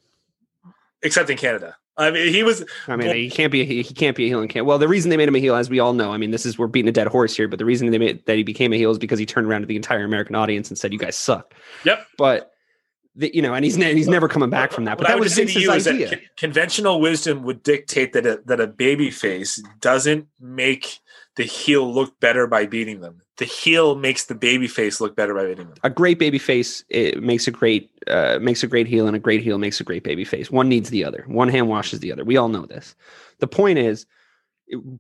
Except 1.03 1.29
in 1.29 1.37
Canada. 1.37 1.77
I 1.99 2.13
mean, 2.13 2.33
he 2.33 2.45
was. 2.45 2.65
I 2.87 2.95
mean, 2.95 3.15
he 3.15 3.29
can't 3.29 3.51
be. 3.51 3.65
He 3.65 3.83
can't 3.83 4.17
be 4.17 4.27
a 4.27 4.29
heel 4.29 4.41
in 4.41 4.49
Canada. 4.49 4.65
Well, 4.65 4.79
the 4.79 4.87
reason 4.87 5.11
they 5.11 5.17
made 5.17 5.29
him 5.29 5.35
a 5.35 5.41
heel, 5.41 5.57
as 5.57 5.69
we 5.69 5.81
all 5.81 5.93
know, 5.93 6.13
I 6.13 6.17
mean, 6.17 6.31
this 6.31 6.47
is 6.47 6.57
we're 6.57 6.69
beating 6.69 6.89
a 6.89 6.93
dead 6.93 7.09
horse 7.09 7.37
here, 7.37 7.49
but 7.49 7.59
the 7.59 7.65
reason 7.65 7.91
they 7.91 7.99
made 7.99 8.25
that 8.27 8.37
he 8.37 8.45
became 8.45 8.73
a 8.73 8.77
heel 8.77 8.93
is 8.93 8.99
because 8.99 9.19
he 9.19 9.27
turned 9.27 9.49
around 9.49 9.63
to 9.63 9.67
the 9.67 9.77
entire 9.77 10.05
American 10.05 10.37
audience 10.37 10.71
and 10.71 10.79
said, 10.79 10.93
"You 10.93 10.99
guys 10.99 11.17
suck." 11.17 11.55
Yep. 11.85 12.07
But 12.17 12.53
the, 13.17 13.35
you 13.35 13.43
know, 13.43 13.53
and 13.53 13.65
he's 13.65 13.77
ne- 13.77 13.95
he's 13.95 14.09
never 14.09 14.29
coming 14.29 14.49
back 14.49 14.71
from 14.71 14.85
that. 14.85 14.97
But 14.97 15.09
what 15.09 15.15
that 15.15 15.21
was 15.21 15.35
Vince's 15.35 15.87
idea. 15.87 16.11
Con- 16.11 16.21
conventional 16.37 17.01
wisdom 17.01 17.43
would 17.43 17.65
dictate 17.65 18.13
that 18.13 18.25
a, 18.25 18.41
that 18.47 18.61
a 18.61 18.69
baby 18.69 19.11
face 19.11 19.61
doesn't 19.81 20.29
make 20.41 21.01
the 21.39 21.45
heel 21.45 21.91
look 21.91 22.19
better 22.19 22.49
by 22.49 22.67
beating 22.67 23.01
them. 23.01 23.23
The 23.37 23.45
heel 23.45 23.95
makes 23.95 24.25
the 24.25 24.35
baby 24.35 24.67
face 24.67 25.01
look 25.01 25.15
better 25.15 25.35
by 25.35 25.47
beating 25.47 25.69
them. 25.69 25.77
A 25.85 25.89
great 25.89 26.19
baby 26.19 26.39
face 26.39 26.83
it 26.89 27.23
makes 27.23 27.47
a 27.47 27.53
great 27.53 27.91
uh, 28.09 28.41
makes 28.43 28.65
a 28.65 28.67
great 28.67 28.89
heel, 28.89 29.07
and 29.07 29.15
a 29.15 29.21
great 29.21 29.41
heel 29.41 29.57
makes 29.57 29.81
a 29.81 29.85
great 29.85 30.03
baby 30.03 30.25
face. 30.25 30.51
One 30.51 30.69
needs 30.69 30.91
the 30.91 31.05
other. 31.05 31.25
One 31.29 31.49
hand 31.49 31.69
washes 31.69 32.01
the 32.01 32.11
other. 32.11 32.25
We 32.25 32.37
all 32.37 32.49
know 32.49 32.67
this. 32.67 32.97
The 33.39 33.47
point 33.47 33.79
is, 33.79 34.05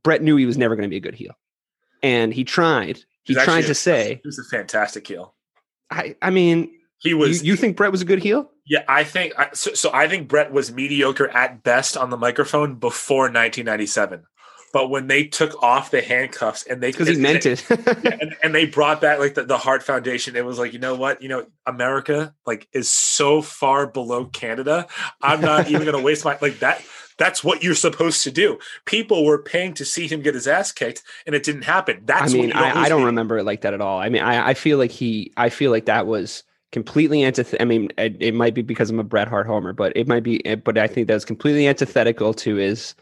Bret 0.04 0.22
knew 0.22 0.36
he 0.36 0.46
was 0.46 0.56
never 0.56 0.76
going 0.76 0.88
to 0.88 0.90
be 0.90 0.96
a 0.96 1.00
good 1.00 1.16
heel, 1.16 1.36
and 2.04 2.32
he 2.32 2.44
tried. 2.44 3.00
He 3.24 3.34
tried 3.34 3.62
to 3.62 3.72
a, 3.72 3.74
say 3.74 4.20
he 4.22 4.28
was 4.28 4.38
a 4.38 4.44
fantastic 4.44 5.08
heel. 5.08 5.34
I 5.90 6.14
I 6.22 6.30
mean, 6.30 6.70
he 6.98 7.14
was. 7.14 7.42
You, 7.42 7.50
you 7.50 7.56
think 7.56 7.76
Bret 7.76 7.90
was 7.90 8.00
a 8.00 8.06
good 8.06 8.22
heel? 8.22 8.48
Yeah, 8.64 8.84
I 8.86 9.02
think 9.02 9.32
so, 9.54 9.74
so. 9.74 9.90
I 9.92 10.06
think 10.06 10.28
Bret 10.28 10.52
was 10.52 10.72
mediocre 10.72 11.28
at 11.30 11.64
best 11.64 11.96
on 11.96 12.10
the 12.10 12.16
microphone 12.16 12.76
before 12.76 13.22
1997 13.22 14.22
but 14.72 14.90
when 14.90 15.06
they 15.06 15.24
took 15.24 15.62
off 15.62 15.90
the 15.90 16.00
handcuffs 16.00 16.64
and 16.64 16.82
they 16.82 16.90
because 16.90 17.08
he 17.08 17.16
meant 17.16 17.46
it, 17.46 17.68
and, 18.20 18.36
and, 18.42 18.54
they 18.54 18.66
brought 18.66 19.00
back 19.00 19.18
like 19.18 19.34
the, 19.34 19.44
the 19.44 19.58
Hart 19.58 19.82
Foundation, 19.82 20.36
it 20.36 20.44
was 20.44 20.58
like 20.58 20.72
you 20.72 20.78
know 20.78 20.94
what, 20.94 21.22
you 21.22 21.28
know, 21.28 21.46
America 21.66 22.34
like 22.46 22.68
is 22.72 22.90
so 22.90 23.42
far 23.42 23.86
below 23.86 24.26
Canada. 24.26 24.86
I'm 25.22 25.40
not 25.40 25.68
even 25.68 25.82
going 25.84 25.96
to 25.96 26.02
waste 26.02 26.24
my 26.24 26.38
like 26.40 26.58
that. 26.60 26.82
That's 27.16 27.42
what 27.42 27.64
you're 27.64 27.74
supposed 27.74 28.22
to 28.24 28.30
do. 28.30 28.58
People 28.84 29.24
were 29.24 29.42
paying 29.42 29.74
to 29.74 29.84
see 29.84 30.06
him 30.06 30.22
get 30.22 30.34
his 30.34 30.46
ass 30.46 30.70
kicked, 30.70 31.02
and 31.26 31.34
it 31.34 31.42
didn't 31.42 31.62
happen. 31.62 32.02
That's 32.04 32.32
I 32.32 32.36
mean, 32.36 32.52
I, 32.52 32.84
I, 32.84 32.88
don't 32.88 33.04
remember 33.04 33.38
it 33.38 33.44
like 33.44 33.62
that 33.62 33.74
at 33.74 33.80
all. 33.80 33.98
I 33.98 34.08
mean, 34.08 34.22
I, 34.22 34.50
I 34.50 34.54
feel 34.54 34.78
like 34.78 34.92
he, 34.92 35.32
I 35.36 35.48
feel 35.48 35.72
like 35.72 35.86
that 35.86 36.06
was 36.06 36.44
completely 36.70 37.22
antith. 37.22 37.56
I 37.58 37.64
mean, 37.64 37.90
it, 37.98 38.16
it, 38.20 38.34
might 38.34 38.54
be 38.54 38.62
because 38.62 38.88
I'm 38.88 39.00
a 39.00 39.04
Bret 39.04 39.26
Hart 39.26 39.48
homer, 39.48 39.72
but 39.72 39.92
it 39.96 40.06
might 40.06 40.22
be. 40.22 40.46
Eh, 40.46 40.54
but 40.54 40.78
I 40.78 40.86
think 40.86 41.08
that 41.08 41.14
was 41.14 41.24
completely 41.24 41.66
antithetical 41.66 42.34
to 42.34 42.54
his 42.54 42.94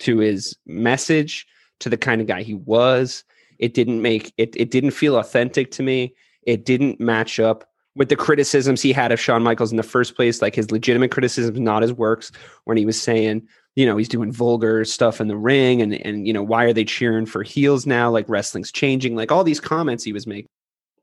to 0.00 0.18
his 0.18 0.56
message, 0.66 1.46
to 1.80 1.88
the 1.88 1.96
kind 1.96 2.20
of 2.20 2.26
guy 2.26 2.42
he 2.42 2.54
was. 2.54 3.24
It 3.58 3.74
didn't 3.74 4.02
make 4.02 4.32
it 4.36 4.54
it 4.56 4.70
didn't 4.70 4.92
feel 4.92 5.16
authentic 5.16 5.70
to 5.72 5.82
me. 5.82 6.14
It 6.42 6.64
didn't 6.64 7.00
match 7.00 7.38
up 7.38 7.64
with 7.94 8.08
the 8.08 8.16
criticisms 8.16 8.80
he 8.80 8.92
had 8.92 9.12
of 9.12 9.20
Shawn 9.20 9.42
Michaels 9.42 9.70
in 9.70 9.76
the 9.76 9.82
first 9.82 10.16
place, 10.16 10.40
like 10.40 10.54
his 10.54 10.70
legitimate 10.70 11.10
criticisms, 11.10 11.60
not 11.60 11.82
his 11.82 11.92
works, 11.92 12.32
when 12.64 12.76
he 12.76 12.86
was 12.86 13.00
saying, 13.00 13.46
you 13.76 13.84
know, 13.84 13.96
he's 13.96 14.08
doing 14.08 14.32
vulgar 14.32 14.84
stuff 14.84 15.20
in 15.20 15.28
the 15.28 15.36
ring 15.36 15.82
and 15.82 15.94
and 15.94 16.26
you 16.26 16.32
know, 16.32 16.42
why 16.42 16.64
are 16.64 16.72
they 16.72 16.84
cheering 16.84 17.26
for 17.26 17.42
heels 17.42 17.86
now? 17.86 18.10
Like 18.10 18.28
wrestling's 18.28 18.72
changing, 18.72 19.14
like 19.14 19.30
all 19.30 19.44
these 19.44 19.60
comments 19.60 20.04
he 20.04 20.12
was 20.12 20.26
making 20.26 20.48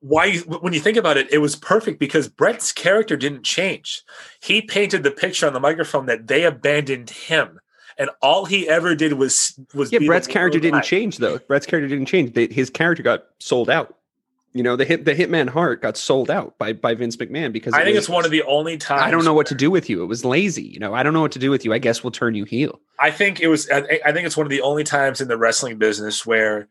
why 0.02 0.38
when 0.38 0.74
you 0.74 0.80
think 0.80 0.98
about 0.98 1.18
it 1.18 1.32
it 1.32 1.40
was 1.40 1.56
perfect 1.56 2.00
because 2.00 2.28
Bret's 2.28 2.72
character 2.72 3.18
didn't 3.18 3.44
change 3.44 4.04
he 4.42 4.62
painted 4.62 5.04
the 5.04 5.12
picture 5.12 5.46
on 5.46 5.54
the 5.54 5.60
microphone 5.60 6.06
that 6.06 6.28
they 6.28 6.46
abandoned 6.46 7.10
him 7.10 7.60
and 8.00 8.10
all 8.22 8.46
he 8.46 8.68
ever 8.68 8.96
did 8.96 9.14
was 9.14 9.60
was 9.76 9.92
yeah. 9.92 10.00
Bret's 10.00 10.26
character 10.26 10.60
didn't 10.60 10.84
change 10.84 11.18
though. 11.18 11.38
Bret's 11.38 11.66
character 11.66 11.88
didn't 11.88 12.08
change. 12.08 12.36
his 12.52 12.70
character 12.70 13.04
got 13.04 13.26
sold 13.40 13.70
out. 13.70 13.96
You 14.54 14.64
know, 14.64 14.76
the 14.76 14.86
hit 14.86 15.06
the 15.06 15.14
Hitman 15.14 15.48
Hart 15.48 15.82
got 15.84 15.96
sold 15.96 16.32
out 16.32 16.58
by 16.58 16.74
by 16.74 16.96
Vince 16.96 17.18
McMahon 17.18 17.52
because 17.52 17.74
I 17.74 17.84
think 17.84 17.96
was, 17.96 18.06
it's 18.06 18.10
one 18.10 18.26
of 18.26 18.32
the 18.32 18.42
only 18.44 18.78
times 18.78 19.04
I 19.04 19.12
don't 19.12 19.26
know 19.26 19.36
what 19.36 19.46
to 19.48 19.56
do 19.56 19.70
with 19.70 19.90
you. 19.90 20.02
It 20.02 20.08
was 20.08 20.26
lazy. 20.26 20.64
You 20.64 20.80
know, 20.80 20.96
I 20.96 21.04
don't 21.04 21.14
know 21.14 21.22
what 21.22 21.34
to 21.34 21.40
do 21.40 21.52
with 21.52 21.66
you. 21.66 21.74
I 21.74 21.78
guess 21.78 22.04
we'll 22.04 22.12
turn 22.12 22.34
you 22.34 22.46
heel. 22.46 22.80
I 23.00 23.12
think 23.12 23.42
it 23.42 23.48
was. 23.48 23.70
I, 23.70 24.00
I 24.04 24.12
think 24.12 24.26
it's 24.26 24.36
one 24.36 24.48
of 24.48 24.50
the 24.50 24.62
only 24.62 24.84
times 24.84 25.22
in 25.22 25.28
the 25.28 25.38
wrestling 25.38 25.78
business 25.78 26.26
where 26.26 26.68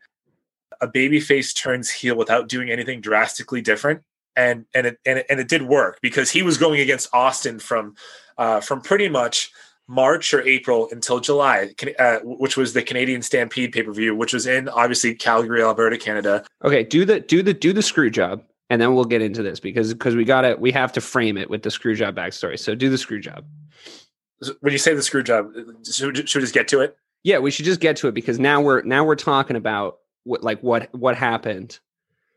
a 0.81 0.87
baby 0.87 1.21
face 1.21 1.53
turns 1.53 1.89
heel 1.89 2.17
without 2.17 2.49
doing 2.49 2.69
anything 2.69 2.99
drastically 2.99 3.61
different 3.61 4.01
and 4.35 4.65
and 4.73 4.87
it 4.87 4.99
and 5.05 5.19
it, 5.19 5.25
and 5.29 5.39
it 5.39 5.47
did 5.47 5.61
work 5.61 5.99
because 6.01 6.31
he 6.31 6.41
was 6.41 6.57
going 6.57 6.81
against 6.81 7.07
Austin 7.13 7.59
from 7.59 7.95
uh, 8.37 8.59
from 8.59 8.81
pretty 8.81 9.07
much 9.07 9.51
March 9.89 10.35
or 10.35 10.41
April 10.43 10.87
until 10.91 11.19
July, 11.19 11.71
uh, 11.97 12.19
which 12.23 12.55
was 12.55 12.73
the 12.73 12.81
Canadian 12.83 13.23
Stampede 13.23 13.71
pay 13.71 13.81
per 13.81 13.91
view, 13.91 14.15
which 14.15 14.31
was 14.33 14.45
in 14.45 14.69
obviously 14.69 15.15
Calgary, 15.15 15.63
Alberta, 15.63 15.97
Canada. 15.97 16.45
Okay, 16.63 16.83
do 16.83 17.03
the 17.05 17.19
do 17.19 17.41
the 17.41 17.53
do 17.55 17.73
the 17.73 17.81
screw 17.81 18.11
job, 18.11 18.43
and 18.69 18.79
then 18.79 18.93
we'll 18.93 19.03
get 19.03 19.23
into 19.23 19.41
this 19.41 19.59
because 19.59 19.91
because 19.91 20.15
we 20.15 20.23
got 20.23 20.45
it. 20.45 20.59
we 20.61 20.71
have 20.71 20.91
to 20.93 21.01
frame 21.01 21.37
it 21.37 21.49
with 21.49 21.63
the 21.63 21.71
screw 21.71 21.95
job 21.95 22.15
backstory. 22.15 22.59
So 22.59 22.75
do 22.75 22.87
the 22.89 22.99
screw 22.99 23.19
job. 23.19 23.45
When 24.61 24.71
you 24.71 24.77
say 24.77 24.93
the 24.93 25.01
screw 25.01 25.23
job, 25.23 25.51
should, 25.91 26.29
should 26.29 26.39
we 26.39 26.43
just 26.43 26.53
get 26.53 26.67
to 26.69 26.81
it? 26.81 26.95
Yeah, 27.23 27.39
we 27.39 27.51
should 27.51 27.65
just 27.65 27.81
get 27.81 27.97
to 27.97 28.07
it 28.07 28.13
because 28.13 28.39
now 28.39 28.61
we're 28.61 28.83
now 28.83 29.03
we're 29.03 29.15
talking 29.15 29.55
about 29.57 29.97
what 30.23 30.43
like 30.43 30.61
what 30.61 30.93
what 30.95 31.17
happened 31.17 31.79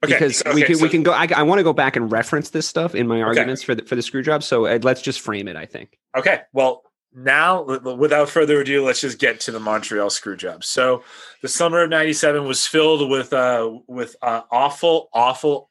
Okay, 0.05 0.14
because 0.14 0.40
okay, 0.44 0.55
we 0.55 0.62
can 0.62 0.76
so- 0.76 0.82
we 0.82 0.88
can 0.88 1.03
go. 1.05 1.12
I, 1.12 1.28
I 1.36 1.42
want 1.44 1.59
to 1.61 1.62
go 1.62 1.72
back 1.74 1.94
and 1.96 2.11
reference 2.11 2.50
this 2.50 2.66
stuff 2.66 2.94
in 2.96 3.07
my 3.07 3.16
Okay. 3.16 3.22
arguments 3.22 3.62
for 3.62 3.74
the 3.76 3.84
for 3.84 3.94
the 3.94 4.03
screw 4.03 4.22
job. 4.22 4.42
So 4.42 4.66
uh, 4.66 4.78
let's 4.82 5.00
just 5.03 5.20
frame 5.20 5.46
it. 5.46 5.55
I 5.55 5.66
think. 5.66 5.98
Okay, 6.16 6.40
well, 6.53 6.82
now 7.14 7.62
without 7.62 8.28
further 8.28 8.60
ado, 8.60 8.84
let's 8.84 9.00
just 9.00 9.18
get 9.18 9.40
to 9.40 9.50
the 9.50 9.60
Montreal 9.60 10.10
screw 10.10 10.36
job. 10.36 10.64
So, 10.64 11.04
the 11.42 11.48
summer 11.48 11.82
of 11.82 11.90
'97 11.90 12.46
was 12.46 12.66
filled 12.66 13.10
with 13.10 13.32
uh, 13.32 13.78
with 13.86 14.16
uh, 14.22 14.42
awful, 14.50 15.08
awful, 15.12 15.70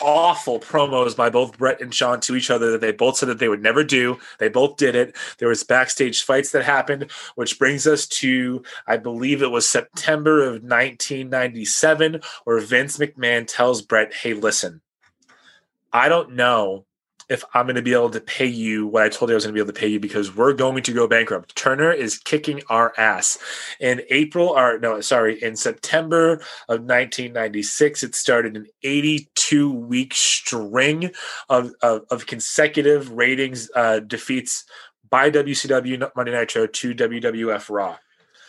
awful 0.00 0.58
promos 0.58 1.16
by 1.16 1.30
both 1.30 1.56
Bret 1.56 1.80
and 1.80 1.94
Shawn 1.94 2.20
to 2.22 2.34
each 2.34 2.50
other 2.50 2.72
that 2.72 2.80
they 2.80 2.92
both 2.92 3.16
said 3.16 3.28
that 3.28 3.38
they 3.38 3.48
would 3.48 3.62
never 3.62 3.84
do. 3.84 4.18
They 4.38 4.48
both 4.48 4.76
did 4.76 4.94
it. 4.94 5.16
There 5.38 5.48
was 5.48 5.62
backstage 5.62 6.24
fights 6.24 6.50
that 6.50 6.64
happened, 6.64 7.10
which 7.36 7.58
brings 7.58 7.86
us 7.86 8.06
to 8.08 8.62
I 8.86 8.96
believe 8.96 9.42
it 9.42 9.50
was 9.50 9.68
September 9.68 10.42
of 10.42 10.62
1997, 10.62 12.20
where 12.44 12.60
Vince 12.60 12.98
McMahon 12.98 13.46
tells 13.46 13.82
Bret, 13.82 14.12
"Hey, 14.12 14.34
listen, 14.34 14.80
I 15.92 16.08
don't 16.08 16.32
know." 16.32 16.86
If 17.28 17.44
I'm 17.54 17.66
going 17.66 17.76
to 17.76 17.82
be 17.82 17.92
able 17.92 18.10
to 18.10 18.20
pay 18.20 18.46
you 18.46 18.86
what 18.86 19.02
I 19.02 19.08
told 19.08 19.30
you 19.30 19.34
I 19.34 19.36
was 19.36 19.44
going 19.44 19.54
to 19.54 19.58
be 19.58 19.62
able 19.62 19.72
to 19.72 19.80
pay 19.80 19.88
you 19.88 20.00
because 20.00 20.34
we're 20.34 20.52
going 20.52 20.82
to 20.82 20.92
go 20.92 21.06
bankrupt. 21.06 21.54
Turner 21.56 21.92
is 21.92 22.18
kicking 22.18 22.62
our 22.68 22.92
ass. 22.96 23.38
In 23.80 24.02
April, 24.10 24.48
or 24.48 24.78
no, 24.78 25.00
sorry, 25.00 25.42
in 25.42 25.56
September 25.56 26.32
of 26.68 26.80
1996, 26.80 28.02
it 28.02 28.14
started 28.14 28.56
an 28.56 28.66
82 28.82 29.72
week 29.72 30.14
string 30.14 31.10
of, 31.48 31.72
of, 31.82 32.04
of 32.10 32.26
consecutive 32.26 33.10
ratings 33.10 33.70
uh, 33.74 34.00
defeats 34.00 34.64
by 35.08 35.30
WCW 35.30 36.10
Monday 36.16 36.32
Nitro 36.32 36.66
to 36.66 36.94
WWF 36.94 37.68
Raw. 37.70 37.98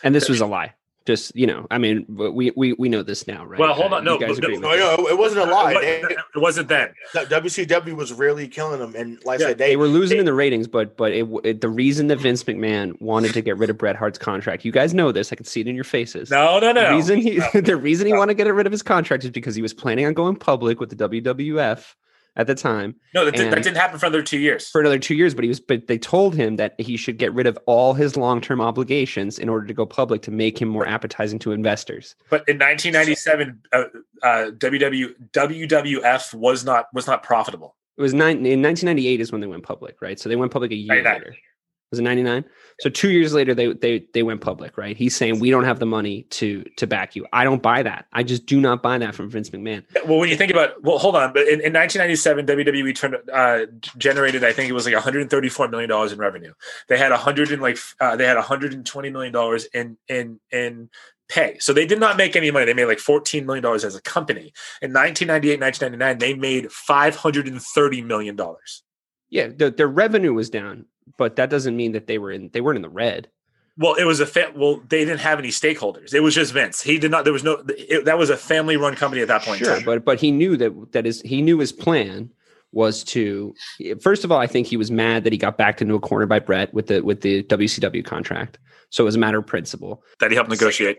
And 0.02 0.14
this 0.14 0.28
was 0.28 0.40
a 0.40 0.46
lie. 0.46 0.74
Just 1.06 1.36
you 1.36 1.46
know, 1.46 1.66
I 1.70 1.76
mean, 1.76 2.06
we 2.08 2.50
we 2.56 2.72
we 2.72 2.88
know 2.88 3.02
this 3.02 3.26
now, 3.26 3.44
right? 3.44 3.60
Well, 3.60 3.74
hold 3.74 3.92
Uh, 3.92 3.96
on, 3.96 4.04
you 4.04 4.10
no, 4.12 4.18
guys 4.18 4.38
no, 4.38 4.46
agree 4.48 4.56
no, 4.56 4.74
No, 4.74 5.06
it 5.06 5.18
wasn't 5.18 5.46
a 5.46 5.52
lie. 5.52 5.72
It 5.72 6.02
wasn't- 6.02 6.12
it 6.34 6.38
wasn't 6.40 6.68
then. 6.68 6.88
WCW 7.14 7.94
was 7.94 8.12
really 8.14 8.48
killing 8.48 8.80
them, 8.80 8.94
and 8.96 9.18
like 9.26 9.38
Yeah, 9.40 9.46
I 9.46 9.48
said, 9.50 9.58
They 9.58 9.68
they, 9.70 9.76
were 9.76 9.86
losing 9.86 10.16
they- 10.16 10.20
in 10.20 10.24
the 10.24 10.32
ratings, 10.32 10.66
but 10.66 10.96
but 10.96 11.12
it, 11.12 11.28
it 11.44 11.60
the 11.60 11.68
reason 11.68 12.06
that 12.06 12.20
Vince 12.20 12.42
McMahon 12.44 12.98
wanted 13.02 13.34
to 13.34 13.42
get 13.42 13.58
rid 13.58 13.68
of 13.68 13.76
Bret 13.76 13.96
Hart's 13.96 14.16
contract, 14.18 14.64
you 14.64 14.72
guys 14.72 14.94
know 14.94 15.12
this. 15.12 15.30
I 15.30 15.36
can 15.36 15.44
see 15.44 15.60
it 15.60 15.68
in 15.68 15.74
your 15.74 15.84
faces. 15.84 16.30
No, 16.30 16.58
no, 16.58 16.72
no. 16.72 16.88
The 16.88 16.94
reason 16.96 17.18
he 17.18 17.36
No. 17.36 17.60
the 17.60 17.76
reason 17.76 18.06
he 18.06 18.12
No. 18.14 18.18
wanted 18.20 18.38
to 18.38 18.42
get 18.44 18.54
rid 18.54 18.64
of 18.66 18.72
his 18.72 18.82
contract 18.82 19.24
is 19.24 19.30
because 19.30 19.54
he 19.54 19.60
was 19.62 19.74
planning 19.74 20.06
on 20.06 20.14
going 20.14 20.36
public 20.36 20.80
with 20.80 20.88
the 20.88 20.96
WWF 20.96 21.94
at 22.36 22.46
the 22.46 22.54
time 22.54 22.96
No, 23.14 23.24
that, 23.24 23.34
did, 23.34 23.52
that 23.52 23.62
didn't 23.62 23.76
happen 23.76 23.98
for 23.98 24.06
another 24.06 24.22
two 24.22 24.38
years. 24.38 24.68
for 24.68 24.80
another 24.80 24.98
two 24.98 25.14
years. 25.14 25.34
But 25.34 25.44
he 25.44 25.48
was 25.48 25.60
but 25.60 25.86
they 25.86 25.98
told 25.98 26.34
him 26.34 26.56
that 26.56 26.74
he 26.78 26.96
should 26.96 27.18
get 27.18 27.32
rid 27.32 27.46
of 27.46 27.58
all 27.66 27.94
his 27.94 28.16
long 28.16 28.40
term 28.40 28.60
obligations 28.60 29.38
in 29.38 29.48
order 29.48 29.66
to 29.66 29.74
go 29.74 29.86
public 29.86 30.22
to 30.22 30.30
make 30.30 30.60
him 30.60 30.68
more 30.68 30.86
appetizing 30.86 31.38
to 31.40 31.52
investors. 31.52 32.16
But 32.30 32.48
in 32.48 32.58
1997, 32.58 33.62
uh, 33.72 33.84
uh, 34.22 34.50
WW, 34.52 35.14
WWF 35.32 36.34
was 36.34 36.64
not 36.64 36.86
was 36.92 37.06
not 37.06 37.22
profitable. 37.22 37.76
It 37.96 38.02
was 38.02 38.12
nine 38.14 38.38
in 38.38 38.62
1998 38.62 39.20
is 39.20 39.30
when 39.30 39.40
they 39.40 39.46
went 39.46 39.62
public, 39.62 40.02
right? 40.02 40.18
So 40.18 40.28
they 40.28 40.36
went 40.36 40.52
public 40.52 40.72
a 40.72 40.76
year 40.76 41.02
99. 41.02 41.14
later. 41.14 41.36
Was 41.94 42.00
it 42.00 42.02
99? 42.02 42.44
So 42.80 42.90
two 42.90 43.10
years 43.10 43.32
later, 43.32 43.54
they 43.54 43.72
they 43.72 44.04
they 44.14 44.24
went 44.24 44.40
public, 44.40 44.76
right? 44.76 44.96
He's 44.96 45.14
saying 45.14 45.38
we 45.38 45.48
don't 45.48 45.62
have 45.62 45.78
the 45.78 45.86
money 45.86 46.22
to 46.30 46.64
to 46.76 46.88
back 46.88 47.14
you. 47.14 47.24
I 47.32 47.44
don't 47.44 47.62
buy 47.62 47.84
that. 47.84 48.06
I 48.12 48.24
just 48.24 48.46
do 48.46 48.60
not 48.60 48.82
buy 48.82 48.98
that 48.98 49.14
from 49.14 49.30
Vince 49.30 49.50
McMahon. 49.50 49.84
Well, 50.08 50.18
when 50.18 50.28
you 50.28 50.36
think 50.36 50.50
about, 50.50 50.82
well, 50.82 50.98
hold 50.98 51.14
on, 51.14 51.32
but 51.32 51.42
in, 51.42 51.60
in 51.60 51.72
1997, 51.72 52.46
WWE 52.46 52.96
turned 52.96 53.16
uh, 53.32 53.66
generated, 53.96 54.42
I 54.42 54.52
think 54.52 54.68
it 54.68 54.72
was 54.72 54.86
like 54.86 54.94
134 54.94 55.68
million 55.68 55.88
dollars 55.88 56.10
in 56.10 56.18
revenue. 56.18 56.52
They 56.88 56.98
had 56.98 57.12
100 57.12 57.52
and 57.52 57.62
like 57.62 57.78
uh, 58.00 58.16
they 58.16 58.26
had 58.26 58.36
120 58.36 59.10
million 59.10 59.32
dollars 59.32 59.66
in 59.66 59.96
in 60.08 60.40
in 60.50 60.90
pay. 61.28 61.58
So 61.60 61.72
they 61.72 61.86
did 61.86 62.00
not 62.00 62.16
make 62.16 62.34
any 62.34 62.50
money. 62.50 62.64
They 62.64 62.74
made 62.74 62.86
like 62.86 62.98
14 62.98 63.46
million 63.46 63.62
dollars 63.62 63.84
as 63.84 63.94
a 63.94 64.02
company. 64.02 64.52
In 64.82 64.92
1998, 64.92 65.60
1999, 65.60 66.18
they 66.18 66.34
made 66.34 66.72
530 66.72 68.02
million 68.02 68.34
dollars. 68.34 68.82
Yeah, 69.34 69.48
the, 69.48 69.70
their 69.70 69.88
revenue 69.88 70.32
was 70.32 70.48
down, 70.48 70.84
but 71.18 71.34
that 71.36 71.50
doesn't 71.50 71.76
mean 71.76 71.92
that 71.92 72.06
they 72.06 72.18
were 72.18 72.30
in 72.30 72.50
they 72.52 72.60
weren't 72.60 72.76
in 72.76 72.82
the 72.82 72.88
red. 72.88 73.28
Well, 73.76 73.94
it 73.94 74.04
was 74.04 74.20
a 74.20 74.26
fa- 74.26 74.52
well, 74.54 74.80
they 74.88 75.04
didn't 75.04 75.18
have 75.20 75.40
any 75.40 75.48
stakeholders. 75.48 76.14
It 76.14 76.20
was 76.20 76.36
just 76.36 76.52
Vince. 76.52 76.80
He 76.80 76.96
did 76.98 77.10
not. 77.10 77.24
There 77.24 77.32
was 77.32 77.42
no. 77.42 77.64
It, 77.68 78.04
that 78.04 78.16
was 78.16 78.30
a 78.30 78.36
family-run 78.36 78.94
company 78.94 79.20
at 79.22 79.26
that 79.28 79.42
point. 79.42 79.60
in 79.60 79.66
Sure, 79.66 79.74
time. 79.76 79.84
but 79.84 80.04
but 80.04 80.20
he 80.20 80.30
knew 80.30 80.56
that 80.58 80.92
that 80.92 81.04
is 81.06 81.20
he 81.22 81.42
knew 81.42 81.58
his 81.58 81.72
plan 81.72 82.30
was 82.70 83.02
to 83.04 83.52
first 84.00 84.22
of 84.24 84.30
all, 84.30 84.38
I 84.38 84.46
think 84.46 84.68
he 84.68 84.76
was 84.76 84.90
mad 84.92 85.24
that 85.24 85.32
he 85.32 85.38
got 85.38 85.58
backed 85.58 85.82
into 85.82 85.94
a 85.96 86.00
corner 86.00 86.26
by 86.26 86.38
Bret 86.38 86.72
with 86.72 86.86
the 86.86 87.00
with 87.00 87.22
the 87.22 87.42
WCW 87.44 88.04
contract. 88.04 88.58
So 88.90 89.02
it 89.02 89.06
was 89.06 89.16
a 89.16 89.18
matter 89.18 89.38
of 89.38 89.46
principle. 89.48 90.04
that 90.20 90.30
he 90.30 90.36
helped 90.36 90.50
negotiate. 90.50 90.98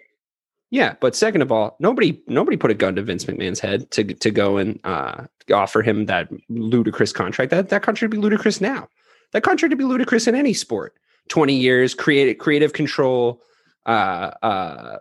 Yeah, 0.72 0.96
but 1.00 1.16
second 1.16 1.42
of 1.42 1.52
all, 1.52 1.78
nobody 1.80 2.22
nobody 2.28 2.58
put 2.58 2.72
a 2.72 2.76
gun 2.76 2.96
to 2.96 3.02
Vince 3.02 3.26
McMahon's 3.26 3.60
head 3.60 3.90
to 3.92 4.04
to 4.04 4.32
go 4.32 4.58
and 4.58 4.80
uh, 4.84 5.26
offer 5.54 5.82
him 5.82 6.06
that 6.08 6.30
ludicrous 6.50 7.14
contract. 7.14 7.52
That 7.52 7.70
that 7.70 7.84
contract 7.84 8.02
would 8.02 8.18
be 8.18 8.22
ludicrous 8.22 8.60
now. 8.60 8.88
That 9.32 9.42
contract 9.42 9.72
would 9.72 9.78
be 9.78 9.84
ludicrous 9.84 10.28
in 10.28 10.36
any 10.36 10.54
sport. 10.54 10.94
Twenty 11.30 11.56
years, 11.56 11.94
creative 11.94 12.40
creative 12.40 12.74
control, 12.74 13.42
uh, 13.86 14.32
uh, 14.42 14.98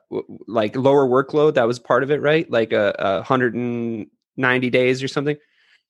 like 0.47 0.77
lower 0.77 1.07
workload. 1.07 1.55
That 1.55 1.67
was 1.67 1.79
part 1.79 2.03
of 2.03 2.11
it, 2.11 2.21
right? 2.21 2.51
Like 2.51 2.73
a, 2.73 2.95
a 2.99 3.23
hundred 3.23 3.55
and 3.55 4.07
ninety 4.37 4.71
days 4.71 5.03
or 5.03 5.09
something. 5.09 5.37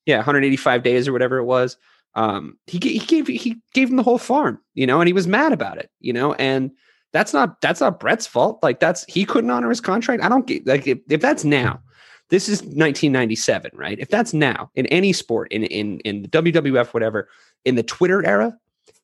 Yeah, 0.07 0.19
185 0.19 0.83
days 0.83 1.09
or 1.09 1.13
whatever 1.13 1.39
it 1.39 1.45
was. 1.45 1.79
Um, 2.15 2.59
he 2.67 2.79
he 2.79 2.99
gave 2.99 3.27
he 3.27 3.57
gave 3.73 3.91
him 3.91 3.97
the 3.97 4.03
whole 4.03 4.19
farm, 4.19 4.61
you 4.75 4.87
know, 4.87 5.01
and 5.01 5.09
he 5.09 5.13
was 5.13 5.27
mad 5.27 5.53
about 5.53 5.79
it, 5.79 5.91
you 6.01 6.13
know, 6.13 6.35
and 6.35 6.71
that's 7.15 7.33
not 7.33 7.61
that's 7.61 7.81
not 7.81 8.01
Bret's 8.01 8.27
fault. 8.27 8.59
Like 8.63 8.81
that's 8.81 9.05
he 9.05 9.25
couldn't 9.25 9.49
honor 9.49 9.69
his 9.69 9.81
contract. 9.81 10.23
I 10.23 10.29
don't 10.29 10.47
get 10.47 10.67
like 10.67 10.87
if, 10.87 10.99
if 11.09 11.21
that's 11.21 11.45
now, 11.45 11.81
this 12.29 12.49
is 12.49 12.61
1997, 12.61 13.71
right? 13.73 13.99
If 14.01 14.09
that's 14.09 14.35
now 14.35 14.71
in 14.75 14.87
any 14.87 15.13
sport, 15.13 15.51
in 15.53 15.63
in 15.63 16.01
in 16.01 16.23
the 16.23 16.29
WWF, 16.29 16.89
whatever, 16.89 17.29
in 17.65 17.77
the 17.77 17.85
Twitter 17.85 18.27
era, 18.27 18.59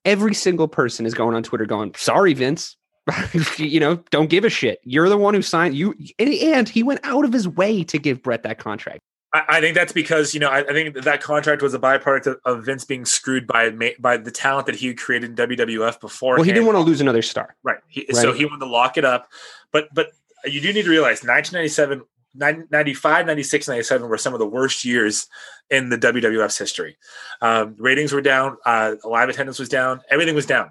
every 0.04 0.34
single 0.34 0.66
person 0.66 1.06
is 1.06 1.14
going 1.14 1.36
on 1.36 1.44
Twitter 1.44 1.64
going, 1.64 1.94
"Sorry, 1.94 2.34
Vince." 2.34 2.76
you 3.56 3.80
know, 3.80 3.96
don't 4.10 4.28
give 4.28 4.44
a 4.44 4.50
shit. 4.50 4.80
You're 4.82 5.08
the 5.08 5.16
one 5.16 5.32
who 5.32 5.42
signed 5.42 5.74
you, 5.74 5.94
and, 6.18 6.28
and 6.34 6.68
he 6.68 6.82
went 6.82 7.00
out 7.04 7.24
of 7.24 7.32
his 7.32 7.46
way 7.48 7.84
to 7.84 7.98
give 7.98 8.22
Bret 8.22 8.42
that 8.42 8.58
contract. 8.58 9.00
I, 9.32 9.60
think 9.60 9.76
that's 9.76 9.92
because 9.92 10.34
you 10.34 10.40
know 10.40 10.50
I, 10.50 10.64
think 10.64 11.02
that, 11.02 11.22
contract 11.22 11.62
was 11.62 11.72
a 11.72 11.78
byproduct 11.78 12.36
of, 12.44 12.64
Vince 12.64 12.84
being 12.84 13.04
screwed 13.04 13.46
by 13.46 13.70
by 14.00 14.16
the 14.16 14.30
talent 14.30 14.66
that 14.66 14.74
he 14.74 14.92
created 14.92 15.30
in 15.30 15.48
WWF 15.48 16.00
before. 16.00 16.34
Well, 16.34 16.42
he 16.42 16.52
didn't 16.52 16.66
want 16.66 16.76
to 16.76 16.82
lose 16.82 17.00
another 17.00 17.22
star. 17.22 17.54
Right. 17.62 17.78
He, 17.86 18.06
So 18.12 18.32
he 18.32 18.44
wanted 18.44 18.64
to 18.64 18.70
lock 18.70 18.98
it 18.98 19.04
up. 19.04 19.28
But 19.72 19.88
but 19.94 20.08
you 20.44 20.60
do 20.60 20.72
need 20.72 20.84
to 20.84 20.90
realize 20.90 21.22
1997, 21.22 22.02
95, 22.34 23.26
96, 23.26 23.68
97 23.68 24.08
were 24.08 24.18
some 24.18 24.32
of 24.32 24.40
the 24.40 24.46
worst 24.46 24.84
years 24.84 25.28
in 25.70 25.90
the 25.90 25.98
WWF's 25.98 26.58
history. 26.58 26.96
Um, 27.40 27.76
ratings 27.78 28.12
were 28.12 28.22
down. 28.22 28.56
Uh, 28.64 28.96
live 29.04 29.28
attendance 29.28 29.58
was 29.58 29.68
down. 29.68 30.00
Everything 30.10 30.34
was 30.34 30.46
down. 30.46 30.70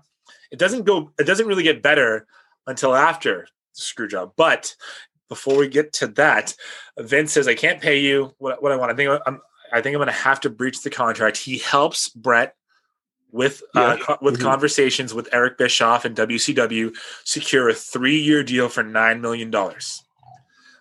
It 0.52 0.60
doesn't 0.60 0.84
go. 0.84 1.12
It 1.20 1.26
doesn't 1.26 1.48
really 1.48 1.64
get 1.64 1.82
better 1.82 2.28
until 2.68 2.96
after 2.96 3.48
the 3.76 3.82
screw 3.82 4.08
job. 4.08 4.34
But 4.36 4.76
before 5.30 5.56
we 5.58 5.68
get 5.68 5.94
to 5.94 6.08
that, 6.08 6.54
Vince 6.98 7.32
says, 7.32 7.48
"I 7.48 7.56
can't 7.56 7.82
pay 7.82 8.00
you 8.00 8.34
what, 8.40 8.62
what 8.62 8.72
I 8.72 8.76
want. 8.76 8.92
I 8.92 8.96
think 8.96 9.22
I'm. 9.26 9.40
I 9.72 9.82
think 9.82 9.94
I'm 9.94 10.00
going 10.00 10.08
to 10.08 10.12
have 10.14 10.40
to 10.42 10.50
breach 10.50 10.82
the 10.82 10.90
contract." 10.90 11.38
He 11.38 11.58
helps 11.60 12.10
Bret 12.10 12.56
with 13.32 13.62
uh, 13.76 13.96
Yeah. 14.00 14.06
co- 14.06 14.18
with 14.22 14.40
Mhm. 14.40 14.44
conversations 14.44 15.14
with 15.14 15.30
Eric 15.32 15.58
Bischoff 15.58 16.04
and 16.04 16.16
WCW 16.16 16.92
secure 17.24 17.70
a 17.70 17.74
three 17.76 18.18
year 18.18 18.44
deal 18.44 18.68
for 18.70 18.84
nine 18.84 19.22
million 19.22 19.52
dollars. 19.52 20.04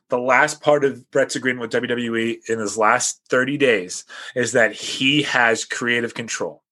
The 0.09 0.18
last 0.18 0.62
part 0.62 0.86
of 0.86 1.11
Bret's 1.11 1.36
agreement 1.36 1.61
with 1.61 1.70
WWE 1.72 2.40
in 2.49 2.59
his 2.59 2.78
last 2.78 3.20
30 3.28 3.59
days 3.59 4.07
is 4.34 4.53
that 4.53 4.72
he 4.72 5.20
has 5.24 5.66
creative 5.66 6.14
control, 6.14 6.62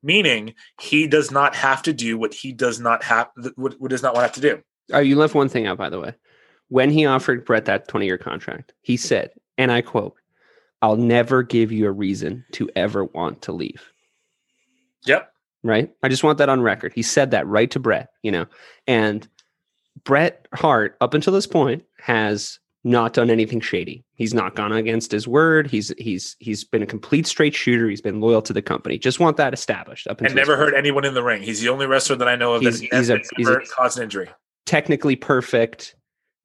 meaning 0.00 0.54
he 0.80 1.08
does 1.08 1.32
not 1.32 1.56
have 1.56 1.82
to 1.82 1.92
do 1.92 2.16
what 2.16 2.32
he 2.32 2.52
does 2.52 2.78
not 2.78 3.02
have 3.02 3.30
what, 3.56 3.74
what 3.80 3.90
does 3.90 4.04
not 4.04 4.14
want 4.14 4.22
to 4.22 4.28
have 4.28 4.34
to 4.36 4.40
do. 4.40 4.62
Oh, 4.92 5.00
you 5.00 5.16
left 5.16 5.34
one 5.34 5.48
thing 5.48 5.66
out, 5.66 5.76
by 5.78 5.90
the 5.90 5.98
way. 5.98 6.14
When 6.74 6.90
he 6.90 7.06
offered 7.06 7.44
Bret 7.44 7.66
that 7.66 7.86
20 7.86 8.04
year 8.04 8.18
contract, 8.18 8.72
he 8.82 8.96
said, 8.96 9.30
and 9.56 9.70
I 9.70 9.80
quote, 9.80 10.16
I'll 10.82 10.96
never 10.96 11.44
give 11.44 11.70
you 11.70 11.86
a 11.86 11.92
reason 11.92 12.44
to 12.54 12.68
ever 12.74 13.04
want 13.04 13.42
to 13.42 13.52
leave. 13.52 13.92
Yep. 15.06 15.32
Right. 15.62 15.92
I 16.02 16.08
just 16.08 16.24
want 16.24 16.38
that 16.38 16.48
on 16.48 16.60
record. 16.62 16.92
He 16.92 17.00
said 17.02 17.30
that 17.30 17.46
right 17.46 17.70
to 17.70 17.78
Bret, 17.78 18.08
you 18.24 18.32
know, 18.32 18.46
and 18.88 19.28
Bret 20.02 20.48
Hart, 20.52 20.96
up 21.00 21.14
until 21.14 21.32
this 21.32 21.46
point, 21.46 21.84
has 22.00 22.58
not 22.82 23.12
done 23.12 23.30
anything 23.30 23.60
shady. 23.60 24.04
He's 24.16 24.34
not 24.34 24.56
gone 24.56 24.72
against 24.72 25.12
his 25.12 25.28
word. 25.28 25.70
He's 25.70 25.94
he's 25.96 26.34
he's 26.40 26.64
been 26.64 26.82
a 26.82 26.86
complete 26.86 27.28
straight 27.28 27.54
shooter. 27.54 27.88
He's 27.88 28.00
been 28.02 28.20
loyal 28.20 28.42
to 28.42 28.52
the 28.52 28.60
company. 28.62 28.98
Just 28.98 29.20
want 29.20 29.36
that 29.36 29.54
established. 29.54 30.08
Up 30.08 30.20
until 30.20 30.26
And 30.26 30.34
never 30.36 30.56
point. 30.56 30.70
hurt 30.72 30.76
anyone 30.76 31.04
in 31.04 31.14
the 31.14 31.22
ring. 31.22 31.40
He's 31.40 31.60
the 31.60 31.68
only 31.68 31.86
wrestler 31.86 32.16
that 32.16 32.26
I 32.26 32.34
know 32.34 32.54
of 32.54 32.62
He's- 32.62 32.80
that 32.80 32.96
he's 32.96 33.08
a- 33.10 33.12
never 33.44 33.60
he's 33.60 33.70
a- 33.70 33.74
caused 33.74 33.96
an 33.98 34.02
injury. 34.02 34.28
technically 34.66 35.14
perfect. 35.14 35.94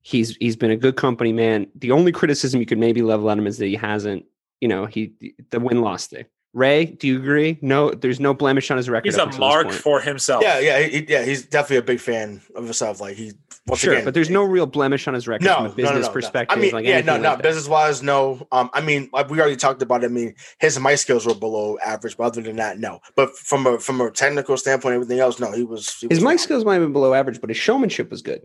He's 0.01 0.35
he's 0.37 0.55
been 0.55 0.71
a 0.71 0.77
good 0.77 0.95
company 0.95 1.33
man. 1.33 1.67
The 1.75 1.91
only 1.91 2.11
criticism 2.11 2.59
you 2.59 2.65
could 2.65 2.77
maybe 2.77 3.01
level 3.01 3.29
at 3.29 3.37
him 3.37 3.47
is 3.47 3.57
that 3.57 3.67
he 3.67 3.75
hasn't, 3.75 4.25
you 4.61 4.67
know, 4.67 4.85
he 4.85 5.13
the 5.49 5.59
win 5.59 5.81
loss 5.81 6.07
thing. 6.07 6.25
Ray, 6.53 6.85
do 6.85 7.07
you 7.07 7.17
agree? 7.17 7.59
No, 7.61 7.91
there's 7.91 8.19
no 8.19 8.33
blemish 8.33 8.71
on 8.71 8.77
his 8.77 8.89
record. 8.89 9.05
He's 9.05 9.17
a 9.17 9.27
mark 9.37 9.71
for 9.71 10.01
himself. 10.01 10.41
Yeah, 10.41 10.57
yeah, 10.59 10.79
he, 10.81 11.05
yeah. 11.07 11.23
He's 11.23 11.45
definitely 11.45 11.77
a 11.77 11.83
big 11.83 11.99
fan 11.99 12.41
of 12.55 12.63
himself. 12.63 12.99
Like 12.99 13.17
he 13.17 13.33
once 13.67 13.81
sure, 13.81 13.93
again, 13.93 14.05
but 14.05 14.15
there's 14.15 14.31
no 14.31 14.43
real 14.43 14.65
blemish 14.65 15.07
on 15.07 15.13
his 15.13 15.27
record 15.27 15.45
no, 15.45 15.55
from 15.55 15.65
a 15.65 15.67
no, 15.67 15.69
no, 15.69 15.75
business 15.75 16.01
no, 16.01 16.07
no. 16.07 16.13
perspective. 16.13 16.57
I 16.57 16.59
mean, 16.59 16.71
like 16.71 16.85
yeah, 16.85 17.01
no, 17.01 17.13
like 17.13 17.21
no. 17.21 17.37
Business 17.37 17.67
wise, 17.67 18.01
no. 18.01 18.47
Um, 18.51 18.71
I 18.73 18.81
mean, 18.81 19.11
like 19.13 19.29
we 19.29 19.39
already 19.39 19.57
talked 19.57 19.83
about. 19.83 20.03
It, 20.03 20.07
I 20.07 20.09
mean, 20.09 20.33
his 20.59 20.75
and 20.75 20.83
my 20.83 20.95
skills 20.95 21.27
were 21.27 21.35
below 21.35 21.77
average, 21.85 22.17
but 22.17 22.23
other 22.23 22.41
than 22.41 22.55
that, 22.55 22.79
no. 22.79 22.99
But 23.15 23.37
from 23.37 23.67
a 23.67 23.77
from 23.77 24.01
a 24.01 24.09
technical 24.09 24.57
standpoint, 24.57 24.95
everything 24.95 25.19
else, 25.19 25.39
no. 25.39 25.51
He 25.51 25.63
was 25.63 25.99
he 25.99 26.07
His 26.09 26.17
was 26.17 26.23
mic 26.23 26.39
skills 26.39 26.65
might 26.65 26.73
have 26.75 26.83
been 26.83 26.93
below 26.93 27.13
average, 27.13 27.39
but 27.41 27.51
his 27.51 27.57
showmanship 27.57 28.09
was 28.09 28.23
good. 28.23 28.41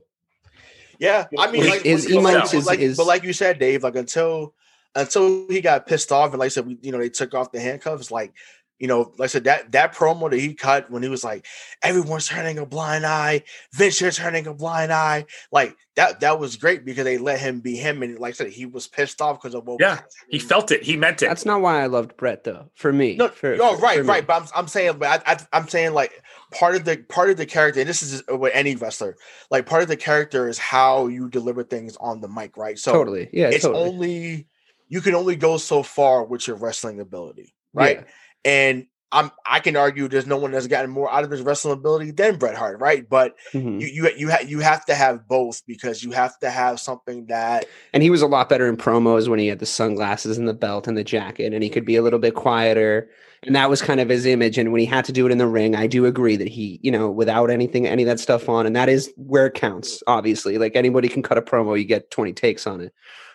Yeah, 0.99 1.27
I 1.39 1.51
mean, 1.51 1.67
like, 1.69 1.83
his 1.83 2.07
but 2.07 2.23
like, 2.23 2.55
is- 2.55 2.67
like, 2.67 2.79
is- 2.79 2.97
but 2.97 3.07
like 3.07 3.23
you 3.25 3.33
said, 3.33 3.59
Dave, 3.59 3.83
like 3.83 3.97
until 3.97 4.55
until 4.95 5.49
he 5.49 5.61
got 5.61 5.87
pissed 5.87 6.13
off 6.13 6.31
and 6.31 6.39
like 6.39 6.47
I 6.47 6.49
said, 6.49 6.67
we, 6.67 6.79
you 6.81 6.93
know, 6.93 6.99
they 6.99 7.09
took 7.09 7.35
off 7.35 7.51
the 7.51 7.61
handcuffs. 7.61 8.11
Like, 8.11 8.33
you 8.79 8.89
know, 8.89 9.13
like 9.19 9.27
I 9.27 9.29
said, 9.29 9.45
that 9.45 9.73
that 9.73 9.95
promo 9.95 10.31
that 10.31 10.39
he 10.41 10.55
cut 10.55 10.91
when 10.91 11.03
he 11.03 11.09
was 11.09 11.23
like, 11.23 11.47
everyone's 11.83 12.27
turning 12.27 12.59
a 12.59 12.67
blind 12.67 13.07
eye, 13.07 13.43
Vince, 13.73 14.01
you're 14.01 14.11
turning 14.11 14.47
a 14.47 14.55
blind 14.55 14.93
eye. 14.93 15.27
Like 15.53 15.77
that, 15.97 16.21
that 16.21 16.41
was 16.41 16.57
great 16.57 16.85
because 16.85 17.05
they 17.05 17.19
let 17.19 17.39
him 17.39 17.61
be 17.61 17.77
him, 17.77 18.03
and 18.03 18.19
like 18.19 18.31
I 18.31 18.37
said, 18.37 18.49
he 18.49 18.67
was 18.67 18.89
pissed 18.89 19.23
off 19.23 19.41
because 19.41 19.55
of 19.55 19.65
what. 19.67 19.81
Yeah, 19.81 20.01
He 20.29 20.39
felt 20.39 20.73
it. 20.73 20.83
He 20.83 20.97
meant 20.97 21.23
it. 21.23 21.29
That's 21.29 21.47
not 21.47 21.61
why 21.61 21.83
I 21.83 21.87
loved 21.87 22.17
Bret, 22.17 22.43
though. 22.43 22.71
For 22.75 22.93
me, 22.93 23.17
No, 23.17 23.29
for, 23.29 23.57
oh, 23.61 23.77
for- 23.77 23.83
right, 23.83 24.03
me. 24.03 24.09
right. 24.09 24.27
But 24.27 24.43
I'm, 24.43 24.49
I'm 24.57 24.69
saying, 24.69 24.99
but 24.99 25.23
I, 25.27 25.33
I, 25.33 25.39
I'm 25.53 25.69
saying 25.69 25.95
like 25.95 26.13
part 26.51 26.75
of 26.75 26.85
the 26.85 26.97
part 27.09 27.31
of 27.31 27.37
the 27.37 27.47
character. 27.47 27.81
And 27.81 27.89
this 27.89 28.03
is 28.03 28.11
just 28.23 28.39
with 28.41 28.53
any 28.55 28.75
wrestler. 28.75 29.17
Like 29.51 29.67
part 29.67 29.83
of 29.83 29.89
the 29.89 29.97
character 29.97 30.49
is 30.49 30.59
how 30.59 31.07
you 31.07 31.29
deliver 31.29 31.63
things 31.63 31.97
on 32.01 32.21
the 32.21 32.29
mic, 32.29 32.57
right? 32.57 32.79
So 32.79 32.93
totally, 32.93 33.29
yeah, 33.33 33.51
it's 33.51 33.65
totally. 33.65 33.89
only 33.89 34.47
you 34.89 35.01
can 35.01 35.15
only 35.15 35.37
go 35.37 35.59
so 35.59 35.83
far 35.83 36.25
with 36.25 36.47
your 36.47 36.57
wrestling 36.57 37.01
ability, 37.01 37.55
right? 37.73 37.99
Yeah. 37.99 38.05
And 38.45 38.87
I'm 39.13 39.31
I 39.47 39.61
can 39.61 39.77
argue 39.77 40.09
there's 40.09 40.27
no 40.27 40.37
one 40.37 40.51
that's 40.51 40.67
gotten 40.67 40.91
more 40.91 41.11
out 41.13 41.23
of 41.23 41.31
his 41.31 41.41
wrestling 41.41 41.75
ability 41.75 42.11
than 42.11 42.37
Bret 42.37 42.57
Hart, 42.57 42.81
right? 42.81 43.09
But 43.09 43.37
Mhm. 43.53 43.81
you 43.81 43.87
you 43.87 44.11
you, 44.17 44.31
ha- 44.31 44.45
you 44.45 44.59
have 44.59 44.85
to 44.87 44.95
have 44.95 45.29
both 45.29 45.63
because 45.69 46.03
you 46.03 46.11
have 46.11 46.37
to 46.41 46.51
have 46.51 46.81
something 46.81 47.27
that 47.27 47.67
And 47.93 48.03
he 48.03 48.11
was 48.11 48.23
a 48.23 48.27
lot 48.27 48.49
better 48.49 48.67
in 48.69 48.77
promos 48.77 49.29
when 49.29 49.39
he 49.39 49.47
had 49.47 49.61
the 49.61 49.67
sunglasses 49.67 50.37
and 50.37 50.49
the 50.49 50.55
belt 50.55 50.89
and 50.89 50.97
the 50.99 51.05
jacket, 51.05 51.53
and 51.53 51.63
he 51.63 51.71
could 51.71 51.85
be 51.85 51.95
a 51.97 52.03
little 52.03 52.19
bit 52.19 52.35
quieter. 52.35 53.09
And 53.47 53.55
that 53.55 53.69
was 53.69 53.83
kind 53.83 54.01
of 54.01 54.09
his 54.09 54.25
image. 54.25 54.57
And 54.57 54.73
when 54.73 54.81
he 54.81 54.87
had 54.87 55.05
to 55.05 55.13
do 55.13 55.27
it 55.27 55.31
in 55.33 55.37
the 55.39 55.47
ring, 55.47 55.77
I 55.77 55.87
do 55.87 56.07
agree 56.07 56.37
that 56.37 56.49
he, 56.49 56.81
you 56.83 56.91
know, 56.91 57.11
without 57.11 57.51
anything, 57.51 57.87
any 57.87 58.03
of 58.03 58.07
that 58.07 58.19
stuff 58.19 58.49
on, 58.49 58.65
and 58.67 58.75
that 58.75 58.89
is 58.89 59.13
where 59.17 59.47
it 59.47 59.55
counts, 59.55 60.03
obviously. 60.07 60.57
Like 60.59 60.75
anybody 60.75 61.09
can 61.09 61.23
cut 61.23 61.37
a 61.39 61.43
promo, 61.43 61.79
you 61.79 61.85
get 61.85 62.11
20 62.11 62.33
takes 62.33 62.67
on 62.67 62.81
it. 62.81 62.93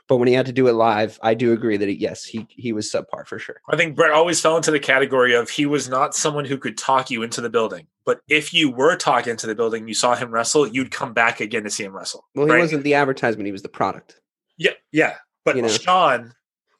But 0.09 0.17
when 0.17 0.27
he 0.27 0.33
had 0.33 0.47
to 0.47 0.51
do 0.51 0.67
it 0.67 0.73
live, 0.73 1.19
I 1.21 1.35
do 1.35 1.53
agree 1.53 1.77
that 1.77 1.87
he, 1.87 1.93
yes, 1.93 2.25
he 2.25 2.47
he 2.49 2.73
was 2.73 2.91
subpar 2.91 3.27
for 3.27 3.37
sure. 3.37 3.61
I 3.69 3.77
think 3.77 3.95
Bret 3.95 4.09
always 4.09 4.41
fell 4.41 4.57
into 4.57 4.71
the 4.71 4.79
category 4.79 5.35
of 5.35 5.51
he 5.51 5.67
was 5.67 5.87
not 5.87 6.15
someone 6.15 6.45
who 6.45 6.57
could 6.57 6.79
talk 6.79 7.11
you 7.11 7.21
into 7.21 7.41
the 7.41 7.49
building. 7.49 7.85
But 8.05 8.21
if 8.27 8.51
you 8.51 8.71
were 8.71 8.95
talking 8.95 9.29
into 9.29 9.45
the 9.45 9.53
building, 9.53 9.87
you 9.87 9.93
saw 9.93 10.15
him 10.15 10.31
wrestle, 10.31 10.65
you'd 10.67 10.89
come 10.89 11.13
back 11.13 11.39
again 11.39 11.63
to 11.63 11.69
see 11.69 11.83
him 11.83 11.95
wrestle. 11.95 12.25
Well, 12.33 12.47
he 12.47 12.53
right? 12.53 12.59
wasn't 12.59 12.83
the 12.83 12.95
advertisement, 12.95 13.45
he 13.45 13.51
was 13.51 13.61
the 13.61 13.69
product. 13.69 14.19
Yeah, 14.57 14.71
yeah. 14.91 15.17
But 15.45 15.55
You 15.55 15.61
know. 15.61 15.67
Shawn 15.67 16.33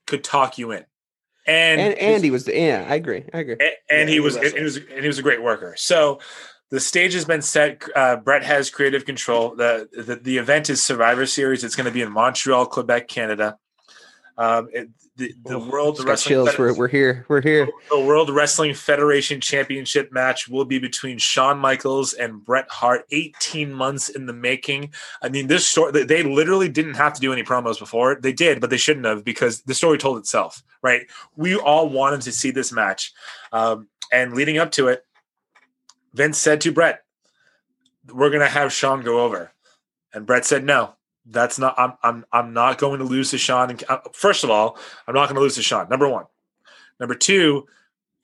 could 0.07 0.23
talk 0.23 0.57
you 0.57 0.71
in, 0.71 0.85
and 1.45 1.79
And 1.79 1.93
Andy 1.99 2.31
was 2.31 2.45
the 2.45 2.59
yeah, 2.59 2.87
I 2.89 2.95
agree. 2.95 3.25
I 3.31 3.39
agree. 3.41 3.57
and, 3.59 3.71
and 3.91 3.99
Yeah, 4.01 4.05
he 4.07 4.13
he 4.13 4.19
was 4.21 4.37
and 4.37 4.53
he 4.53 4.63
was 4.63 4.77
and 4.77 5.01
he 5.01 5.07
was 5.07 5.19
a 5.19 5.23
great 5.23 5.43
worker. 5.43 5.75
So 5.77 6.19
the 6.69 6.79
stage 6.79 7.13
has 7.13 7.25
been 7.25 7.41
set. 7.41 7.83
Uh, 7.95 8.17
Bret 8.17 8.43
has 8.43 8.69
creative 8.69 9.05
control. 9.05 9.55
The, 9.55 9.89
the 9.91 10.15
the 10.15 10.37
event 10.37 10.69
is 10.69 10.81
Survivor 10.81 11.25
Series. 11.25 11.63
It's 11.63 11.75
going 11.75 11.85
to 11.85 11.91
be 11.91 12.01
in 12.01 12.11
Montreal, 12.11 12.67
Quebec, 12.67 13.07
Canada. 13.07 13.57
Um, 14.37 14.69
it, 14.71 14.89
the 15.17 15.33
the 15.43 15.57
Ooh, 15.57 15.69
world 15.69 15.97
got 15.97 16.07
wrestling 16.07 16.45
chills. 16.45 16.57
We're, 16.57 16.73
we're 16.73 16.87
here. 16.87 17.25
We're 17.27 17.41
here. 17.41 17.67
the 17.89 17.99
World 17.99 18.29
Wrestling 18.29 18.73
Federation 18.73 19.41
Championship 19.41 20.13
match 20.13 20.47
will 20.47 20.63
be 20.63 20.79
between 20.79 21.17
Shawn 21.17 21.59
Michaels 21.59 22.13
and 22.13 22.43
Bret 22.45 22.69
Hart. 22.69 23.05
18 23.11 23.73
months 23.73 24.07
in 24.07 24.27
the 24.27 24.33
making. 24.33 24.93
I 25.21 25.27
mean, 25.27 25.47
this 25.47 25.67
story, 25.67 25.91
they- 25.91 26.05
they 26.05 26.23
literally 26.23 26.69
didn't 26.69 26.93
have 26.93 27.13
to 27.15 27.19
do 27.21 27.33
any 27.33 27.43
promos 27.43 27.79
before. 27.79 28.15
They 28.15 28.31
did, 28.31 28.61
but 28.61 28.69
they 28.69 28.77
shouldn't 28.77 29.05
have 29.05 29.25
because 29.25 29.61
the 29.63 29.73
story 29.73 29.97
told 29.97 30.19
itself, 30.19 30.63
right? 30.81 31.01
We 31.35 31.57
all 31.57 31.89
wanted 31.89 32.21
to 32.21 32.31
see 32.31 32.51
this 32.51 32.71
match. 32.71 33.11
Um, 33.51 33.89
and 34.13 34.33
leading 34.33 34.57
up 34.57 34.71
to 34.71 34.87
it, 34.87 35.03
Vince 36.13 36.37
said 36.37 36.61
to 36.61 36.71
Bret, 36.71 37.03
We're 38.11 38.29
going 38.29 38.41
to 38.41 38.47
have 38.47 38.71
Shawn 38.73 39.01
go 39.01 39.21
over. 39.25 39.51
And 40.13 40.25
Bret 40.25 40.45
said, 40.45 40.63
No. 40.63 40.95
That's 41.31 41.59
not. 41.59 41.75
I'm. 41.77 41.93
I'm. 42.01 42.25
I'm 42.31 42.53
not 42.53 42.79
going 42.79 42.97
to 42.97 43.05
lose 43.05 43.29
to 43.31 43.37
Shawn. 43.37 43.69
And 43.69 43.83
uh, 43.87 43.99
first 44.13 44.43
of 44.43 44.49
all, 44.49 44.79
I'm 45.07 45.13
not 45.13 45.27
going 45.27 45.35
to 45.35 45.41
lose 45.41 45.55
to 45.55 45.61
Shawn. 45.61 45.87
Number 45.87 46.09
one. 46.09 46.25
Number 46.99 47.13
two, 47.13 47.67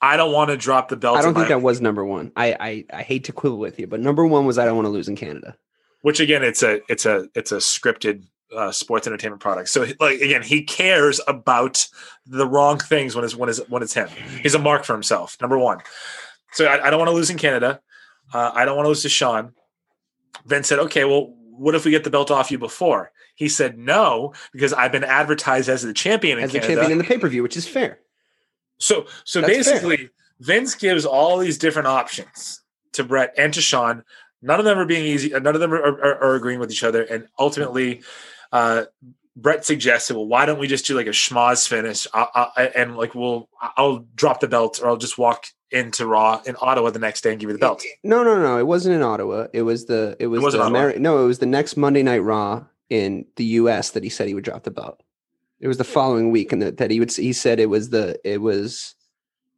I 0.01 0.17
don't 0.17 0.33
want 0.33 0.49
to 0.49 0.57
drop 0.57 0.89
the 0.89 0.95
belt. 0.95 1.17
I 1.17 1.21
don't 1.21 1.35
think 1.35 1.49
that 1.49 1.61
was 1.61 1.81
number 1.81 2.03
one. 2.03 2.31
I, 2.35 2.55
I 2.59 2.85
I 2.91 3.01
hate 3.03 3.25
to 3.25 3.31
quibble 3.31 3.59
with 3.59 3.79
you, 3.79 3.85
but 3.85 3.99
number 3.99 4.25
one 4.25 4.45
was 4.47 4.57
I 4.57 4.65
don't 4.65 4.75
want 4.75 4.87
to 4.87 4.89
lose 4.89 5.07
in 5.07 5.15
Canada. 5.15 5.55
which 6.01 6.19
again, 6.19 6.43
it's 6.43 6.63
a 6.63 6.81
it's 6.89 7.05
a 7.05 7.27
it's 7.35 7.51
a 7.51 7.57
scripted 7.57 8.23
uh, 8.55 8.71
sports 8.71 9.05
entertainment 9.05 9.41
product. 9.41 9.69
So 9.69 9.85
like 9.99 10.19
again, 10.21 10.41
he 10.41 10.63
cares 10.63 11.21
about 11.27 11.87
the 12.25 12.47
wrong 12.47 12.79
things 12.79 13.15
when 13.15 13.23
it's 13.23 13.35
when 13.35 13.49
it's 13.49 13.59
when 13.69 13.83
it's 13.83 13.93
him. 13.93 14.09
He's 14.41 14.55
a 14.55 14.59
mark 14.59 14.83
for 14.83 14.93
himself. 14.93 15.37
Number 15.39 15.59
one. 15.59 15.79
So 16.55 16.65
I, 16.65 16.87
I 16.87 16.89
don't 16.89 16.99
want 16.99 17.09
to 17.09 17.15
lose 17.15 17.29
in 17.29 17.37
Canada. 17.37 17.81
Uh, 18.33 18.51
I 18.53 18.65
don't 18.65 18.75
want 18.75 18.85
to 18.85 18.89
lose 18.89 19.03
to 19.03 19.09
Shawn. 19.09 19.53
Vince 20.45 20.67
said, 20.67 20.79
"Okay, 20.79 21.03
well, 21.03 21.33
what 21.51 21.75
if 21.75 21.85
we 21.85 21.91
get 21.91 22.03
the 22.03 22.09
belt 22.09 22.31
off 22.31 22.49
you 22.49 22.57
before?" 22.57 23.11
He 23.35 23.49
said, 23.49 23.77
"No, 23.77 24.33
because 24.53 24.73
I've 24.73 24.91
been 24.91 25.03
advertised 25.03 25.69
as 25.69 25.83
the 25.83 25.93
champion 25.93 26.39
in 26.39 26.47
Canada. 26.47 26.57
As 26.57 26.61
the 26.61 26.67
Canada." 26.67 26.81
champion 26.81 26.91
in 26.93 26.97
the 26.97 27.03
pay 27.03 27.17
per 27.19 27.27
view, 27.27 27.43
which 27.43 27.57
is 27.57 27.67
fair. 27.67 27.99
So 28.77 29.05
so 29.25 29.41
That's 29.41 29.53
fair. 29.53 29.73
basically, 29.75 30.09
Vince 30.39 30.75
gives 30.75 31.05
all 31.05 31.37
these 31.37 31.57
different 31.57 31.87
options 31.87 32.61
to 32.93 33.03
Bret 33.03 33.33
and 33.37 33.53
to 33.53 33.61
Shawn. 33.61 34.03
None 34.41 34.59
of 34.59 34.65
them 34.65 34.77
are 34.77 34.85
being 34.85 35.05
easy. 35.05 35.29
None 35.29 35.47
of 35.47 35.59
them 35.59 35.73
are, 35.73 35.81
are, 35.81 36.23
are 36.23 36.35
agreeing 36.35 36.59
with 36.59 36.71
each 36.71 36.83
other. 36.83 37.03
And 37.03 37.27
ultimately, 37.37 38.01
uh, 38.51 38.85
Bret 39.35 39.65
suggested, 39.65 40.15
"Well, 40.15 40.27
why 40.27 40.45
don't 40.45 40.59
we 40.59 40.67
just 40.67 40.85
do 40.85 40.95
like 40.95 41.07
a 41.07 41.11
schmoz 41.11 41.67
finish? 41.67 42.07
I, 42.13 42.49
I, 42.55 42.65
and 42.67 42.95
like 42.95 43.13
we'll 43.13 43.49
I'll 43.75 44.05
drop 44.15 44.39
the 44.39 44.47
belt, 44.47 44.79
or 44.81 44.87
I'll 44.87 44.97
just 44.97 45.17
walk 45.17 45.47
into 45.71 46.05
Raw 46.05 46.41
in 46.45 46.55
Ottawa 46.61 46.89
the 46.89 46.99
next 46.99 47.21
day 47.21 47.31
and 47.31 47.39
give 47.39 47.49
you 47.49 47.53
the 47.53 47.59
belt." 47.59 47.83
No, 48.03 48.23
no, 48.23 48.41
no. 48.41 48.57
It 48.57 48.67
wasn't 48.67 48.95
in 48.95 49.01
Ottawa. 49.01 49.47
It 49.53 49.63
was 49.63 49.85
the 49.85 50.15
it 50.19 50.27
was 50.27 50.41
wasn't 50.41 50.63
the. 50.63 50.69
Ameri- 50.69 50.99
no, 50.99 51.23
it 51.23 51.27
was 51.27 51.39
the 51.39 51.45
next 51.45 51.77
Monday 51.77 52.03
Night 52.03 52.19
Raw 52.19 52.65
in 52.89 53.25
the 53.35 53.45
U.S. 53.45 53.91
that 53.91 54.03
he 54.03 54.09
said 54.09 54.27
he 54.27 54.33
would 54.33 54.43
drop 54.43 54.63
the 54.63 54.71
belt. 54.71 55.01
It 55.59 55.67
was 55.67 55.77
the 55.77 55.83
hmm. 55.83 55.91
following 55.91 56.31
week, 56.31 56.51
and 56.51 56.61
that 56.61 56.77
that 56.77 56.91
he 56.91 56.99
would 56.99 57.11
he 57.11 57.33
said 57.33 57.59
it 57.59 57.69
was 57.69 57.89
the 57.89 58.19
it 58.23 58.41
was 58.41 58.94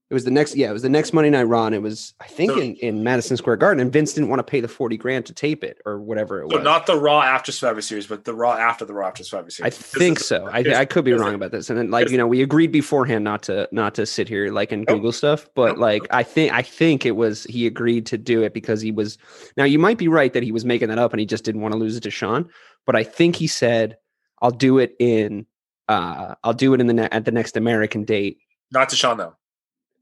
it 0.09 0.13
was 0.13 0.23
the 0.23 0.31
next 0.31 0.55
yeah 0.55 0.69
it 0.69 0.73
was 0.73 0.83
the 0.83 0.89
next 0.89 1.11
Monday 1.11 1.29
Night 1.29 1.43
Raw, 1.43 1.65
and 1.65 1.75
it 1.75 1.81
was 1.81 2.13
I 2.21 2.27
think 2.27 2.51
So- 2.51 2.59
in, 2.59 2.75
in 2.75 3.03
Madison 3.03 3.35
Square 3.35 3.57
Garden, 3.57 3.81
and 3.81 3.91
Vince 3.91 4.13
didn't 4.13 4.29
want 4.29 4.39
to 4.39 4.43
pay 4.43 4.61
the 4.61 4.67
forty 4.67 4.95
grand 4.95 5.25
to 5.25 5.33
tape 5.33 5.63
it 5.65 5.79
or 5.85 5.99
whatever 5.99 6.41
it 6.43 6.49
So 6.51 6.57
was. 6.57 6.63
not 6.63 6.85
the 6.85 6.97
Raw 6.97 7.21
after 7.21 7.51
Survivor 7.51 7.81
Series, 7.81 8.07
but 8.07 8.23
the 8.23 8.33
Raw 8.33 8.53
after 8.53 8.85
the 8.85 8.93
Raw 8.93 9.07
after 9.07 9.23
Survivor 9.23 9.47
I 9.47 9.49
Series. 9.69 9.77
This 9.77 9.91
think 9.93 10.19
so. 10.19 10.47
I, 10.51 10.59
I 10.59 10.85
could 10.85 11.03
be 11.03 11.11
wrong 11.13 11.29
the- 11.31 11.35
about 11.35 11.51
this, 11.51 11.69
and 11.69 11.77
then 11.77 11.91
like 11.91 12.09
you 12.09 12.17
know 12.17 12.25
we 12.27 12.41
agreed 12.41 12.71
beforehand 12.71 13.23
not 13.25 13.43
to 13.43 13.67
not 13.73 13.95
to 13.95 14.05
sit 14.05 14.29
here 14.29 14.49
like 14.51 14.71
and 14.71 14.85
Nope. 14.87 14.97
Google 14.97 15.11
stuff, 15.11 15.49
but 15.55 15.71
Nope. 15.71 15.77
like 15.79 16.01
I 16.11 16.23
think 16.23 16.53
I 16.53 16.61
think 16.61 17.05
it 17.05 17.17
was 17.17 17.43
he 17.45 17.67
agreed 17.67 18.05
to 18.07 18.17
do 18.17 18.43
it 18.43 18.53
because 18.53 18.79
he 18.81 18.91
was. 18.91 19.17
Now 19.57 19.65
you 19.65 19.79
might 19.79 19.97
be 19.97 20.07
right 20.07 20.31
that 20.33 20.43
he 20.43 20.51
was 20.53 20.63
making 20.63 20.87
that 20.87 20.99
up 20.99 21.11
and 21.11 21.19
he 21.19 21.25
just 21.25 21.43
didn't 21.43 21.61
want 21.61 21.73
to 21.73 21.77
lose 21.77 21.97
it 21.97 22.03
to 22.03 22.11
Shawn, 22.11 22.47
but 22.85 22.95
I 22.95 23.03
think 23.03 23.35
he 23.35 23.47
said 23.47 23.97
I'll 24.41 24.51
do 24.51 24.77
it 24.77 24.95
in 24.99 25.45
uh 25.89 26.35
I'll 26.45 26.53
do 26.53 26.73
it 26.73 26.79
in 26.79 26.87
the 26.87 26.93
ne- 26.93 27.09
at 27.11 27.25
the 27.25 27.31
next 27.31 27.57
American 27.57 28.05
date. 28.05 28.37
Not 28.71 28.87
to 28.89 28.95
Shawn 28.95 29.17
though. 29.17 29.33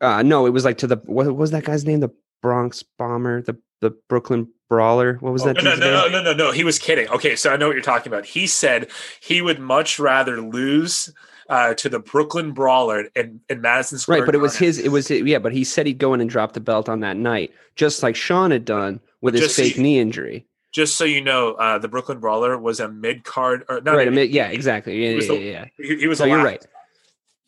Uh 0.02 0.22
no, 0.24 0.46
it 0.46 0.52
was 0.52 0.66
like 0.66 0.78
to 0.80 0.88
the 0.88 0.98
what 1.06 1.36
was 1.36 1.52
that 1.52 1.64
guy's 1.64 1.86
name? 1.86 2.00
The 2.02 2.12
Bronx 2.42 2.84
Bomber, 2.84 3.42
the 3.42 3.58
the 3.82 3.92
Brooklyn 4.10 4.48
Brawler. 4.70 5.18
What 5.22 5.34
was 5.34 5.44
Oh, 5.44 5.54
that? 5.54 5.64
no, 5.64 5.76
no, 5.76 6.08
no, 6.08 6.10
no, 6.10 6.24
no, 6.24 6.34
no. 6.34 6.52
He 6.52 6.64
was 6.64 6.80
kidding. 6.80 7.08
Okay, 7.10 7.36
so 7.36 7.52
I 7.52 7.58
know 7.58 7.68
what 7.68 7.74
you're 7.74 7.84
talking 7.84 8.12
about. 8.12 8.26
He 8.26 8.48
said 8.48 8.90
he 9.22 9.42
would 9.42 9.60
much 9.60 10.00
rather 10.00 10.42
lose 10.42 11.14
uh, 11.50 11.74
to 11.76 11.90
the 11.90 12.00
Brooklyn 12.00 12.52
Brawler 12.54 13.06
in, 13.16 13.40
in 13.50 13.62
Madison 13.62 14.00
Square. 14.00 14.20
Right, 14.22 14.26
but 14.26 14.36
it 14.36 14.40
was 14.40 14.56
his. 14.58 14.80
It 14.80 14.90
was 14.92 15.10
yeah, 15.12 15.40
but 15.40 15.54
he 15.54 15.64
said 15.64 15.86
he'd 15.86 15.98
go 16.00 16.14
in 16.14 16.22
and 16.22 16.30
drop 16.30 16.54
the 16.54 16.60
belt 16.60 16.90
on 16.90 17.02
that 17.02 17.18
night, 17.18 17.54
just 17.76 18.02
like 18.04 18.16
Shawn 18.16 18.52
had 18.52 18.66
done 18.66 19.00
with 19.22 19.34
But 19.36 19.42
his 19.42 19.50
just 19.50 19.60
fake 19.60 19.76
see- 19.76 19.82
knee 19.84 20.00
injury. 20.00 20.46
Just 20.74 20.98
so 20.98 21.06
you 21.06 21.22
know, 21.22 21.54
uh, 21.54 21.78
the 21.78 21.88
Brooklyn 21.88 22.20
Brawler 22.20 22.58
was 22.58 22.82
a 22.82 22.90
mid 22.90 23.24
card. 23.24 23.64
Or 23.70 23.80
not 23.80 23.96
right, 23.96 24.08
I 24.08 24.12
mid- 24.12 24.32
yeah, 24.32 24.48
exactly. 24.50 25.02
Yeah, 25.04 25.10
He 25.12 25.16
was 25.16 25.28
yeah, 25.28 25.34
the- 25.36 25.40
yeah. 25.42 25.66
He, 25.78 25.98
he 26.00 26.08
was. 26.08 26.20
No, 26.20 26.26
you're 26.26 26.44
right. 26.44 26.66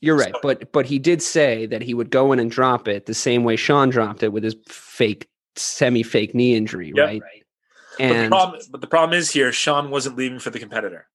You're 0.01 0.15
right, 0.17 0.33
So- 0.33 0.39
but 0.43 0.71
but 0.71 0.85
he 0.85 0.99
did 0.99 1.21
say 1.21 1.65
that 1.67 1.81
he 1.81 1.93
would 1.93 2.09
go 2.09 2.31
in 2.31 2.39
and 2.39 2.51
drop 2.51 2.87
it 2.87 3.05
the 3.07 3.13
same 3.13 3.43
way 3.43 3.55
Shawn 3.55 3.89
dropped 3.89 4.21
it 4.23 4.31
with 4.31 4.43
his 4.43 4.55
fake 4.67 5.27
semi-fake 5.55 6.35
knee 6.35 6.55
injury, 6.55 6.91
Yep. 6.95 7.05
right? 7.05 7.21
But 7.21 7.97
the, 7.97 8.03
And 8.03 8.31
problem, 8.31 8.61
but 8.69 8.81
the 8.81 8.87
problem 8.87 9.17
is 9.17 9.31
here, 9.31 9.51
Shawn 9.51 9.89
wasn't 9.89 10.17
leaving 10.17 10.37
for 10.39 10.51
the 10.51 10.59
competitor. 10.59 11.07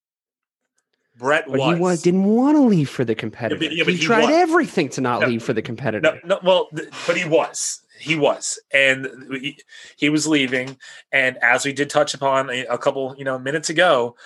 Bret 1.19 1.45
but 1.47 1.59
was. 1.61 1.77
he 1.77 1.81
was 1.81 2.03
didn't 2.03 2.25
want 2.25 2.57
to 2.57 2.63
leave 2.63 2.89
for 2.91 3.05
the 3.05 3.15
competitor. 3.15 3.63
yeah, 3.65 3.85
but 3.85 3.93
he, 3.95 4.01
he 4.01 4.05
tried 4.07 4.23
was. 4.23 4.31
everything 4.31 4.89
to 4.91 5.01
not 5.01 5.21
No, 5.21 5.29
leave 5.29 5.43
for 5.43 5.53
the 5.53 5.63
competitor. 5.63 6.01
No, 6.25 6.37
no, 6.37 6.41
well, 6.43 6.69
but 7.07 7.17
he 7.17 7.29
was. 7.29 7.83
He 7.99 8.17
was, 8.17 8.59
and 8.73 9.07
he, 9.41 9.57
he 9.97 10.09
was 10.09 10.27
leaving. 10.27 10.77
And 11.13 11.37
as 11.41 11.65
we 11.65 11.73
did 11.73 11.89
touch 11.89 12.15
upon 12.15 12.51
a, 12.51 12.65
a 12.67 12.79
couple, 12.79 13.15
you 13.17 13.25
know, 13.25 13.39
minutes 13.39 13.71
ago, 13.71 14.17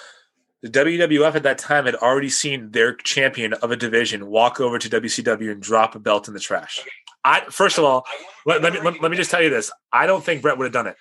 the 0.62 0.68
WWF 0.68 1.34
at 1.34 1.42
that 1.42 1.58
time 1.58 1.86
had 1.86 1.94
already 1.96 2.30
seen 2.30 2.70
their 2.70 2.94
champion 2.94 3.52
of 3.54 3.70
a 3.70 3.76
division 3.76 4.26
walk 4.26 4.60
over 4.60 4.78
to 4.78 4.88
WCW 4.88 5.52
and 5.52 5.62
drop 5.62 5.94
a 5.94 5.98
belt 5.98 6.28
in 6.28 6.34
the 6.34 6.40
trash. 6.40 6.80
I 7.24 7.40
first 7.50 7.78
of 7.78 7.84
all, 7.84 8.06
let, 8.46 8.62
let 8.62 8.72
me 8.72 8.80
let, 8.80 9.00
let 9.02 9.10
me 9.10 9.16
just 9.16 9.30
tell 9.30 9.42
you 9.42 9.50
this: 9.50 9.70
I 9.92 10.06
don't 10.06 10.24
think 10.24 10.42
Bret 10.42 10.56
would 10.58 10.64
have 10.64 10.72
done 10.72 10.86
it. 10.86 10.96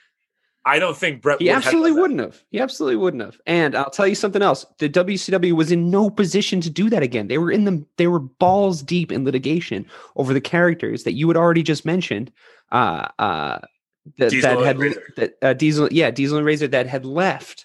I 0.65 0.79
don't 0.79 0.97
think 0.97 1.21
Bret. 1.21 1.39
He 1.39 1.47
would 1.47 1.57
absolutely 1.57 1.91
done 1.91 1.95
that. 1.95 2.01
wouldn't 2.01 2.19
have. 2.21 2.43
He 2.49 2.59
absolutely 2.59 2.95
wouldn't 2.95 3.23
have. 3.23 3.39
And 3.45 3.75
I'll 3.75 3.91
tell 3.91 4.07
you 4.07 4.15
something 4.15 4.41
else. 4.41 4.65
The 4.79 4.89
WCW 4.89 5.53
was 5.53 5.71
in 5.71 5.91
no 5.91 6.09
position 6.09 6.59
to 6.61 6.69
do 6.71 6.89
that 6.89 7.03
again. 7.03 7.27
They 7.27 7.37
were 7.37 7.51
in 7.51 7.65
the 7.65 7.85
they 7.97 8.07
were 8.07 8.19
balls 8.19 8.81
deep 8.81 9.11
in 9.11 9.23
litigation 9.23 9.85
over 10.15 10.33
the 10.33 10.41
characters 10.41 11.03
that 11.03 11.13
you 11.13 11.27
had 11.27 11.37
already 11.37 11.61
just 11.61 11.85
mentioned. 11.85 12.31
Uh 12.71 13.07
uh 13.19 13.59
that, 14.17 14.31
Diesel 14.31 14.61
that 14.61 14.65
had 14.65 14.95
that 15.17 15.37
uh, 15.41 15.53
Diesel 15.53 15.89
yeah, 15.91 16.09
Diesel 16.09 16.37
and 16.37 16.45
Razor 16.45 16.67
that 16.69 16.87
had 16.87 17.05
left. 17.05 17.64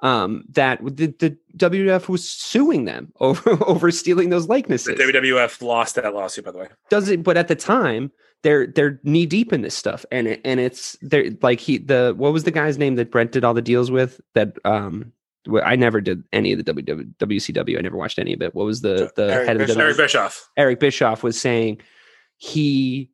Um 0.00 0.44
that 0.50 0.78
the, 0.84 1.06
the 1.18 1.36
WWF 1.56 2.08
was 2.08 2.28
suing 2.28 2.84
them 2.84 3.12
over 3.20 3.62
over 3.64 3.90
stealing 3.90 4.30
those 4.30 4.46
The 4.46 4.52
likenesses 4.52 4.98
WWF 4.98 5.62
lost 5.62 5.94
that 5.96 6.14
lawsuit, 6.14 6.44
by 6.44 6.50
the 6.50 6.58
way. 6.58 6.68
does 6.90 7.08
it 7.08 7.22
but 7.22 7.36
at 7.36 7.48
the 7.48 7.56
time 7.56 8.10
they're 8.42 8.66
they're 8.66 9.00
knee 9.02 9.26
deep 9.26 9.52
in 9.52 9.62
this 9.62 9.74
stuff. 9.74 10.04
And 10.12 10.28
it, 10.28 10.40
and 10.44 10.60
it's 10.60 10.96
they're 11.02 11.30
like 11.42 11.60
he 11.60 11.78
the 11.78 12.14
what 12.16 12.32
was 12.32 12.44
the 12.44 12.50
guy's 12.50 12.78
name 12.78 12.94
that 12.96 13.10
Bret 13.10 13.32
did 13.32 13.44
all 13.44 13.54
the 13.54 13.62
deals 13.62 13.90
with 13.90 14.20
that 14.34 14.56
um 14.64 15.12
I 15.64 15.76
never 15.76 16.00
did 16.00 16.24
any 16.32 16.52
of 16.52 16.64
the 16.64 16.74
WW, 16.74 17.14
WCW 17.18 17.78
I 17.78 17.80
never 17.80 17.96
watched 17.96 18.18
any 18.18 18.34
of 18.34 18.42
it. 18.42 18.54
What 18.54 18.66
was 18.66 18.82
the 18.82 19.10
the 19.16 19.32
Eric 19.32 19.46
head 19.46 19.60
of 19.60 19.66
the 19.66 19.74
Bischoff. 19.74 19.80
Eric 19.82 19.96
Bischoff. 19.96 20.50
Eric 20.56 20.80
Bischoff 20.80 21.22
was 21.22 21.40
saying 21.40 21.80
he 22.36 23.10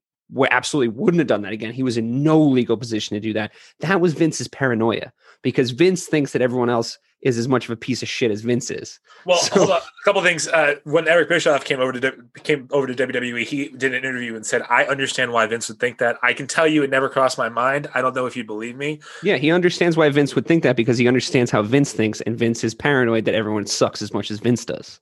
absolutely 0.51 0.89
wouldn't 0.89 1.19
have 1.19 1.27
done 1.27 1.43
that 1.43 1.53
again. 1.53 1.73
He 1.73 1.83
was 1.83 1.97
in 1.97 2.23
no 2.23 2.41
legal 2.41 2.77
position 2.77 3.15
to 3.15 3.21
do 3.21 3.33
that. 3.35 3.53
That 3.81 4.01
was 4.01 4.15
Vince's 4.15 4.49
paranoia 4.49 5.13
because 5.43 5.71
Vince 5.71 6.07
thinks 6.07 6.33
that 6.33 6.43
everyone 6.43 6.71
else 6.71 6.99
is 7.23 7.39
as 7.39 7.47
much 7.47 7.65
of 7.67 7.71
a 7.71 7.77
piece 7.77 8.03
of 8.03 8.09
shit 8.09 8.33
as 8.33 8.41
Vince 8.41 8.71
is 8.71 8.99
Well, 9.25 9.39
So-. 9.39 9.73
A 9.73 9.81
couple 10.05 10.21
things. 10.23 10.49
Uh, 10.49 10.75
when 10.85 11.07
Eric 11.07 11.29
Bischoff 11.29 11.65
came 11.65 11.79
over 11.79 11.93
to 11.93 12.13
came 12.43 12.69
over 12.73 12.87
to 12.87 12.95
WWE, 12.95 13.45
he 13.45 13.69
did 13.69 13.95
an 13.95 14.05
interview 14.05 14.35
and 14.35 14.45
said, 14.45 14.63
"I 14.69 14.85
understand 14.85 15.33
why 15.33 15.47
Vince 15.47 15.69
would 15.69 15.79
think 15.79 15.99
that. 15.99 16.19
I 16.23 16.33
can 16.33 16.49
tell 16.49 16.67
you, 16.67 16.83
it 16.83 16.91
never 16.91 17.09
crossed 17.09 17.39
my 17.39 17.49
mind. 17.49 17.89
I 17.95 18.03
don't 18.03 18.15
know 18.15 18.27
if 18.27 18.37
you 18.37 18.43
believe 18.43 18.77
me. 18.77 19.01
Yeah, 19.23 19.37
he 19.37 19.53
understands 19.53 19.97
why 19.97 20.09
Vince 20.09 20.35
would 20.35 20.47
think 20.47 20.65
that 20.65 20.75
because 20.75 20.99
he 20.99 21.07
understands 21.07 21.51
how 21.51 21.63
Vince 21.63 21.93
thinks, 21.93 22.21
and 22.23 22.37
Vince 22.37 22.65
is 22.65 22.75
paranoid 22.75 23.25
that 23.27 23.35
everyone 23.35 23.67
sucks 23.67 24.03
as 24.03 24.13
much 24.13 24.31
as 24.31 24.41
Vince 24.41 24.65
does. 24.65 25.01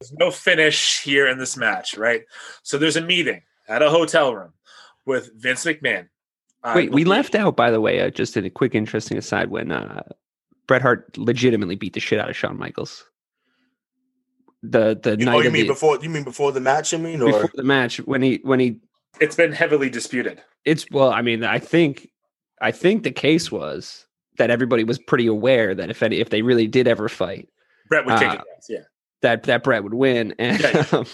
There's 0.00 0.12
no 0.14 0.30
finish 0.30 1.02
here 1.02 1.28
in 1.28 1.38
this 1.38 1.58
match, 1.58 1.98
right? 1.98 2.22
So 2.62 2.78
there's 2.78 2.96
a 2.96 3.02
meeting 3.02 3.42
at 3.68 3.82
a 3.82 3.90
hotel 3.90 4.34
room 4.34 4.54
with 5.04 5.30
Vince 5.36 5.64
McMahon. 5.66 6.08
I 6.62 6.74
Wait, 6.76 6.92
we 6.92 7.04
left 7.04 7.34
out, 7.34 7.56
by 7.56 7.70
the 7.70 7.80
way, 7.80 8.00
uh, 8.00 8.10
just 8.10 8.36
in 8.36 8.44
a 8.44 8.50
quick, 8.50 8.74
interesting 8.74 9.16
aside, 9.16 9.50
when 9.50 9.72
uh, 9.72 10.02
Bret 10.66 10.82
Hart 10.82 11.16
legitimately 11.16 11.74
beat 11.76 11.94
the 11.94 12.00
shit 12.00 12.18
out 12.20 12.28
of 12.28 12.36
Shawn 12.36 12.58
Michaels. 12.58 13.04
The 14.62 14.98
the 15.02 15.16
You, 15.18 15.24
night 15.24 15.36
oh, 15.36 15.40
you 15.40 15.50
mean 15.50 15.66
the, 15.66 15.72
before? 15.72 15.98
You 16.02 16.10
mean 16.10 16.24
before 16.24 16.52
the 16.52 16.60
match? 16.60 16.92
I 16.92 16.98
mean, 16.98 17.22
or 17.22 17.32
before 17.32 17.50
the 17.54 17.62
match 17.64 17.96
when 18.00 18.20
he 18.20 18.40
when 18.42 18.60
he 18.60 18.78
It's 19.20 19.34
been 19.36 19.52
heavily 19.52 19.88
disputed. 19.88 20.42
it's 20.66 20.86
well, 20.90 21.10
I 21.10 21.22
mean, 21.22 21.44
I 21.44 21.58
think 21.58 22.10
I 22.60 22.70
think 22.70 23.02
the 23.04 23.10
case 23.10 23.50
was 23.50 24.04
that 24.36 24.50
everybody 24.50 24.84
was 24.84 24.98
pretty 24.98 25.26
aware 25.26 25.74
that 25.74 25.88
if 25.88 26.02
any, 26.02 26.16
if 26.20 26.28
they 26.28 26.42
really 26.42 26.66
did 26.66 26.86
ever 26.86 27.08
fight, 27.08 27.48
Bret 27.88 28.04
would 28.04 28.18
kick 28.18 28.28
Uh, 28.28 28.32
his 28.32 28.38
ass. 28.58 28.66
Yeah. 28.68 28.78
that 29.22 29.44
that 29.44 29.62
Bret 29.62 29.82
would 29.82 29.94
win, 29.94 30.34
and 30.38 30.60
Yeah. 30.60 30.84
um, 30.92 31.06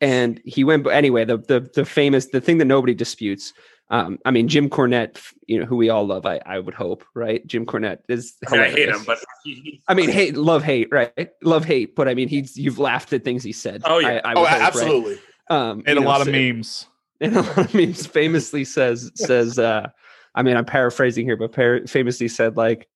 and 0.00 0.40
he 0.46 0.64
went. 0.64 0.82
But 0.84 0.94
anyway, 0.94 1.26
the 1.26 1.36
the 1.36 1.70
the 1.74 1.84
famous 1.84 2.28
the 2.28 2.40
thing 2.40 2.56
that 2.58 2.64
nobody 2.64 2.94
disputes. 2.94 3.52
Um, 3.92 4.18
I 4.24 4.30
mean, 4.30 4.46
Jim 4.46 4.70
Cornette, 4.70 5.18
you 5.46 5.58
know, 5.58 5.66
who 5.66 5.74
we 5.76 5.90
all 5.90 6.06
love. 6.06 6.24
I 6.24 6.40
I 6.46 6.60
would 6.60 6.74
hope, 6.74 7.04
right? 7.14 7.44
Jim 7.46 7.66
Cornette 7.66 7.98
is. 8.08 8.34
I 8.48 8.52
mean, 8.52 8.60
I 8.60 8.70
hate 8.70 8.88
him, 8.88 9.02
but 9.04 9.18
he, 9.44 9.54
he- 9.54 9.82
I 9.88 9.94
mean, 9.94 10.10
hate, 10.10 10.36
love, 10.36 10.62
hate, 10.62 10.88
right? 10.92 11.30
Love, 11.42 11.64
hate. 11.64 11.96
But 11.96 12.08
I 12.08 12.14
mean, 12.14 12.28
he's 12.28 12.56
you've 12.56 12.78
laughed 12.78 13.12
at 13.12 13.24
things 13.24 13.42
he 13.42 13.52
said. 13.52 13.82
Oh, 13.84 13.98
yeah. 13.98 14.20
I, 14.24 14.30
I 14.30 14.34
oh, 14.34 14.40
would 14.42 14.48
hope, 14.48 14.58
right? 14.58 14.66
absolutely. 14.66 15.18
Um, 15.48 15.82
And 15.86 15.98
a 15.98 16.02
know, 16.02 16.06
lot 16.08 16.20
of 16.20 16.26
so- 16.26 16.32
memes. 16.32 16.86
and 17.20 17.36
a 17.36 17.42
lot 17.42 17.58
of 17.58 17.74
memes 17.74 18.06
famously 18.06 18.64
says 18.64 19.10
says 19.14 19.58
uh 19.58 19.86
i 20.34 20.42
mean 20.42 20.56
i'm 20.56 20.64
paraphrasing 20.64 21.26
here 21.26 21.36
but 21.36 21.52
par- 21.52 21.86
famously 21.86 22.28
said 22.28 22.56
like 22.56 22.88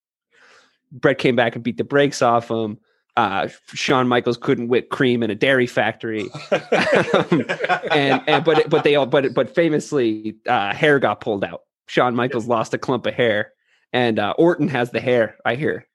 bret 0.91 1.19
came 1.19 1.35
back 1.35 1.53
and 1.53 1.63
beat 1.63 1.77
the 1.77 1.83
brakes 1.83 2.23
off 2.23 2.49
him 2.49 2.79
uh 3.17 3.47
Shawn 3.73 4.07
Michaels 4.07 4.37
couldn't 4.37 4.67
whip 4.67 4.89
cream 4.89 5.23
in 5.23 5.29
a 5.29 5.35
dairy 5.35 5.67
factory 5.67 6.27
and 6.51 8.21
and 8.27 8.43
but 8.43 8.69
but 8.69 8.83
they 8.83 8.95
all 8.95 9.05
but 9.05 9.33
but 9.33 9.53
famously 9.53 10.35
uh 10.47 10.73
hair 10.73 10.99
got 10.99 11.21
pulled 11.21 11.43
out 11.43 11.61
Shawn 11.87 12.15
Michaels 12.15 12.47
lost 12.47 12.73
a 12.73 12.77
clump 12.77 13.05
of 13.05 13.13
hair 13.13 13.53
and 13.93 14.19
uh 14.19 14.33
Orton 14.37 14.67
has 14.67 14.91
the 14.91 14.99
hair 14.99 15.37
I 15.45 15.55
hear 15.55 15.87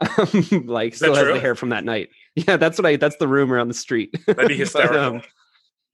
um, 0.00 0.46
like 0.66 0.94
still 0.94 1.14
has 1.14 1.26
the 1.26 1.40
hair 1.40 1.54
from 1.54 1.70
that 1.70 1.84
night 1.84 2.10
yeah 2.34 2.56
that's 2.56 2.78
what 2.78 2.86
I 2.86 2.96
that's 2.96 3.16
the 3.16 3.28
rumor 3.28 3.58
on 3.58 3.68
the 3.68 3.74
street 3.74 4.14
that'd 4.26 4.48
be 4.48 4.54
But, 4.58 4.58
hysterical. 4.58 4.98
um, 5.16 5.22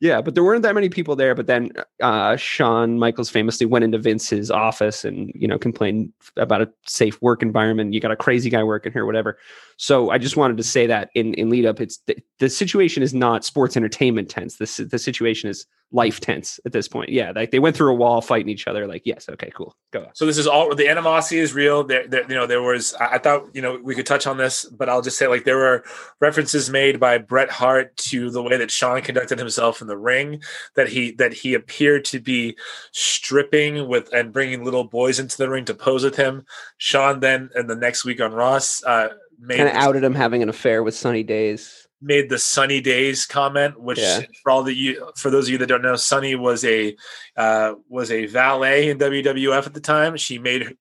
yeah, 0.00 0.20
but 0.20 0.34
there 0.34 0.44
weren't 0.44 0.62
that 0.62 0.74
many 0.74 0.90
people 0.90 1.16
there. 1.16 1.34
But 1.34 1.46
then 1.46 1.70
uh, 2.02 2.36
Shawn 2.36 2.98
Michaels 2.98 3.30
famously 3.30 3.64
went 3.64 3.82
into 3.82 3.96
Vince's 3.96 4.50
office 4.50 5.06
and 5.06 5.32
you 5.34 5.48
know 5.48 5.58
complained 5.58 6.12
about 6.36 6.60
a 6.60 6.70
safe 6.86 7.20
work 7.22 7.40
environment. 7.40 7.94
You 7.94 8.00
got 8.00 8.10
a 8.10 8.16
crazy 8.16 8.50
guy 8.50 8.62
working 8.62 8.92
here, 8.92 9.06
whatever. 9.06 9.38
So 9.76 10.10
I 10.10 10.18
just 10.18 10.36
wanted 10.36 10.56
to 10.56 10.62
say 10.62 10.86
that 10.86 11.10
in 11.14 11.34
in 11.34 11.50
lead 11.50 11.66
up, 11.66 11.80
it's 11.80 11.98
the, 12.06 12.16
the 12.38 12.48
situation 12.48 13.02
is 13.02 13.12
not 13.12 13.44
sports 13.44 13.76
entertainment 13.76 14.28
tense. 14.30 14.56
The 14.56 14.84
the 14.84 14.98
situation 14.98 15.50
is 15.50 15.66
life 15.92 16.20
tense 16.20 16.58
at 16.64 16.72
this 16.72 16.88
point. 16.88 17.10
Yeah, 17.10 17.32
like 17.34 17.50
they 17.50 17.58
went 17.58 17.76
through 17.76 17.92
a 17.92 17.94
wall 17.94 18.20
fighting 18.20 18.48
each 18.48 18.66
other. 18.66 18.86
Like 18.86 19.02
yes, 19.04 19.28
okay, 19.28 19.50
cool, 19.54 19.76
go. 19.92 20.00
On. 20.00 20.08
So 20.14 20.26
this 20.26 20.38
is 20.38 20.46
all 20.46 20.74
the 20.74 20.88
animosity 20.88 21.38
is 21.38 21.54
real. 21.54 21.84
There, 21.84 22.06
there 22.08 22.22
you 22.22 22.34
know, 22.34 22.46
there 22.46 22.62
was. 22.62 22.94
I, 22.94 23.14
I 23.14 23.18
thought 23.18 23.54
you 23.54 23.62
know 23.62 23.78
we 23.82 23.94
could 23.94 24.06
touch 24.06 24.26
on 24.26 24.38
this, 24.38 24.64
but 24.64 24.88
I'll 24.88 25.02
just 25.02 25.18
say 25.18 25.26
like 25.26 25.44
there 25.44 25.58
were 25.58 25.84
references 26.20 26.70
made 26.70 26.98
by 26.98 27.18
Bret 27.18 27.50
Hart 27.50 27.96
to 27.98 28.30
the 28.30 28.42
way 28.42 28.56
that 28.56 28.70
Shawn 28.70 29.02
conducted 29.02 29.38
himself 29.38 29.80
in 29.80 29.86
the 29.86 29.98
ring. 29.98 30.42
That 30.74 30.88
he 30.88 31.12
that 31.12 31.32
he 31.32 31.54
appeared 31.54 32.04
to 32.06 32.20
be 32.20 32.56
stripping 32.92 33.88
with 33.88 34.12
and 34.12 34.32
bringing 34.32 34.64
little 34.64 34.84
boys 34.84 35.20
into 35.20 35.36
the 35.36 35.48
ring 35.48 35.64
to 35.66 35.74
pose 35.74 36.02
with 36.02 36.16
him. 36.16 36.46
Shawn 36.78 37.20
then 37.20 37.50
and 37.54 37.68
the 37.68 37.76
next 37.76 38.04
week 38.04 38.20
on 38.20 38.32
Ross 38.32 38.82
uh, 38.84 39.08
Kind 39.48 39.68
of 39.68 39.74
outed 39.74 40.02
him 40.04 40.14
having 40.14 40.42
an 40.42 40.48
affair 40.48 40.82
with 40.82 40.94
Sunny 40.94 41.22
Days. 41.22 41.86
made 42.02 42.28
the 42.28 42.38
Sunny 42.38 42.80
Days 42.80 43.24
comment, 43.26 43.80
which 43.80 43.98
Yeah. 43.98 44.20
for 44.42 44.50
all 44.50 44.62
the 44.62 44.74
you 44.74 45.10
for 45.16 45.30
those 45.30 45.46
of 45.46 45.52
you 45.52 45.58
that 45.58 45.66
don't 45.66 45.82
know, 45.82 45.96
Sunny 45.96 46.34
was 46.34 46.64
a 46.64 46.96
uh, 47.36 47.74
was 47.88 48.10
a 48.10 48.26
valet 48.26 48.88
in 48.90 48.98
WWF 48.98 49.66
at 49.66 49.74
the 49.74 49.80
time. 49.80 50.16
She 50.16 50.38
made 50.38 50.76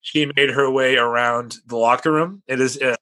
she 0.00 0.26
made 0.36 0.50
her 0.50 0.70
way 0.70 0.96
around 0.96 1.56
the 1.66 1.76
locker 1.76 2.12
room. 2.12 2.42
It 2.46 2.60
is 2.60 2.80
uh, 2.80 2.96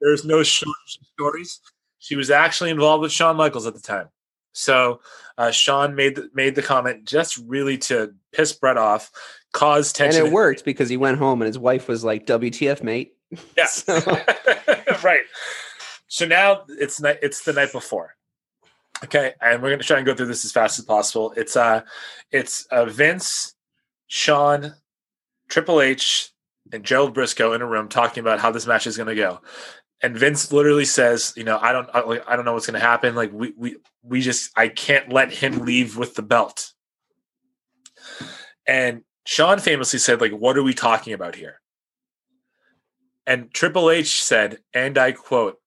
there's 0.00 0.24
no 0.24 0.42
shortage 0.42 0.98
of 1.00 1.06
stories. 1.14 1.60
She 1.98 2.16
was 2.16 2.30
actually 2.30 2.70
involved 2.70 3.02
with 3.02 3.12
Shawn 3.12 3.36
Michaels 3.36 3.66
at 3.66 3.74
the 3.74 3.80
time. 3.80 4.08
So 4.52 5.00
uh, 5.36 5.50
Shawn 5.50 5.94
made 5.94 6.16
the, 6.16 6.30
made 6.34 6.54
the 6.54 6.62
comment 6.62 7.04
just 7.04 7.36
really 7.46 7.76
to 7.78 8.14
piss 8.32 8.52
Bret 8.54 8.78
off, 8.78 9.10
cause 9.52 9.88
And 10.00 10.12
tension. 10.12 10.26
it 10.26 10.32
worked 10.32 10.64
because 10.64 10.88
he 10.88 10.96
went 10.96 11.18
home 11.18 11.42
and 11.42 11.46
his 11.46 11.58
wife 11.58 11.88
was 11.88 12.02
like, 12.04 12.24
WTF, 12.26 12.82
mate. 12.82 13.15
Yeah. 13.56 13.66
So- 13.66 13.98
right. 15.02 15.20
So 16.08 16.26
now 16.26 16.64
it's 16.68 17.00
night 17.00 17.18
it's 17.22 17.44
the 17.44 17.52
night 17.52 17.72
before. 17.72 18.14
Okay, 19.04 19.34
and 19.42 19.62
we're 19.62 19.70
gonna 19.70 19.82
try 19.82 19.98
and 19.98 20.06
go 20.06 20.14
through 20.14 20.26
this 20.26 20.44
as 20.44 20.52
fast 20.52 20.78
as 20.78 20.84
possible. 20.84 21.32
It's 21.36 21.56
uh 21.56 21.82
it's 22.30 22.64
uh 22.66 22.86
Vince, 22.86 23.54
Shawn, 24.06 24.74
Triple 25.48 25.80
H, 25.82 26.30
and 26.72 26.84
Joe 26.84 27.10
Brisco 27.10 27.54
in 27.54 27.60
a 27.62 27.66
room 27.66 27.88
talking 27.88 28.20
about 28.20 28.40
how 28.40 28.50
this 28.50 28.66
match 28.66 28.86
is 28.86 28.96
gonna 28.96 29.14
go. 29.14 29.40
And 30.02 30.16
Vince 30.16 30.52
literally 30.52 30.84
says, 30.84 31.32
you 31.36 31.44
know, 31.44 31.58
I 31.58 31.72
don't 31.72 31.88
I, 31.92 32.00
like, 32.00 32.24
I 32.28 32.36
don't 32.36 32.44
know 32.44 32.52
what's 32.54 32.66
gonna 32.66 32.78
happen. 32.80 33.14
Like 33.14 33.32
we 33.32 33.52
we 33.56 33.76
we 34.02 34.20
just 34.20 34.50
I 34.56 34.68
can't 34.68 35.12
let 35.12 35.32
him 35.32 35.58
leave 35.64 35.96
with 35.96 36.14
the 36.14 36.22
belt. 36.22 36.72
And 38.66 39.02
Shawn 39.26 39.58
famously 39.58 39.98
said, 39.98 40.20
like, 40.20 40.32
what 40.32 40.56
are 40.56 40.62
we 40.62 40.74
talking 40.74 41.12
about 41.12 41.34
here? 41.34 41.60
And 43.26 43.52
Triple 43.52 43.90
H 43.90 44.22
said, 44.22 44.58
and 44.72 44.96
I 44.98 45.12
quote, 45.12 45.58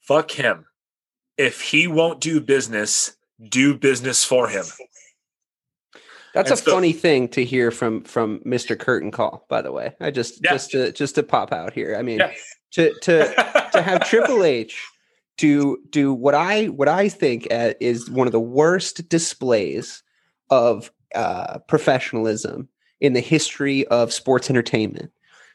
fuck 0.00 0.30
him. 0.32 0.66
If 1.38 1.60
he 1.60 1.86
won't 1.86 2.20
do 2.20 2.40
business, 2.40 3.16
do 3.48 3.76
business 3.76 4.24
for 4.24 4.48
him. 4.48 4.64
That's 6.34 6.50
And 6.50 6.58
a 6.58 6.62
so- 6.62 6.72
funny 6.72 6.92
thing 6.92 7.28
to 7.28 7.44
hear 7.44 7.70
from 7.70 8.04
from 8.04 8.40
Mr. 8.40 8.78
Curtain 8.78 9.10
Call, 9.10 9.44
by 9.48 9.60
the 9.62 9.72
way. 9.72 9.94
I 10.00 10.10
just 10.10 10.40
Yeah. 10.42 10.52
just 10.52 10.70
to 10.72 10.92
just 10.92 11.14
to 11.16 11.22
pop 11.22 11.52
out 11.52 11.72
here. 11.74 11.94
I 11.96 12.02
mean, 12.02 12.18
Yeah. 12.20 12.32
to 12.72 12.94
to 13.02 13.68
to 13.72 13.82
have 13.82 14.04
Triple 14.08 14.42
H 14.44 14.82
to 15.38 15.78
do 15.90 16.12
what 16.14 16.34
I 16.34 16.66
what 16.66 16.88
I 16.88 17.08
think 17.10 17.48
uh, 17.50 17.74
is 17.80 18.10
one 18.10 18.26
of 18.26 18.32
the 18.32 18.40
worst 18.40 19.08
displays 19.08 20.02
of 20.50 20.90
uh, 21.14 21.58
professionalism 21.68 22.68
in 23.00 23.12
the 23.12 23.20
history 23.20 23.86
of 23.88 24.12
sports 24.12 24.48
entertainment. 24.48 25.10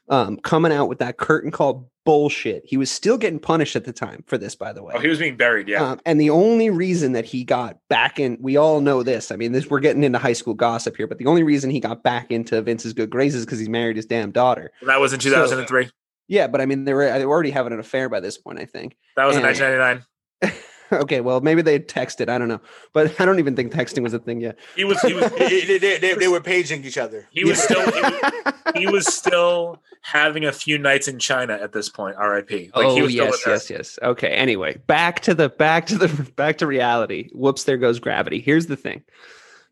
Um, 0.10 0.38
coming 0.38 0.72
out 0.72 0.88
with 0.88 1.00
that 1.00 1.18
curtain 1.18 1.52
call 1.52 1.92
bullshit. 2.08 2.64
He 2.66 2.78
was 2.78 2.90
still 2.90 3.18
getting 3.18 3.38
punished 3.38 3.76
at 3.76 3.84
the 3.84 3.92
time 3.92 4.24
for 4.28 4.38
this, 4.38 4.56
by 4.56 4.72
the 4.72 4.82
way. 4.82 4.94
oh, 4.96 5.00
he 5.02 5.10
was 5.10 5.20
being 5.20 5.36
buried. 5.36 5.68
Yeah. 5.68 5.84
Um, 5.84 6.00
and 6.06 6.22
the 6.22 6.30
only 6.30 6.70
reason 6.70 7.12
that 7.12 7.26
he 7.26 7.44
got 7.44 7.80
back 7.90 8.18
in, 8.18 8.38
we 8.40 8.56
all 8.56 8.80
know 8.80 9.04
this. 9.04 9.30
I 9.30 9.36
mean, 9.36 9.52
this 9.52 9.70
we're 9.70 9.82
getting 9.82 10.06
into 10.06 10.18
high 10.18 10.32
school 10.32 10.54
gossip 10.54 10.96
here, 10.96 11.06
but 11.06 11.18
the 11.18 11.26
only 11.26 11.44
reason 11.44 11.70
he 11.70 11.82
got 11.82 12.04
back 12.04 12.32
into 12.32 12.62
Vince's 12.62 12.94
good 12.94 13.10
graces 13.10 13.42
is 13.42 13.46
because 13.46 13.60
he 13.60 13.68
married 13.68 13.98
his 13.98 14.06
damn 14.06 14.32
daughter. 14.32 14.72
that 14.84 15.02
was 15.02 15.12
in 15.12 15.20
2003. 15.20 15.90
Yeah, 16.30 16.48
but 16.48 16.62
I 16.62 16.66
mean, 16.66 16.86
they 16.86 16.94
were, 16.94 17.12
they 17.12 17.26
were 17.26 17.34
already 17.34 17.52
having 17.52 17.74
an 17.74 17.80
affair 17.80 18.08
by 18.08 18.22
this 18.22 18.38
point, 18.38 18.60
I 18.60 18.66
think. 18.66 18.96
that 19.18 19.26
was 19.26 19.36
in 19.36 19.44
1999. 19.44 20.54
okay, 20.92 21.22
well, 21.22 21.42
maybe 21.42 21.62
they 21.62 21.80
texted. 21.80 22.30
I 22.30 22.38
don't 22.38 22.48
know, 22.48 22.62
but 22.94 23.14
I 23.22 23.26
don't 23.26 23.40
even 23.40 23.56
think 23.56 23.72
texting 23.74 24.04
was 24.04 24.14
a 24.14 24.20
thing 24.20 24.42
yet. 24.42 24.58
He 24.76 24.84
was 24.84 25.00
he 25.02 25.14
was 25.14 25.30
they, 25.32 25.62
they- 25.62 25.78
they- 25.78 25.98
they- 25.98 26.14
they 26.14 26.28
were 26.28 26.42
paging 26.42 26.84
each 26.86 26.98
other. 26.98 27.28
he 27.32 27.44
was 27.44 27.62
still 27.62 27.82
he 27.92 28.02
was, 28.02 28.54
he 28.76 28.88
was 28.88 29.14
still 29.14 29.82
having 30.02 30.46
a 30.46 30.52
few 30.52 30.78
nights 30.78 31.08
in 31.08 31.18
Chyna 31.18 31.62
at 31.62 31.74
this 31.74 31.90
point. 31.90 32.16
R.I.P. 32.18 32.72
Like 32.76 32.86
oh 32.86 32.96
he 32.96 33.02
was 33.02 33.14
yes, 33.14 33.32
with 33.32 33.44
yes, 33.48 33.70
yes. 33.70 34.00
Okay. 34.02 34.30
Anyway, 34.30 34.78
back 34.88 35.20
to 35.22 35.34
the 35.34 35.50
back 35.50 35.86
to 35.88 35.98
the 35.98 36.08
back 36.36 36.58
to 36.60 36.68
reality. 36.68 37.30
Whoops, 37.34 37.64
there 37.66 37.78
goes 37.78 38.00
gravity. 38.00 38.40
Here's 38.40 38.68
the 38.68 38.76
thing: 38.78 39.04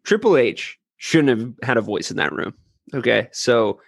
Triple 0.03 0.37
H 0.37 0.77
shouldn't 0.97 1.39
have 1.39 1.53
had 1.63 1.77
a 1.77 1.81
voice 1.81 2.11
in 2.11 2.17
that 2.17 2.31
room. 2.33 2.53
Okay, 2.93 3.27
so 3.31 3.79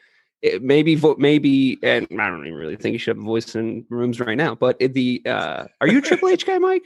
it, 0.42 0.62
maybe 0.62 0.96
vo- 0.96 1.16
maybe, 1.18 1.78
and 1.84 2.08
I 2.12 2.30
don't 2.30 2.46
even 2.46 2.58
really 2.58 2.76
think 2.76 2.94
he 2.94 2.98
should 2.98 3.16
have 3.16 3.24
a 3.24 3.26
voice 3.28 3.56
in 3.56 3.86
rooms 3.90 4.20
right 4.20 4.38
now. 4.38 4.56
But 4.56 4.80
the 4.80 5.22
uh, 5.26 5.66
are 5.82 5.88
you 5.88 6.00
a 6.00 6.02
Triple 6.02 6.30
H 6.30 6.46
guy, 6.46 6.58
Mike? 6.58 6.84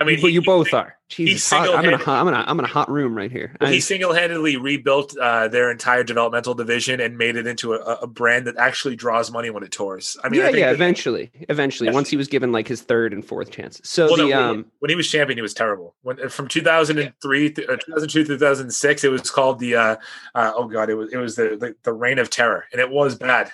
I 0.00 0.04
mean, 0.04 0.18
but 0.22 0.28
he, 0.28 0.32
you 0.34 0.40
both 0.40 0.72
are. 0.72 0.96
Jesus, 1.10 1.50
hot- 1.50 1.68
I'm 1.74 1.84
in 1.84 1.92
a 1.92 1.98
hot, 1.98 2.20
I'm 2.22 2.28
in 2.28 2.32
a 2.32 2.38
I'm 2.38 2.58
in 2.58 2.64
a 2.64 2.68
hot 2.68 2.90
room 2.90 3.14
right 3.14 3.30
here. 3.30 3.54
Well, 3.60 3.68
I- 3.68 3.74
he 3.74 3.80
single-handedly 3.80 4.56
rebuilt 4.56 5.14
uh, 5.18 5.48
their 5.48 5.70
entire 5.70 6.02
developmental 6.04 6.54
division 6.54 7.00
and 7.00 7.18
made 7.18 7.36
it 7.36 7.46
into 7.46 7.74
a, 7.74 7.78
a 7.96 8.06
brand 8.06 8.46
that 8.46 8.56
actually 8.56 8.96
draws 8.96 9.30
money 9.30 9.50
when 9.50 9.62
it 9.62 9.72
tours. 9.72 10.16
I 10.24 10.30
mean, 10.30 10.40
I 10.40 10.44
yeah, 10.44 10.50
think 10.52 10.58
yeah. 10.60 10.66
that- 10.68 10.74
Eventually, 10.74 11.30
eventually, 11.50 11.88
Yes. 11.88 11.94
once 11.94 12.08
he 12.08 12.16
was 12.16 12.28
given 12.28 12.50
like 12.50 12.66
his 12.66 12.80
third 12.80 13.12
and 13.12 13.22
fourth 13.22 13.50
chances. 13.50 13.86
So 13.90 14.06
well, 14.06 14.16
the 14.16 14.28
no, 14.30 14.50
um, 14.52 14.64
when 14.78 14.88
he 14.88 14.96
was 14.96 15.06
champion, 15.10 15.36
he 15.36 15.42
was 15.42 15.52
terrible. 15.52 15.94
When 16.00 16.30
from 16.30 16.48
2003, 16.48 17.50
th- 17.50 17.68
uh, 17.68 17.76
2002 17.76 18.24
2006, 18.24 19.04
it 19.04 19.08
was 19.10 19.30
called 19.30 19.58
the 19.58 19.76
uh, 19.76 19.96
uh, 20.34 20.52
oh 20.56 20.66
god, 20.66 20.88
it 20.88 20.94
was 20.94 21.12
it 21.12 21.18
was 21.18 21.36
the, 21.36 21.58
the 21.60 21.76
the 21.82 21.92
reign 21.92 22.18
of 22.18 22.30
terror, 22.30 22.64
and 22.72 22.80
it 22.80 22.88
was 22.88 23.16
bad. 23.16 23.52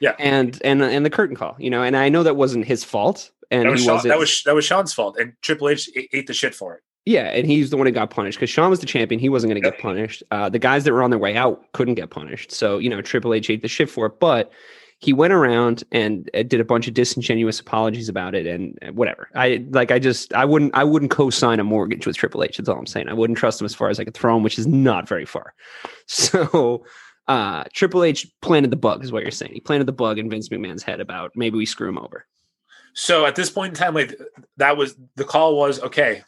Yeah, 0.00 0.14
and 0.18 0.60
and 0.62 0.82
and 0.82 1.06
the 1.06 1.10
curtain 1.10 1.34
call, 1.34 1.56
you 1.58 1.70
know, 1.70 1.82
and 1.82 1.96
I 1.96 2.10
know 2.10 2.22
that 2.24 2.36
wasn't 2.36 2.66
his 2.66 2.84
fault, 2.84 3.30
and 3.50 3.64
That 3.66 3.70
was, 3.70 3.84
Shawn, 3.84 4.08
that 4.08 4.18
was 4.18 4.42
that 4.44 4.54
was 4.54 4.64
Shawn's 4.64 4.92
fault, 4.94 5.16
and 5.18 5.32
Triple 5.42 5.68
H 5.68 5.88
ate 6.12 6.26
the 6.26 6.34
shit 6.34 6.54
for 6.54 6.74
it. 6.74 6.80
yeah, 7.06 7.24
and 7.28 7.46
he's 7.46 7.70
the 7.70 7.76
one 7.76 7.86
who 7.86 7.92
got 7.92 8.10
punished 8.10 8.38
because 8.38 8.50
Shawn 8.50 8.70
was 8.70 8.80
the 8.80 8.86
champion. 8.86 9.18
He 9.20 9.28
wasn't 9.28 9.50
going 9.52 9.62
to 9.62 9.66
Yep. 9.66 9.74
get 9.76 9.82
punished. 9.82 10.22
Uh, 10.30 10.48
the 10.48 10.58
guys 10.58 10.84
that 10.84 10.92
were 10.92 11.02
on 11.02 11.10
their 11.10 11.18
way 11.18 11.36
out 11.36 11.62
couldn't 11.72 11.94
get 11.94 12.10
punished. 12.10 12.52
So 12.52 12.78
you 12.78 12.90
know, 12.90 13.00
Triple 13.00 13.32
H 13.34 13.48
ate 13.50 13.62
the 13.62 13.68
shit 13.68 13.88
for 13.88 14.06
it, 14.06 14.20
but 14.20 14.50
he 15.00 15.12
went 15.12 15.32
around 15.32 15.84
and 15.92 16.28
uh, 16.34 16.42
did 16.42 16.58
a 16.60 16.64
bunch 16.64 16.88
of 16.88 16.92
disingenuous 16.94 17.60
apologies 17.60 18.08
about 18.08 18.34
it 18.34 18.46
and 18.48 18.76
uh, 18.86 18.92
whatever. 18.92 19.28
I 19.34 19.64
like. 19.70 19.90
I 19.92 19.98
just 20.00 20.34
I 20.34 20.44
wouldn't 20.44 20.74
I 20.74 20.82
wouldn't 20.84 21.12
co-sign 21.12 21.60
a 21.60 21.64
mortgage 21.64 22.04
with 22.06 22.16
Triple 22.16 22.42
H. 22.42 22.56
That's 22.56 22.68
all 22.68 22.78
I'm 22.78 22.84
saying. 22.86 23.08
I 23.08 23.12
wouldn't 23.14 23.38
trust 23.38 23.60
him 23.60 23.64
as 23.64 23.74
far 23.76 23.88
as 23.90 24.00
I 24.00 24.04
could 24.04 24.14
throw 24.14 24.36
him, 24.36 24.42
which 24.42 24.58
is 24.58 24.66
not 24.66 25.08
very 25.08 25.24
far. 25.24 25.54
So. 26.06 26.84
Uh, 27.26 27.62
Triple 27.74 28.04
H 28.04 28.26
planted 28.40 28.70
the 28.70 28.76
bug, 28.76 29.04
is 29.04 29.12
what 29.12 29.22
you're 29.22 29.30
saying. 29.30 29.52
He 29.52 29.60
planted 29.60 29.84
the 29.84 29.92
bug 29.92 30.18
in 30.18 30.30
Vince 30.30 30.48
McMahon's 30.48 30.82
head 30.82 30.98
about 30.98 31.30
maybe 31.36 31.58
we 31.58 31.66
screw 31.66 31.86
him 31.90 31.98
over. 31.98 32.24
So 32.98 33.26
at 33.26 33.36
this 33.36 33.48
point 33.48 33.70
in 33.70 33.74
time, 33.76 33.94
like 33.94 34.20
that 34.56 34.76
was 34.76 34.96
the 35.14 35.24
call 35.24 35.56
was 35.56 35.80
okay, 35.80 36.24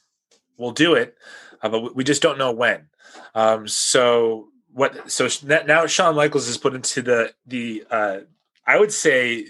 we'll 0.57 0.71
do 0.71 0.95
it, 0.95 1.17
uh, 1.63 1.69
but 1.69 1.97
we 1.97 2.05
just 2.05 2.23
don't 2.23 2.39
know 2.39 2.53
when. 2.53 2.87
Um, 3.35 3.67
so 3.67 4.51
what? 4.73 5.11
So 5.11 5.27
now 5.45 5.87
Shawn 5.87 6.15
Michaels 6.15 6.47
is 6.47 6.57
put 6.57 6.77
into 6.77 7.03
the 7.03 7.35
the 7.45 7.85
uh, 7.91 8.19
I 8.65 8.79
would 8.79 8.93
say 8.93 9.49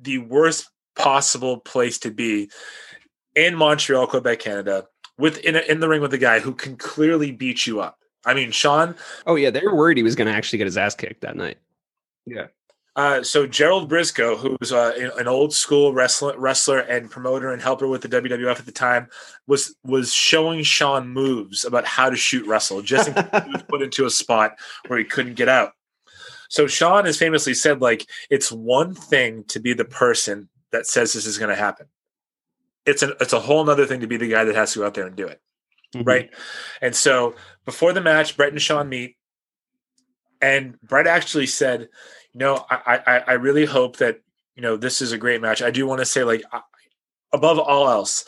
the 0.00 0.18
worst 0.18 0.70
possible 0.94 1.58
place 1.58 1.98
to 1.98 2.12
be 2.12 2.48
in 3.34 3.56
Montreal, 3.56 4.06
Quebec, 4.06 4.38
Canada, 4.38 4.86
with 5.18 5.38
in, 5.38 5.56
a, 5.56 5.60
in 5.68 5.80
the 5.80 5.88
ring 5.88 6.00
with 6.00 6.14
a 6.14 6.18
guy 6.18 6.38
who 6.38 6.54
can 6.54 6.76
clearly 6.76 7.32
beat 7.32 7.66
you 7.66 7.80
up. 7.80 7.98
I 8.24 8.34
mean, 8.34 8.52
Shawn. 8.52 8.94
Oh 9.26 9.34
yeah, 9.34 9.50
they 9.50 9.62
were 9.62 9.74
worried 9.74 9.96
he 9.96 10.04
was 10.04 10.14
going 10.14 10.28
to 10.28 10.32
actually 10.32 10.58
get 10.58 10.66
his 10.66 10.78
ass 10.78 10.94
kicked 10.94 11.22
that 11.22 11.34
night. 11.34 11.58
Uh, 12.94 13.22
so 13.22 13.46
Gerald 13.46 13.90
Brisco, 13.90 14.36
who's 14.36 14.70
uh, 14.70 15.10
an 15.18 15.26
old 15.26 15.54
school 15.54 15.94
wrestler, 15.94 16.38
wrestler 16.38 16.80
and 16.80 17.10
promoter 17.10 17.50
and 17.50 17.62
helper 17.62 17.88
with 17.88 18.02
the 18.02 18.08
WWF 18.08 18.58
at 18.58 18.66
the 18.66 18.72
time, 18.72 19.08
was 19.46 19.74
was 19.82 20.12
showing 20.12 20.62
Shawn 20.62 21.08
moves 21.08 21.64
about 21.64 21.86
how 21.86 22.10
to 22.10 22.16
shoot 22.16 22.46
wrestle, 22.46 22.82
just 22.82 23.08
in 23.08 23.14
case 23.14 23.44
he 23.44 23.52
was 23.52 23.62
put 23.68 23.82
into 23.82 24.04
a 24.04 24.10
spot 24.10 24.56
where 24.88 24.98
he 24.98 25.04
couldn't 25.06 25.34
get 25.34 25.48
out. 25.48 25.72
So 26.50 26.66
Shawn 26.66 27.06
has 27.06 27.16
famously 27.16 27.54
said, 27.54 27.80
like, 27.80 28.06
it's 28.28 28.52
one 28.52 28.94
thing 28.94 29.44
to 29.48 29.58
be 29.58 29.72
the 29.72 29.86
person 29.86 30.50
that 30.70 30.86
says 30.86 31.14
this 31.14 31.24
is 31.24 31.38
going 31.38 31.48
to 31.48 31.56
happen. 31.56 31.86
It's 32.84 33.02
an 33.02 33.14
it's 33.20 33.32
a 33.32 33.40
whole 33.40 33.68
other 33.70 33.86
thing 33.86 34.00
to 34.00 34.06
be 34.06 34.18
the 34.18 34.28
guy 34.28 34.44
that 34.44 34.54
has 34.54 34.74
to 34.74 34.80
go 34.80 34.86
out 34.86 34.92
there 34.94 35.06
and 35.06 35.16
do 35.16 35.28
it 35.28 35.40
right? 35.94 36.30
And 36.80 36.94
so 36.94 37.34
before 37.64 37.92
the 37.92 38.00
match, 38.00 38.36
Bret 38.36 38.52
and 38.52 38.62
Shawn 38.62 38.88
meet, 38.88 39.16
and 40.40 40.80
Bret 40.80 41.06
actually 41.06 41.46
said, 41.46 41.88
"You 42.32 42.40
know, 42.40 42.66
I 42.70 43.00
I, 43.06 43.18
I 43.28 43.32
really 43.34 43.64
hope 43.64 43.96
that 43.98 44.20
you 44.54 44.62
know 44.62 44.76
this 44.76 45.00
is 45.00 45.12
a 45.12 45.18
great 45.18 45.40
match. 45.40 45.62
I 45.62 45.70
do 45.70 45.86
want 45.86 46.00
to 46.00 46.06
say, 46.06 46.24
like, 46.24 46.42
I, 46.52 46.60
above 47.32 47.58
all 47.58 47.88
else." 47.88 48.24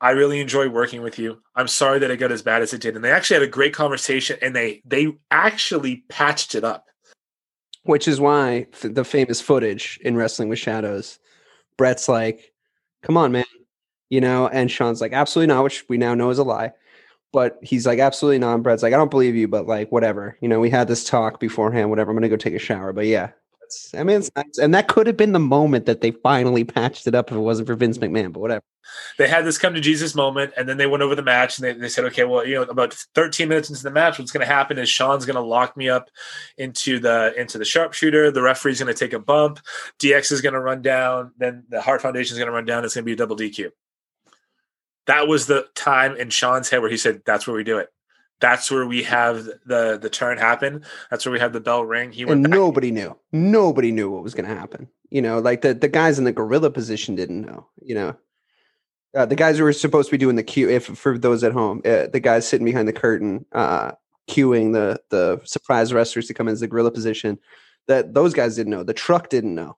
I 0.00 0.10
really 0.10 0.40
enjoy 0.40 0.68
working 0.68 1.00
with 1.02 1.18
you. 1.18 1.40
I'm 1.54 1.68
sorry 1.68 1.98
that 2.00 2.10
it 2.10 2.18
got 2.18 2.30
as 2.30 2.42
bad 2.42 2.60
as 2.60 2.74
it 2.74 2.82
did. 2.82 2.96
And 2.96 3.04
they 3.04 3.10
actually 3.10 3.36
had 3.40 3.48
a 3.48 3.50
great 3.50 3.72
conversation 3.72 4.38
and 4.42 4.54
they 4.54 4.82
they 4.84 5.16
actually 5.30 6.04
patched 6.08 6.54
it 6.54 6.64
up. 6.64 6.86
Which 7.84 8.06
is 8.06 8.20
why 8.20 8.66
the 8.82 9.04
famous 9.04 9.40
footage 9.40 9.98
in 10.02 10.16
Wrestling 10.16 10.48
with 10.48 10.58
Shadows, 10.58 11.18
Bret's 11.78 12.08
like, 12.08 12.52
"Come 13.02 13.16
on, 13.16 13.32
man," 13.32 13.44
you 14.10 14.20
know, 14.20 14.48
and 14.48 14.70
Shawn's 14.70 15.00
like, 15.00 15.12
"Absolutely 15.12 15.54
not," 15.54 15.64
which 15.64 15.84
we 15.88 15.96
now 15.96 16.14
know 16.14 16.30
is 16.30 16.38
a 16.38 16.44
lie. 16.44 16.72
But 17.32 17.58
he's 17.62 17.86
like, 17.86 17.98
"Absolutely 17.98 18.38
not." 18.38 18.54
And 18.54 18.62
Bret's 18.62 18.82
like, 18.82 18.92
"I 18.92 18.96
don't 18.96 19.10
believe 19.10 19.34
you," 19.34 19.48
but 19.48 19.66
like, 19.66 19.90
whatever. 19.92 20.38
You 20.40 20.48
know, 20.48 20.60
we 20.60 20.70
had 20.70 20.88
this 20.88 21.04
talk 21.04 21.40
beforehand. 21.40 21.90
Whatever. 21.90 22.10
I'm 22.10 22.16
gonna 22.16 22.28
go 22.28 22.36
take 22.36 22.54
a 22.54 22.58
shower. 22.58 22.92
But 22.92 23.06
yeah, 23.06 23.30
I 23.94 24.02
mean, 24.02 24.18
it's 24.18 24.30
nice. 24.36 24.58
and 24.58 24.74
that 24.74 24.88
could 24.88 25.06
have 25.06 25.16
been 25.16 25.32
the 25.32 25.38
moment 25.38 25.86
that 25.86 26.00
they 26.00 26.10
finally 26.10 26.64
patched 26.64 27.06
it 27.06 27.14
up 27.14 27.30
if 27.30 27.36
it 27.36 27.40
wasn't 27.40 27.68
for 27.68 27.74
Vince 27.74 27.98
McMahon. 27.98 28.32
But 28.32 28.40
whatever. 28.40 28.64
They 29.18 29.28
had 29.28 29.44
this 29.44 29.58
come 29.58 29.74
to 29.74 29.80
Jesus 29.80 30.14
moment 30.14 30.52
and 30.56 30.68
then 30.68 30.76
they 30.76 30.86
went 30.86 31.02
over 31.02 31.14
the 31.14 31.22
match 31.22 31.58
and 31.58 31.66
they, 31.66 31.72
they 31.72 31.88
said, 31.88 32.04
okay, 32.06 32.24
well, 32.24 32.46
you 32.46 32.54
know, 32.54 32.62
about 32.62 32.94
13 33.14 33.48
minutes 33.48 33.68
into 33.68 33.82
the 33.82 33.90
match, 33.90 34.18
what's 34.18 34.30
going 34.30 34.46
to 34.46 34.52
happen 34.52 34.78
is 34.78 34.88
Shawn's 34.88 35.26
going 35.26 35.36
to 35.36 35.42
lock 35.42 35.76
me 35.76 35.88
up 35.88 36.08
into 36.56 37.00
the 37.00 37.34
into 37.36 37.58
the 37.58 37.64
sharpshooter. 37.64 38.30
The 38.30 38.42
referee's 38.42 38.80
going 38.80 38.92
to 38.92 38.98
take 38.98 39.12
a 39.12 39.18
bump. 39.18 39.60
DX 39.98 40.32
is 40.32 40.40
going 40.40 40.54
to 40.54 40.60
run 40.60 40.82
down. 40.82 41.32
Then 41.36 41.64
the 41.68 41.80
Heart 41.80 42.02
Foundation 42.02 42.34
is 42.34 42.38
going 42.38 42.48
to 42.48 42.54
run 42.54 42.64
down. 42.64 42.84
It's 42.84 42.94
going 42.94 43.04
to 43.04 43.06
be 43.06 43.12
a 43.12 43.16
double 43.16 43.36
DQ. 43.36 43.70
That 45.06 45.28
was 45.28 45.46
the 45.46 45.66
time 45.74 46.16
in 46.16 46.30
Shawn's 46.30 46.68
head 46.68 46.80
where 46.80 46.90
he 46.90 46.96
said, 46.96 47.22
"That's 47.24 47.46
where 47.46 47.56
we 47.56 47.64
do 47.64 47.78
it. 47.78 47.88
That's 48.40 48.70
where 48.70 48.86
we 48.86 49.02
have 49.04 49.44
the 49.64 49.98
the 50.00 50.10
turn 50.10 50.38
happen. 50.38 50.84
That's 51.10 51.24
where 51.24 51.32
we 51.32 51.38
have 51.40 51.52
the 51.52 51.60
bell 51.60 51.84
ring." 51.84 52.12
He 52.12 52.24
went 52.24 52.38
and 52.38 52.44
back. 52.44 52.58
nobody 52.58 52.90
knew. 52.90 53.16
Nobody 53.32 53.92
knew 53.92 54.10
what 54.10 54.22
was 54.22 54.34
going 54.34 54.48
to 54.48 54.54
happen. 54.54 54.88
You 55.10 55.22
know, 55.22 55.38
like 55.38 55.62
the 55.62 55.74
the 55.74 55.88
guys 55.88 56.18
in 56.18 56.24
the 56.24 56.32
gorilla 56.32 56.70
position 56.70 57.14
didn't 57.14 57.42
know. 57.42 57.68
You 57.80 57.94
know, 57.94 58.16
uh, 59.14 59.26
the 59.26 59.36
guys 59.36 59.58
who 59.58 59.64
were 59.64 59.72
supposed 59.72 60.08
to 60.08 60.12
be 60.12 60.18
doing 60.18 60.36
the 60.36 60.42
cue. 60.42 60.68
If 60.68 60.86
for 60.86 61.16
those 61.16 61.44
at 61.44 61.52
home, 61.52 61.80
uh, 61.84 62.08
the 62.08 62.20
guys 62.20 62.46
sitting 62.46 62.64
behind 62.64 62.88
the 62.88 62.92
curtain, 62.92 63.46
uh, 63.52 63.92
cueing 64.28 64.72
the 64.72 65.00
the 65.10 65.40
surprise 65.44 65.92
wrestlers 65.92 66.26
to 66.26 66.34
come 66.34 66.48
into 66.48 66.60
the 66.60 66.68
gorilla 66.68 66.90
position. 66.90 67.38
That 67.86 68.14
those 68.14 68.34
guys 68.34 68.56
didn't 68.56 68.72
know. 68.72 68.82
The 68.82 68.92
truck 68.92 69.28
didn't 69.28 69.54
know, 69.54 69.76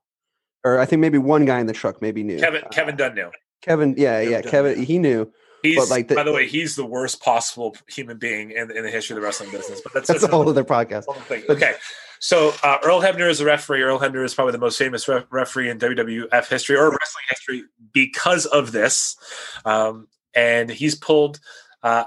or 0.64 0.78
I 0.80 0.86
think 0.86 1.00
maybe 1.00 1.18
one 1.18 1.44
guy 1.44 1.60
in 1.60 1.66
the 1.66 1.74
truck 1.74 2.00
maybe 2.00 2.22
knew. 2.22 2.40
Kevin 2.40 2.64
Uh, 2.64 2.68
Kevin 2.68 2.96
Dunn 2.96 3.14
knew. 3.14 3.30
Kevin, 3.62 3.94
yeah, 3.98 4.20
yeah, 4.20 4.40
Kevin. 4.42 4.82
He 4.82 4.98
knew. 4.98 5.30
He's 5.62 5.90
like 5.90 6.06
the- 6.08 6.14
by 6.14 6.22
the 6.22 6.32
way, 6.32 6.46
he's 6.46 6.76
the 6.76 6.86
worst 6.86 7.20
possible 7.20 7.76
human 7.88 8.16
being 8.18 8.52
in, 8.52 8.70
in 8.70 8.84
the 8.84 8.90
history 8.90 9.14
of 9.14 9.20
the 9.20 9.26
wrestling 9.26 9.50
business. 9.50 9.80
But 9.80 9.92
that's, 9.92 10.06
That's 10.08 10.22
a 10.22 10.26
another- 10.26 10.44
whole 10.44 10.48
other 10.50 10.64
podcast. 10.64 11.06
whole 11.06 11.14
thing. 11.14 11.42
Okay, 11.48 11.74
so 12.20 12.52
uh, 12.62 12.78
Earl 12.84 13.00
Hebner 13.00 13.28
is 13.28 13.40
a 13.40 13.44
referee. 13.44 13.82
Earl 13.82 13.98
Hebner 13.98 14.24
is 14.24 14.34
probably 14.34 14.52
the 14.52 14.58
most 14.58 14.78
famous 14.78 15.08
ref- 15.08 15.26
referee 15.30 15.68
in 15.70 15.78
WWF 15.80 16.48
history 16.48 16.76
or 16.76 16.90
wrestling 16.90 17.24
history 17.30 17.64
because 17.92 18.46
of 18.46 18.70
this. 18.70 19.16
Um, 19.64 20.06
and 20.34 20.70
he's 20.70 20.94
pulled. 20.94 21.40
Uh, 21.82 22.04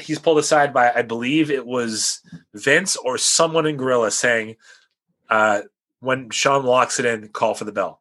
he's 0.00 0.18
pulled 0.18 0.38
aside 0.38 0.72
by, 0.74 0.90
I 0.92 1.02
believe 1.02 1.50
it 1.52 1.64
was 1.66 2.20
Vince 2.54 2.96
or 2.96 3.16
someone 3.18 3.66
in 3.66 3.76
Gorilla 3.76 4.10
saying, 4.10 4.56
uh, 5.30 5.62
"When 6.00 6.30
Shawn 6.30 6.64
locks 6.64 6.98
it 6.98 7.06
in, 7.06 7.28
call 7.28 7.54
for 7.54 7.64
the 7.64 7.72
bell." 7.72 8.00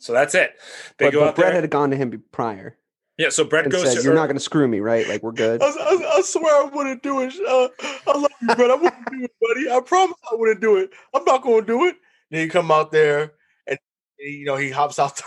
So 0.00 0.12
that's 0.12 0.34
it. 0.34 0.54
They 0.98 1.06
But, 1.06 1.12
go 1.12 1.20
but 1.20 1.36
Bret 1.36 1.52
there. 1.52 1.60
had 1.60 1.70
gone 1.70 1.90
to 1.90 1.96
him 1.96 2.22
prior 2.32 2.76
yeah. 3.20 3.28
So 3.28 3.44
Bret 3.44 3.64
and 3.64 3.72
goes 3.72 3.82
said, 3.82 3.98
to 3.98 4.02
"You're 4.02 4.14
not 4.14 4.26
going 4.26 4.36
to 4.36 4.40
screw 4.42 4.66
me, 4.66 4.80
right? 4.80 5.06
Like 5.06 5.22
we're 5.22 5.32
good." 5.32 5.62
I, 5.62 5.66
I, 5.66 6.12
I 6.16 6.22
swear 6.22 6.64
I 6.64 6.70
wouldn't 6.70 7.02
do 7.02 7.20
it. 7.20 7.34
Uh, 7.46 7.68
I 8.06 8.16
love 8.16 8.30
you, 8.40 8.46
but 8.48 8.70
I 8.70 8.74
wouldn't 8.74 9.10
do 9.10 9.24
it, 9.24 9.32
buddy. 9.38 9.70
I 9.70 9.78
promise 9.80 10.16
I 10.32 10.36
wouldn't 10.36 10.62
do 10.62 10.78
it. 10.78 10.88
I'm 11.14 11.24
not 11.24 11.42
going 11.42 11.60
to 11.60 11.66
do 11.66 11.84
it. 11.84 11.96
Then 12.30 12.40
you 12.40 12.48
come 12.50 12.70
out 12.70 12.92
there, 12.92 13.34
and 13.66 13.78
you 14.18 14.46
know 14.46 14.56
he 14.56 14.70
hops 14.70 14.98
out 14.98 15.16
the 15.18 15.24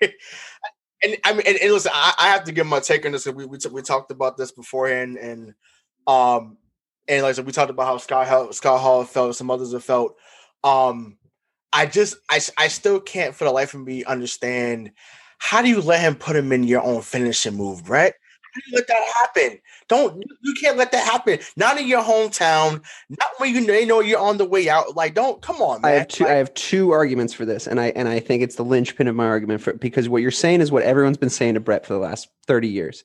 ring. 0.00 0.12
and 1.04 1.16
I 1.22 1.32
mean, 1.34 1.46
and, 1.46 1.56
and 1.56 1.72
listen, 1.72 1.92
I, 1.94 2.14
I 2.18 2.28
have 2.30 2.42
to 2.44 2.52
give 2.52 2.66
my 2.66 2.80
take 2.80 3.06
on 3.06 3.12
this. 3.12 3.26
We 3.26 3.46
we, 3.46 3.58
t- 3.58 3.68
we 3.68 3.80
talked 3.82 4.10
about 4.10 4.36
this 4.36 4.50
beforehand, 4.50 5.16
and 5.16 5.54
um, 6.08 6.56
and 7.06 7.22
like 7.22 7.30
I 7.30 7.32
said, 7.34 7.46
we 7.46 7.52
talked 7.52 7.70
about 7.70 7.86
how 7.86 7.98
Scott 7.98 8.26
Hall, 8.26 8.52
Scott 8.52 8.80
Hall 8.80 9.04
felt, 9.04 9.36
some 9.36 9.52
others 9.52 9.72
have 9.72 9.84
felt. 9.84 10.16
Um, 10.64 11.18
I 11.74 11.86
just 11.86 12.16
I, 12.30 12.40
I 12.56 12.68
still 12.68 13.00
can't 13.00 13.34
for 13.34 13.44
the 13.44 13.50
life 13.50 13.74
of 13.74 13.80
me 13.80 14.04
understand 14.04 14.92
how 15.38 15.60
do 15.60 15.68
you 15.68 15.80
let 15.80 16.00
him 16.00 16.14
put 16.14 16.36
him 16.36 16.52
in 16.52 16.64
your 16.64 16.82
own 16.82 17.02
finishing 17.02 17.56
move, 17.56 17.84
Bret? 17.84 18.14
How 18.40 18.60
do 18.60 18.70
you 18.70 18.76
let 18.76 18.86
that 18.86 19.02
happen. 19.16 19.58
Don't 19.88 20.24
you 20.42 20.54
can't 20.54 20.78
let 20.78 20.92
that 20.92 21.04
happen. 21.04 21.40
Not 21.56 21.78
in 21.78 21.88
your 21.88 22.02
hometown. 22.02 22.82
Not 23.10 23.28
when 23.38 23.52
you 23.52 23.66
they 23.66 23.84
know 23.84 24.00
you're 24.00 24.20
on 24.20 24.38
the 24.38 24.44
way 24.44 24.68
out. 24.68 24.96
Like, 24.96 25.14
don't 25.14 25.42
come 25.42 25.56
on, 25.56 25.82
man. 25.82 25.90
I 25.90 25.94
have 25.96 26.08
two. 26.08 26.24
Like, 26.24 26.32
I 26.32 26.36
have 26.36 26.54
two 26.54 26.92
arguments 26.92 27.34
for 27.34 27.44
this, 27.44 27.66
and 27.66 27.80
I 27.80 27.86
and 27.88 28.08
I 28.08 28.20
think 28.20 28.42
it's 28.42 28.56
the 28.56 28.64
linchpin 28.64 29.08
of 29.08 29.16
my 29.16 29.26
argument 29.26 29.60
for 29.60 29.72
because 29.74 30.08
what 30.08 30.22
you're 30.22 30.30
saying 30.30 30.60
is 30.60 30.70
what 30.70 30.84
everyone's 30.84 31.18
been 31.18 31.28
saying 31.28 31.54
to 31.54 31.60
Bret 31.60 31.84
for 31.84 31.92
the 31.92 31.98
last 31.98 32.28
thirty 32.46 32.68
years. 32.68 33.04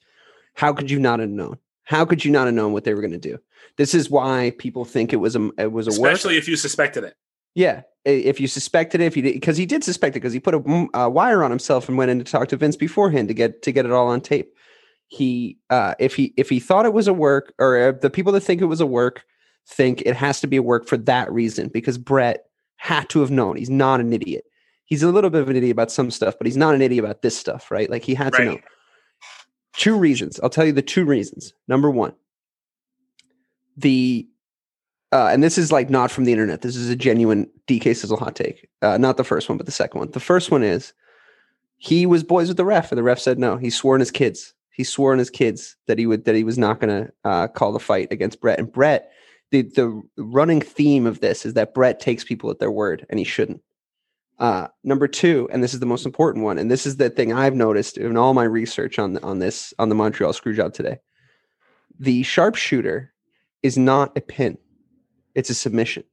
How 0.53 0.73
could 0.73 0.91
you 0.91 0.99
not 0.99 1.19
have 1.19 1.29
known? 1.29 1.57
How 1.83 2.05
could 2.05 2.23
you 2.23 2.31
not 2.31 2.45
have 2.45 2.53
known 2.53 2.71
what 2.71 2.83
they 2.83 2.93
were 2.93 3.01
going 3.01 3.11
to 3.11 3.17
do? 3.17 3.39
This 3.77 3.95
is 3.95 4.11
why 4.11 4.53
people 4.59 4.85
think 4.85 5.11
it 5.11 5.17
was 5.17 5.35
a 5.35 5.49
it 5.57 5.71
was 5.71 5.87
a 5.87 5.99
work. 5.99 6.11
Especially 6.13 6.37
if 6.37 6.47
you 6.47 6.55
suspected 6.55 7.03
it. 7.03 7.15
Yeah, 7.55 7.81
if 8.05 8.39
you 8.39 8.47
suspected 8.47 9.01
it, 9.01 9.05
if 9.05 9.17
you 9.17 9.23
did, 9.23 9.33
because 9.33 9.57
he 9.57 9.65
did 9.65 9.83
suspect 9.83 10.15
it, 10.15 10.19
because 10.19 10.33
he 10.33 10.39
put 10.39 10.55
a, 10.55 10.87
a 10.93 11.09
wire 11.09 11.43
on 11.43 11.51
himself 11.51 11.89
and 11.89 11.97
went 11.97 12.11
in 12.11 12.19
to 12.19 12.25
talk 12.25 12.47
to 12.49 12.57
Vince 12.57 12.75
beforehand 12.75 13.27
to 13.27 13.33
get 13.33 13.61
to 13.63 13.71
get 13.71 13.85
it 13.85 13.91
all 13.91 14.07
on 14.07 14.21
tape. 14.21 14.53
He, 15.07 15.57
uh, 15.69 15.95
if 15.99 16.15
he 16.15 16.33
if 16.37 16.49
he 16.49 16.59
thought 16.59 16.85
it 16.85 16.93
was 16.93 17.07
a 17.07 17.13
work, 17.13 17.53
or 17.59 17.79
uh, 17.79 17.91
the 17.93 18.09
people 18.09 18.31
that 18.33 18.41
think 18.41 18.61
it 18.61 18.65
was 18.65 18.81
a 18.81 18.85
work 18.85 19.23
think 19.67 20.01
it 20.05 20.15
has 20.15 20.39
to 20.41 20.47
be 20.47 20.57
a 20.57 20.63
work 20.63 20.87
for 20.87 20.97
that 20.97 21.31
reason, 21.31 21.67
because 21.67 21.97
Bret 21.97 22.45
had 22.77 23.09
to 23.09 23.19
have 23.19 23.31
known. 23.31 23.57
He's 23.57 23.69
not 23.69 23.99
an 23.99 24.13
idiot. 24.13 24.45
He's 24.85 25.03
a 25.03 25.11
little 25.11 25.29
bit 25.29 25.41
of 25.41 25.49
an 25.49 25.55
idiot 25.55 25.73
about 25.73 25.91
some 25.91 26.09
stuff, 26.09 26.35
but 26.37 26.47
he's 26.47 26.57
not 26.57 26.75
an 26.75 26.81
idiot 26.81 27.03
about 27.03 27.21
this 27.21 27.37
stuff, 27.37 27.69
right? 27.69 27.89
Like 27.89 28.03
he 28.03 28.15
had 28.15 28.33
to 28.33 28.45
know. 28.45 28.59
Two 29.73 29.97
reasons. 29.97 30.39
I'll 30.41 30.49
tell 30.49 30.65
you 30.65 30.71
the 30.71 30.81
two 30.81 31.05
reasons. 31.05 31.53
Number 31.67 31.89
one, 31.89 32.13
the 33.77 34.27
uh, 35.11 35.29
and 35.31 35.43
this 35.43 35.57
is 35.57 35.71
like 35.71 35.89
not 35.89 36.11
from 36.11 36.25
the 36.25 36.31
internet. 36.31 36.61
This 36.61 36.75
is 36.75 36.89
a 36.89 36.95
genuine 36.95 37.49
DK 37.67 37.95
Sizzle 37.95 38.17
hot 38.17 38.35
take. 38.35 38.69
Uh, 38.81 38.97
not 38.97 39.17
the 39.17 39.23
first 39.23 39.49
one, 39.49 39.57
but 39.57 39.65
the 39.65 39.71
second 39.71 39.99
one. 39.99 40.11
The 40.11 40.19
first 40.19 40.51
one 40.51 40.63
is 40.63 40.93
he 41.77 42.05
was 42.05 42.23
boys 42.23 42.47
with 42.47 42.57
the 42.57 42.65
ref, 42.65 42.91
and 42.91 42.97
the 42.97 43.03
ref 43.03 43.19
said 43.19 43.39
no. 43.39 43.57
He 43.57 43.69
swore 43.69 43.95
on 43.95 44.01
his 44.01 44.11
kids. 44.11 44.53
He 44.69 44.83
swore 44.83 45.11
on 45.11 45.19
his 45.19 45.29
kids 45.29 45.75
that 45.87 45.97
he 45.97 46.05
would 46.05 46.25
that 46.25 46.35
he 46.35 46.43
was 46.43 46.57
not 46.57 46.79
going 46.79 47.05
to 47.05 47.11
uh, 47.23 47.47
call 47.47 47.71
the 47.71 47.79
fight 47.79 48.11
against 48.11 48.39
Bret. 48.39 48.59
And 48.59 48.71
Bret, 48.71 49.11
the 49.51 49.63
the 49.63 50.01
running 50.17 50.61
theme 50.61 51.07
of 51.07 51.21
this 51.21 51.45
is 51.45 51.55
that 51.55 51.73
Bret 51.73 51.99
takes 51.99 52.23
people 52.23 52.51
at 52.51 52.59
their 52.59 52.71
word, 52.71 53.05
and 53.09 53.17
he 53.17 53.25
shouldn't. 53.25 53.61
Uh, 54.37 54.67
number 54.85 55.07
two, 55.07 55.49
and 55.51 55.61
this 55.61 55.73
is 55.73 55.81
the 55.81 55.85
most 55.85 56.05
important 56.05 56.45
one, 56.45 56.57
and 56.57 56.71
this 56.71 56.85
is 56.85 56.95
the 56.95 57.09
thing 57.09 57.33
I've 57.33 57.55
noticed 57.55 57.97
in 57.97 58.15
all 58.15 58.33
my 58.33 58.45
research 58.45 58.99
on 58.99 59.17
on 59.17 59.39
this 59.39 59.73
on 59.79 59.89
the 59.89 59.95
Montreal 59.95 60.33
screw 60.33 60.55
job 60.55 60.73
today. 60.73 60.99
The 61.99 62.23
sharpshooter 62.23 63.11
is 63.63 63.77
not 63.77 64.17
a 64.17 64.21
pin; 64.21 64.57
it's 65.35 65.49
a 65.49 65.53
submission. 65.55 66.03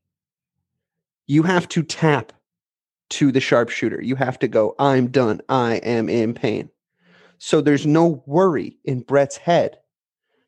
You 1.26 1.42
have 1.42 1.68
to 1.70 1.82
tap 1.82 2.32
to 3.10 3.32
the 3.32 3.40
sharpshooter. 3.40 4.02
You 4.02 4.16
have 4.16 4.38
to 4.40 4.48
go. 4.48 4.74
I'm 4.78 5.08
done. 5.08 5.40
I 5.48 5.76
am 5.76 6.08
in 6.08 6.34
pain. 6.34 6.70
So 7.38 7.60
there's 7.60 7.86
no 7.86 8.22
worry 8.26 8.76
in 8.84 9.00
Bret's 9.00 9.36
head 9.36 9.78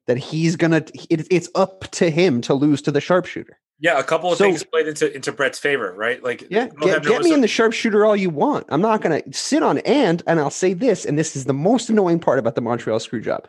that 0.07 0.17
he's 0.19 0.57
gonna. 0.57 0.85
It, 1.11 1.27
it's 1.31 1.49
up 1.55 1.91
to 1.93 2.11
him 2.11 2.41
to 2.43 2.55
lose 2.55 2.81
to 2.83 2.91
the 2.91 3.01
sharpshooter. 3.01 3.59
Yeah, 3.81 3.99
a 3.99 4.03
couple 4.03 4.33
of 4.33 4.39
So- 4.39 4.45
things 4.45 4.65
played 4.65 4.89
into 4.89 5.15
into 5.15 5.31
Bret's 5.31 5.59
favor, 5.59 5.93
right? 5.97 6.23
Like, 6.25 6.43
Yeah, 6.51 6.67
get, 6.67 6.81
get 6.81 7.05
me 7.05 7.11
noticed- 7.13 7.31
in 7.33 7.41
the 7.43 7.49
sharpshooter 7.49 8.05
all 8.05 8.17
you 8.17 8.31
want. 8.31 8.67
I'm 8.71 8.81
not 8.81 9.03
going 9.03 9.23
to 9.23 9.33
sit 9.39 9.63
on 9.63 9.79
and, 9.79 10.21
and 10.27 10.41
I'll 10.41 10.51
say 10.51 10.73
this, 10.75 11.05
and 11.05 11.17
this 11.17 11.37
is 11.37 11.45
the 11.45 11.55
most 11.55 11.89
annoying 11.89 12.19
part 12.19 12.41
about 12.41 12.57
the 12.57 12.61
Montreal 12.61 12.99
screw 12.99 13.21
job. 13.21 13.47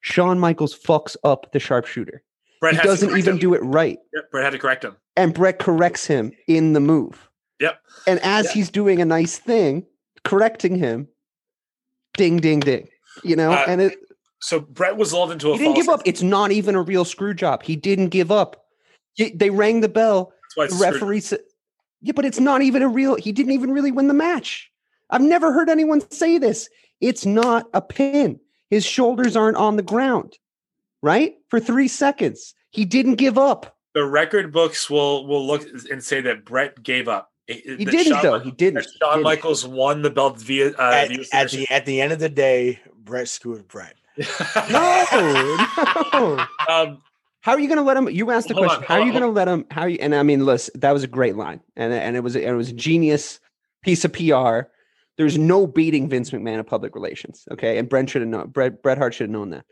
Shawn 0.00 0.38
Michaels 0.38 0.78
fucks 0.78 1.16
up 1.24 1.50
the 1.52 1.58
sharpshooter. 1.58 2.22
Bret 2.62 2.76
he 2.76 2.80
doesn't 2.82 3.10
even 3.18 3.34
him. 3.34 3.38
do 3.40 3.54
it 3.54 3.58
right. 3.64 3.98
Yep, 4.14 4.30
Bret 4.30 4.44
had 4.44 4.52
to 4.52 4.58
correct 4.58 4.84
him. 4.84 4.96
And 5.16 5.34
Bret 5.34 5.58
corrects 5.58 6.06
him 6.06 6.30
in 6.46 6.72
the 6.74 6.80
move. 6.80 7.28
Yep. 7.60 7.76
And 8.06 8.20
as 8.20 8.46
Yeah. 8.46 8.52
he's 8.52 8.70
doing 8.70 9.02
a 9.02 9.04
nice 9.04 9.36
thing, 9.36 9.84
correcting 10.24 10.76
him, 10.76 11.08
ding, 12.16 12.38
ding, 12.38 12.60
ding. 12.60 12.88
You 13.24 13.34
know, 13.36 13.50
Uh, 13.52 13.64
and 13.66 13.80
it, 13.82 13.98
So 14.40 14.60
Bret 14.60 14.96
was 14.96 15.12
lulled 15.12 15.32
into 15.32 15.50
a 15.50 15.52
he 15.52 15.58
didn't 15.58 15.74
give 15.76 15.88
up. 15.88 16.02
It's 16.04 16.22
not 16.22 16.50
even 16.52 16.74
a 16.76 16.82
real 16.82 17.04
screw 17.04 17.34
job. 17.34 17.62
He 17.64 17.74
didn't 17.76 18.08
give 18.08 18.30
up. 18.32 18.64
He- 19.14 19.30
they 19.30 19.50
rang 19.50 19.80
the 19.80 19.88
bell. 19.88 20.32
That's 20.56 20.56
why 20.56 20.66
The 20.88 20.92
referee 20.92 21.20
said, 21.20 21.40
"Yeah, 22.00 22.12
but 22.14 22.24
it's 22.24 22.40
not 22.40 22.62
even 22.62 22.82
a 22.82 22.88
real. 22.88 23.16
He 23.16 23.32
didn't 23.32 23.52
even 23.52 23.72
really 23.72 23.90
win 23.92 24.06
the 24.08 24.14
match. 24.14 24.70
I've 25.10 25.20
never 25.20 25.52
heard 25.52 25.68
anyone 25.68 26.00
say 26.10 26.38
this. 26.38 26.68
It's 27.00 27.26
not 27.26 27.68
a 27.74 27.80
pin. 27.82 28.38
His 28.70 28.84
shoulders 28.84 29.36
aren't 29.36 29.56
on 29.58 29.76
the 29.76 29.82
ground, 29.82 30.38
right? 31.02 31.34
For 31.48 31.60
three 31.60 31.88
seconds, 31.88 32.54
he 32.70 32.84
didn't 32.84 33.16
give 33.16 33.36
up. 33.38 33.76
the 33.94 34.04
record 34.04 34.52
books 34.52 34.88
will 34.88 35.26
will 35.26 35.46
look 35.46 35.62
and 35.90 36.02
say 36.02 36.20
that 36.22 36.44
Bret 36.44 36.82
gave 36.82 37.08
up. 37.08 37.30
He 37.48 37.84
didn't, 37.84 38.22
though. 38.22 38.38
He 38.38 38.50
didn't. 38.52 38.74
That 38.74 38.86
He 38.90 38.98
Shawn 38.98 39.12
didn't. 39.16 39.24
Michaels 39.24 39.66
won 39.66 40.00
the 40.02 40.10
belt 40.10 40.38
via 40.40 40.70
uh, 40.70 40.92
at, 40.94 41.08
via 41.08 41.24
at 41.32 41.50
the 41.50 41.66
at 41.70 41.84
the 41.86 42.00
end 42.00 42.12
of 42.12 42.18
the 42.20 42.28
day, 42.30 42.80
Bret 42.96 43.28
screwed 43.28 43.68
Bret. 43.68 43.94
No, 44.70 45.04
no. 46.12 46.46
um, 46.68 47.02
How 47.40 47.52
are 47.52 47.58
you 47.60 47.66
going 47.66 47.78
to 47.78 47.84
let 47.84 47.96
him? 47.96 48.08
You 48.08 48.30
asked 48.30 48.48
the 48.48 48.54
Hold 48.54 48.66
on, 48.68 48.76
question. 48.76 48.86
how 48.88 49.00
are 49.00 49.04
you 49.04 49.10
going 49.10 49.24
to 49.24 49.28
let 49.28 49.48
him? 49.48 49.66
How 49.70 49.86
you? 49.86 49.98
And 50.00 50.14
I 50.14 50.22
mean, 50.22 50.46
listen, 50.46 50.78
that 50.80 50.92
was 50.92 51.02
a 51.02 51.08
great 51.08 51.36
line, 51.36 51.60
and 51.76 51.92
and 51.92 52.16
it 52.16 52.20
was 52.20 52.36
a, 52.36 52.46
it 52.46 52.52
was 52.52 52.70
a 52.70 52.74
genius 52.74 53.40
piece 53.82 54.04
of 54.04 54.12
PR. 54.12 54.68
There's 55.18 55.36
no 55.36 55.66
beating 55.66 56.08
Vince 56.08 56.30
McMahon 56.30 56.58
in 56.58 56.64
public 56.64 56.94
relations. 56.94 57.44
Okay, 57.50 57.76
and 57.78 57.88
Bret 57.88 58.08
should 58.08 58.22
have 58.22 58.28
known. 58.30 58.48
Bret 58.48 58.82
Bret 58.82 58.96
Hart 58.98 59.12
should 59.14 59.24
have 59.24 59.30
known 59.30 59.50
that, 59.50 59.64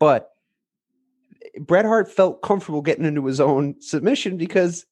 but 0.00 0.31
Bret 1.60 1.84
Hart 1.84 2.10
felt 2.10 2.42
comfortable 2.42 2.82
getting 2.82 3.04
into 3.04 3.24
his 3.26 3.40
own 3.40 3.80
submission 3.80 4.36
because 4.36 4.86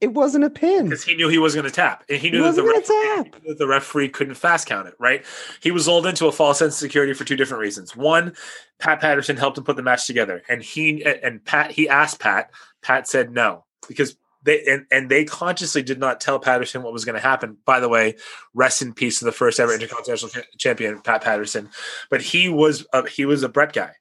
it 0.00 0.12
wasn't 0.14 0.44
a 0.44 0.50
pin. 0.50 0.84
because 0.84 1.02
he 1.02 1.14
knew 1.16 1.28
he 1.28 1.38
was 1.38 1.54
going 1.54 1.64
to 1.66 1.70
tap, 1.70 2.04
and 2.08 2.18
he 2.18 2.28
He 2.28 2.36
knew 2.36 2.44
that 2.44 2.54
the, 2.54 2.62
wasn't 2.62 2.88
referee, 2.88 3.30
tap. 3.30 3.42
that 3.46 3.58
the 3.58 3.66
referee 3.66 4.08
couldn't 4.08 4.34
fast 4.34 4.66
count 4.68 4.86
it. 4.86 4.94
Right? 4.98 5.24
He 5.60 5.70
was 5.70 5.88
lulled 5.88 6.06
into 6.06 6.26
a 6.26 6.32
false 6.32 6.58
sense 6.58 6.74
of 6.74 6.78
security 6.78 7.12
for 7.12 7.24
two 7.24 7.36
different 7.36 7.60
reasons. 7.60 7.96
One, 7.96 8.34
Pat 8.78 9.00
Patterson 9.00 9.36
helped 9.36 9.58
him 9.58 9.64
put 9.64 9.76
the 9.76 9.82
match 9.82 10.06
together, 10.06 10.42
and 10.48 10.62
he 10.62 11.04
and 11.04 11.44
Pat 11.44 11.70
he 11.72 11.88
asked 11.88 12.20
Pat. 12.20 12.50
Pat 12.82 13.08
said 13.08 13.32
no 13.32 13.64
because 13.88 14.16
they 14.44 14.62
and, 14.66 14.86
and 14.92 15.10
they 15.10 15.24
consciously 15.24 15.82
did 15.82 15.98
not 15.98 16.20
tell 16.20 16.38
Patterson 16.38 16.82
what 16.82 16.92
was 16.92 17.04
going 17.04 17.16
to 17.16 17.20
happen. 17.20 17.56
By 17.64 17.80
the 17.80 17.88
way, 17.88 18.16
rest 18.52 18.82
in 18.82 18.92
peace 18.92 19.18
to 19.20 19.24
the 19.24 19.32
first 19.32 19.58
ever 19.58 19.72
Intercontinental 19.72 20.28
Champion, 20.58 21.00
Pat 21.00 21.22
Patterson. 21.22 21.70
But 22.10 22.20
he 22.22 22.48
was 22.48 22.86
a, 22.92 23.08
he 23.08 23.24
was 23.24 23.42
a 23.42 23.48
Bret 23.48 23.72
guy. 23.72 23.92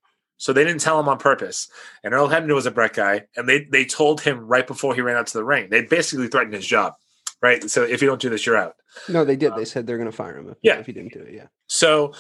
So 0.44 0.52
they 0.52 0.66
didn't 0.66 0.82
tell 0.82 1.00
him 1.00 1.08
on 1.08 1.20
purpose. 1.20 1.70
And 2.04 2.14
Earl 2.14 2.28
Hebner 2.28 2.54
was 2.54 2.66
a 2.66 2.72
Bret 2.72 2.92
guy, 2.94 3.24
and 3.38 3.48
they 3.48 3.64
they 3.64 3.86
told 3.86 4.20
him 4.20 4.40
right 4.46 4.68
before 4.68 4.94
he 4.94 5.00
ran 5.00 5.16
out 5.16 5.28
to 5.28 5.38
the 5.38 5.46
ring. 5.46 5.70
They 5.70 5.84
basically 5.86 6.28
threatened 6.28 6.54
his 6.54 6.68
job, 6.68 6.96
right? 7.42 7.70
So 7.72 7.84
if 7.84 8.02
you 8.02 8.10
don't 8.10 8.20
do 8.20 8.30
this, 8.30 8.46
you're 8.46 8.58
out. 8.58 8.76
No, 9.08 9.24
they 9.24 9.38
did. 9.38 9.56
They 9.56 9.64
said 9.64 9.88
they're 9.88 9.98
going 9.98 10.12
to 10.12 10.16
fire 10.16 10.38
him 10.38 10.50
if, 10.50 10.58
Yeah. 10.62 10.80
if 10.80 10.86
he 10.86 10.92
didn't 10.92 11.14
do 11.14 11.20
it. 11.22 11.34
Yeah. 11.34 11.48
So, 11.68 12.14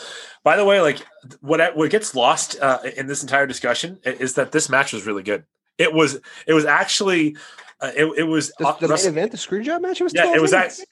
by 0.43 0.55
the 0.55 0.63
way, 0.63 0.79
like 0.79 0.99
what 1.41 1.59
I- 1.59 1.71
what 1.71 1.91
gets 1.91 2.15
lost 2.15 2.57
uh, 2.61 2.79
in 2.95 3.07
this 3.07 3.21
entire 3.23 3.45
discussion 3.45 3.99
is 4.05 4.35
that 4.35 4.53
this 4.53 4.69
match 4.69 4.93
was 4.93 5.05
really 5.05 5.23
good. 5.23 5.43
It 5.77 5.91
was 5.93 6.19
it 6.47 6.53
was 6.53 6.63
actually 6.63 7.35
uh, 7.81 7.91
it, 7.93 8.05
it 8.19 8.23
was 8.23 8.53
The, 8.57 8.71
the 8.79 8.87
main 8.87 9.05
event, 9.05 9.31
the 9.31 9.37
screw 9.37 9.61
job 9.63 9.81
match, 9.81 9.99
it 9.99 10.05
was 10.05 10.13
Yeah, 10.15 10.33
it 10.33 10.41
was 10.41 10.51
that- 10.51 10.61
minutes. 10.61 10.85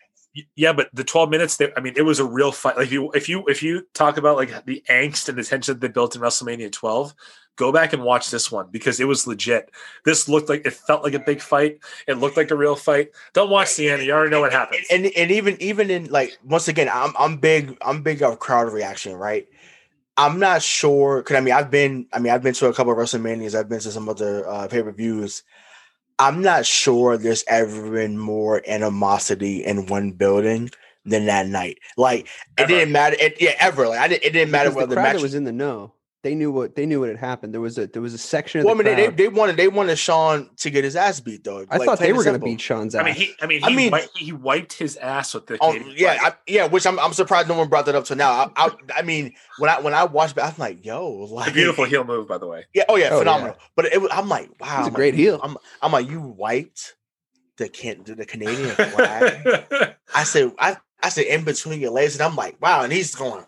Yeah, 0.56 0.74
but 0.74 0.90
the 0.94 1.04
12 1.04 1.30
minutes 1.30 1.58
there, 1.58 1.74
I 1.78 1.82
mean, 1.82 1.94
it 1.98 2.04
was 2.04 2.20
a 2.20 2.26
real 2.26 2.52
fight. 2.52 2.78
Like 2.78 2.88
if 2.88 2.94
you 2.94 3.12
if 3.12 3.28
you 3.28 3.44
if 3.48 3.62
you 3.62 3.88
talk 3.94 4.18
about 4.18 4.38
like 4.38 4.66
the 4.66 4.84
angst 4.90 5.28
and 5.28 5.38
the 5.38 5.44
tension 5.44 5.74
that 5.74 5.82
they 5.82 5.92
built 5.92 6.16
in 6.16 6.22
WrestleMania 6.22 6.72
12, 6.72 7.14
go 7.58 7.72
back 7.72 7.94
and 7.94 8.04
watch 8.04 8.30
this 8.30 8.52
one 8.52 8.68
because 8.72 9.00
it 9.00 9.08
was 9.08 9.28
legit. 9.28 9.72
This 10.06 10.30
looked 10.30 10.48
like 10.48 10.66
it 10.66 10.74
felt 10.74 11.04
like 11.04 11.14
a 11.14 11.20
big 11.20 11.42
fight. 11.42 11.80
It 12.08 12.18
looked 12.18 12.38
like 12.38 12.52
a 12.52 12.56
real 12.56 12.76
fight. 12.76 13.12
Don't 13.34 13.50
watch 13.50 13.76
the 13.76 13.90
end. 13.90 14.04
You 14.04 14.14
already 14.14 14.32
know 14.32 14.42
what 14.42 14.54
happens. 14.54 14.88
And 14.90 15.06
and 15.18 15.32
even 15.32 15.62
even 15.62 15.90
in 15.90 16.06
like 16.06 16.38
once 16.46 16.68
again, 16.68 16.90
I'm 16.92 17.14
I'm 17.20 17.38
big 17.38 17.78
I'm 17.82 18.02
big 18.02 18.24
of 18.24 18.40
crowd 18.40 18.72
reaction, 18.72 19.16
right? 19.16 19.48
I'm 20.18 20.40
not 20.40 20.62
sure 20.62 21.22
because 21.22 21.36
I 21.36 21.42
mean 21.42 21.54
I've 21.54 21.72
been 21.72 22.08
I 22.14 22.20
mean 22.20 22.32
I've 22.32 22.44
been 22.44 22.54
to 22.54 22.68
a 22.68 22.74
couple 22.74 22.94
of 22.94 22.98
WrestleManias, 22.98 23.58
I've 23.58 23.70
been 23.70 23.80
to 23.82 23.92
some 23.92 24.08
other 24.08 24.48
uh, 24.48 24.68
pay 24.68 24.82
per 24.82 24.92
views. 24.92 25.44
I'm 26.22 26.44
not 26.44 26.68
sure 26.68 27.18
there's 27.18 27.44
ever 27.48 27.90
been 27.90 28.16
more 28.16 28.62
animosity 28.68 29.66
in 29.66 29.88
one 29.88 30.12
building 30.12 30.70
than 31.04 31.26
that 31.26 31.48
night. 31.48 31.80
Like 31.98 32.28
it 32.60 32.68
didn't 32.68 32.92
matter. 32.92 33.18
It, 33.20 33.42
yeah, 33.42 33.56
ever. 33.60 33.88
Like 33.88 34.00
I 34.00 34.08
didn't, 34.08 34.26
it 34.26 34.34
didn't 34.34 34.52
matter 34.52 34.70
Because 34.70 34.76
whether 34.76 34.90
the 34.90 34.96
the 34.96 35.02
crowd 35.02 35.14
match 35.14 35.22
was 35.24 35.34
in 35.34 35.46
the 35.46 35.52
know. 35.52 35.94
They 36.24 36.36
knew 36.36 36.52
what 36.52 36.76
they 36.76 36.86
knew 36.86 37.00
what 37.00 37.10
had 37.10 37.18
happened. 37.18 37.52
There 37.52 37.62
was 37.62 37.80
a 37.80 37.88
there 37.88 38.02
was 38.02 38.14
a 38.14 38.18
section 38.20 38.60
of 38.62 38.66
Well, 38.66 38.76
I 38.76 38.78
mean, 38.78 38.96
they, 38.96 39.04
crowd. 39.06 39.18
they 39.18 39.28
wanted 39.28 39.58
they 39.58 39.68
wanted 39.68 39.98
Shawn 39.98 40.52
to 40.58 40.70
get 40.70 40.84
his 40.84 40.96
ass 40.96 41.20
beat 41.20 41.44
though. 41.44 41.66
I 41.68 41.78
Like, 41.78 41.88
thought 41.88 41.98
they 41.98 42.14
were 42.14 42.24
going 42.24 42.40
to 42.40 42.46
beat 42.46 42.62
Shawn's 42.62 42.94
ass. 42.94 43.02
I 43.02 43.06
mean, 43.06 43.16
he 43.16 43.34
I 43.42 43.48
mean 43.48 43.60
he 43.62 43.66
I 43.66 43.70
mean- 43.76 43.90
wi- 43.90 44.08
he 44.16 44.32
wiped 44.32 44.74
his 44.74 44.98
ass 44.98 45.34
with 45.34 45.48
the 45.48 45.58
Oh 45.60 45.72
Canadian 45.74 45.96
yeah. 45.98 46.20
I, 46.22 46.34
yeah. 46.46 46.68
Which 46.68 46.86
I'm 46.86 47.00
I'm 47.00 47.14
surprised 47.14 47.48
no 47.48 47.58
one 47.58 47.70
brought 47.70 47.88
that 47.88 47.96
up 47.96 48.06
till 48.06 48.18
now. 48.18 48.52
I, 48.56 48.68
I 48.68 48.72
I 48.98 49.02
mean 49.02 49.34
when 49.58 49.72
I 49.72 49.80
when 49.80 49.96
I 49.96 50.04
watched, 50.04 50.38
I'm 50.40 50.54
like, 50.60 50.86
yo, 50.86 51.10
like 51.10 51.50
a 51.50 51.54
beautiful 51.54 51.86
heel 51.86 52.04
move, 52.04 52.28
by 52.28 52.38
the 52.38 52.46
way. 52.46 52.66
Yeah. 52.72 52.84
Oh 52.88 52.98
yeah, 52.98 53.10
Oh, 53.12 53.18
phenomenal. 53.20 53.56
But 53.76 53.86
it 53.86 54.00
I'm 54.12 54.30
like, 54.30 54.50
wow, 54.60 54.78
it's 54.80 54.88
a 54.88 54.92
I'm 54.92 54.94
great 54.94 55.16
like, 55.16 55.20
heel. 55.20 55.40
I'm 55.42 55.58
I'm 55.82 55.92
like, 55.92 56.08
you 56.08 56.22
wiped 56.22 56.98
the 57.58 57.68
can 57.68 58.04
the 58.06 58.28
Canadian 58.28 58.76
flag. 58.76 59.96
I 60.16 60.24
said 60.24 60.52
I 60.60 60.78
I 61.02 61.10
said 61.10 61.26
in 61.26 61.44
between 61.46 61.80
your 61.82 61.90
legs, 61.92 62.14
and 62.14 62.22
I'm 62.22 62.36
like, 62.36 62.62
wow, 62.62 62.84
and 62.84 62.94
he's 62.94 63.16
going, 63.16 63.44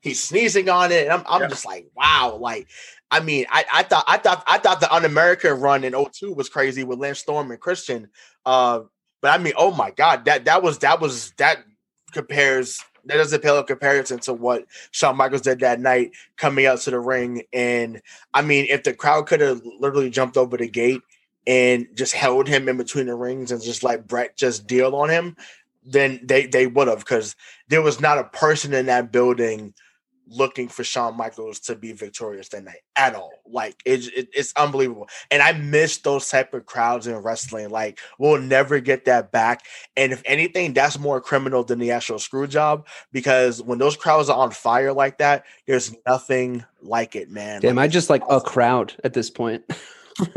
he's 0.00 0.22
sneezing 0.22 0.68
on 0.68 0.92
it, 0.92 1.04
and 1.04 1.12
I'm 1.12 1.24
I'm 1.28 1.42
Yeah. 1.42 1.48
just 1.48 1.66
like, 1.66 1.86
wow, 1.94 2.36
like. 2.40 2.68
I 3.12 3.18
mean, 3.18 3.44
I, 3.50 3.64
I 3.72 3.82
thought 3.82 4.04
I 4.06 4.18
thought 4.18 4.44
I 4.46 4.58
thought 4.58 4.78
the 4.78 4.94
un-American 4.94 5.58
run 5.60 5.82
in 5.82 5.94
02 5.94 6.32
was 6.32 6.48
crazy 6.48 6.84
with 6.84 7.00
Lance 7.00 7.18
Storm 7.18 7.50
and 7.50 7.58
Christian. 7.58 8.08
Uh, 8.46 8.82
but 9.20 9.32
I 9.32 9.42
mean, 9.42 9.54
oh 9.56 9.72
my 9.72 9.90
god, 9.90 10.26
that 10.26 10.44
that 10.44 10.62
was 10.62 10.78
that 10.78 11.00
was 11.00 11.32
that 11.38 11.64
compares 12.12 12.78
that 13.06 13.16
doesn't 13.16 13.42
pale 13.42 13.58
in 13.58 13.64
comparison 13.64 14.20
to 14.20 14.32
what 14.34 14.64
Shawn 14.92 15.16
Michaels 15.16 15.40
did 15.42 15.58
that 15.60 15.80
night 15.80 16.12
coming 16.36 16.66
out 16.66 16.78
to 16.82 16.90
the 16.90 17.00
ring. 17.00 17.42
And 17.52 18.00
I 18.32 18.42
mean, 18.42 18.66
if 18.68 18.84
the 18.84 18.94
crowd 18.94 19.26
could 19.26 19.40
have 19.40 19.62
literally 19.80 20.10
jumped 20.10 20.36
over 20.36 20.56
the 20.56 20.68
gate 20.68 21.00
and 21.46 21.88
just 21.94 22.12
held 22.12 22.46
him 22.46 22.68
in 22.68 22.76
between 22.76 23.06
the 23.06 23.14
rings 23.14 23.50
and 23.50 23.60
just 23.62 23.82
like 23.82 24.06
Bret 24.06 24.36
just 24.36 24.66
deal 24.66 24.94
on 24.94 25.08
him, 25.08 25.36
then 25.84 26.20
they 26.22 26.46
they 26.46 26.66
would 26.66 26.88
have 26.88 27.00
because 27.00 27.34
there 27.68 27.82
was 27.82 28.00
not 28.00 28.18
a 28.18 28.24
person 28.24 28.72
in 28.74 28.86
that 28.86 29.10
building 29.10 29.74
looking 30.30 30.68
for 30.68 30.84
Shawn 30.84 31.16
Michaels 31.16 31.60
to 31.60 31.74
be 31.74 31.92
victorious 31.92 32.48
that 32.50 32.64
night 32.64 32.82
at 32.96 33.14
all. 33.14 33.32
Like 33.46 33.82
it, 33.84 34.06
it, 34.16 34.28
it's 34.32 34.52
unbelievable. 34.56 35.08
And 35.30 35.42
I 35.42 35.52
miss 35.52 35.98
those 35.98 36.28
type 36.28 36.54
of 36.54 36.66
crowds 36.66 37.06
in 37.06 37.16
wrestling. 37.16 37.70
Like 37.70 37.98
we'll 38.18 38.40
never 38.40 38.80
get 38.80 39.04
that 39.06 39.32
back. 39.32 39.66
And 39.96 40.12
if 40.12 40.22
anything, 40.24 40.72
that's 40.72 40.98
more 40.98 41.20
criminal 41.20 41.64
than 41.64 41.78
the 41.78 41.90
actual 41.90 42.18
screw 42.18 42.46
job 42.46 42.86
because 43.12 43.60
when 43.62 43.78
those 43.78 43.96
crowds 43.96 44.28
are 44.28 44.38
on 44.38 44.52
fire 44.52 44.92
like 44.92 45.18
that, 45.18 45.44
there's 45.66 45.94
nothing 46.06 46.64
like 46.80 47.16
it, 47.16 47.30
man. 47.30 47.60
Damn, 47.60 47.76
like, 47.76 47.84
I 47.84 47.88
just 47.88 48.10
like 48.10 48.22
a 48.30 48.40
crowd 48.40 48.94
at 49.04 49.12
this 49.12 49.30
point. 49.30 49.64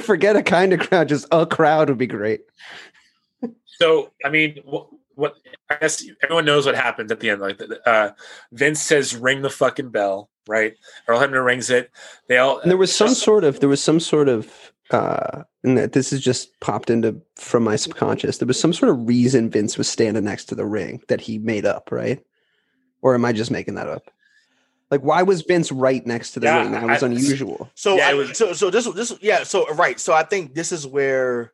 Forget 0.00 0.36
a 0.36 0.42
kind 0.42 0.72
of 0.72 0.80
crowd, 0.80 1.08
just 1.08 1.26
a 1.30 1.46
crowd 1.46 1.88
would 1.88 1.98
be 1.98 2.06
great. 2.06 2.42
So, 3.64 4.12
I 4.24 4.30
mean, 4.30 4.60
what, 4.64 4.88
what 5.14 5.34
I 5.70 5.76
guess 5.76 6.04
everyone 6.22 6.44
knows 6.44 6.66
what 6.66 6.74
happens 6.74 7.10
at 7.12 7.20
the 7.20 7.30
end. 7.30 7.40
Like, 7.40 7.60
uh, 7.86 8.10
Vince 8.52 8.80
says, 8.82 9.16
"Ring 9.16 9.42
the 9.42 9.50
fucking 9.50 9.90
bell," 9.90 10.30
right? 10.46 10.74
Earl 11.08 11.20
Hebner 11.20 11.44
rings 11.44 11.70
it. 11.70 11.90
They 12.28 12.38
all. 12.38 12.58
And 12.58 12.70
there 12.70 12.78
was 12.78 12.94
some 12.94 13.14
sort 13.14 13.44
of 13.44 13.60
there 13.60 13.68
was 13.68 13.82
some 13.82 14.00
sort 14.00 14.28
of 14.28 14.72
uh 14.90 15.42
and 15.62 15.78
that 15.78 15.92
this 15.92 16.12
is 16.12 16.20
just 16.20 16.60
popped 16.60 16.90
into 16.90 17.20
from 17.36 17.64
my 17.64 17.76
subconscious. 17.76 18.38
There 18.38 18.46
was 18.46 18.60
some 18.60 18.72
sort 18.74 18.90
of 18.90 19.08
reason 19.08 19.48
Vince 19.50 19.78
was 19.78 19.88
standing 19.88 20.24
next 20.24 20.44
to 20.46 20.54
the 20.54 20.66
ring 20.66 21.02
that 21.08 21.22
he 21.22 21.38
made 21.38 21.64
up, 21.64 21.90
right? 21.90 22.22
Or 23.00 23.14
am 23.14 23.24
I 23.24 23.32
just 23.32 23.50
making 23.50 23.74
that 23.76 23.88
up? 23.88 24.10
Like 24.90 25.00
why 25.02 25.22
was 25.22 25.40
Vince 25.42 25.72
right 25.72 26.06
next 26.06 26.32
to 26.32 26.40
the 26.40 26.46
Yeah, 26.46 26.62
ring? 26.62 26.72
That 26.72 26.86
was 26.86 27.02
I- 27.02 27.06
unusual. 27.06 27.70
So, 27.74 27.96
Yeah, 27.96 28.10
I, 28.10 28.14
was- 28.14 28.36
so, 28.36 28.52
so 28.52 28.68
this, 28.70 28.84
this, 28.92 29.14
yeah. 29.22 29.42
So, 29.42 29.66
right. 29.74 29.98
So, 29.98 30.12
I 30.12 30.22
think 30.22 30.54
this 30.54 30.70
is 30.70 30.86
where, 30.86 31.52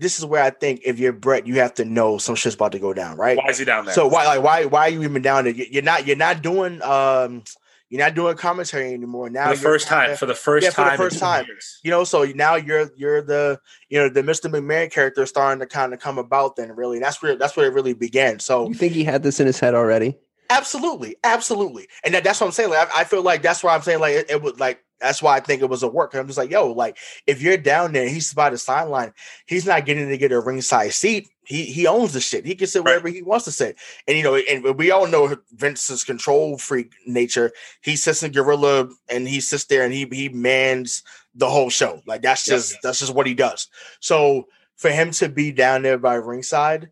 this 0.00 0.18
is 0.18 0.24
where 0.24 0.42
I 0.42 0.50
think 0.50 0.82
if 0.84 0.98
you're 0.98 1.12
Bret, 1.12 1.46
you 1.46 1.56
have 1.60 1.74
to 1.74 1.84
know 1.84 2.18
some 2.18 2.34
shit's 2.34 2.54
about 2.54 2.72
to 2.72 2.78
go 2.78 2.92
down, 2.94 3.16
right? 3.16 3.36
Why 3.36 3.48
is 3.48 3.58
he 3.58 3.64
down 3.64 3.84
there? 3.84 3.94
So 3.94 4.06
why, 4.08 4.26
like, 4.26 4.42
why, 4.42 4.64
why 4.64 4.80
are 4.82 4.90
you 4.90 5.02
even 5.02 5.22
down 5.22 5.44
there? 5.44 5.52
You- 5.52 5.66
You're 5.70 5.82
not, 5.82 6.06
you're 6.06 6.16
not 6.16 6.42
doing, 6.42 6.80
um, 6.82 7.42
you're 7.90 8.00
not 8.00 8.14
doing 8.14 8.36
commentary 8.36 8.92
anymore. 8.92 9.30
Now, 9.30 9.48
for 9.50 9.56
the 9.56 9.62
first 9.62 9.88
time, 9.88 10.04
kinda- 10.06 10.16
for 10.18 10.26
the 10.26 10.34
first 10.34 10.64
Yeah, 10.64 10.70
for 10.70 10.82
the 10.84 10.88
time, 10.90 10.96
first 10.98 11.18
time. 11.18 11.46
years. 11.46 11.80
you 11.82 11.90
know. 11.90 12.04
So 12.04 12.24
now 12.34 12.56
you're, 12.56 12.90
you're 12.96 13.22
the, 13.22 13.58
you 13.88 13.98
know, 13.98 14.08
the 14.10 14.22
Mr. 14.22 14.50
McMahon 14.50 14.90
character 14.92 15.24
starting 15.26 15.60
to 15.60 15.66
kind 15.66 15.94
of 15.94 15.98
come 16.00 16.18
about. 16.18 16.56
Then 16.56 16.74
really, 16.76 16.98
and 16.98 17.04
that's 17.04 17.22
where, 17.22 17.34
that's 17.36 17.56
where 17.56 17.66
it 17.66 17.72
really 17.72 17.94
began. 17.94 18.40
So 18.40 18.68
You 18.68 18.74
think 18.74 18.92
he 18.92 19.04
had 19.04 19.22
this 19.22 19.40
in 19.40 19.46
his 19.46 19.58
head 19.58 19.74
already? 19.74 20.16
Absolutely, 20.50 21.16
absolutely, 21.24 21.88
and 22.04 22.14
that, 22.14 22.24
that's 22.24 22.40
what 22.40 22.46
I'm 22.46 22.52
saying. 22.52 22.70
Like, 22.70 22.88
I, 22.94 23.00
I 23.00 23.04
feel 23.04 23.22
like 23.22 23.42
that's 23.42 23.62
why 23.62 23.74
I'm 23.74 23.82
saying 23.82 24.00
like 24.00 24.14
it, 24.14 24.30
it 24.30 24.42
was 24.42 24.58
like 24.58 24.82
that's 25.00 25.22
why 25.22 25.36
I 25.36 25.40
think 25.40 25.62
it 25.62 25.68
was 25.70 25.82
a 25.82 25.88
work. 25.88 26.14
I'm 26.14 26.26
just 26.26 26.38
like, 26.38 26.50
yo, 26.50 26.72
like 26.72 26.98
if 27.26 27.40
you're 27.42 27.56
down 27.56 27.92
there, 27.92 28.08
he's 28.08 28.32
by 28.34 28.50
the 28.50 28.58
sideline, 28.58 29.12
he's 29.46 29.66
not 29.66 29.86
getting 29.86 30.08
to 30.08 30.18
get 30.18 30.32
a 30.32 30.40
ringside 30.40 30.92
seat. 30.92 31.28
He 31.44 31.64
he 31.64 31.86
owns 31.86 32.12
the 32.12 32.20
shit. 32.20 32.44
He 32.44 32.54
can 32.54 32.66
sit 32.66 32.80
Right. 32.80 32.90
wherever 32.92 33.08
he 33.08 33.22
wants 33.22 33.46
to 33.46 33.52
sit, 33.52 33.78
and 34.06 34.16
you 34.16 34.22
know, 34.22 34.36
and 34.36 34.76
we 34.76 34.90
all 34.90 35.06
know 35.06 35.36
Vince's 35.52 36.04
control 36.04 36.58
freak 36.58 36.92
nature. 37.06 37.52
He 37.82 37.96
sits 37.96 38.22
in 38.22 38.32
gorilla 38.32 38.88
and 39.08 39.26
he 39.26 39.40
sits 39.40 39.64
there 39.64 39.82
and 39.84 39.92
he 39.92 40.06
he 40.12 40.28
mans 40.28 41.02
the 41.34 41.48
whole 41.48 41.70
show. 41.70 42.02
Like 42.06 42.22
that's 42.22 42.44
just 42.44 42.76
that's 42.82 42.98
just 42.98 43.14
what 43.14 43.26
he 43.26 43.34
does. 43.34 43.68
So 44.00 44.48
for 44.76 44.90
him 44.90 45.10
to 45.12 45.28
be 45.28 45.50
down 45.50 45.82
there 45.82 45.98
by 45.98 46.14
ringside, 46.14 46.90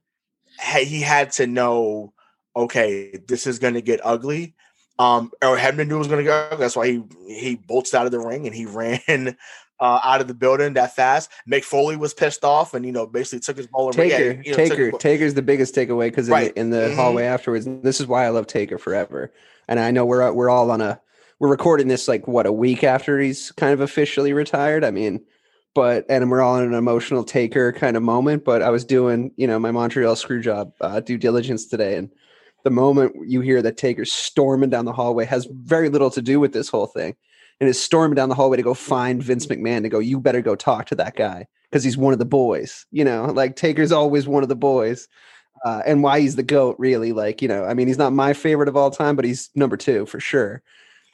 he 0.80 1.00
had 1.02 1.32
to 1.32 1.46
know 1.46 2.12
okay, 2.56 3.12
this 3.28 3.46
is 3.46 3.58
gonna 3.58 3.82
get 3.82 4.00
ugly. 4.02 4.55
Um, 4.98 5.30
or 5.42 5.56
Hebner 5.58 5.86
knew 5.86 5.96
it 5.96 5.98
was 5.98 6.08
gonna 6.08 6.24
go. 6.24 6.56
That's 6.58 6.74
why 6.76 6.86
he 6.88 7.02
he 7.28 7.56
bolts 7.56 7.92
out 7.94 8.06
of 8.06 8.12
the 8.12 8.20
ring 8.20 8.46
and 8.46 8.54
he 8.54 8.64
ran 8.66 9.36
uh, 9.78 10.00
out 10.02 10.20
of 10.22 10.28
the 10.28 10.34
building 10.34 10.72
that 10.74 10.96
fast. 10.96 11.30
Mick 11.50 11.64
Foley 11.64 11.96
was 11.96 12.14
pissed 12.14 12.44
off 12.44 12.72
and 12.72 12.84
you 12.86 12.92
know 12.92 13.06
basically 13.06 13.40
took 13.40 13.58
his 13.58 13.66
ball 13.66 13.88
and 13.88 13.94
Taker, 13.96 14.32
yeah, 14.32 14.42
you 14.42 14.50
know, 14.52 14.56
Taker, 14.56 14.90
his- 14.90 14.98
Taker's 15.00 15.34
the 15.34 15.42
biggest 15.42 15.74
takeaway 15.74 16.08
because 16.08 16.28
in, 16.28 16.34
the, 16.34 16.58
in 16.60 16.70
the 16.70 16.76
Mhm. 16.88 16.94
hallway 16.94 17.24
afterwards, 17.24 17.66
and 17.66 17.82
this 17.82 18.00
is 18.00 18.06
why 18.06 18.24
I 18.24 18.30
love 18.30 18.46
Taker 18.46 18.78
forever. 18.78 19.32
And 19.68 19.78
I 19.80 19.90
know 19.90 20.04
we're 20.06 20.32
we're 20.32 20.48
all 20.48 20.70
on 20.70 20.80
a 20.80 21.00
we're 21.38 21.50
recording 21.50 21.88
this 21.88 22.08
like 22.08 22.26
what 22.26 22.46
a 22.46 22.52
week 22.52 22.82
after 22.82 23.18
he's 23.20 23.52
kind 23.52 23.74
of 23.74 23.80
officially 23.80 24.32
retired. 24.32 24.82
I 24.82 24.90
mean, 24.90 25.22
but 25.74 26.06
and 26.08 26.30
we're 26.30 26.40
all 26.40 26.56
in 26.56 26.64
an 26.64 26.72
emotional 26.72 27.22
Taker 27.24 27.72
kind 27.72 27.98
of 27.98 28.02
moment. 28.02 28.46
But 28.46 28.62
I 28.62 28.70
was 28.70 28.86
doing 28.86 29.32
you 29.36 29.46
know 29.46 29.58
my 29.58 29.72
Montreal 29.72 30.16
screw 30.16 30.40
job 30.40 30.72
uh, 30.80 31.00
due 31.00 31.18
diligence 31.18 31.66
today, 31.66 31.96
and 31.96 32.10
the 32.66 32.70
moment 32.70 33.14
you 33.24 33.42
hear 33.42 33.62
that 33.62 33.76
Taker's 33.76 34.12
storming 34.12 34.70
down 34.70 34.86
the 34.86 34.92
hallway 34.92 35.24
has 35.24 35.46
very 35.48 35.88
little 35.88 36.10
to 36.10 36.20
do 36.20 36.40
with 36.40 36.52
this 36.52 36.68
whole 36.68 36.88
thing. 36.88 37.14
And 37.60 37.70
is 37.70 37.80
storming 37.80 38.16
down 38.16 38.28
the 38.28 38.34
hallway 38.34 38.56
to 38.56 38.62
go 38.64 38.74
find 38.74 39.22
Vince 39.22 39.46
McMahon 39.46 39.82
to 39.82 39.88
go, 39.88 40.00
you 40.00 40.18
better 40.18 40.42
go 40.42 40.56
talk 40.56 40.86
to 40.86 40.96
that 40.96 41.14
guy 41.14 41.46
because 41.70 41.84
he's 41.84 41.96
one 41.96 42.12
of 42.12 42.18
the 42.18 42.24
boys. 42.24 42.84
You 42.90 43.04
know, 43.04 43.26
like 43.26 43.54
Taker's 43.54 43.92
always 43.92 44.26
one 44.26 44.42
of 44.42 44.48
the 44.48 44.56
boys. 44.56 45.06
Uh, 45.64 45.82
and 45.86 46.02
why 46.02 46.18
he's 46.18 46.34
the 46.34 46.42
goat, 46.42 46.74
really. 46.80 47.12
Like, 47.12 47.40
you 47.40 47.46
know, 47.46 47.64
I 47.64 47.72
mean, 47.72 47.86
he's 47.86 47.98
not 47.98 48.12
my 48.12 48.32
favorite 48.32 48.68
of 48.68 48.76
all 48.76 48.90
time, 48.90 49.14
but 49.14 49.24
he's 49.24 49.48
number 49.54 49.76
two 49.76 50.04
for 50.06 50.18
sure. 50.18 50.60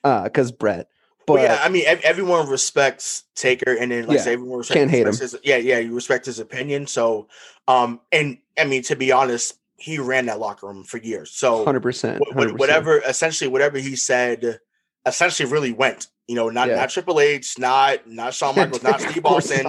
Uh, 0.03 0.23
because 0.23 0.53
Bret. 0.53 0.89
But 1.27 1.35
Well, 1.35 1.45
yeah, 1.45 1.61
I 1.63 1.69
mean, 1.69 1.85
ev- 1.87 2.01
everyone 2.01 2.49
respects 2.49 3.25
Taker, 3.37 3.75
and 3.75 3.93
then 3.93 4.07
like 4.07 4.17
Yeah, 4.17 4.25
say, 4.25 4.33
everyone 4.33 4.59
respects, 4.59 4.79
can't 4.79 4.91
hate 4.91 5.07
respects 5.07 5.33
His, 5.33 5.41
yeah, 5.45 5.59
yeah, 5.59 5.79
you 5.81 5.95
respect 5.95 6.25
his 6.25 6.39
opinion. 6.39 6.87
So, 6.87 7.29
um, 7.69 8.01
and 8.11 8.39
I 8.59 8.65
mean, 8.65 8.83
to 8.85 8.97
be 8.97 9.13
honest, 9.13 9.55
he 9.83 9.99
ran 9.99 10.27
that 10.27 10.39
locker 10.39 10.69
room 10.69 10.85
for 10.85 10.99
years. 10.99 11.33
So, 11.33 11.65
hundred 11.65 11.81
percent, 11.81 12.23
wh- 12.25 12.33
wh- 12.33 12.59
whatever, 12.59 12.99
essentially, 12.99 13.49
whatever 13.49 13.79
he 13.79 13.97
said, 13.97 14.61
essentially, 15.05 15.51
really 15.51 15.73
went. 15.73 16.07
You 16.29 16.37
know, 16.37 16.49
not 16.51 16.69
Yeah. 16.69 16.77
not 16.77 16.91
Triple 16.91 17.19
H, 17.19 17.59
not 17.59 18.07
not 18.07 18.33
Shawn 18.33 18.55
Michaels, 18.55 18.83
not 18.83 19.01
Steve 19.01 19.27
Austin. 19.27 19.67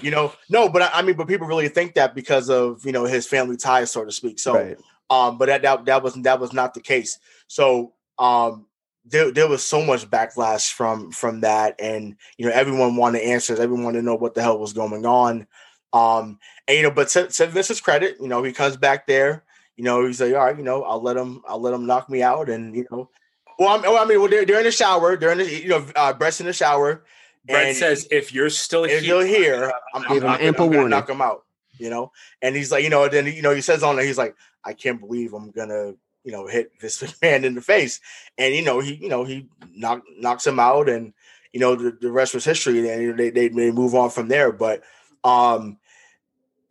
You 0.00 0.12
know, 0.12 0.32
no, 0.48 0.68
but 0.68 0.82
I, 0.82 0.90
I 0.94 1.02
mean, 1.02 1.16
but 1.16 1.26
people 1.26 1.48
really 1.48 1.68
think 1.68 1.94
that 1.94 2.14
because 2.14 2.48
of 2.48 2.86
you 2.86 2.92
know 2.92 3.04
his 3.04 3.26
family 3.26 3.56
ties, 3.56 3.90
so 3.90 4.04
to 4.04 4.12
speak. 4.12 4.38
So, 4.38 4.54
right. 4.54 4.78
um, 5.10 5.36
but 5.36 5.46
that, 5.46 5.62
that 5.62 5.84
that 5.86 6.02
was 6.02 6.14
that 6.22 6.38
was 6.38 6.52
not 6.52 6.74
the 6.74 6.80
case. 6.80 7.18
So 7.48 7.94
um 8.18 8.66
there, 9.04 9.32
there 9.32 9.48
was 9.48 9.64
so 9.64 9.84
much 9.84 10.08
backlash 10.08 10.72
from 10.72 11.10
from 11.10 11.40
that, 11.40 11.74
and 11.80 12.14
you 12.38 12.46
know 12.46 12.52
everyone 12.52 12.94
wanted 12.94 13.22
answers, 13.22 13.58
everyone 13.58 13.84
wanted 13.84 13.98
to 13.98 14.04
know 14.04 14.14
what 14.14 14.34
the 14.34 14.42
hell 14.42 14.58
was 14.58 14.72
going 14.72 15.04
on. 15.04 15.48
Um, 15.92 16.38
and 16.68 16.76
you 16.76 16.82
know, 16.82 16.90
but 16.90 17.08
to, 17.08 17.26
to 17.26 17.46
Vince's 17.46 17.80
credit, 17.80 18.16
you 18.20 18.28
know, 18.28 18.42
he 18.42 18.52
comes 18.52 18.76
back 18.76 19.06
there, 19.06 19.44
you 19.76 19.84
know, 19.84 20.06
he's 20.06 20.20
like, 20.20 20.34
all 20.34 20.44
right, 20.44 20.56
you 20.56 20.62
know, 20.62 20.82
I'll 20.84 21.02
let 21.02 21.16
him, 21.16 21.42
I'll 21.48 21.60
let 21.60 21.74
him 21.74 21.86
knock 21.86 22.08
me 22.08 22.22
out, 22.22 22.48
and 22.48 22.74
you 22.74 22.86
know, 22.90 23.10
well, 23.58 23.70
I'm, 23.70 23.82
well, 23.82 23.96
I 24.02 24.04
mean, 24.06 24.20
well, 24.20 24.28
they're, 24.28 24.44
they're 24.46 24.58
in 24.58 24.64
the 24.64 24.70
shower, 24.70 25.16
they're 25.16 25.32
in 25.32 25.38
the, 25.38 25.62
you 25.62 25.68
know, 25.68 25.84
uh, 25.96 26.12
Bret's 26.12 26.40
in 26.40 26.46
the 26.46 26.52
shower, 26.52 27.04
Bret 27.44 27.74
says, 27.74 28.06
"If 28.10 28.32
you're 28.32 28.50
still 28.50 28.84
if 28.84 28.90
here, 28.90 29.00
you're 29.00 29.26
here, 29.26 29.72
I'm, 29.94 30.02
I'm, 30.02 30.14
Give 30.14 30.22
him 30.22 30.30
I'm, 30.30 30.40
ample 30.40 30.66
I'm 30.66 30.70
gonna 30.70 30.78
warning. 30.82 30.90
knock 30.90 31.10
him 31.10 31.22
out. 31.22 31.44
You 31.78 31.88
know, 31.88 32.12
and 32.42 32.54
he's 32.54 32.70
like, 32.70 32.84
you 32.84 32.90
know, 32.90 33.08
then 33.08 33.26
you 33.26 33.40
know, 33.40 33.54
he 33.54 33.62
says 33.62 33.82
on 33.82 33.96
there, 33.96 34.04
he's 34.04 34.18
like, 34.18 34.36
I 34.64 34.74
can't 34.74 35.00
believe 35.00 35.32
I'm 35.32 35.50
gonna, 35.50 35.94
you 36.24 36.32
know, 36.32 36.46
hit 36.46 36.78
this 36.80 37.02
man 37.22 37.44
in 37.44 37.54
the 37.54 37.62
face, 37.62 38.00
and 38.36 38.54
you 38.54 38.62
know, 38.62 38.80
he, 38.80 38.94
you 38.94 39.08
know, 39.08 39.24
he 39.24 39.48
knock, 39.74 40.02
knocks 40.18 40.46
him 40.46 40.60
out, 40.60 40.88
and 40.90 41.14
you 41.52 41.58
know, 41.58 41.74
the, 41.74 41.96
the 41.98 42.12
rest 42.12 42.34
was 42.34 42.44
history. 42.44 42.78
And 42.88 43.18
they, 43.18 43.30
they 43.30 43.48
they 43.48 43.70
move 43.72 43.94
on 43.94 44.10
from 44.10 44.28
there. 44.28 44.52
But, 44.52 44.82
um, 45.24 45.78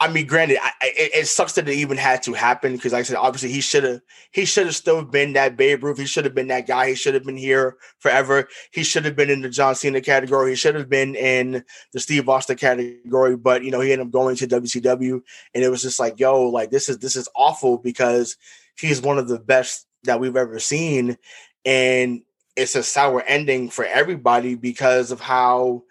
I 0.01 0.07
mean, 0.07 0.27
granted, 0.27 0.59
I, 0.61 0.71
it, 0.81 1.11
it 1.13 1.27
sucks 1.27 1.53
that 1.53 1.67
it 1.67 1.73
even 1.73 1.97
had 1.97 2.23
to 2.23 2.33
happen 2.33 2.71
because, 2.73 2.93
like 2.93 3.01
I 3.01 3.03
said, 3.03 3.17
obviously 3.17 3.51
he 3.51 3.59
should 3.59 3.83
have 3.83 4.01
he 4.31 4.45
should 4.45 4.65
have 4.65 4.75
still 4.75 5.03
been 5.03 5.33
that 5.33 5.57
Babe 5.57 5.83
Ruth. 5.83 5.97
He 5.97 6.05
should 6.05 6.23
have 6.23 6.33
been 6.33 6.47
that 6.47 6.67
guy. 6.67 6.87
He 6.87 6.95
should 6.95 7.15
have 7.15 7.25
been 7.25 7.35
here 7.35 7.75
forever. 7.99 8.47
He 8.71 8.83
should 8.83 9.03
have 9.03 9.17
been 9.17 9.29
in 9.29 9.41
the 9.41 9.49
John 9.49 9.75
Cena 9.75 9.99
category. 9.99 10.51
He 10.51 10.55
should 10.55 10.75
have 10.75 10.87
been 10.89 11.15
in 11.15 11.65
the 11.91 11.99
Steve 11.99 12.29
Austin 12.29 12.55
category. 12.55 13.35
But 13.35 13.65
you 13.65 13.71
know, 13.71 13.81
he 13.81 13.91
ended 13.91 14.07
up 14.07 14.13
going 14.13 14.37
to 14.37 14.47
WCW, 14.47 15.21
and 15.53 15.63
it 15.63 15.69
was 15.69 15.81
just 15.81 15.99
like, 15.99 16.17
yo, 16.17 16.43
like 16.43 16.71
this 16.71 16.87
is 16.87 16.99
this 16.99 17.17
is 17.17 17.27
awful 17.35 17.77
because 17.77 18.37
he's 18.77 19.01
one 19.01 19.17
of 19.17 19.27
the 19.27 19.39
best 19.39 19.85
that 20.03 20.21
we've 20.21 20.37
ever 20.37 20.59
seen, 20.59 21.17
and 21.65 22.21
it's 22.55 22.75
a 22.75 22.83
sour 22.83 23.21
ending 23.21 23.69
for 23.69 23.83
everybody 23.83 24.55
because 24.55 25.11
of 25.11 25.19
how 25.19 25.83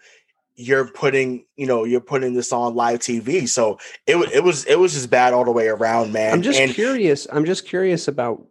you're 0.59 0.85
putting 0.85 1.45
you 1.55 1.65
know 1.65 1.85
you're 1.85 2.01
putting 2.01 2.33
this 2.33 2.51
on 2.51 2.75
live 2.75 2.99
TV. 2.99 3.47
So 3.47 3.79
it 4.05 4.17
it 4.33 4.43
was 4.43 4.65
it 4.65 4.77
was 4.77 4.93
just 4.93 5.09
bad 5.09 5.33
all 5.33 5.45
the 5.45 5.51
way 5.51 5.69
around, 5.69 6.11
man. 6.11 6.33
I'm 6.33 6.41
just 6.41 6.59
and 6.59 6.73
curious. 6.73 7.27
I'm 7.31 7.45
just 7.45 7.65
curious 7.65 8.09
about 8.09 8.45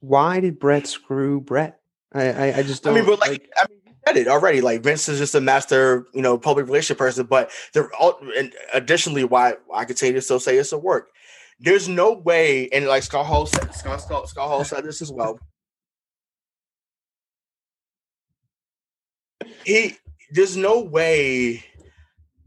why 0.00 0.40
did 0.40 0.58
Bret 0.58 0.86
screw 0.86 1.40
Bret? 1.40 1.80
I 2.12 2.28
I, 2.28 2.58
I 2.58 2.62
just 2.62 2.82
don't 2.82 2.92
I 2.92 3.00
mean, 3.00 3.06
but 3.06 3.20
like, 3.20 3.50
I 3.56 3.64
mean, 3.70 3.80
you 3.86 3.92
said 4.06 4.18
it 4.18 4.28
already. 4.28 4.60
Like 4.60 4.82
Vince 4.82 5.08
is 5.08 5.18
just 5.18 5.34
a 5.34 5.40
master, 5.40 6.06
you 6.12 6.20
know, 6.20 6.36
public 6.36 6.66
relationship 6.66 6.98
person. 6.98 7.24
But 7.24 7.50
there, 7.72 7.90
all, 7.98 8.20
and 8.36 8.52
additionally, 8.74 9.24
why 9.24 9.54
I 9.72 9.86
could 9.86 9.98
say 9.98 10.12
this, 10.12 10.26
still 10.26 10.38
say 10.38 10.58
it's 10.58 10.72
a 10.72 10.78
work. 10.78 11.08
There's 11.58 11.88
no 11.88 12.12
way, 12.12 12.68
and 12.68 12.86
like 12.86 13.02
Scott 13.02 13.24
Hall 13.24 13.46
said, 13.46 13.74
Scott, 13.74 14.02
Scott, 14.02 14.28
Scott 14.28 14.48
Hall 14.48 14.62
said 14.62 14.84
this 14.84 15.00
as 15.00 15.10
well. 15.10 15.38
He, 19.64 19.96
there's 20.30 20.56
no 20.56 20.80
way 20.80 21.64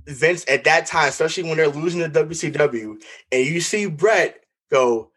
Vince 0.08 0.46
at 0.48 0.64
that 0.64 0.86
time, 0.86 1.10
especially 1.10 1.44
when 1.44 1.58
they're 1.58 1.68
losing 1.68 2.00
the 2.00 2.10
WCW, 2.10 3.02
and 3.32 3.46
you 3.46 3.62
see 3.62 3.86
Bret 3.86 4.44
go, 4.72 5.12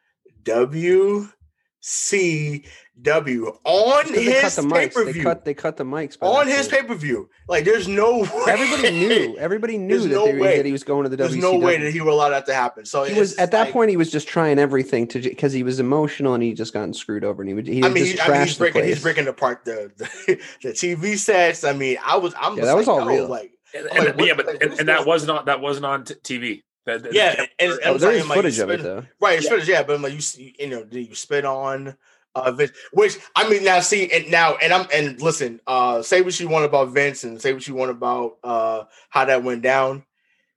WCW 0.45 1.33
on 1.81 2.65
Because 3.01 3.25
they 3.25 4.25
cut 4.41 4.43
his 4.45 4.57
the 4.57 4.63
pay 4.63 4.89
mics. 4.89 4.95
per 4.95 5.05
They 5.05 5.13
view. 5.13 5.23
cut 5.23 5.45
they 5.45 5.55
cut 5.55 5.77
the 5.77 5.85
mics 5.85 6.19
by 6.19 6.27
On 6.27 6.47
his 6.47 6.69
point. 6.69 6.83
pay 6.83 6.87
per 6.89 6.95
view. 6.95 7.29
Like, 7.49 7.65
there's 7.65 7.89
no 7.89 8.19
way. 8.21 8.29
Everybody 8.49 8.91
knew. 9.09 9.37
Everybody 9.39 9.79
knew 9.79 9.99
that, 10.01 10.09
no 10.09 10.27
they, 10.27 10.57
that 10.59 10.67
he 10.67 10.73
was 10.73 10.85
going 10.85 11.05
to 11.05 11.09
the 11.09 11.17
There's 11.17 11.35
WCW. 11.35 11.41
no 11.41 11.59
way 11.59 11.79
that 11.79 11.93
he 11.93 12.01
would 12.01 12.13
allow 12.13 12.29
that 12.29 12.47
to 12.47 12.55
happen. 12.55 12.85
So 12.85 13.05
he 13.05 13.19
was 13.19 13.37
at 13.37 13.51
that 13.53 13.65
like- 13.65 13.73
point. 13.73 13.91
He 13.91 13.97
was 13.97 14.11
just 14.11 14.29
trying 14.29 14.59
everything 14.59 15.07
to 15.09 15.21
because 15.21 15.53
he 15.53 15.63
was 15.63 15.81
emotional 15.81 16.35
and 16.35 16.43
he 16.43 16.53
just 16.55 16.73
gotten 16.73 16.93
screwed 16.95 17.25
over 17.25 17.43
and 17.43 17.49
he 17.49 17.55
would. 17.55 17.67
He 17.67 17.83
I 17.83 17.89
mean, 17.89 18.05
just 18.05 18.15
he- 18.15 18.21
I 18.21 18.29
mean, 18.33 18.47
he's 18.47 18.57
the 18.57 18.65
breaking, 18.65 18.85
he's 18.85 19.03
breaking 19.03 19.27
apart 19.29 19.65
the, 19.65 19.91
the 19.97 20.41
the 20.63 20.69
TV 20.71 21.17
sets. 21.19 21.65
I 21.65 21.73
mean, 21.73 21.97
I 22.05 22.17
was, 22.17 22.35
I'm 22.39 22.57
Yeah, 22.57 22.63
just 22.63 22.67
that 22.67 22.77
was 22.77 22.87
like, 22.87 22.97
all 23.01 23.01
yo, 23.11 23.17
real. 23.21 23.29
Like, 23.29 23.53
And, 23.75 23.87
and- 23.87 24.05
like, 24.07 24.17
what- 24.17 24.27
yeah, 24.27 24.35
but 24.35 24.47
like, 24.47 24.63
and, 24.63 24.73
and 24.81 24.89
that 24.89 25.07
was 25.07 25.27
not 25.27 25.47
that 25.47 25.61
was 25.61 25.81
not 25.81 25.93
on 25.93 26.05
t- 26.05 26.15
TV. 26.15 26.63
That, 26.85 27.05
that- 27.05 27.13
yeah, 27.15 27.35
and, 27.39 27.49
and 27.61 27.81
Oh, 27.85 27.93
I'm 27.95 27.99
there 27.99 28.13
is 28.13 28.29
like, 28.29 28.37
footage 28.37 28.57
you 28.59 28.65
of 28.65 28.71
it 28.71 28.81
spit- 28.81 28.83
though. 28.85 29.05
Right, 29.21 29.39
it's 29.39 29.49
footage, 29.49 29.69
yeah, 29.69 29.83
but 29.85 29.95
I'm 29.97 30.03
like 30.03 30.13
you, 30.15 30.21
see- 30.21 30.55
you 30.59 30.69
know, 30.69 30.85
did 30.85 31.09
you 31.09 31.15
spit 31.15 31.45
on 31.45 31.97
uh 32.35 32.51
Vince? 32.53 32.73
Which 32.93 33.19
I 33.37 33.49
mean, 33.49 33.65
now 33.65 33.81
see, 33.81 34.11
and 34.11 34.31
now, 34.31 34.57
and 34.57 34.73
I'm 34.73 34.87
and 34.93 35.21
listen, 35.21 35.61
uh, 35.67 36.03
say 36.03 36.23
what 36.23 36.39
you 36.39 36.49
want 36.49 36.65
about 36.65 36.89
Vince, 36.91 37.25
and 37.25 37.41
say 37.41 37.53
what 37.53 37.67
you 37.67 37.75
want 37.75 37.91
about 37.91 38.39
uh 38.45 38.85
how 39.11 39.25
that 39.25 39.45
went 39.45 39.63
down. 39.63 40.05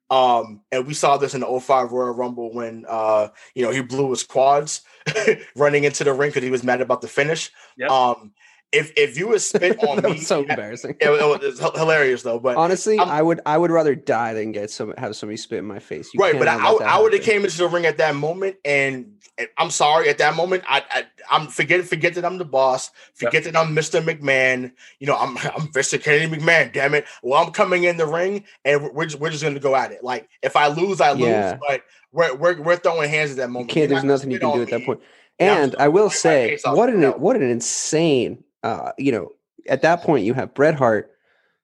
Um, 0.09 0.61
and 0.71 0.85
we 0.85 0.93
saw 0.93 1.17
this 1.17 1.33
in 1.33 1.41
the 1.41 1.59
05 1.59 1.91
Royal 1.91 2.13
Rumble 2.13 2.53
when 2.53 2.85
uh, 2.87 3.29
you 3.55 3.63
know, 3.63 3.71
he 3.71 3.81
blew 3.81 4.11
his 4.11 4.23
quads 4.23 4.81
running 5.55 5.83
into 5.83 6.03
the 6.03 6.13
ring 6.13 6.29
because 6.29 6.43
he 6.43 6.51
was 6.51 6.63
mad 6.63 6.81
about 6.81 7.01
the 7.01 7.07
finish. 7.07 7.51
Yep. 7.77 7.89
Um, 7.89 8.33
if 8.71 8.91
if 8.97 9.17
you 9.17 9.27
would 9.29 9.41
spit 9.41 9.81
on 9.87 9.97
that 9.97 10.05
me, 10.05 10.11
was 10.13 10.27
so 10.27 10.41
embarrassing. 10.41 10.97
it, 10.99 11.09
it 11.09 11.47
was 11.59 11.59
hilarious 11.75 12.23
though. 12.23 12.39
But 12.39 12.57
Honestly, 12.57 12.97
I'm- 12.99 13.09
i 13.09 13.21
would 13.21 13.41
I 13.45 13.57
would 13.57 13.71
rather 13.71 13.95
die 13.95 14.33
than 14.33 14.51
get 14.51 14.69
some 14.69 14.93
have 14.97 15.15
somebody 15.15 15.37
spit 15.37 15.59
in 15.59 15.65
my 15.65 15.79
face. 15.79 16.13
You 16.13 16.19
right, 16.19 16.37
but 16.37 16.47
I, 16.47 16.55
let 16.55 16.79
that 16.79 16.87
I 16.87 16.99
would 16.99 17.13
have 17.13 17.21
came 17.21 17.43
into 17.45 17.57
the 17.57 17.67
ring 17.67 17.85
at 17.85 17.97
that 17.97 18.15
moment, 18.15 18.57
and, 18.65 19.13
and 19.37 19.47
I'm 19.57 19.69
sorry 19.69 20.09
at 20.09 20.17
that 20.17 20.35
moment. 20.35 20.63
I, 20.67 20.83
I 20.91 21.03
I'm 21.31 21.47
forget 21.47 21.83
forget 21.85 22.15
that 22.15 22.25
I'm 22.25 22.37
the 22.37 22.45
boss. 22.45 22.91
Forget 23.13 23.45
that 23.45 23.55
I'm 23.55 23.75
Mr. 23.75 24.03
McMahon. 24.03 24.71
You 24.99 25.07
know, 25.07 25.15
I'm 25.15 25.37
I'm 25.37 25.67
Mr. 25.71 26.01
Kennedy 26.01 26.35
McMahon. 26.35 26.73
Damn 26.73 26.93
it! 26.95 27.05
Well, 27.23 27.41
I'm 27.41 27.51
coming 27.51 27.85
in 27.85 27.97
the 27.97 28.07
ring, 28.07 28.43
and 28.65 28.83
we're 28.83 28.91
we're 28.91 29.05
just, 29.05 29.19
we're 29.19 29.29
just 29.29 29.43
gonna 29.43 29.59
go 29.59 29.75
at 29.75 29.91
it. 29.91 30.03
Like 30.03 30.27
if 30.41 30.55
I 30.55 30.67
lose, 30.67 31.01
I 31.01 31.11
lose. 31.11 31.23
Yeah. 31.27 31.57
But 31.67 31.83
we're, 32.11 32.35
we're 32.35 32.61
we're 32.61 32.77
throwing 32.77 33.09
hands 33.09 33.31
at 33.31 33.37
that 33.37 33.47
You 33.47 33.53
moment. 33.53 33.69
can't. 33.69 33.89
You're 33.89 34.01
There's 34.01 34.03
nothing 34.03 34.31
you 34.31 34.39
can 34.39 34.49
do 34.49 34.55
on 34.55 34.61
at 34.61 34.69
that 34.69 34.85
point. 34.85 35.01
And 35.37 35.71
just 35.71 35.81
I 35.81 35.89
will 35.89 35.93
gonna 35.93 36.03
wipe 36.05 36.11
my 36.11 36.15
say, 36.15 36.59
what 36.63 36.89
an 36.89 37.03
what 37.19 37.35
an 37.35 37.43
insane. 37.43 38.43
Uh, 38.65 38.91
you 38.97 39.11
know, 39.11 39.29
at 39.69 39.83
that 39.83 40.01
point, 40.01 40.25
you 40.25 40.33
have 40.33 40.55
Bret 40.55 40.73
Hart, 40.73 41.11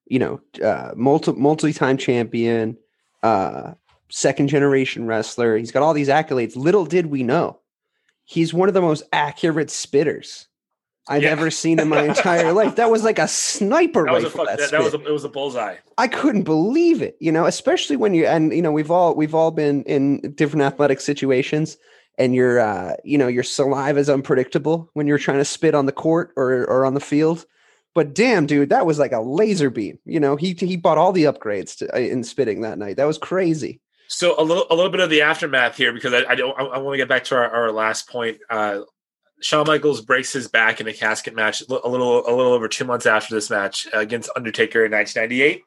you 0.05 0.19
know, 0.19 0.39
uh, 0.63 0.91
multi 0.95 1.31
multi 1.31 1.73
time 1.73 1.97
champion, 1.97 2.77
uh, 3.23 3.73
second 4.09 4.49
generation 4.49 5.07
wrestler. 5.07 5.57
He's 5.57 5.71
got 5.71 5.81
all 5.81 5.95
these 5.95 6.09
accolades. 6.09 6.55
Little 6.55 6.85
did 6.85 7.07
we 7.07 7.23
know, 7.23 7.59
he's 8.23 8.53
one 8.53 8.67
of 8.67 8.75
the 8.75 8.81
most 8.81 9.01
accurate 9.11 9.69
spitters 9.69 10.45
I've 11.07 11.23
Yeah. 11.23 11.29
ever 11.29 11.49
seen 11.49 11.79
in 11.79 11.87
my 11.97 12.03
entire 12.03 12.53
life. 12.53 12.75
That 12.75 12.91
was 12.91 13.03
like 13.03 13.17
a 13.17 13.27
sniper 13.27 14.05
that 14.05 14.13
was 14.13 14.25
a 14.25 14.29
fuck, 14.29 14.45
that 14.45 14.59
that, 14.59 14.69
that 14.71 14.83
was 14.83 14.93
a, 14.93 15.01
it 15.01 15.11
was 15.11 15.23
a 15.23 15.29
bullseye. 15.29 15.77
I 15.97 16.07
couldn't 16.07 16.43
believe 16.43 17.01
it, 17.01 17.17
you 17.19 17.31
know, 17.31 17.45
especially 17.45 17.95
when 17.95 18.13
you 18.13 18.27
and 18.27 18.53
you 18.53 18.61
know 18.61 18.71
we've 18.71 18.91
all 18.91 19.15
we've 19.15 19.33
all 19.33 19.49
been 19.49 19.81
in 19.85 20.33
different 20.35 20.61
athletic 20.61 21.01
situations 21.01 21.77
and 22.17 22.35
your 22.35 22.59
uh 22.59 22.95
you 23.03 23.17
know 23.17 23.27
your 23.27 23.43
saliva 23.43 23.99
is 23.99 24.09
unpredictable 24.09 24.89
when 24.93 25.07
you're 25.07 25.17
trying 25.17 25.37
to 25.37 25.45
spit 25.45 25.75
on 25.75 25.85
the 25.85 25.91
court 25.91 26.31
or 26.35 26.65
or 26.65 26.85
on 26.85 26.93
the 26.93 26.99
field. 26.99 27.45
But 27.93 28.15
damn, 28.15 28.45
dude, 28.45 28.69
that 28.69 28.85
was 28.85 28.99
like 28.99 29.11
a 29.11 29.19
laser 29.19 29.69
beam. 29.69 29.99
You 30.05 30.19
know, 30.19 30.35
he 30.35 30.53
he 30.53 30.77
bought 30.77 30.97
all 30.97 31.11
the 31.11 31.25
upgrades 31.25 31.77
to, 31.77 31.93
uh, 31.93 31.99
in 31.99 32.23
spitting 32.23 32.61
that 32.61 32.77
night. 32.77 32.97
That 32.97 33.05
was 33.05 33.17
crazy. 33.17 33.81
So 34.07 34.35
a 34.39 34.43
little 34.43 34.65
a 34.69 34.75
little 34.75 34.91
bit 34.91 35.01
of 35.01 35.09
the 35.09 35.21
aftermath 35.21 35.77
here 35.77 35.93
because 35.93 36.13
I, 36.13 36.23
I 36.29 36.35
don't 36.35 36.57
I, 36.59 36.63
I 36.63 36.77
want 36.77 36.93
to 36.93 36.97
get 36.97 37.09
back 37.09 37.25
to 37.25 37.35
our, 37.35 37.49
our 37.49 37.71
last 37.71 38.09
point. 38.09 38.39
Uh, 38.49 38.81
Shawn 39.41 39.65
Michaels 39.65 40.01
breaks 40.01 40.31
his 40.31 40.47
back 40.47 40.79
in 40.79 40.87
a 40.87 40.93
casket 40.93 41.35
match 41.35 41.61
a 41.61 41.65
little 41.87 42.19
a 42.27 42.33
little 42.33 42.53
over 42.53 42.67
two 42.67 42.85
months 42.85 43.05
after 43.05 43.33
this 43.33 43.49
match 43.49 43.87
against 43.91 44.29
Undertaker 44.35 44.85
in 44.85 44.91
1998. 44.91 45.63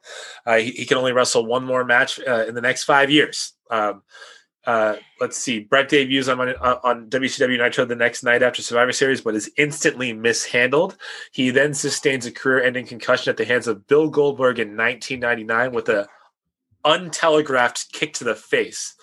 Uh, 0.47 0.57
he, 0.57 0.71
he 0.71 0.87
can 0.87 0.97
only 0.97 1.13
wrestle 1.13 1.45
one 1.45 1.65
more 1.65 1.85
match 1.85 2.21
uh, 2.27 2.47
in 2.47 2.55
the 2.55 2.61
next 2.61 2.85
five 2.85 3.11
years. 3.11 3.53
Um, 3.71 4.03
uh, 4.67 4.97
let's 5.21 5.37
see. 5.37 5.61
Bret 5.61 5.89
debuts 5.89 6.29
on 6.29 6.41
on 6.41 7.11
WCW 7.11 7.59
Nitro 7.59 7.85
the 7.85 7.95
next 7.95 8.23
night 8.23 8.43
after 8.43 8.63
Survivor 8.63 8.93
Series, 8.93 9.21
but 9.21 9.35
is 9.35 9.51
instantly 9.59 10.13
mishandled. 10.13 10.97
He 11.33 11.51
then 11.51 11.75
sustains 11.75 12.27
a 12.27 12.33
career-ending 12.33 12.87
concussion 12.87 13.31
at 13.31 13.37
the 13.37 13.45
hands 13.45 13.67
of 13.67 13.87
Bill 13.87 14.09
Goldberg 14.09 14.59
in 14.59 14.77
1999 14.77 15.73
with 15.73 15.89
a 15.89 16.09
untelegraphed 16.85 17.93
kick 17.93 18.15
to 18.15 18.25
the 18.25 18.35
face. 18.35 18.95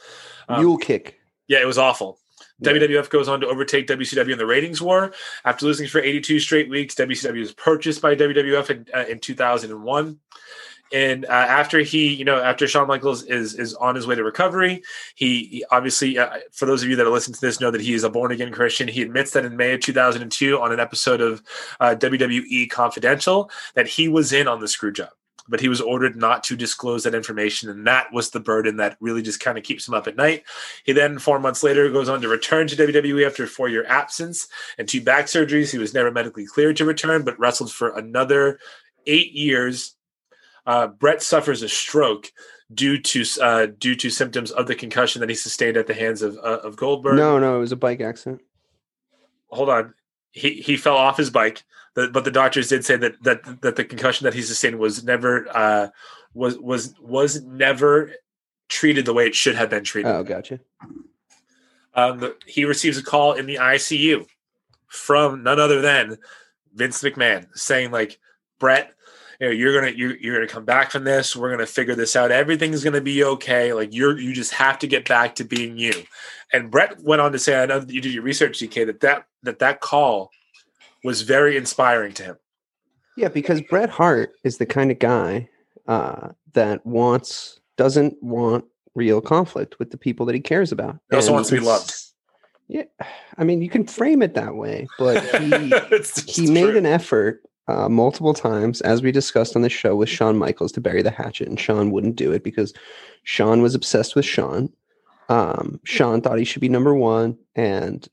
Um, 0.49 0.61
Mule 0.61 0.77
kick. 0.77 1.19
yeah, 1.47 1.61
it 1.61 1.67
was 1.67 1.77
awful. 1.77 2.19
Yeah. 2.59 2.73
WWF 2.73 3.09
goes 3.09 3.27
on 3.27 3.41
to 3.41 3.47
overtake 3.47 3.87
WCW 3.87 4.33
in 4.33 4.37
the 4.37 4.45
ratings 4.45 4.81
war. 4.81 5.13
After 5.45 5.65
losing 5.65 5.87
for 5.87 5.99
82 5.99 6.39
straight 6.39 6.69
weeks, 6.69 6.95
WCW 6.95 7.39
was 7.39 7.53
purchased 7.53 8.01
by 8.01 8.15
WWF 8.15 8.69
in, 8.69 8.85
uh, 8.93 9.05
in 9.07 9.19
2001. 9.19 10.19
And 10.93 11.25
uh, 11.25 11.29
after 11.29 11.79
he, 11.79 12.13
you 12.13 12.25
know, 12.25 12.41
after 12.41 12.67
Shawn 12.67 12.87
Michaels 12.87 13.23
is 13.23 13.55
is 13.55 13.73
on 13.75 13.95
his 13.95 14.07
way 14.07 14.15
to 14.15 14.23
recovery, 14.23 14.83
he, 15.15 15.45
he 15.45 15.65
obviously, 15.71 16.17
uh, 16.17 16.37
for 16.51 16.65
those 16.65 16.83
of 16.83 16.89
you 16.89 16.95
that 16.95 17.05
are 17.05 17.11
listening 17.11 17.35
to 17.35 17.41
this, 17.41 17.61
know 17.61 17.71
that 17.71 17.81
he 17.81 17.93
is 17.93 18.03
a 18.03 18.09
born 18.09 18.31
again 18.31 18.51
Christian. 18.51 18.87
He 18.87 19.01
admits 19.01 19.31
that 19.31 19.45
in 19.45 19.55
May 19.55 19.73
of 19.73 19.81
2002, 19.81 20.59
on 20.59 20.71
an 20.71 20.79
episode 20.79 21.21
of 21.21 21.41
uh, 21.79 21.95
WWE 21.97 22.69
Confidential, 22.69 23.49
that 23.75 23.87
he 23.87 24.07
was 24.07 24.33
in 24.33 24.47
on 24.47 24.59
the 24.59 24.67
screw 24.67 24.91
job 24.91 25.11
but 25.47 25.59
he 25.59 25.67
was 25.67 25.81
ordered 25.81 26.15
not 26.15 26.43
to 26.43 26.55
disclose 26.55 27.03
that 27.03 27.15
information. 27.15 27.69
And 27.69 27.85
that 27.87 28.11
was 28.13 28.29
the 28.29 28.39
burden 28.39 28.77
that 28.77 28.97
really 28.99 29.21
just 29.21 29.39
kind 29.39 29.57
of 29.57 29.63
keeps 29.63 29.87
him 29.87 29.93
up 29.93 30.07
at 30.07 30.15
night. 30.15 30.43
He 30.85 30.93
then, 30.93 31.19
four 31.19 31.39
months 31.39 31.63
later, 31.63 31.89
goes 31.89 32.09
on 32.09 32.21
to 32.21 32.27
return 32.27 32.67
to 32.67 32.75
WWE 32.75 33.25
after 33.25 33.43
a 33.43 33.47
four 33.47 33.67
year 33.67 33.85
absence 33.87 34.47
and 34.77 34.87
two 34.87 35.01
back 35.01 35.25
surgeries. 35.25 35.71
He 35.71 35.77
was 35.77 35.93
never 35.93 36.11
medically 36.11 36.45
cleared 36.45 36.77
to 36.77 36.85
return, 36.85 37.23
but 37.23 37.39
wrestled 37.39 37.71
for 37.71 37.89
another 37.97 38.59
eight 39.07 39.33
years. 39.33 39.95
Uh, 40.65 40.87
Bret 40.87 41.21
suffers 41.21 41.63
a 41.63 41.69
stroke 41.69 42.31
due 42.73 42.99
to 42.99 43.25
uh, 43.41 43.67
due 43.77 43.95
to 43.95 44.09
symptoms 44.09 44.51
of 44.51 44.67
the 44.67 44.75
concussion 44.75 45.19
that 45.19 45.29
he 45.29 45.35
sustained 45.35 45.77
at 45.77 45.87
the 45.87 45.93
hands 45.93 46.21
of 46.21 46.37
uh, 46.37 46.59
of 46.63 46.75
Goldberg. 46.75 47.17
No, 47.17 47.39
no, 47.39 47.57
it 47.57 47.59
was 47.59 47.71
a 47.71 47.77
bike 47.77 48.01
accident. 48.01 48.41
hold 49.47 49.69
on. 49.69 49.93
He 50.31 50.61
he 50.61 50.77
fell 50.77 50.95
off 50.95 51.17
his 51.17 51.29
bike, 51.29 51.63
but 51.93 52.23
the 52.23 52.31
doctors 52.31 52.69
did 52.69 52.85
say 52.85 52.95
that 52.97 53.21
that 53.23 53.61
that 53.61 53.75
the 53.75 53.83
concussion 53.83 54.25
that 54.25 54.33
he 54.33 54.41
sustained 54.41 54.79
was 54.79 55.03
never 55.03 55.47
uh 55.55 55.87
was 56.33 56.57
was 56.57 56.93
was 57.01 57.41
never 57.43 58.13
treated 58.69 59.05
the 59.05 59.13
way 59.13 59.25
it 59.25 59.35
should 59.35 59.55
have 59.55 59.69
been 59.69 59.83
treated. 59.83 60.09
Oh, 60.09 60.23
gotcha. 60.23 60.59
Um, 61.93 62.33
he 62.45 62.63
receives 62.63 62.97
a 62.97 63.03
call 63.03 63.33
in 63.33 63.45
the 63.45 63.55
ICU 63.55 64.25
from 64.87 65.43
none 65.43 65.59
other 65.59 65.81
than 65.81 66.17
Vince 66.73 67.01
McMahon 67.03 67.47
saying 67.53 67.91
like, 67.91 68.17
Bret, 68.59 68.93
you 69.41 69.47
know, 69.47 69.53
you're 69.53 69.73
gonna 69.73 69.91
you're, 69.91 70.15
you're 70.17 70.35
gonna 70.35 70.47
come 70.47 70.65
back 70.65 70.91
from 70.91 71.03
this. 71.03 71.35
We're 71.35 71.49
gonna 71.49 71.65
figure 71.65 71.95
this 71.95 72.15
out. 72.15 72.29
Everything's 72.29 72.83
gonna 72.83 73.01
be 73.01 73.23
okay. 73.23 73.73
Like 73.73 73.91
you're 73.91 74.19
you 74.19 74.33
just 74.33 74.53
have 74.53 74.77
to 74.79 74.87
get 74.87 75.09
back 75.09 75.33
to 75.35 75.43
being 75.43 75.79
you. 75.79 75.93
And 76.53 76.69
Bret 76.69 76.99
went 77.01 77.21
on 77.21 77.31
to 77.31 77.39
say, 77.39 77.61
I 77.61 77.65
know 77.65 77.79
that 77.79 77.91
you 77.91 78.01
did 78.01 78.13
your 78.13 78.21
research, 78.21 78.59
DK, 78.59 78.85
that 78.85 78.99
that 78.99 79.25
that 79.41 79.57
that 79.57 79.81
call 79.81 80.29
was 81.03 81.23
very 81.23 81.57
inspiring 81.57 82.13
to 82.13 82.23
him. 82.23 82.35
Yeah, 83.17 83.29
because 83.29 83.61
Bret 83.61 83.89
Hart 83.89 84.33
is 84.43 84.59
the 84.59 84.67
kind 84.67 84.91
of 84.91 84.99
guy 84.99 85.49
uh, 85.87 86.29
that 86.53 86.85
wants 86.85 87.59
doesn't 87.77 88.21
want 88.21 88.65
real 88.93 89.21
conflict 89.21 89.79
with 89.79 89.89
the 89.89 89.97
people 89.97 90.27
that 90.27 90.35
he 90.35 90.41
cares 90.41 90.71
about. 90.71 90.99
He 91.09 91.15
also 91.15 91.29
And 91.29 91.35
wants 91.35 91.49
to 91.49 91.55
be 91.55 91.61
loved. 91.61 91.91
Yeah, 92.67 92.83
I 93.39 93.43
mean, 93.43 93.63
you 93.63 93.69
can 93.69 93.87
frame 93.87 94.21
it 94.21 94.35
that 94.35 94.53
way, 94.55 94.87
but 94.99 95.23
he 95.41 95.73
he 96.27 96.51
made 96.51 96.69
true. 96.69 96.77
an 96.77 96.85
effort 96.85 97.41
uh, 97.67 97.89
multiple 97.89 98.33
times, 98.33 98.81
as 98.81 99.01
we 99.01 99.11
discussed 99.11 99.55
on 99.55 99.61
the 99.61 99.69
show 99.69 99.95
with 99.95 100.09
Shawn 100.09 100.37
Michaels, 100.37 100.71
to 100.73 100.81
bury 100.81 101.01
the 101.01 101.11
hatchet, 101.11 101.47
and 101.47 101.59
Shawn 101.59 101.91
wouldn't 101.91 102.15
do 102.15 102.31
it 102.31 102.43
because 102.43 102.73
Shawn 103.23 103.61
was 103.61 103.75
obsessed 103.75 104.15
with 104.15 104.25
Shawn. 104.25 104.71
Um, 105.29 105.79
Shawn 105.85 106.21
thought 106.21 106.39
he 106.39 106.45
should 106.45 106.61
be 106.61 106.69
number 106.69 106.93
one, 106.93 107.37
and 107.55 108.07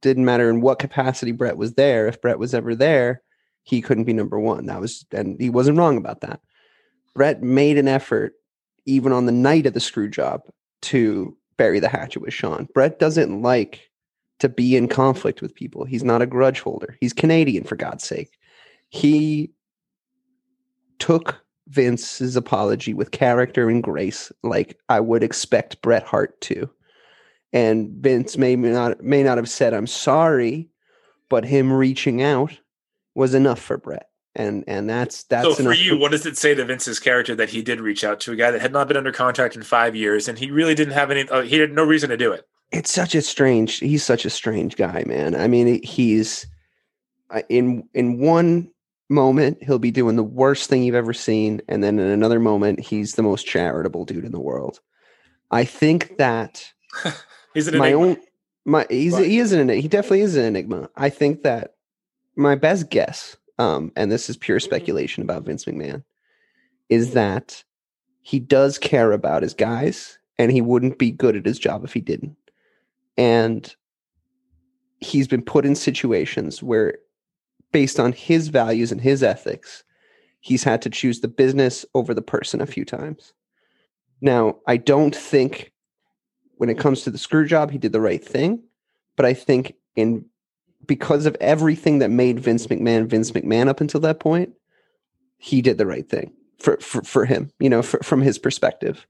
didn't 0.00 0.24
matter 0.24 0.48
in 0.48 0.60
what 0.60 0.78
capacity 0.78 1.32
Bret 1.32 1.56
was 1.56 1.74
there. 1.74 2.06
If 2.06 2.20
Bret 2.20 2.38
was 2.38 2.54
ever 2.54 2.74
there, 2.74 3.22
he 3.64 3.82
couldn't 3.82 4.04
be 4.04 4.12
number 4.12 4.38
one. 4.38 4.66
That 4.66 4.80
was, 4.80 5.04
and 5.12 5.40
he 5.40 5.50
wasn't 5.50 5.78
wrong 5.78 5.96
about 5.96 6.20
that. 6.22 6.40
Bret 7.14 7.42
made 7.42 7.78
an 7.78 7.88
effort, 7.88 8.34
even 8.86 9.12
on 9.12 9.26
the 9.26 9.32
night 9.32 9.66
of 9.66 9.74
the 9.74 9.80
screw 9.80 10.08
job, 10.08 10.42
to 10.82 11.36
bury 11.58 11.80
the 11.80 11.88
hatchet 11.88 12.20
with 12.20 12.32
Shawn. 12.32 12.68
Bret 12.72 12.98
doesn't 12.98 13.42
like 13.42 13.90
to 14.38 14.48
be 14.48 14.74
in 14.74 14.88
conflict 14.88 15.42
with 15.42 15.54
people. 15.54 15.84
He's 15.84 16.02
not 16.02 16.22
a 16.22 16.26
grudge 16.26 16.60
holder. 16.60 16.96
He's 17.00 17.12
Canadian, 17.12 17.64
for 17.64 17.76
God's 17.76 18.04
sake. 18.04 18.38
He 18.92 19.50
took 20.98 21.42
Vince's 21.68 22.36
apology 22.36 22.92
with 22.94 23.10
character 23.10 23.68
and 23.68 23.82
grace, 23.82 24.30
like 24.42 24.78
I 24.88 25.00
would 25.00 25.22
expect 25.22 25.80
Bret 25.82 26.04
Hart 26.04 26.40
to. 26.42 26.68
And 27.52 27.90
Vince 28.00 28.36
may 28.36 28.54
not 28.54 29.02
may 29.02 29.22
not 29.22 29.38
have 29.38 29.48
said 29.48 29.74
I'm 29.74 29.86
sorry, 29.86 30.68
but 31.28 31.44
him 31.44 31.72
reaching 31.72 32.22
out 32.22 32.56
was 33.14 33.34
enough 33.34 33.58
for 33.60 33.78
Bret. 33.78 34.08
And 34.34 34.64
and 34.66 34.88
that's 34.88 35.24
that's 35.24 35.56
so 35.56 35.64
for 35.64 35.72
you, 35.72 35.98
what 35.98 36.10
does 36.10 36.24
it 36.24 36.38
say 36.38 36.54
to 36.54 36.64
Vince's 36.64 36.98
character 36.98 37.34
that 37.34 37.50
he 37.50 37.62
did 37.62 37.80
reach 37.80 38.04
out 38.04 38.20
to 38.20 38.32
a 38.32 38.36
guy 38.36 38.50
that 38.50 38.60
had 38.60 38.72
not 38.72 38.88
been 38.88 38.96
under 38.96 39.12
contract 39.12 39.56
in 39.56 39.62
five 39.62 39.96
years, 39.96 40.28
and 40.28 40.38
he 40.38 40.50
really 40.50 40.74
didn't 40.74 40.94
have 40.94 41.10
any? 41.10 41.28
Uh, 41.28 41.42
he 41.42 41.58
had 41.58 41.72
no 41.72 41.84
reason 41.84 42.10
to 42.10 42.16
do 42.16 42.32
it. 42.32 42.46
it's 42.70 42.90
such 42.90 43.14
a 43.14 43.22
strange. 43.22 43.78
He's 43.78 44.04
such 44.04 44.24
a 44.24 44.30
strange 44.30 44.76
guy, 44.76 45.04
man. 45.06 45.34
I 45.34 45.48
mean, 45.48 45.82
he's 45.82 46.46
uh, 47.30 47.42
in 47.50 47.88
in 47.92 48.18
one 48.18 48.70
moment 49.12 49.62
he'll 49.62 49.78
be 49.78 49.90
doing 49.90 50.16
the 50.16 50.24
worst 50.24 50.68
thing 50.68 50.82
you've 50.82 50.94
ever 50.94 51.14
seen, 51.14 51.60
and 51.68 51.84
then 51.84 51.98
in 51.98 52.08
another 52.08 52.40
moment 52.40 52.80
he's 52.80 53.14
the 53.14 53.22
most 53.22 53.46
charitable 53.46 54.04
dude 54.04 54.24
in 54.24 54.32
the 54.32 54.40
world. 54.40 54.80
I 55.50 55.64
think 55.64 56.16
that 56.16 56.72
He's 57.54 57.68
an 57.68 57.76
my 57.78 57.88
enigma. 57.88 58.06
own 58.06 58.16
my 58.64 58.86
he's 58.88 59.16
he 59.16 59.38
is 59.38 59.52
an 59.52 59.60
enigma. 59.60 59.82
He 59.82 59.88
definitely 59.88 60.22
is 60.22 60.36
an 60.36 60.44
enigma. 60.44 60.88
I 60.96 61.10
think 61.10 61.42
that 61.42 61.74
my 62.36 62.54
best 62.54 62.90
guess, 62.90 63.36
um, 63.58 63.92
and 63.96 64.10
this 64.10 64.30
is 64.30 64.36
pure 64.36 64.60
speculation 64.60 65.22
about 65.22 65.44
Vince 65.44 65.64
McMahon, 65.66 66.02
is 66.88 67.12
that 67.12 67.62
he 68.22 68.38
does 68.38 68.78
care 68.78 69.12
about 69.12 69.42
his 69.42 69.54
guys, 69.54 70.18
and 70.38 70.50
he 70.50 70.60
wouldn't 70.60 70.98
be 70.98 71.10
good 71.10 71.36
at 71.36 71.46
his 71.46 71.58
job 71.58 71.84
if 71.84 71.92
he 71.92 72.00
didn't. 72.00 72.36
And 73.18 73.74
he's 75.00 75.28
been 75.28 75.42
put 75.42 75.66
in 75.66 75.74
situations 75.74 76.62
where, 76.62 76.96
based 77.72 77.98
on 77.98 78.12
his 78.12 78.48
values 78.48 78.92
and 78.92 79.00
his 79.00 79.22
ethics, 79.22 79.84
he's 80.40 80.64
had 80.64 80.82
to 80.82 80.90
choose 80.90 81.20
the 81.20 81.28
business 81.28 81.84
over 81.94 82.14
the 82.14 82.22
person 82.22 82.60
a 82.60 82.66
few 82.66 82.84
times. 82.84 83.32
Now, 84.20 84.56
I 84.66 84.76
don't 84.76 85.14
think 85.14 85.72
when 86.56 86.70
it 86.70 86.78
comes 86.78 87.02
to 87.02 87.10
the 87.10 87.18
screw 87.18 87.46
job, 87.46 87.70
he 87.70 87.78
did 87.78 87.92
the 87.92 88.00
right 88.00 88.24
thing. 88.24 88.62
But 89.16 89.26
I 89.26 89.34
think 89.34 89.74
in 89.96 90.24
because 90.86 91.26
of 91.26 91.36
everything 91.40 92.00
that 92.00 92.10
made 92.10 92.40
Vince 92.40 92.66
McMahon 92.66 93.06
Vince 93.06 93.30
McMahon 93.30 93.68
up 93.68 93.80
until 93.80 94.00
that 94.00 94.20
point, 94.20 94.52
he 95.38 95.62
did 95.62 95.78
the 95.78 95.86
right 95.86 96.08
thing 96.08 96.32
for 96.58 96.76
for, 96.80 97.02
for 97.02 97.24
him, 97.24 97.50
you 97.58 97.68
know, 97.68 97.82
for, 97.82 98.00
from 98.02 98.20
his 98.20 98.38
perspective. 98.38 99.06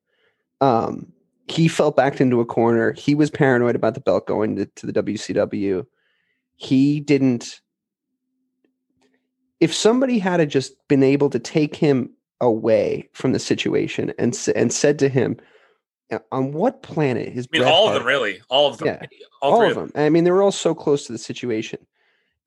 Um, 0.61 1.13
he 1.49 1.69
fell 1.69 1.91
backed 1.91 2.21
into 2.21 2.41
a 2.41 2.47
corner. 2.47 2.93
He 2.93 3.15
was 3.15 3.31
paranoid 3.31 3.75
about 3.75 3.95
the 3.95 4.01
belt 4.01 4.27
going 4.27 4.57
to, 4.57 4.67
to 4.67 4.87
the 4.87 5.03
WCW. 5.03 5.87
He 6.57 7.01
didn't. 7.01 7.61
If 9.63 9.73
somebody 9.73 10.19
had 10.19 10.47
just 10.51 10.75
been 10.89 11.05
able 11.05 11.31
to 11.31 11.39
take 11.39 11.77
him 11.77 12.11
away 12.41 13.09
from 13.13 13.33
the 13.33 13.39
situation 13.39 14.13
and 14.19 14.37
and 14.57 14.73
said 14.73 14.99
to 14.99 15.09
him, 15.09 15.37
"Uh, 16.11 16.19
"On 16.33 16.53
what 16.53 16.83
planet 16.83 17.29
is 17.29 17.47
I 17.55 17.59
mean, 17.59 17.69
all 17.69 17.87
of 17.87 17.95
them, 17.95 18.05
really. 18.05 18.41
All 18.49 18.69
of 18.69 18.79
them. 18.79 18.89
Yeah. 18.89 19.07
All, 19.41 19.55
all, 19.55 19.63
of 19.63 19.75
them. 19.77 19.93
I 19.95 20.11
mean, 20.11 20.25
they 20.25 20.33
were 20.33 20.43
all 20.43 20.51
so 20.51 20.75
close 20.75 21.07
to 21.07 21.13
the 21.13 21.19
situation. 21.19 21.79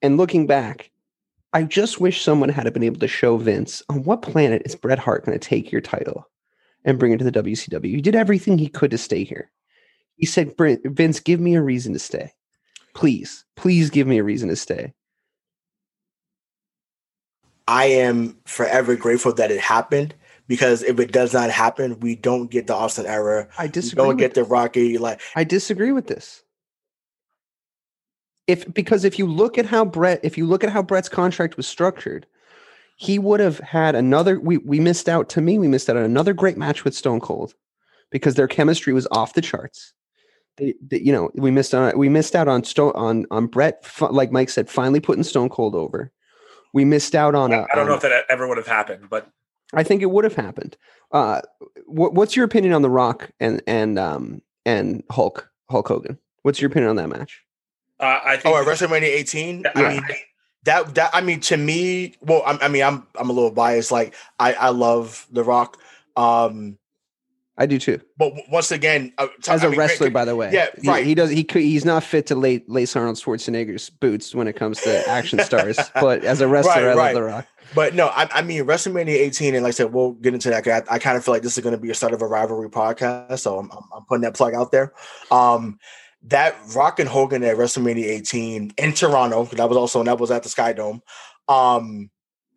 And 0.02 0.18
looking 0.18 0.46
back, 0.46 0.90
I 1.54 1.62
just 1.62 2.00
wish 2.00 2.22
someone 2.22 2.50
had 2.50 2.70
been 2.74 2.82
able 2.82 3.00
to 3.00 3.08
show 3.08 3.38
Vince 3.38 3.82
on 3.88 4.02
what 4.04 4.20
planet 4.20 4.60
is 4.66 4.74
Bret 4.74 4.98
Hart 4.98 5.24
going 5.24 5.38
to 5.38 5.48
take 5.48 5.72
your 5.72 5.80
title 5.80 6.28
and 6.84 6.98
bring 6.98 7.12
it 7.12 7.18
to 7.18 7.24
the 7.24 7.42
WCW. 7.42 7.94
He 7.94 8.02
did 8.02 8.14
everything 8.14 8.58
he 8.58 8.68
could 8.68 8.90
to 8.90 8.98
stay 8.98 9.24
here. 9.24 9.50
He 10.16 10.26
said, 10.26 10.54
Vince, 10.58 11.20
give 11.20 11.40
me 11.40 11.54
a 11.54 11.62
reason 11.62 11.94
to 11.94 11.98
stay. 11.98 12.32
Please, 12.94 13.46
please 13.56 13.88
give 13.88 14.06
me 14.06 14.18
a 14.18 14.24
reason 14.24 14.50
to 14.50 14.56
stay. 14.56 14.92
I 17.68 17.86
am 17.86 18.36
forever 18.44 18.94
grateful 18.96 19.32
that 19.34 19.50
it 19.50 19.60
happened 19.60 20.14
because 20.46 20.82
if 20.82 21.00
it 21.00 21.12
does 21.12 21.32
not 21.34 21.50
happen, 21.50 21.98
we 22.00 22.14
don't 22.14 22.50
get 22.50 22.66
the 22.68 22.74
Austin 22.74 23.06
era. 23.06 23.48
I 23.58 23.64
We 23.66 23.72
disagree. 23.72 23.96
don't 24.04 24.08
with 24.08 24.18
get 24.18 24.34
the 24.34 24.44
Rocky 24.44 24.98
like 24.98 25.20
I 25.34 25.44
disagree 25.44 25.92
with 25.92 26.06
this. 26.06 26.42
If 28.46 28.72
because 28.72 29.04
if 29.04 29.18
you 29.18 29.26
look 29.26 29.58
at 29.58 29.66
how 29.66 29.84
Bret, 29.84 30.20
if 30.22 30.38
you 30.38 30.46
look 30.46 30.62
at 30.62 30.70
how 30.70 30.82
Bret's 30.82 31.08
contract 31.08 31.56
was 31.56 31.66
structured, 31.66 32.26
he 32.96 33.18
would 33.18 33.40
have 33.40 33.58
had 33.58 33.96
another. 33.96 34.38
We 34.38 34.58
we 34.58 34.78
missed 34.78 35.08
out. 35.08 35.28
To 35.30 35.40
me, 35.40 35.58
we 35.58 35.66
missed 35.66 35.90
out 35.90 35.96
on 35.96 36.04
another 36.04 36.32
great 36.32 36.56
match 36.56 36.84
with 36.84 36.94
Stone 36.94 37.20
Cold 37.20 37.54
because 38.12 38.36
their 38.36 38.46
chemistry 38.46 38.92
was 38.92 39.08
off 39.10 39.34
the 39.34 39.42
charts. 39.42 39.92
They, 40.58 40.74
they- 40.80 41.00
you 41.00 41.12
know, 41.12 41.30
we 41.34 41.50
missed 41.50 41.74
on 41.74 41.98
we 41.98 42.08
missed 42.08 42.36
out 42.36 42.46
on 42.46 42.62
Stone 42.62 42.92
on 42.94 43.26
on 43.32 43.48
Bret. 43.48 43.84
Like 44.00 44.30
Mike 44.30 44.50
said, 44.50 44.70
finally 44.70 45.00
putting 45.00 45.24
Stone 45.24 45.48
Cold 45.48 45.74
over. 45.74 46.12
We 46.76 46.84
missed 46.84 47.14
out 47.14 47.34
on 47.34 47.54
a. 47.54 47.62
I 47.72 47.74
don't 47.74 47.86
know 47.86 47.94
if 47.94 48.02
that 48.02 48.26
ever 48.28 48.46
would 48.46 48.58
have 48.58 48.66
happened, 48.66 49.08
but 49.08 49.26
I 49.72 49.82
think 49.82 50.02
it 50.02 50.10
would 50.10 50.24
have 50.24 50.34
happened. 50.34 50.76
Uh, 51.10 51.40
what, 51.86 52.12
what's 52.12 52.36
your 52.36 52.44
opinion 52.44 52.74
on 52.74 52.82
The 52.82 52.90
Rock 52.90 53.30
and 53.40 53.62
and 53.66 53.98
um 53.98 54.42
and 54.66 55.02
Hulk 55.10 55.48
Hulk 55.70 55.88
Hogan? 55.88 56.18
What's 56.42 56.60
your 56.60 56.70
opinion 56.70 56.90
on 56.90 56.96
that 56.96 57.08
match? 57.08 57.42
uh, 57.98 58.20
I 58.22 58.36
think 58.36 58.54
oh 58.54 58.60
at 58.60 58.66
WrestleMania 58.66 59.04
18. 59.04 59.62
Yeah, 59.64 59.70
I 59.74 59.84
I- 59.86 59.88
mean 59.94 60.02
that 60.64 60.94
that 60.96 61.10
I 61.14 61.22
mean 61.22 61.40
to 61.40 61.56
me, 61.56 62.14
well, 62.20 62.42
I, 62.44 62.58
I 62.60 62.68
mean 62.68 62.82
I'm 62.82 63.06
I'm 63.14 63.30
a 63.30 63.32
little 63.32 63.52
biased. 63.52 63.90
Like 63.90 64.14
I 64.38 64.52
I 64.52 64.68
love 64.68 65.26
The 65.30 65.44
Rock. 65.44 65.78
Um, 66.14 66.76
I 67.58 67.66
do 67.66 67.78
too. 67.78 68.00
but 68.18 68.32
once 68.50 68.70
again, 68.70 69.12
uh, 69.18 69.28
t- 69.42 69.50
As 69.50 69.64
I 69.64 69.68
a 69.68 69.70
mean, 69.70 69.78
wrestler, 69.78 70.10
by 70.10 70.24
the 70.26 70.36
way, 70.36 70.50
yeah, 70.52 70.66
He- 70.80 70.88
right. 70.88 71.04
He, 71.06 71.14
does. 71.14 71.30
He 71.30 71.42
could. 71.42 71.62
He's 71.62 71.84
not 71.84 72.04
fit 72.04 72.26
to 72.26 72.34
lay, 72.34 72.62
lace 72.68 72.94
Arnold 72.94 73.16
Schwarzenegger's 73.16 73.88
boots 73.88 74.34
when 74.34 74.46
it 74.46 74.54
comes 74.54 74.80
to 74.82 75.08
action 75.08 75.38
stars. 75.38 75.78
but 76.00 76.22
as 76.24 76.40
a 76.40 76.48
wrestler, 76.48 76.72
Right, 76.88 76.90
I 76.90 76.94
love. 76.94 77.14
The 77.14 77.22
Rock. 77.22 77.46
But 77.74 77.94
no, 77.94 78.06
I, 78.08 78.28
I 78.30 78.42
mean 78.42 78.64
WrestleMania 78.64 79.08
18, 79.08 79.54
and 79.54 79.64
like 79.64 79.70
I 79.70 79.72
said, 79.72 79.92
we'll 79.92 80.12
get 80.12 80.34
into 80.34 80.50
that. 80.50 80.66
I, 80.68 80.82
I 80.94 80.98
kind 80.98 81.16
of 81.16 81.24
feel 81.24 81.34
like 81.34 81.42
this 81.42 81.56
is 81.56 81.64
going 81.64 81.74
to 81.74 81.80
be 81.80 81.90
a 81.90 81.94
start 81.94 82.12
of 82.12 82.22
a 82.22 82.26
rivalry 82.26 82.68
podcast, 82.68 83.40
so 83.40 83.58
I'm, 83.58 83.70
I'm, 83.72 83.82
I'm 83.94 84.04
putting 84.04 84.22
that 84.22 84.34
plug 84.34 84.54
out 84.54 84.70
there. 84.70 84.92
Um, 85.30 85.78
that 86.24 86.56
Rock 86.74 86.98
and 87.00 87.08
Hogan 87.08 87.42
at 87.42 87.56
WrestleMania 87.56 88.04
18 88.04 88.72
in 88.76 88.92
Toronto, 88.92 89.44
that 89.46 89.68
was 89.68 89.76
also 89.78 90.00
and 90.00 90.08
that 90.08 90.18
was 90.18 90.30
at 90.30 90.42
the 90.42 90.48
Sky 90.48 90.72
Dome. 90.74 91.00
Um, 91.48 92.10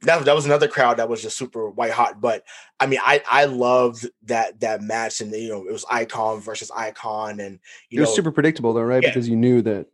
that 0.03 0.25
that 0.25 0.35
was 0.35 0.45
another 0.45 0.67
crowd 0.67 0.97
that 0.97 1.09
was 1.09 1.21
just 1.21 1.37
super 1.37 1.69
white 1.69 1.91
hot. 1.91 2.21
But 2.21 2.43
I 2.79 2.85
mean, 2.85 2.99
I 3.01 3.21
I 3.29 3.45
loved 3.45 4.09
that 4.23 4.59
that 4.61 4.81
match, 4.81 5.21
and 5.21 5.31
you 5.31 5.49
know, 5.49 5.67
it 5.67 5.71
was 5.71 5.85
Icon 5.89 6.41
versus 6.41 6.71
Icon, 6.75 7.39
and 7.39 7.59
you 7.89 7.97
know 7.97 8.01
It 8.01 8.07
was 8.07 8.09
know, 8.09 8.15
super 8.15 8.31
predictable, 8.31 8.73
though, 8.73 8.81
right? 8.81 9.03
Yeah. 9.03 9.09
Because 9.09 9.27
you 9.27 9.35
knew 9.35 9.61
that. 9.63 9.87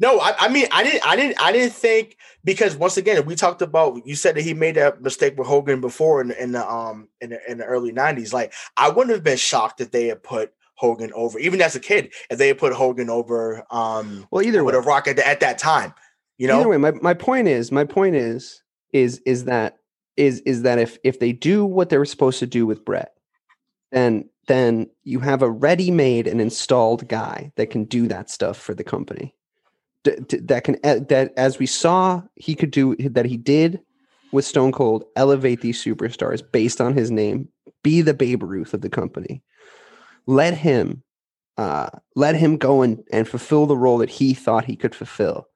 no, 0.00 0.20
I, 0.20 0.34
I 0.38 0.48
mean, 0.48 0.66
I 0.72 0.82
didn't, 0.82 1.06
I 1.06 1.16
didn't, 1.16 1.40
I 1.40 1.52
didn't 1.52 1.72
think 1.72 2.16
because 2.44 2.76
once 2.76 2.96
again, 2.96 3.24
we 3.26 3.34
talked 3.34 3.62
about. 3.62 4.06
You 4.06 4.14
said 4.14 4.36
that 4.36 4.42
he 4.42 4.54
made 4.54 4.76
that 4.76 5.02
mistake 5.02 5.36
with 5.38 5.46
Hogan 5.48 5.80
before 5.80 6.20
in, 6.20 6.30
in 6.32 6.52
the 6.52 6.68
um 6.68 7.08
in 7.20 7.30
the, 7.30 7.50
in 7.50 7.58
the 7.58 7.64
early 7.64 7.92
'90s. 7.92 8.32
Like, 8.32 8.52
I 8.76 8.88
wouldn't 8.88 9.14
have 9.14 9.24
been 9.24 9.36
shocked 9.36 9.80
if 9.80 9.90
they 9.90 10.06
had 10.06 10.22
put 10.22 10.52
Hogan 10.74 11.12
over, 11.14 11.38
even 11.40 11.60
as 11.60 11.74
a 11.74 11.80
kid, 11.80 12.12
if 12.30 12.38
they 12.38 12.48
had 12.48 12.58
put 12.58 12.72
Hogan 12.72 13.10
over 13.10 13.64
um 13.70 14.26
Well, 14.30 14.42
either 14.44 14.62
with 14.62 14.74
way, 14.74 14.80
a 14.80 14.82
Rock 14.82 15.08
at, 15.08 15.16
the, 15.16 15.26
at 15.26 15.40
that 15.40 15.58
time. 15.58 15.94
You 16.36 16.46
know, 16.46 16.60
either 16.60 16.68
way, 16.68 16.76
my, 16.76 16.92
my 16.92 17.14
point 17.14 17.48
is, 17.48 17.72
my 17.72 17.82
point 17.82 18.14
is, 18.14 18.62
is 18.92 19.20
is 19.26 19.44
that 19.44 19.78
is 20.16 20.40
is 20.40 20.62
that 20.62 20.78
if 20.78 20.98
if 21.04 21.20
they 21.20 21.32
do 21.32 21.64
what 21.64 21.88
they 21.88 21.98
were 21.98 22.04
supposed 22.04 22.38
to 22.40 22.46
do 22.46 22.66
with 22.66 22.84
Bret, 22.84 23.12
then 23.92 24.28
then 24.46 24.88
you 25.04 25.20
have 25.20 25.42
a 25.42 25.50
ready-made 25.50 26.26
and 26.26 26.40
installed 26.40 27.06
guy 27.06 27.52
that 27.56 27.70
can 27.70 27.84
do 27.84 28.08
that 28.08 28.30
stuff 28.30 28.56
for 28.56 28.74
the 28.74 28.84
company. 28.84 29.34
D- 30.04 30.16
d- 30.26 30.38
that 30.38 30.64
can 30.64 30.76
eh, 30.84 31.00
that 31.08 31.32
as 31.36 31.58
we 31.58 31.66
saw 31.66 32.22
he 32.34 32.54
could 32.54 32.70
do 32.70 32.96
that 32.96 33.26
he 33.26 33.36
did 33.36 33.80
with 34.32 34.44
Stone 34.44 34.72
Cold 34.72 35.04
elevate 35.16 35.60
these 35.60 35.82
superstars 35.82 36.42
based 36.52 36.80
on 36.80 36.94
his 36.94 37.10
name, 37.10 37.48
be 37.82 38.02
the 38.02 38.14
Babe 38.14 38.42
Ruth 38.42 38.74
of 38.74 38.82
the 38.82 38.90
company. 38.90 39.42
Let 40.26 40.54
him 40.54 41.02
uh, 41.56 41.90
let 42.14 42.36
him 42.36 42.56
go 42.56 42.82
and, 42.82 43.02
and 43.12 43.26
fulfill 43.26 43.66
the 43.66 43.76
role 43.76 43.98
that 43.98 44.10
he 44.10 44.32
thought 44.34 44.64
he 44.64 44.76
could 44.76 44.94
fulfill 44.94 45.48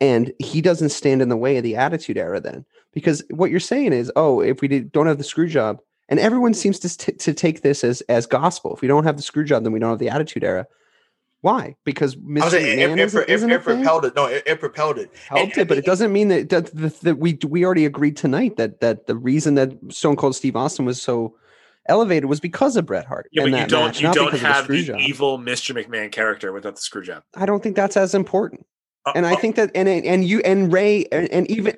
and 0.00 0.32
he 0.38 0.60
doesn't 0.60 0.90
stand 0.90 1.22
in 1.22 1.28
the 1.28 1.36
way 1.36 1.56
of 1.56 1.62
the 1.62 1.76
attitude 1.76 2.16
era 2.16 2.40
then 2.40 2.64
because 2.92 3.22
what 3.30 3.50
you're 3.50 3.60
saying 3.60 3.92
is 3.92 4.10
oh 4.16 4.40
if 4.40 4.60
we 4.60 4.68
did, 4.68 4.92
don't 4.92 5.06
have 5.06 5.18
the 5.18 5.24
screw 5.24 5.48
job 5.48 5.80
and 6.08 6.18
everyone 6.20 6.52
mm-hmm. 6.52 6.58
seems 6.58 6.78
to, 6.78 6.88
st- 6.88 7.18
to 7.18 7.34
take 7.34 7.62
this 7.62 7.84
as 7.84 8.00
as 8.02 8.26
gospel 8.26 8.74
if 8.74 8.80
we 8.80 8.88
don't 8.88 9.04
have 9.04 9.16
the 9.16 9.22
screw 9.22 9.44
job 9.44 9.62
then 9.62 9.72
we 9.72 9.78
don't 9.78 9.90
have 9.90 9.98
the 9.98 10.08
attitude 10.08 10.44
era 10.44 10.66
why 11.40 11.76
because 11.84 12.16
Mr. 12.16 12.50
saying 12.50 12.80
it, 12.80 12.90
McMahon 12.90 12.92
it, 12.92 12.98
isn't, 12.98 13.22
it, 13.22 13.28
isn't 13.28 13.50
it, 13.50 13.62
propelled 13.62 14.04
it. 14.04 14.16
No, 14.16 14.26
it, 14.26 14.58
propelled 14.58 14.98
it. 14.98 15.10
helped 15.28 15.52
and- 15.52 15.62
it 15.62 15.68
but 15.68 15.78
it 15.78 15.84
doesn't 15.84 16.12
mean 16.12 16.28
that 16.28 16.48
that, 16.48 16.74
that, 16.74 17.00
that 17.00 17.18
we 17.18 17.38
we 17.46 17.64
already 17.64 17.84
agreed 17.84 18.16
tonight 18.16 18.56
that 18.56 18.80
that 18.80 19.06
the 19.06 19.14
reason 19.14 19.54
that 19.54 19.70
Stone 19.90 20.16
Cold 20.16 20.34
Steve 20.34 20.56
Austin 20.56 20.84
was 20.84 21.00
so 21.00 21.36
elevated 21.88 22.24
was 22.24 22.40
because 22.40 22.76
of 22.76 22.86
Bret 22.86 23.06
Hart 23.06 23.28
yeah, 23.30 23.44
and 23.44 23.52
but 23.52 23.60
you 23.60 23.66
don't 23.66 23.84
match, 23.86 24.00
you 24.00 24.12
don't 24.12 24.34
have 24.34 24.64
screw 24.64 24.82
the 24.82 24.96
evil 24.96 25.38
Mr. 25.38 25.80
McMahon 25.80 26.10
character 26.10 26.52
without 26.52 26.74
the 26.74 26.80
screw 26.80 27.04
job. 27.04 27.22
I 27.36 27.46
don't 27.46 27.62
think 27.62 27.76
that's 27.76 27.96
as 27.96 28.14
important 28.14 28.66
and 29.14 29.26
I 29.26 29.34
uh, 29.34 29.36
think 29.36 29.56
that 29.56 29.70
and 29.74 29.88
and 29.88 30.24
you 30.24 30.40
and 30.40 30.72
Ray 30.72 31.06
and, 31.12 31.30
and 31.30 31.50
even 31.50 31.76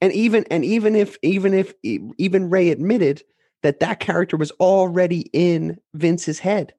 and 0.00 0.12
even 0.12 0.44
and 0.50 0.64
even 0.64 0.96
if 0.96 1.16
even 1.22 1.54
if 1.54 1.74
even 1.82 2.50
Ray 2.50 2.70
admitted 2.70 3.22
that 3.62 3.80
that 3.80 4.00
character 4.00 4.36
was 4.36 4.50
already 4.52 5.30
in 5.32 5.78
Vince's 5.94 6.40
head, 6.40 6.74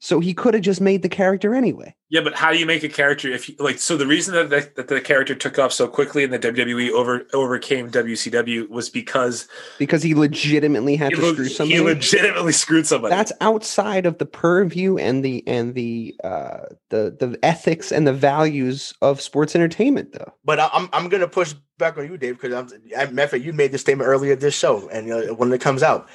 so 0.00 0.20
he 0.20 0.32
could 0.32 0.54
have 0.54 0.62
just 0.62 0.80
made 0.80 1.02
the 1.02 1.08
character 1.08 1.54
anyway. 1.54 1.94
Yeah, 2.10 2.20
but 2.22 2.34
how 2.34 2.52
do 2.52 2.58
you 2.58 2.64
make 2.66 2.84
a 2.84 2.88
character 2.88 3.28
if 3.28 3.48
you 3.48 3.56
like? 3.58 3.78
So 3.78 3.96
the 3.96 4.06
reason 4.06 4.34
that 4.34 4.48
the, 4.48 4.70
that 4.76 4.88
the 4.88 5.00
character 5.00 5.34
took 5.34 5.58
off 5.58 5.72
so 5.72 5.86
quickly 5.88 6.24
and 6.24 6.32
the 6.32 6.38
WWE 6.38 6.90
over 6.92 7.26
overcame 7.34 7.90
WCW 7.90 8.68
was 8.70 8.88
because 8.88 9.46
Because 9.78 10.02
he 10.02 10.14
legitimately 10.14 10.96
had 10.96 11.10
he, 11.10 11.16
to 11.16 11.22
le- 11.26 11.32
screw 11.32 11.48
somebody. 11.48 11.78
he 11.78 11.84
legitimately 11.84 12.52
screwed 12.52 12.86
somebody. 12.86 13.14
That's 13.14 13.32
outside 13.40 14.06
of 14.06 14.18
the 14.18 14.26
purview 14.26 14.96
and 14.96 15.24
the 15.24 15.46
and 15.46 15.74
the 15.74 16.14
uh 16.24 16.60
the 16.90 17.14
the 17.18 17.38
ethics 17.42 17.92
and 17.92 18.06
the 18.06 18.12
values 18.14 18.94
of 19.02 19.20
sports 19.20 19.54
entertainment, 19.54 20.12
though. 20.12 20.32
But 20.44 20.60
I, 20.60 20.70
I'm 20.72 20.88
I'm 20.92 21.08
gonna 21.10 21.28
push 21.28 21.54
back 21.76 21.98
on 21.98 22.06
you, 22.10 22.16
Dave, 22.16 22.40
because 22.40 22.54
I'm. 22.72 22.80
I, 22.96 23.10
matter 23.10 23.36
of 23.36 23.44
you 23.44 23.52
made 23.52 23.72
this 23.72 23.82
statement 23.82 24.08
earlier 24.08 24.34
this 24.34 24.54
show, 24.56 24.88
and 24.88 25.12
uh, 25.12 25.34
when 25.34 25.52
it 25.52 25.60
comes 25.60 25.82
out, 25.82 26.08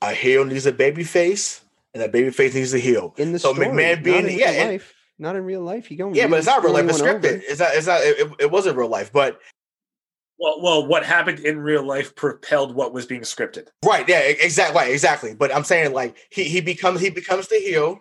a 0.00 0.12
heel 0.14 0.44
needs 0.44 0.64
a 0.66 0.72
baby 0.72 1.04
face, 1.04 1.60
and 1.94 2.02
that 2.02 2.12
babyface 2.12 2.54
needs 2.54 2.70
to 2.72 2.78
heal. 2.80 3.14
In 3.18 3.32
the 3.32 3.38
So 3.38 3.52
story, 3.54 3.68
McMahon 3.68 4.02
being- 4.02 4.22
not 4.22 4.30
in 4.32 4.38
yeah, 4.38 4.50
real 4.50 4.60
and- 4.60 4.70
life, 4.72 4.94
not 5.18 5.36
in 5.36 5.44
real 5.44 5.60
life. 5.62 5.90
You 5.90 5.96
don't. 5.98 6.14
Yeah, 6.14 6.26
but 6.28 6.38
it's 6.38 6.46
not 6.46 6.62
real 6.62 6.72
life. 6.74 6.88
It's 6.88 7.00
scripted. 7.00 7.24
over. 7.24 7.42
It's 7.48 7.60
not. 7.60 7.70
It's 7.74 7.86
not. 7.86 8.00
It, 8.02 8.30
it 8.40 8.50
wasn't 8.50 8.76
real 8.76 8.88
life, 8.88 9.12
but 9.12 9.40
Well, 10.38 10.60
well, 10.62 10.86
what 10.86 11.04
happened 11.04 11.40
in 11.40 11.58
real 11.58 11.82
life 11.84 12.14
propelled 12.14 12.74
what 12.74 12.92
was 12.92 13.06
being 13.06 13.22
scripted. 13.22 13.68
right. 13.84 14.08
Yeah, 14.08 14.20
exactly. 14.20 14.76
Right, 14.76 14.92
exactly. 14.92 15.34
But 15.34 15.54
I'm 15.54 15.64
saying 15.64 15.92
like 15.92 16.16
he 16.30 16.44
he 16.44 16.60
becomes 16.60 17.00
he 17.00 17.10
becomes 17.10 17.48
the 17.48 17.56
heel. 17.58 18.00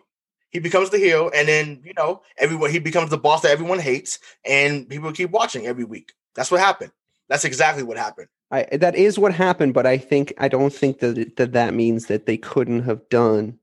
He 0.52 0.60
becomes 0.60 0.92
the 0.92 0.98
heel, 0.98 1.30
and 1.34 1.48
then 1.48 1.82
you 1.84 1.94
know 1.98 2.22
everyone 2.38 2.70
he 2.72 2.80
becomes 2.80 3.10
the 3.10 3.18
boss 3.18 3.42
that 3.42 3.52
everyone 3.52 3.80
hates, 3.80 4.20
and 4.46 4.88
people 4.88 5.12
keep 5.12 5.32
watching 5.32 5.66
every 5.68 5.84
week. 5.84 6.14
That's 6.36 6.52
what 6.52 6.60
happened. 6.62 6.92
That's 7.30 7.44
exactly 7.46 7.84
what 7.84 7.98
happened. 7.98 8.28
I, 8.52 8.64
that 8.78 8.96
is 8.96 9.20
what 9.20 9.34
happened, 9.34 9.74
but 9.74 9.86
I 9.86 9.98
think 9.98 10.32
I 10.38 10.48
don't 10.48 10.72
think 10.74 11.00
that 11.00 11.36
that 11.36 11.52
that 11.54 11.74
means 11.74 12.06
that 12.06 12.28
they 12.28 12.38
couldn't 12.38 12.84
have 12.84 13.02
done 13.10 13.60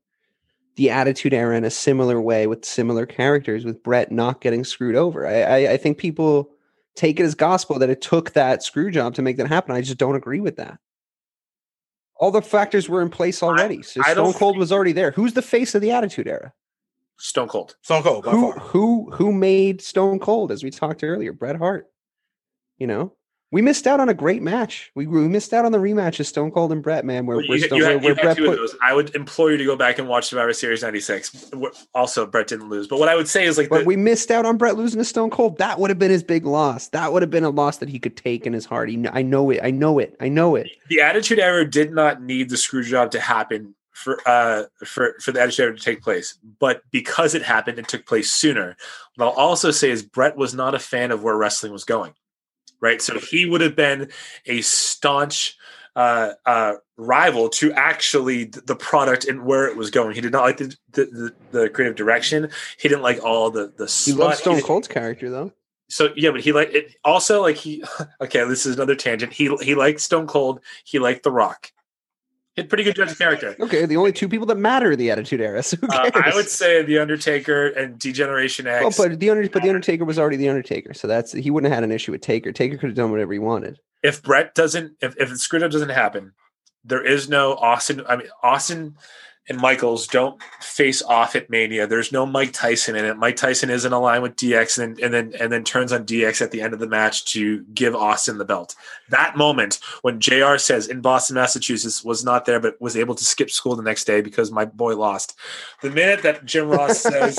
the 0.75 0.89
Attitude 0.89 1.33
Era 1.33 1.55
in 1.55 1.63
a 1.63 1.69
similar 1.69 2.19
way 2.19 2.47
with 2.47 2.65
similar 2.65 3.05
characters, 3.05 3.63
with 3.65 3.81
Bret 3.83 4.11
not 4.11 4.41
getting 4.41 4.63
screwed 4.63 4.95
over. 4.95 5.25
I, 5.25 5.41
I, 5.41 5.71
I 5.73 5.77
think 5.77 5.97
people 5.97 6.51
take 6.95 7.19
it 7.19 7.23
as 7.23 7.35
gospel 7.35 7.79
that 7.79 7.89
it 7.89 8.01
took 8.01 8.31
that 8.31 8.63
screw 8.63 8.91
job 8.91 9.15
to 9.15 9.21
make 9.21 9.37
that 9.37 9.47
happen. 9.47 9.75
I 9.75 9.81
just 9.81 9.97
don't 9.97 10.15
agree 10.15 10.39
with 10.39 10.57
that. 10.57 10.79
All 12.17 12.31
the 12.31 12.41
factors 12.41 12.87
were 12.87 13.01
in 13.01 13.09
place 13.09 13.43
already. 13.43 13.81
So 13.81 14.01
I 14.05 14.13
Stone 14.13 14.33
Cold 14.33 14.57
was 14.57 14.71
already 14.71 14.93
there. 14.93 15.11
Who's 15.11 15.33
the 15.33 15.41
face 15.41 15.75
of 15.75 15.81
the 15.81 15.91
Attitude 15.91 16.27
Era? 16.27 16.53
Stone 17.17 17.49
Cold. 17.49 17.75
Stone 17.81 18.03
Cold 18.03 18.25
by 18.25 18.31
Who 18.31 18.51
far. 18.51 18.59
who 18.59 19.11
who 19.11 19.31
made 19.33 19.81
Stone 19.81 20.19
Cold? 20.19 20.51
As 20.51 20.63
we 20.63 20.71
talked 20.71 21.03
earlier, 21.03 21.33
Bret 21.33 21.57
Hart. 21.57 21.87
You 22.77 22.87
know, 22.87 23.13
we 23.55 23.61
missed 23.61 23.87
out 23.87 24.01
on 24.01 24.09
a 24.09 24.13
great 24.13 24.41
match. 24.41 24.91
We, 24.95 25.07
we 25.07 25.29
missed 25.29 25.53
out 25.53 25.63
on 25.63 25.71
the 25.71 25.77
rematch 25.77 26.19
of 26.19 26.27
Stone 26.27 26.51
Cold 26.51 26.73
and 26.73 26.83
Bret, 26.83 27.05
man. 27.05 27.25
Where, 27.25 27.37
Well, 27.37 27.45
you, 27.45 27.55
you 27.55 27.69
where, 27.69 27.93
you 27.93 27.99
where 27.99 28.13
had 28.13 28.21
Bret 28.21 28.35
two 28.35 28.51
of 28.51 28.59
put. 28.59 28.77
I 28.83 28.93
would 28.93 29.15
implore 29.15 29.49
you 29.49 29.55
to 29.55 29.63
go 29.63 29.77
back 29.77 29.97
and 29.97 30.09
watch 30.09 30.25
Survivor 30.25 30.51
Series 30.51 30.81
'96. 30.83 31.51
Also, 31.93 32.25
Bret 32.25 32.47
didn't 32.47 32.67
lose, 32.67 32.85
but 32.89 32.99
what 32.99 33.07
I 33.07 33.15
would 33.15 33.29
say 33.29 33.45
is 33.45 33.57
like 33.57 33.69
but 33.69 33.79
the, 33.79 33.85
we 33.85 33.95
missed 33.95 34.29
out 34.29 34.45
on 34.45 34.57
Bret 34.57 34.75
losing 34.75 34.97
to 34.97 35.05
Stone 35.05 35.29
Cold. 35.29 35.57
That 35.59 35.79
would 35.79 35.89
have 35.89 35.97
been 35.97 36.11
his 36.11 36.21
big 36.21 36.45
loss. 36.45 36.89
That 36.89 37.13
would 37.13 37.21
have 37.21 37.31
been 37.31 37.45
a 37.45 37.49
loss 37.49 37.77
that 37.77 37.87
he 37.87 37.97
could 37.97 38.17
take 38.17 38.45
in 38.45 38.51
his 38.51 38.65
heart. 38.65 38.89
He, 38.89 39.01
I 39.07 39.21
know 39.21 39.49
it. 39.51 39.61
I 39.63 39.71
know 39.71 39.99
it. 39.99 40.17
I 40.19 40.27
know 40.27 40.57
it. 40.57 40.69
the 40.89 40.99
Attitude 40.99 41.39
Era 41.39 41.63
did 41.63 41.93
not 41.93 42.21
need 42.21 42.49
the 42.49 42.57
screw 42.57 42.83
job 42.83 43.11
to 43.11 43.21
happen 43.21 43.73
for 43.93 44.19
uh 44.25 44.63
for 44.83 45.15
for 45.21 45.31
the 45.31 45.39
Attitude 45.39 45.63
Era 45.63 45.77
to 45.77 45.81
take 45.81 46.01
place, 46.01 46.37
but 46.59 46.81
because 46.91 47.33
it 47.33 47.41
happened, 47.41 47.79
it 47.79 47.87
took 47.87 48.05
place 48.05 48.29
sooner. 48.29 48.75
What 49.15 49.27
I'll 49.27 49.31
also 49.31 49.71
say 49.71 49.91
is 49.91 50.03
Bret 50.03 50.35
was 50.35 50.53
not 50.53 50.75
a 50.75 50.79
fan 50.79 51.11
of 51.11 51.23
where 51.23 51.37
wrestling 51.37 51.71
was 51.71 51.85
going, 51.85 52.15
right? 52.81 53.01
So 53.01 53.19
he 53.19 53.45
would 53.45 53.61
have 53.61 53.75
been 53.75 54.11
a 54.45 54.61
staunch 54.61 55.57
uh, 55.95 56.33
uh, 56.45 56.73
rival 56.97 57.49
to 57.49 57.71
actually 57.73 58.45
the 58.45 58.75
product 58.75 59.25
and 59.25 59.45
where 59.45 59.67
it 59.67 59.77
was 59.77 59.89
going. 59.89 60.13
He 60.15 60.21
did 60.21 60.31
not 60.31 60.43
like 60.43 60.57
the 60.57 60.75
the, 60.91 61.05
the, 61.05 61.59
the 61.59 61.69
creative 61.69 61.95
direction. 61.95 62.49
He 62.77 62.89
didn't 62.89 63.03
like 63.03 63.23
all 63.23 63.49
the 63.49 63.73
the 63.75 63.85
He 63.85 64.13
loves 64.13 64.39
Stone 64.39 64.61
Cold's 64.61 64.87
character 64.87 65.29
though. 65.29 65.53
so 65.89 66.09
yeah, 66.15 66.31
but 66.31 66.41
he 66.41 66.51
like 66.51 66.73
it 66.73 66.95
also 67.03 67.41
like 67.41 67.55
he 67.55 67.83
okay, 68.21 68.43
this 68.45 68.65
is 68.65 68.75
another 68.75 68.95
tangent. 68.95 69.33
He 69.33 69.55
he 69.61 69.75
liked 69.75 70.01
Stone 70.01 70.27
Cold, 70.27 70.59
he 70.83 70.99
liked 70.99 71.23
The 71.23 71.31
Rock. 71.31 71.71
Had 72.57 72.69
pretty 72.69 72.85
good 72.85 72.95
judge 72.95 73.11
of 73.11 73.17
character. 73.17 73.53
Okay, 73.59 73.85
the 73.85 73.97
only 73.97 74.13
two 74.13 74.29
people 74.29 74.45
that 74.47 74.55
matter 74.55 74.93
in 74.93 74.99
the 74.99 75.11
Attitude 75.11 75.41
Era. 75.41 75.61
So 75.61 75.75
who 75.77 75.87
Uh? 75.87 76.09
I 76.13 76.31
would 76.33 76.47
say 76.47 76.81
The 76.83 76.99
Undertaker 76.99 77.67
and 77.67 77.99
Degeneration 77.99 78.65
Well, 78.65 78.87
X. 78.87 78.97
but 78.97 79.19
the 79.19 79.29
under, 79.29 79.49
but 79.49 79.61
the 79.61 79.67
Undertaker 79.69 80.05
was 80.05 80.17
already 80.17 80.37
the 80.37 80.47
Undertaker, 80.47 80.93
so 80.93 81.05
that's 81.07 81.33
he 81.33 81.51
wouldn't 81.51 81.69
have 81.71 81.75
had 81.75 81.83
an 81.83 81.91
issue 81.91 82.13
with 82.13 82.21
Taker. 82.21 82.51
Taker 82.53 82.77
could 82.77 82.87
have 82.87 82.95
done 82.95 83.11
whatever 83.11 83.33
he 83.33 83.39
wanted. 83.39 83.79
if 84.03 84.23
Bret 84.23 84.55
doesn't, 84.55 84.93
if 85.01 85.15
if 85.19 85.29
the 85.29 85.37
screw 85.37 85.61
up 85.63 85.71
doesn't 85.71 85.89
happen, 85.89 86.31
there 86.85 87.03
is 87.05 87.27
no 87.27 87.55
Austin. 87.55 88.03
I 88.07 88.15
mean, 88.15 88.27
Austin 88.41 88.95
and 89.47 89.59
Michaels 89.59 90.07
don't 90.07 90.41
face 90.59 91.03
off 91.03 91.35
at 91.35 91.49
Mania. 91.49 91.85
There's 91.85 92.11
no 92.11 92.25
Mike 92.25 92.51
Tyson 92.51 92.95
in 92.95 93.05
it. 93.05 93.17
Mike 93.17 93.35
Tyson 93.35 93.69
isn't 93.69 93.93
aligned 93.93 94.23
with 94.23 94.35
DX, 94.35 94.81
and, 94.83 94.99
and 94.99 95.13
then 95.13 95.33
and 95.39 95.51
then 95.51 95.63
turns 95.63 95.93
on 95.93 96.05
DX 96.05 96.41
at 96.41 96.51
the 96.51 96.61
end 96.61 96.73
of 96.73 96.79
the 96.79 96.87
match 96.87 97.25
to 97.33 97.63
give 97.73 97.95
Austin 97.95 98.37
the 98.37 98.45
belt. 98.45 98.75
That 99.09 99.37
moment 99.37 99.79
when 100.01 100.19
Jr. 100.19 100.57
says 100.57 100.87
in 100.87 101.01
Boston, 101.01 101.35
Massachusetts, 101.35 102.03
was 102.03 102.25
not 102.25 102.45
there, 102.45 102.59
but 102.59 102.79
was 102.81 102.97
able 102.97 103.15
to 103.15 103.23
skip 103.23 103.51
school 103.51 103.75
the 103.75 103.83
next 103.83 104.05
day 104.05 104.21
because 104.21 104.51
my 104.51 104.65
boy 104.65 104.95
lost. 104.95 105.37
The 105.81 105.91
minute 105.91 106.23
that 106.23 106.45
Jim 106.45 106.67
Ross 106.67 106.99
says 107.01 107.35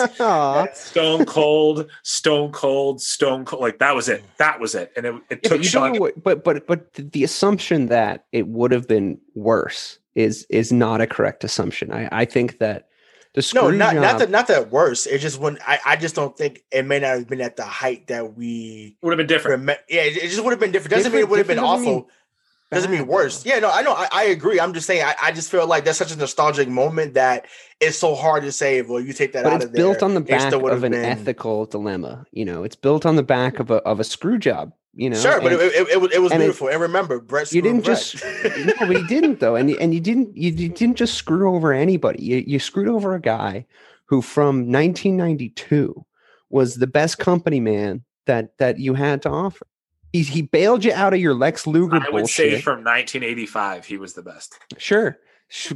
Stone 0.74 1.26
Cold, 1.26 1.90
Stone 2.04 2.52
Cold, 2.52 3.02
Stone 3.02 3.44
Cold, 3.46 3.62
like 3.62 3.78
that 3.80 3.94
was 3.94 4.08
it. 4.08 4.22
That 4.36 4.60
was 4.60 4.74
it, 4.74 4.92
and 4.96 5.06
it, 5.06 5.14
it 5.30 5.40
Yeah, 5.42 5.48
took 5.50 5.62
but 5.92 6.00
what, 6.00 6.22
but 6.22 6.44
but 6.44 6.66
but 6.66 6.94
the 6.94 7.24
assumption 7.24 7.86
that 7.86 8.26
it 8.32 8.46
would 8.46 8.70
have 8.70 8.86
been 8.86 9.18
worse 9.34 9.98
is 10.16 10.44
is 10.50 10.72
not 10.72 11.00
a 11.00 11.06
correct 11.06 11.44
assumption. 11.44 11.92
I 11.92 12.08
I 12.10 12.24
think 12.24 12.58
that 12.58 12.88
the 13.34 13.42
screw 13.42 13.62
No, 13.62 13.70
not 13.70 13.92
job, 13.92 14.02
not 14.02 14.18
that 14.18 14.30
not 14.30 14.46
that 14.48 14.70
worse. 14.70 15.06
It 15.06 15.18
just 15.18 15.38
when 15.38 15.58
I, 15.66 15.78
I 15.86 15.96
just 15.96 16.14
don't 16.16 16.36
think 16.36 16.64
it 16.72 16.84
may 16.86 16.98
not 16.98 17.18
have 17.18 17.28
been 17.28 17.40
at 17.42 17.56
the 17.56 17.64
height 17.64 18.06
that 18.08 18.34
we 18.36 18.96
would 19.02 19.12
have 19.12 19.18
been 19.18 19.26
different. 19.26 19.60
remember. 19.60 19.80
Yeah, 19.88 20.02
it, 20.02 20.16
it 20.16 20.28
just 20.30 20.42
would 20.42 20.50
have 20.50 20.58
been 20.60 20.72
different. 20.72 20.90
Doesn't 20.94 21.12
mean 21.12 21.20
it 21.20 21.28
would 21.28 21.38
have 21.38 21.46
been 21.46 21.56
Different- 21.58 21.80
different 21.82 21.98
awful. 22.04 22.10
Doesn't 22.72 22.90
mean 22.90 23.06
worse. 23.06 23.46
Yeah, 23.46 23.60
no, 23.60 23.70
I 23.70 23.82
know. 23.82 23.92
I, 23.92 24.08
I 24.10 24.24
agree. 24.24 24.58
I'm 24.58 24.74
just 24.74 24.88
saying. 24.88 25.00
I, 25.04 25.14
I 25.22 25.30
just 25.30 25.52
feel 25.52 25.68
like 25.68 25.84
that's 25.84 25.98
such 25.98 26.10
a 26.10 26.16
nostalgic 26.16 26.66
moment 26.68 27.14
that 27.14 27.46
it's 27.78 27.96
so 27.96 28.16
hard 28.16 28.42
to 28.42 28.50
say. 28.50 28.82
Well, 28.82 28.98
you 29.00 29.12
take 29.12 29.34
that 29.34 29.44
but 29.44 29.52
out 29.52 29.56
it's 29.56 29.64
of 29.66 29.72
there. 29.72 29.82
It's 29.82 30.00
built 30.00 30.02
on 30.02 30.14
the 30.14 30.20
back 30.20 30.52
of 30.52 30.82
an 30.82 30.90
been- 30.90 31.04
ethical 31.04 31.66
dilemma. 31.66 32.26
You 32.32 32.44
know, 32.44 32.64
it's 32.64 32.74
built 32.74 33.06
on 33.06 33.14
the 33.14 33.22
back 33.22 33.60
of 33.60 33.70
a 33.70 33.76
of 33.84 34.00
a 34.00 34.04
screw 34.04 34.36
job. 34.38 34.72
You 34.98 35.10
know, 35.10 35.16
Sure, 35.18 35.40
but 35.42 35.52
and 35.52 35.60
it, 35.60 35.72
it, 35.74 35.88
it, 35.92 36.00
was- 36.00 36.10
it 36.14 36.18
was 36.22 36.32
and 36.32 36.40
it- 36.42 36.46
beautiful. 36.46 36.68
and 36.68 36.80
remember, 36.80 37.20
Bret. 37.20 37.52
you 37.52 37.60
didn't 37.60 37.84
Bret. 37.84 37.98
just 37.98 38.24
no, 38.64 38.72
but 38.80 38.96
you 38.96 39.06
didn't 39.06 39.40
though, 39.40 39.54
and 39.54 39.68
and 39.72 39.92
you 39.92 40.00
didn't 40.00 40.34
you, 40.36 40.50
you 40.52 40.68
didn't 40.70 40.96
just 40.96 41.14
screw 41.14 41.54
over 41.54 41.72
anybody. 41.72 42.22
You 42.24 42.42
you 42.46 42.58
screwed 42.58 42.88
over 42.88 43.14
a 43.14 43.20
guy 43.20 43.66
who 44.06 44.22
from 44.22 44.72
1992 45.20 46.04
was 46.48 46.76
the 46.76 46.86
best 46.86 47.18
company 47.18 47.60
man 47.60 48.04
that 48.26 48.56
that 48.58 48.78
you 48.78 48.94
had 48.94 49.22
to 49.22 49.28
offer. 49.30 49.66
He 50.12 50.22
he 50.22 50.42
bailed 50.42 50.84
you 50.84 50.92
out 50.94 51.12
of 51.12 51.20
your 51.20 51.34
Lex 51.34 51.66
Luger 51.66 51.96
I 51.96 52.08
would 52.10 52.20
bullshit. 52.22 52.52
say 52.54 52.60
from 52.62 52.76
1985, 52.84 53.84
he 53.84 53.98
was 53.98 54.14
the 54.14 54.22
best. 54.22 54.58
Sure. 54.78 55.18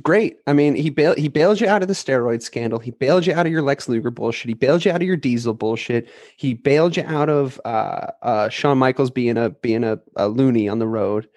Great. 0.02 0.38
I 0.47 0.52
mean, 0.52 0.74
he 0.74 0.90
bailed 0.90 1.16
he 1.18 1.28
bailed 1.28 1.60
you 1.60 1.68
out 1.68 1.82
of 1.82 1.88
the 1.88 1.94
steroid 1.94 2.42
scandal. 2.42 2.78
He 2.80 2.90
bailed 2.90 3.26
you 3.26 3.34
out 3.34 3.47
of 3.47 3.52
your 3.52 3.62
Lex 3.62 3.88
Luger 3.88 4.10
bullshit. 4.10 4.48
He 4.48 4.55
bailed 4.55 4.84
you 4.84 4.90
out 4.90 5.01
of 5.01 5.06
your 5.06 5.16
diesel 5.16 5.55
bullshit. 5.55 6.09
He 6.36 6.55
bailed 6.55 6.97
you 6.97 7.05
out 7.05 7.28
of 7.28 7.60
uh, 7.64 8.09
uh, 8.22 8.48
Shawn 8.48 8.78
Michaels 8.78 9.10
being 9.10 9.36
a 9.36 9.51
being 9.51 9.84
a, 9.84 10.01
a 10.16 10.28
loony 10.28 10.68
on 10.68 10.80
the 10.80 10.88
road 10.88 11.28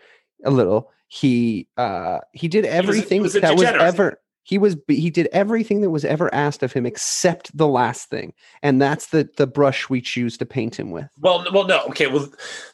a 0.43 0.51
little. 0.51 0.91
He 1.07 1.68
uh, 1.77 2.19
he 2.31 2.47
did 2.47 2.64
was 2.65 2.69
a- 2.69 2.72
he 2.72 2.77
everything 2.77 3.22
was 3.22 3.34
that 3.34 3.55
was 3.55 3.64
ever 3.65 4.19
he 4.44 4.57
was 4.57 4.76
he 4.88 5.10
did 5.10 5.28
everything 5.32 5.82
that 5.82 5.90
was 5.90 6.03
ever 6.03 6.34
asked 6.34 6.64
of 6.64 6.74
him 6.74 6.86
except 6.86 7.56
the 7.57 7.68
last 7.68 8.10
thing, 8.10 8.34
and 8.61 8.82
that's 8.82 9.07
the 9.07 9.30
the 9.38 9.48
brush 9.48 9.90
we 9.90 10.02
choose 10.02 10.38
to 10.38 10.45
paint 10.45 10.78
him 10.78 10.91
with. 10.91 11.10
Well, 11.20 11.45
well, 11.53 11.65
no, 11.65 11.86
okay, 11.88 12.07
well, 12.07 12.30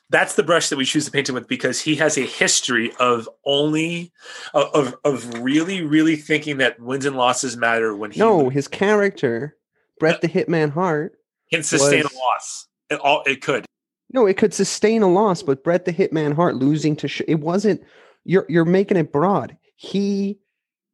that's 0.09 0.35
the 0.35 0.43
brush 0.43 0.69
that 0.69 0.77
we 0.77 0.85
choose 0.85 1.05
to 1.05 1.11
paint 1.11 1.29
him 1.29 1.35
with 1.35 1.47
because 1.47 1.79
he 1.79 1.95
has 1.95 2.17
a 2.17 2.21
history 2.25 2.91
of 2.99 3.29
only 3.45 4.11
of 4.53 4.95
of, 5.05 5.39
really, 5.41 5.83
really 5.83 6.15
thinking 6.15 6.57
that 6.57 6.79
wins 6.79 7.05
and 7.05 7.15
losses 7.15 7.55
matter 7.55 7.95
when 7.95 8.11
he 8.11 8.19
No, 8.19 8.49
his 8.49 8.67
character, 8.67 9.55
Bret 9.99 10.21
the 10.21 10.27
Hitman 10.27 10.71
Hart, 10.71 11.13
can 11.51 11.61
sustain 11.61 12.03
was- 12.03 12.13
a 12.13 12.17
loss. 12.17 12.67
It 12.89 12.99
all 12.99 13.23
it 13.27 13.41
could. 13.41 13.65
No, 14.11 14.25
it 14.25 14.37
could 14.37 14.55
sustain 14.55 15.03
a 15.03 15.07
loss, 15.07 15.43
but 15.43 15.63
Bret 15.63 15.85
the 15.85 15.93
Hitman 15.93 16.33
Hart 16.33 16.55
losing 16.55 16.95
to 16.95 17.07
sh- 17.07 17.21
it 17.27 17.39
wasn't. 17.41 17.81
You're 18.25 18.47
you're 18.49 18.65
making 18.65 18.97
it 18.97 19.11
broad. 19.11 19.55
He, 19.75 20.39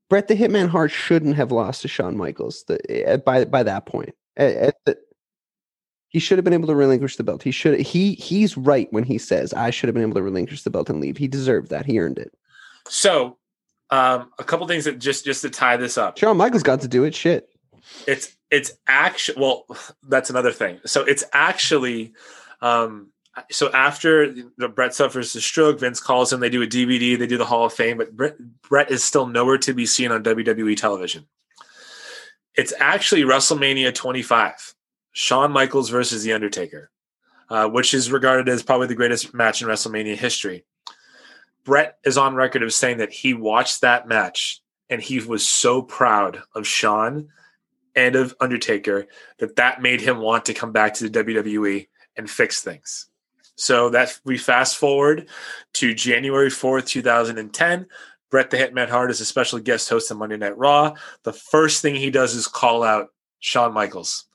Bret 0.10 0.28
the 0.28 0.36
Hitman 0.36 0.70
Hart 0.70 0.92
shouldn't 0.92 1.36
have 1.36 1.52
lost 1.52 1.82
to 1.82 1.88
Shawn 1.88 2.16
Michaels 2.16 2.64
the, 2.68 2.80
eh, 2.92 3.18
by 3.18 3.46
by 3.46 3.64
that 3.64 3.86
point. 3.86 4.14
At- 4.38 4.56
at 4.56 4.76
the- 4.86 4.98
he 6.10 6.20
should 6.20 6.38
have 6.38 6.46
been 6.46 6.54
able 6.54 6.68
to 6.68 6.76
relinquish 6.76 7.18
the 7.18 7.24
belt. 7.24 7.44
He 7.44 7.52
should. 7.52 7.80
He 7.82 8.14
he's 8.14 8.56
right 8.56 8.88
when 8.92 9.04
he 9.04 9.18
says, 9.18 9.54
"I 9.54 9.70
should 9.70 9.88
have 9.88 9.94
been 9.96 10.04
able 10.04 10.16
to 10.16 10.22
relinquish 10.24 10.64
the 10.64 10.70
belt 10.70 10.90
and 10.90 11.02
leave." 11.02 11.18
He 11.18 11.28
deserved 11.28 11.70
that. 11.72 11.86
He 11.86 12.00
earned 12.00 12.20
it. 12.20 12.32
So, 12.88 13.38
um, 13.90 14.32
a 14.40 14.44
couple 14.44 14.68
things 14.68 14.86
that 14.86 15.00
just 15.00 15.26
just 15.26 15.42
to 15.42 15.50
tie 15.50 15.76
this 15.78 15.98
up. 15.98 16.18
Shawn 16.18 16.38
Michaels 16.38 16.64
got 16.64 16.82
to 16.82 16.88
do 16.88 17.04
it. 17.04 17.14
Shit. 17.16 17.50
it's 18.08 18.36
it's 18.52 18.72
actually 18.88 19.40
well 19.42 19.66
that's 20.10 20.30
another 20.32 20.52
thing 20.52 20.80
so 20.86 21.02
it's 21.04 21.24
actually 21.34 22.14
um 22.62 23.12
so 23.52 23.72
after 23.74 24.34
Bret 24.74 24.94
suffers 24.94 25.34
the 25.34 25.42
stroke, 25.42 25.80
Vince 25.80 26.00
calls 26.00 26.32
him. 26.32 26.40
They 26.40 26.50
do 26.50 26.62
a 26.62 26.68
DVD. 26.68 27.18
They 27.18 27.28
do 27.28 27.38
the 27.38 27.46
Hall 27.46 27.66
of 27.66 27.74
Fame, 27.74 27.98
but 27.98 28.16
Bret, 28.16 28.38
Bret 28.62 28.92
is 28.92 29.04
still 29.04 29.28
nowhere 29.28 29.58
to 29.60 29.74
be 29.74 29.86
seen 29.86 30.12
on 30.12 30.24
WWE 30.24 30.78
television. 30.78 31.28
It's 32.56 32.74
actually 32.80 33.24
WrestleMania 33.24 33.94
25, 33.94 34.76
Shawn 35.12 35.52
Michaels 35.52 35.90
versus 35.90 36.24
The 36.24 36.32
Undertaker, 36.32 36.90
uh, 37.50 37.68
which 37.68 37.94
is 37.94 38.12
regarded 38.12 38.48
as 38.48 38.64
probably 38.64 38.88
the 38.88 38.96
greatest 38.96 39.34
match 39.34 39.62
in 39.62 39.68
WrestleMania 39.68 40.16
history. 40.16 40.64
Bret 41.66 41.98
is 42.06 42.18
on 42.18 42.36
record 42.36 42.64
of 42.64 42.74
saying 42.74 43.00
that 43.00 43.12
he 43.12 43.34
watched 43.34 43.82
that 43.82 44.08
match 44.08 44.62
and 44.90 45.02
he 45.02 45.20
was 45.20 45.46
so 45.46 45.82
proud 45.82 46.42
of 46.54 46.68
Shawn 46.68 47.30
and 47.96 48.16
of 48.16 48.36
Undertaker 48.40 49.08
that 49.40 49.56
that 49.56 49.82
made 49.82 50.00
him 50.00 50.20
want 50.20 50.46
to 50.46 50.54
come 50.54 50.72
back 50.72 50.94
to 50.96 51.10
the 51.10 51.24
WWE 51.24 51.88
and 52.16 52.30
fix 52.30 52.62
things. 52.62 53.08
So 53.56 53.90
that 53.90 54.20
we 54.26 54.38
fast 54.38 54.78
forward 54.78 55.30
to 55.76 55.94
January 55.94 56.50
4th, 56.50 56.88
2010. 56.88 57.88
Bret 58.32 58.50
the 58.50 58.58
Hitman 58.58 58.90
Hart 58.90 59.12
is 59.12 59.22
a 59.22 59.26
special 59.26 59.60
guest 59.60 59.88
host 59.90 60.12
on 60.12 60.18
Monday 60.18 60.38
Night 60.38 60.58
Raw. 60.58 60.96
The 61.24 61.34
first 61.34 61.82
thing 61.82 61.96
he 61.96 62.10
does 62.10 62.36
is 62.36 62.48
call 62.48 62.84
out 62.84 63.10
Shawn 63.40 63.74
Michaels. 63.74 64.26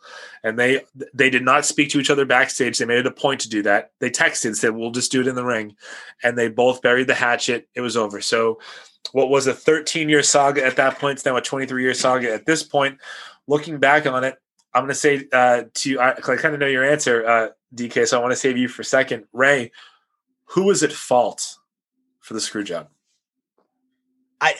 And 0.42 0.59
they 0.59 0.82
they 1.12 1.28
did 1.28 1.44
not 1.44 1.66
speak 1.66 1.90
to 1.90 2.01
each 2.01 2.10
other 2.10 2.24
backstage. 2.24 2.78
They 2.78 2.86
made 2.86 3.01
it 3.01 3.06
a 3.06 3.10
point 3.10 3.40
to 3.42 3.48
do 3.48 3.62
that. 3.64 3.90
They 3.98 4.09
texted 4.09 4.47
and 4.47 4.56
said, 4.56 4.74
"We'll 4.74 4.90
just 4.90 5.12
do 5.12 5.20
it 5.20 5.26
in 5.26 5.34
the 5.34 5.44
ring," 5.44 5.76
and 6.22 6.38
they 6.38 6.48
both 6.48 6.80
buried 6.80 7.09
the 7.09 7.14
hatchet. 7.14 7.68
It 7.74 7.82
was 7.82 7.97
over. 7.97 8.20
So, 8.22 8.59
what 9.12 9.28
was 9.28 9.47
a 9.47 9.52
13 9.52 10.09
year 10.09 10.22
saga 10.22 10.64
at 10.64 10.76
that 10.76 10.98
point? 10.98 11.18
It's 11.18 11.26
now 11.26 11.36
a 11.36 11.42
23 11.42 11.82
year 11.82 11.92
saga 11.92 12.32
at 12.32 12.47
this 12.47 12.62
point. 12.62 12.98
Looking 13.47 13.78
back 13.78 14.06
on 14.06 14.24
it, 14.24 14.36
I'm 14.72 14.82
going 14.82 14.88
to 14.88 14.94
say 14.94 15.28
uh, 15.32 15.64
to 15.74 16.01
I, 16.01 16.10
I 16.12 16.36
kind 16.36 16.55
of 16.55 16.60
know 16.60 16.66
your 16.66 16.84
answer, 16.84 17.26
uh, 17.26 17.48
DK. 17.74 18.06
So 18.06 18.18
I 18.18 18.20
want 18.20 18.32
to 18.32 18.36
save 18.36 18.56
you 18.56 18.68
for 18.68 18.82
a 18.82 18.84
second, 18.84 19.24
Ray. 19.32 19.72
Who 20.47 20.64
was 20.64 20.82
at 20.82 20.92
fault 20.92 21.56
for 22.20 22.34
the 22.34 22.40
screw 22.40 22.64
job? 22.64 22.88
I 24.40 24.55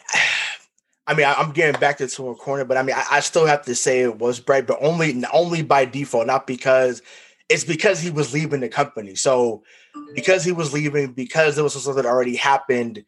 I 1.07 1.15
mean, 1.15 1.27
I'm 1.27 1.51
getting 1.51 1.81
back 1.81 1.99
to 1.99 2.05
a 2.05 2.35
corner, 2.37 2.65
but 2.65 2.77
I 2.77 2.83
mean, 2.83 2.95
I, 2.95 3.05
I, 3.11 3.21
still 3.21 3.45
have 3.45 3.65
to 3.65 3.75
say 3.75 4.03
it 4.03 4.19
was 4.21 4.39
Bret, 4.39 4.69
but 4.69 4.79
only 4.81 5.25
only 5.33 5.63
by 5.63 5.85
default, 5.85 6.29
not 6.29 6.47
because 6.47 7.03
it's 7.49 7.65
because 7.65 8.01
he 8.01 8.11
was 8.11 8.33
leaving 8.33 8.61
the 8.61 8.69
company. 8.69 9.17
So 9.17 9.65
because 10.15 10.45
he 10.45 10.53
was 10.53 10.73
leaving, 10.73 11.13
because 11.13 11.57
there 11.57 11.65
was 11.65 11.73
something 11.73 11.97
that 11.97 12.07
already 12.09 12.37
happened. 12.37 13.05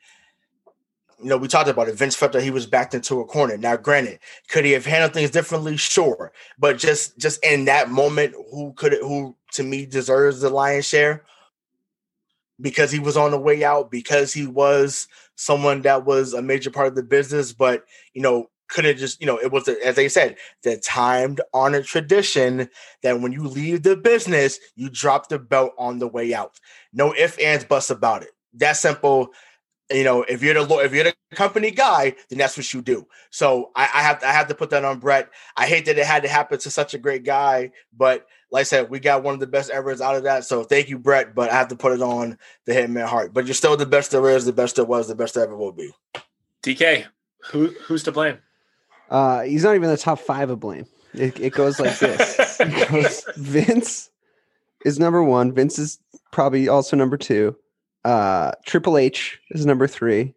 You 1.22 1.28
know, 1.28 1.36
we 1.36 1.48
talked 1.48 1.68
about 1.68 1.88
it. 1.88 1.94
Vince 1.94 2.16
felt 2.16 2.32
that 2.32 2.42
he 2.42 2.50
was 2.50 2.66
backed 2.66 2.94
into 2.94 3.20
a 3.20 3.24
corner. 3.24 3.56
Now, 3.56 3.76
granted, 3.76 4.18
could 4.48 4.64
he 4.64 4.72
have 4.72 4.86
handled 4.86 5.14
things 5.14 5.30
differently? 5.30 5.76
Sure, 5.76 6.32
but 6.58 6.78
just 6.78 7.18
just 7.18 7.44
in 7.44 7.66
that 7.66 7.90
moment, 7.90 8.34
who 8.50 8.72
could 8.74 8.92
it, 8.92 9.02
who 9.02 9.36
to 9.52 9.62
me 9.62 9.86
deserves 9.86 10.40
the 10.40 10.50
lion's 10.50 10.86
share? 10.86 11.24
Because 12.60 12.90
he 12.90 12.98
was 12.98 13.16
on 13.16 13.30
the 13.30 13.38
way 13.38 13.64
out, 13.64 13.90
because 13.90 14.32
he 14.32 14.46
was 14.46 15.08
someone 15.36 15.82
that 15.82 16.04
was 16.04 16.34
a 16.34 16.42
major 16.42 16.70
part 16.70 16.88
of 16.88 16.94
the 16.94 17.02
business, 17.02 17.52
but 17.52 17.84
you 18.14 18.22
know, 18.22 18.48
couldn't 18.72 18.96
just, 18.96 19.20
you 19.20 19.26
know, 19.26 19.38
it 19.38 19.52
was, 19.52 19.68
as 19.68 19.96
they 19.96 20.08
said, 20.08 20.36
the 20.62 20.76
timed 20.78 21.40
honored 21.52 21.84
tradition 21.84 22.68
that 23.02 23.20
when 23.20 23.32
you 23.32 23.42
leave 23.42 23.82
the 23.82 23.96
business, 23.96 24.58
you 24.76 24.88
drop 24.88 25.28
the 25.28 25.38
belt 25.38 25.72
on 25.78 25.98
the 25.98 26.08
way 26.08 26.34
out. 26.34 26.58
No 26.92 27.14
ifs, 27.14 27.38
ands, 27.38 27.64
buts 27.64 27.90
about 27.90 28.22
it. 28.22 28.30
That 28.54 28.76
simple. 28.76 29.28
You 29.92 30.04
know, 30.04 30.22
if 30.22 30.42
you're 30.42 30.54
the 30.54 30.74
if 30.78 30.92
you're 30.92 31.04
the 31.04 31.14
company 31.34 31.70
guy, 31.70 32.14
then 32.28 32.38
that's 32.38 32.56
what 32.56 32.72
you 32.72 32.82
do. 32.82 33.06
So 33.30 33.70
I, 33.74 33.82
I 33.82 34.02
have 34.02 34.20
to, 34.20 34.28
I 34.28 34.32
have 34.32 34.48
to 34.48 34.54
put 34.54 34.70
that 34.70 34.84
on 34.84 34.98
Bret. 34.98 35.30
I 35.56 35.66
hate 35.66 35.86
that 35.86 35.98
it 35.98 36.06
had 36.06 36.22
to 36.22 36.28
happen 36.28 36.58
to 36.58 36.70
such 36.70 36.94
a 36.94 36.98
great 36.98 37.24
guy, 37.24 37.72
but 37.96 38.26
like 38.50 38.60
I 38.60 38.64
said, 38.64 38.90
we 38.90 39.00
got 39.00 39.22
one 39.22 39.34
of 39.34 39.40
the 39.40 39.46
best 39.46 39.70
evers 39.70 40.00
out 40.00 40.14
of 40.14 40.24
that. 40.24 40.44
So 40.44 40.62
thank 40.62 40.88
you, 40.88 40.98
Bret. 40.98 41.34
But 41.34 41.50
I 41.50 41.54
have 41.54 41.68
to 41.68 41.76
put 41.76 41.92
it 41.92 42.02
on 42.02 42.38
the 42.66 42.72
Hitman 42.72 43.06
Hart. 43.06 43.32
But 43.32 43.46
you're 43.46 43.54
still 43.54 43.76
the 43.76 43.86
best 43.86 44.10
there 44.10 44.28
is, 44.28 44.44
the 44.44 44.52
best 44.52 44.76
there 44.76 44.84
was, 44.84 45.08
the 45.08 45.14
best 45.14 45.34
there 45.34 45.44
ever 45.44 45.56
will 45.56 45.72
be. 45.72 45.90
DK, 46.62 47.06
who 47.50 47.68
who's 47.86 48.02
to 48.04 48.12
blame? 48.12 48.38
Uh, 49.10 49.42
he's 49.42 49.64
not 49.64 49.74
even 49.74 49.90
the 49.90 49.96
top 49.96 50.18
five 50.18 50.50
of 50.50 50.60
blame. 50.60 50.86
It, 51.14 51.38
it 51.40 51.52
goes 51.52 51.80
like 51.80 51.98
this: 51.98 52.58
goes, 52.90 53.24
Vince 53.36 54.10
is 54.84 54.98
number 54.98 55.22
one. 55.22 55.52
Vince 55.52 55.78
is 55.78 55.98
probably 56.30 56.68
also 56.68 56.96
number 56.96 57.16
two. 57.16 57.56
Uh, 58.04 58.52
Triple 58.66 58.98
H 58.98 59.40
is 59.50 59.64
number 59.64 59.86
three. 59.86 60.34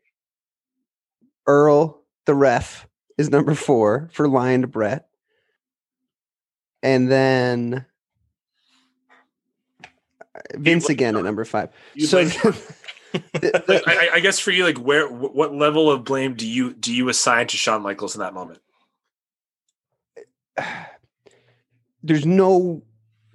Earl, 1.48 2.02
the 2.26 2.36
ref, 2.36 2.88
is 3.18 3.30
number 3.30 3.56
four 3.56 4.10
for 4.14 4.28
lying 4.28 4.62
to 4.62 4.68
Bret. 4.68 5.08
And 6.84 7.12
then 7.12 7.86
Vince 10.54 10.90
again 10.90 11.16
at 11.16 11.24
number 11.24 11.46
five. 11.46 11.70
So 12.00 12.20
I, 13.34 14.10
I, 14.14 14.20
guess 14.20 14.40
for 14.40 14.52
you, 14.52 14.64
like, 14.64 14.78
where, 14.78 15.08
what 15.08 15.54
level 15.54 15.90
of 15.90 16.04
blame 16.04 16.36
do 16.36 16.48
you 16.48 16.74
do 16.74 16.94
you 16.94 17.10
assign 17.10 17.48
to 17.48 17.58
Shawn 17.58 17.82
Michaels 17.82 18.16
in 18.16 18.20
that 18.20 18.34
moment? 18.34 18.60
There's 22.04 22.26
no, 22.26 22.84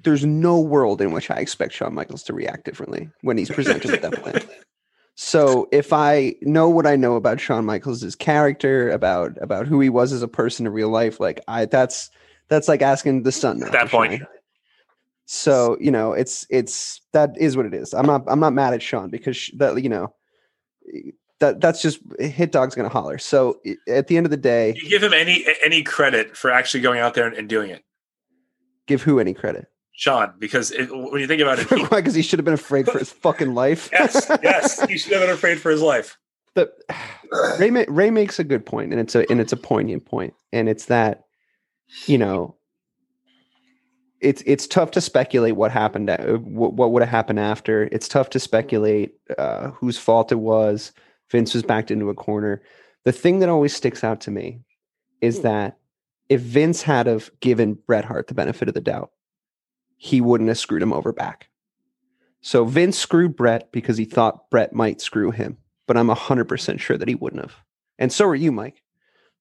there's 0.03 0.25
no 0.25 0.61
world 0.61 1.01
in 1.01 1.13
which 1.13 1.31
I 1.31 1.37
expect 1.37 1.75
Shawn 1.75 1.95
Michaels 1.95 2.23
to 2.25 2.33
react 2.33 2.65
differently 2.65 3.11
when 3.23 3.37
he's 3.39 3.51
presented 3.51 3.91
with 3.91 4.03
that 4.03 4.23
blame. 4.23 4.41
So 5.15 5.69
if 5.71 5.93
I 5.93 6.35
know 6.41 6.71
what 6.71 6.87
I 6.87 6.97
know 6.97 7.17
about 7.17 7.41
Shawn 7.41 7.67
Michaels' 7.67 8.15
character, 8.15 8.91
about 8.91 9.33
about 9.43 9.67
who 9.67 9.79
he 9.81 9.91
was 9.91 10.13
as 10.13 10.23
a 10.23 10.29
person 10.29 10.67
in 10.67 10.73
real 10.73 10.89
life, 10.89 11.21
like 11.21 11.43
I 11.47 11.67
that's 11.67 12.11
that's 12.49 12.69
like 12.69 12.81
asking 12.81 13.25
the 13.25 13.33
sun 13.33 13.63
at 13.63 13.73
that 13.73 13.91
point. 13.91 14.21
Shine. 14.21 14.27
So 15.27 15.77
you 15.79 15.91
know, 15.91 16.13
it's 16.13 16.47
it's 16.49 17.03
that 17.13 17.37
is 17.37 17.57
what 17.57 17.67
it 17.67 17.75
is. 17.75 17.93
I'm 17.93 18.07
not 18.07 18.23
I'm 18.29 18.41
not 18.41 18.55
mad 18.55 18.73
at 18.73 18.83
Shawn 18.83 19.11
because 19.11 19.51
that 19.59 19.83
you 19.83 19.91
know 19.91 20.15
that 21.41 21.61
that's 21.61 21.83
just 21.83 22.01
hit 22.19 22.51
dog's 22.51 22.75
gonna 22.75 22.89
holler. 22.89 23.19
So 23.19 23.61
at 23.89 24.07
the 24.07 24.17
end 24.17 24.27
of 24.27 24.31
the 24.31 24.37
day, 24.37 24.75
you 24.77 24.89
give 24.89 25.03
him 25.03 25.13
any 25.13 25.45
any 25.63 25.83
credit 25.83 26.37
for 26.37 26.51
actually 26.51 26.81
going 26.81 26.99
out 26.99 27.13
there 27.13 27.27
and, 27.27 27.37
and 27.37 27.49
doing 27.49 27.71
it. 27.71 27.85
Give 28.87 29.03
who 29.03 29.21
any 29.21 29.35
credit? 29.35 29.67
Shawn, 30.01 30.33
because 30.39 30.71
it, 30.71 30.89
when 30.91 31.21
you 31.21 31.27
think 31.27 31.43
about 31.43 31.59
it, 31.59 31.71
why? 31.91 32.01
because 32.01 32.15
he, 32.15 32.21
he 32.21 32.27
should 32.27 32.39
have 32.39 32.47
been 32.47 32.55
afraid 32.55 32.87
for 32.87 32.99
his 32.99 33.13
fucking 33.13 33.55
life. 33.55 33.91
yes, 33.93 34.31
yes, 34.43 34.83
he 34.89 34.97
should 34.97 35.13
have 35.13 35.21
been 35.21 35.29
afraid 35.29 35.61
for 35.61 35.71
his 35.71 35.83
life. 35.83 36.17
But 36.55 36.79
Ray 37.59 37.71
Ray 37.71 38.09
makes 38.09 38.39
a 38.39 38.45
good 38.45 38.65
point, 38.65 38.93
and 38.93 39.01
it's 39.01 39.15
a 39.15 39.31
and 39.31 39.43
it's 39.43 39.53
a 39.53 39.59
poignant 39.59 40.07
point, 40.07 40.33
and 40.55 40.71
it's 40.71 40.87
that 40.87 41.25
you 42.07 42.17
know 42.17 42.57
it's 44.23 44.43
it's 44.47 44.67
tough 44.67 44.91
to 44.93 45.03
speculate 45.03 45.57
what 45.57 45.71
happened 45.71 46.09
uh, 46.09 46.39
what, 46.39 46.73
what 46.73 46.93
would 46.93 47.03
have 47.03 47.11
happened 47.11 47.39
after 47.39 47.83
it's 47.93 48.09
tough 48.09 48.31
to 48.31 48.41
speculate 48.41 49.13
uh, 49.37 49.69
whose 49.69 49.99
fault 49.99 50.33
it 50.33 50.37
was 50.37 50.93
vince 51.31 51.53
was 51.53 51.63
backed 51.63 51.91
into 51.91 52.09
a 52.09 52.15
corner 52.15 52.63
the 53.05 53.13
thing 53.13 53.39
that 53.41 53.49
always 53.49 53.75
sticks 53.75 54.03
out 54.03 54.21
to 54.21 54.31
me 54.31 54.61
is 55.21 55.39
hmm. 55.39 55.43
that 55.43 55.79
if 56.29 56.41
vince 56.41 56.83
had 56.83 57.07
have 57.07 57.31
given 57.41 57.75
bret 57.87 58.05
hart 58.05 58.29
the 58.29 58.35
benefit 58.35 58.69
of 58.69 58.75
the 58.75 58.81
doubt 58.81 59.11
he 60.03 60.21
wouldn't 60.21 60.49
have 60.49 60.59
screwed 60.59 60.83
him 60.83 60.93
over 60.93 61.13
back 61.13 61.49
so 62.41 62.65
vince 62.65 62.99
screwed 62.99 63.37
bret 63.37 63.71
because 63.73 63.97
he 63.97 64.05
thought 64.05 64.49
bret 64.51 64.73
might 64.73 65.01
screw 65.01 65.31
him 65.31 65.57
but 65.87 65.97
i'm 65.97 66.09
100% 66.09 66.81
sure 66.81 66.97
that 66.97 67.09
he 67.09 67.15
wouldn't 67.15 67.43
have 67.43 67.57
and 67.99 68.13
so 68.13 68.27
are 68.27 68.35
you 68.35 68.51
mike 68.51 68.83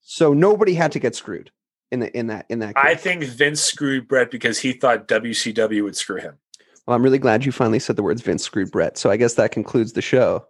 so 0.01 0.33
nobody 0.33 0.73
had 0.73 0.91
to 0.93 0.99
get 0.99 1.15
screwed 1.15 1.51
in 1.91 1.99
the 1.99 2.17
in 2.17 2.27
that 2.27 2.45
in 2.49 2.59
that. 2.59 2.75
Case. 2.75 2.83
I 2.83 2.95
think 2.95 3.23
Vince 3.23 3.61
screwed 3.61 4.07
Bret 4.07 4.31
because 4.31 4.59
he 4.59 4.73
thought 4.73 5.07
WCW 5.07 5.83
would 5.83 5.95
screw 5.95 6.19
him. 6.19 6.37
Well, 6.85 6.95
I'm 6.95 7.03
really 7.03 7.19
glad 7.19 7.45
you 7.45 7.51
finally 7.51 7.79
said 7.79 7.95
the 7.95 8.03
words 8.03 8.21
Vince 8.21 8.43
screwed 8.43 8.71
Bret. 8.71 8.97
So 8.97 9.09
I 9.09 9.17
guess 9.17 9.35
that 9.35 9.51
concludes 9.51 9.93
the 9.93 10.01
show 10.01 10.45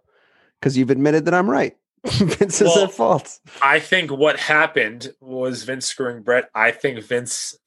because 0.58 0.76
you've 0.76 0.90
admitted 0.90 1.24
that 1.26 1.34
I'm 1.34 1.50
right. 1.50 1.76
Vince 2.06 2.60
well, 2.60 2.78
is 2.78 2.84
at 2.84 2.92
fault. 2.92 3.40
I 3.60 3.78
think 3.78 4.10
what 4.10 4.38
happened 4.38 5.12
was 5.20 5.64
Vince 5.64 5.86
screwing 5.86 6.22
Bret. 6.22 6.48
I 6.54 6.70
think 6.70 7.02
Vince, 7.04 7.58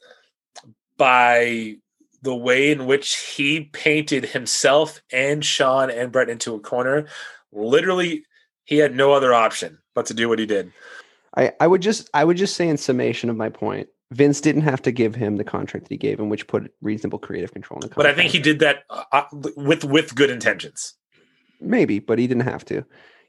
by 0.97 1.75
the 2.23 2.35
way 2.35 2.71
in 2.71 2.85
which 2.85 3.15
he 3.15 3.65
painted 3.73 4.25
himself 4.25 5.01
and 5.11 5.43
Shawn 5.43 5.91
and 5.91 6.11
Bret 6.11 6.29
into 6.29 6.55
a 6.55 6.59
corner, 6.59 7.07
literally, 7.51 8.23
he 8.63 8.77
had 8.77 8.95
no 8.95 9.11
other 9.11 9.33
option 9.33 9.79
but 9.93 10.05
to 10.07 10.13
do 10.13 10.29
what 10.29 10.39
he 10.39 10.45
did. 10.45 10.71
I, 11.35 11.51
I 11.59 11.67
would 11.67 11.81
just 11.81 12.09
I 12.13 12.23
would 12.23 12.37
just 12.37 12.55
say 12.55 12.67
in 12.67 12.77
summation 12.77 13.29
of 13.29 13.35
my 13.35 13.49
point, 13.49 13.89
Vince 14.11 14.39
didn't 14.39 14.61
have 14.61 14.81
to 14.83 14.91
give 14.91 15.15
him 15.15 15.35
the 15.35 15.43
contract 15.43 15.85
that 15.85 15.93
he 15.93 15.97
gave 15.97 16.19
him, 16.19 16.29
which 16.29 16.47
put 16.47 16.71
reasonable 16.81 17.19
creative 17.19 17.51
control 17.51 17.77
in 17.77 17.81
the 17.81 17.93
contract. 17.93 17.97
But 17.97 18.07
I 18.07 18.13
think 18.13 18.31
he 18.31 18.39
did 18.39 18.59
that 18.59 18.83
uh, 18.89 19.03
uh, 19.11 19.23
with 19.57 19.83
with 19.83 20.15
good 20.15 20.29
intentions. 20.29 20.93
Maybe, 21.59 21.99
but 21.99 22.19
he 22.19 22.27
didn't 22.27 22.43
have 22.43 22.63
to. 22.65 22.85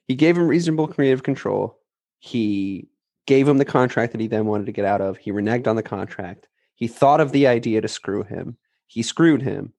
He 0.07 0.15
gave 0.15 0.37
him 0.37 0.47
reasonable 0.47 0.87
creative 0.87 1.23
control. 1.23 1.79
He 2.19 2.89
gave 3.27 3.49
him 3.49 3.59
the 3.59 3.65
contract 3.65 4.13
that 4.13 4.21
he 4.21 4.27
then 4.27 4.47
wanted 4.47 4.67
to 4.67 4.73
get 4.73 4.85
out 4.85 5.01
of. 5.01 5.17
He 5.17 5.33
reneged 5.33 5.67
on 5.67 5.77
the 5.77 5.83
contract. 5.83 6.47
He 6.75 6.89
thought 6.89 7.21
of 7.21 7.33
the 7.33 7.47
idea 7.47 7.81
to 7.81 7.89
screw 7.89 8.23
him. 8.23 8.57
He 8.95 9.03
screwed 9.03 9.43
him, 9.43 9.73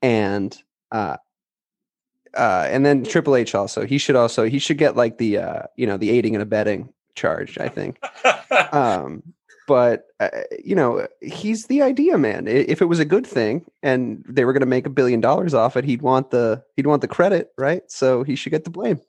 and 0.00 0.56
uh, 0.90 1.18
uh, 2.34 2.66
and 2.70 2.86
then 2.86 3.04
Triple 3.04 3.36
H 3.36 3.54
also. 3.54 3.84
He 3.84 3.98
should 3.98 4.16
also 4.16 4.48
he 4.48 4.58
should 4.58 4.78
get 4.78 4.96
like 4.96 5.18
the 5.18 5.36
uh, 5.36 5.62
you 5.76 5.86
know 5.86 5.98
the 5.98 6.08
aiding 6.08 6.34
and 6.34 6.42
abetting 6.42 6.90
charge 7.14 7.58
I 7.58 7.68
think. 7.68 7.98
um, 8.72 9.22
but 9.68 10.06
uh, 10.20 10.30
you 10.64 10.74
know, 10.74 11.06
he's 11.20 11.66
the 11.66 11.82
idea 11.82 12.16
man. 12.16 12.46
If 12.48 12.80
it 12.80 12.86
was 12.86 12.98
a 12.98 13.04
good 13.04 13.26
thing 13.26 13.66
and 13.82 14.24
they 14.26 14.46
were 14.46 14.54
going 14.54 14.60
to 14.60 14.66
make 14.66 14.86
a 14.86 14.90
billion 14.90 15.20
dollars 15.20 15.52
off 15.52 15.76
it, 15.76 15.84
he'd 15.84 16.00
want 16.00 16.30
the 16.30 16.64
he'd 16.74 16.86
want 16.86 17.02
the 17.02 17.08
credit, 17.08 17.52
right? 17.58 17.82
So 17.88 18.22
he 18.22 18.34
should 18.36 18.50
get 18.50 18.64
the 18.64 18.70
blame. 18.70 19.00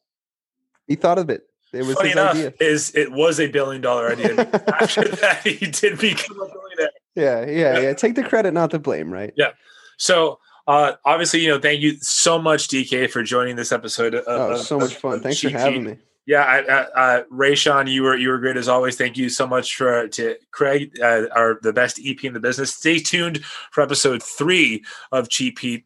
He 0.88 0.96
thought 0.96 1.18
of 1.18 1.30
it. 1.30 1.44
It 1.72 1.86
was 1.86 1.96
Funny 1.96 2.12
enough, 2.12 2.36
idea. 2.36 2.54
is 2.60 2.94
it 2.94 3.14
was 3.14 3.40
a 3.40 3.48
billion 3.48 3.82
dollar 3.82 4.12
idea. 4.12 4.42
After 4.80 5.08
that, 5.08 5.42
he 5.44 5.66
did 5.66 6.00
become 6.00 6.40
a 6.40 6.46
billionaire. 6.46 6.92
Yeah, 7.16 7.46
yeah, 7.46 7.80
yeah. 7.80 7.94
Take 7.94 8.16
the 8.16 8.24
credit, 8.24 8.54
not 8.54 8.72
the 8.72 8.80
blame, 8.80 9.12
right? 9.12 9.34
Yeah. 9.36 9.52
So 9.98 10.40
uh, 10.68 10.94
obviously, 11.06 11.42
you 11.42 11.50
know, 11.50 11.60
thank 11.60 11.82
you 11.82 11.98
so 12.02 12.40
much, 12.40 12.68
DK, 12.68 13.10
for 13.10 13.24
joining 13.24 13.56
this 13.56 13.72
episode. 13.72 14.16
Of, 14.16 14.24
oh, 14.28 14.58
so 14.58 14.80
much 14.80 14.96
fun. 14.96 15.20
Thanks 15.20 15.42
for 15.42 15.50
having 15.50 15.84
me. 15.84 15.98
Yeah, 16.26 16.44
I, 16.44 16.60
I, 16.60 17.18
uh, 17.18 17.24
Rayshawn, 17.34 17.92
you 17.92 18.04
were 18.04 18.16
you 18.16 18.30
were 18.30 18.38
great 18.38 18.56
as 18.56 18.70
always. 18.70 18.96
Thank 18.96 19.18
you 19.18 19.28
so 19.28 19.46
much 19.46 19.76
for 19.76 20.08
to 20.08 20.38
Craig, 20.52 20.92
uh, 21.02 21.24
our 21.36 21.60
the 21.62 21.74
best 21.74 22.00
EP 22.04 22.24
in 22.24 22.34
the 22.34 22.40
business. 22.40 22.74
Stay 22.74 23.00
tuned 23.00 23.44
for 23.72 23.82
episode 23.82 24.24
three 24.24 24.86
of 25.12 25.28
Cheap 25.28 25.60
Heat. 25.60 25.86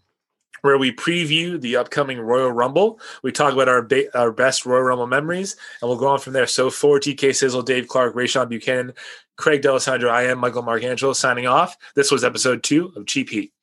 Where 0.62 0.78
we 0.78 0.92
preview 0.92 1.60
the 1.60 1.76
upcoming 1.76 2.20
Royal 2.20 2.52
Rumble. 2.52 3.00
We 3.24 3.32
talk 3.32 3.54
about 3.54 3.70
our 3.70 3.82
ba- 3.82 4.18
our 4.18 4.32
best 4.32 4.66
Royal 4.66 4.84
Rumble 4.84 5.08
memories, 5.08 5.56
and 5.82 5.90
we'll 5.90 6.00
go 6.00 6.08
on 6.08 6.20
from 6.20 6.34
there. 6.34 6.48
So 6.48 6.70
for 6.70 7.00
TK 7.00 7.36
Sizzle, 7.36 7.62
Dave 7.64 7.88
Clarke, 7.88 8.16
Rayshawn 8.16 8.50
Buchanan, 8.50 8.94
Craig 9.38 9.62
D'Alessandro, 9.62 10.10
I 10.10 10.24
am 10.24 10.40
Michael 10.40 10.64
Marcangelo 10.64 11.16
signing 11.16 11.48
off. 11.48 11.78
This 11.96 12.12
was 12.12 12.24
episode 12.24 12.64
two 12.64 12.92
of 12.96 13.06
Cheap 13.06 13.30
Heat. 13.30 13.54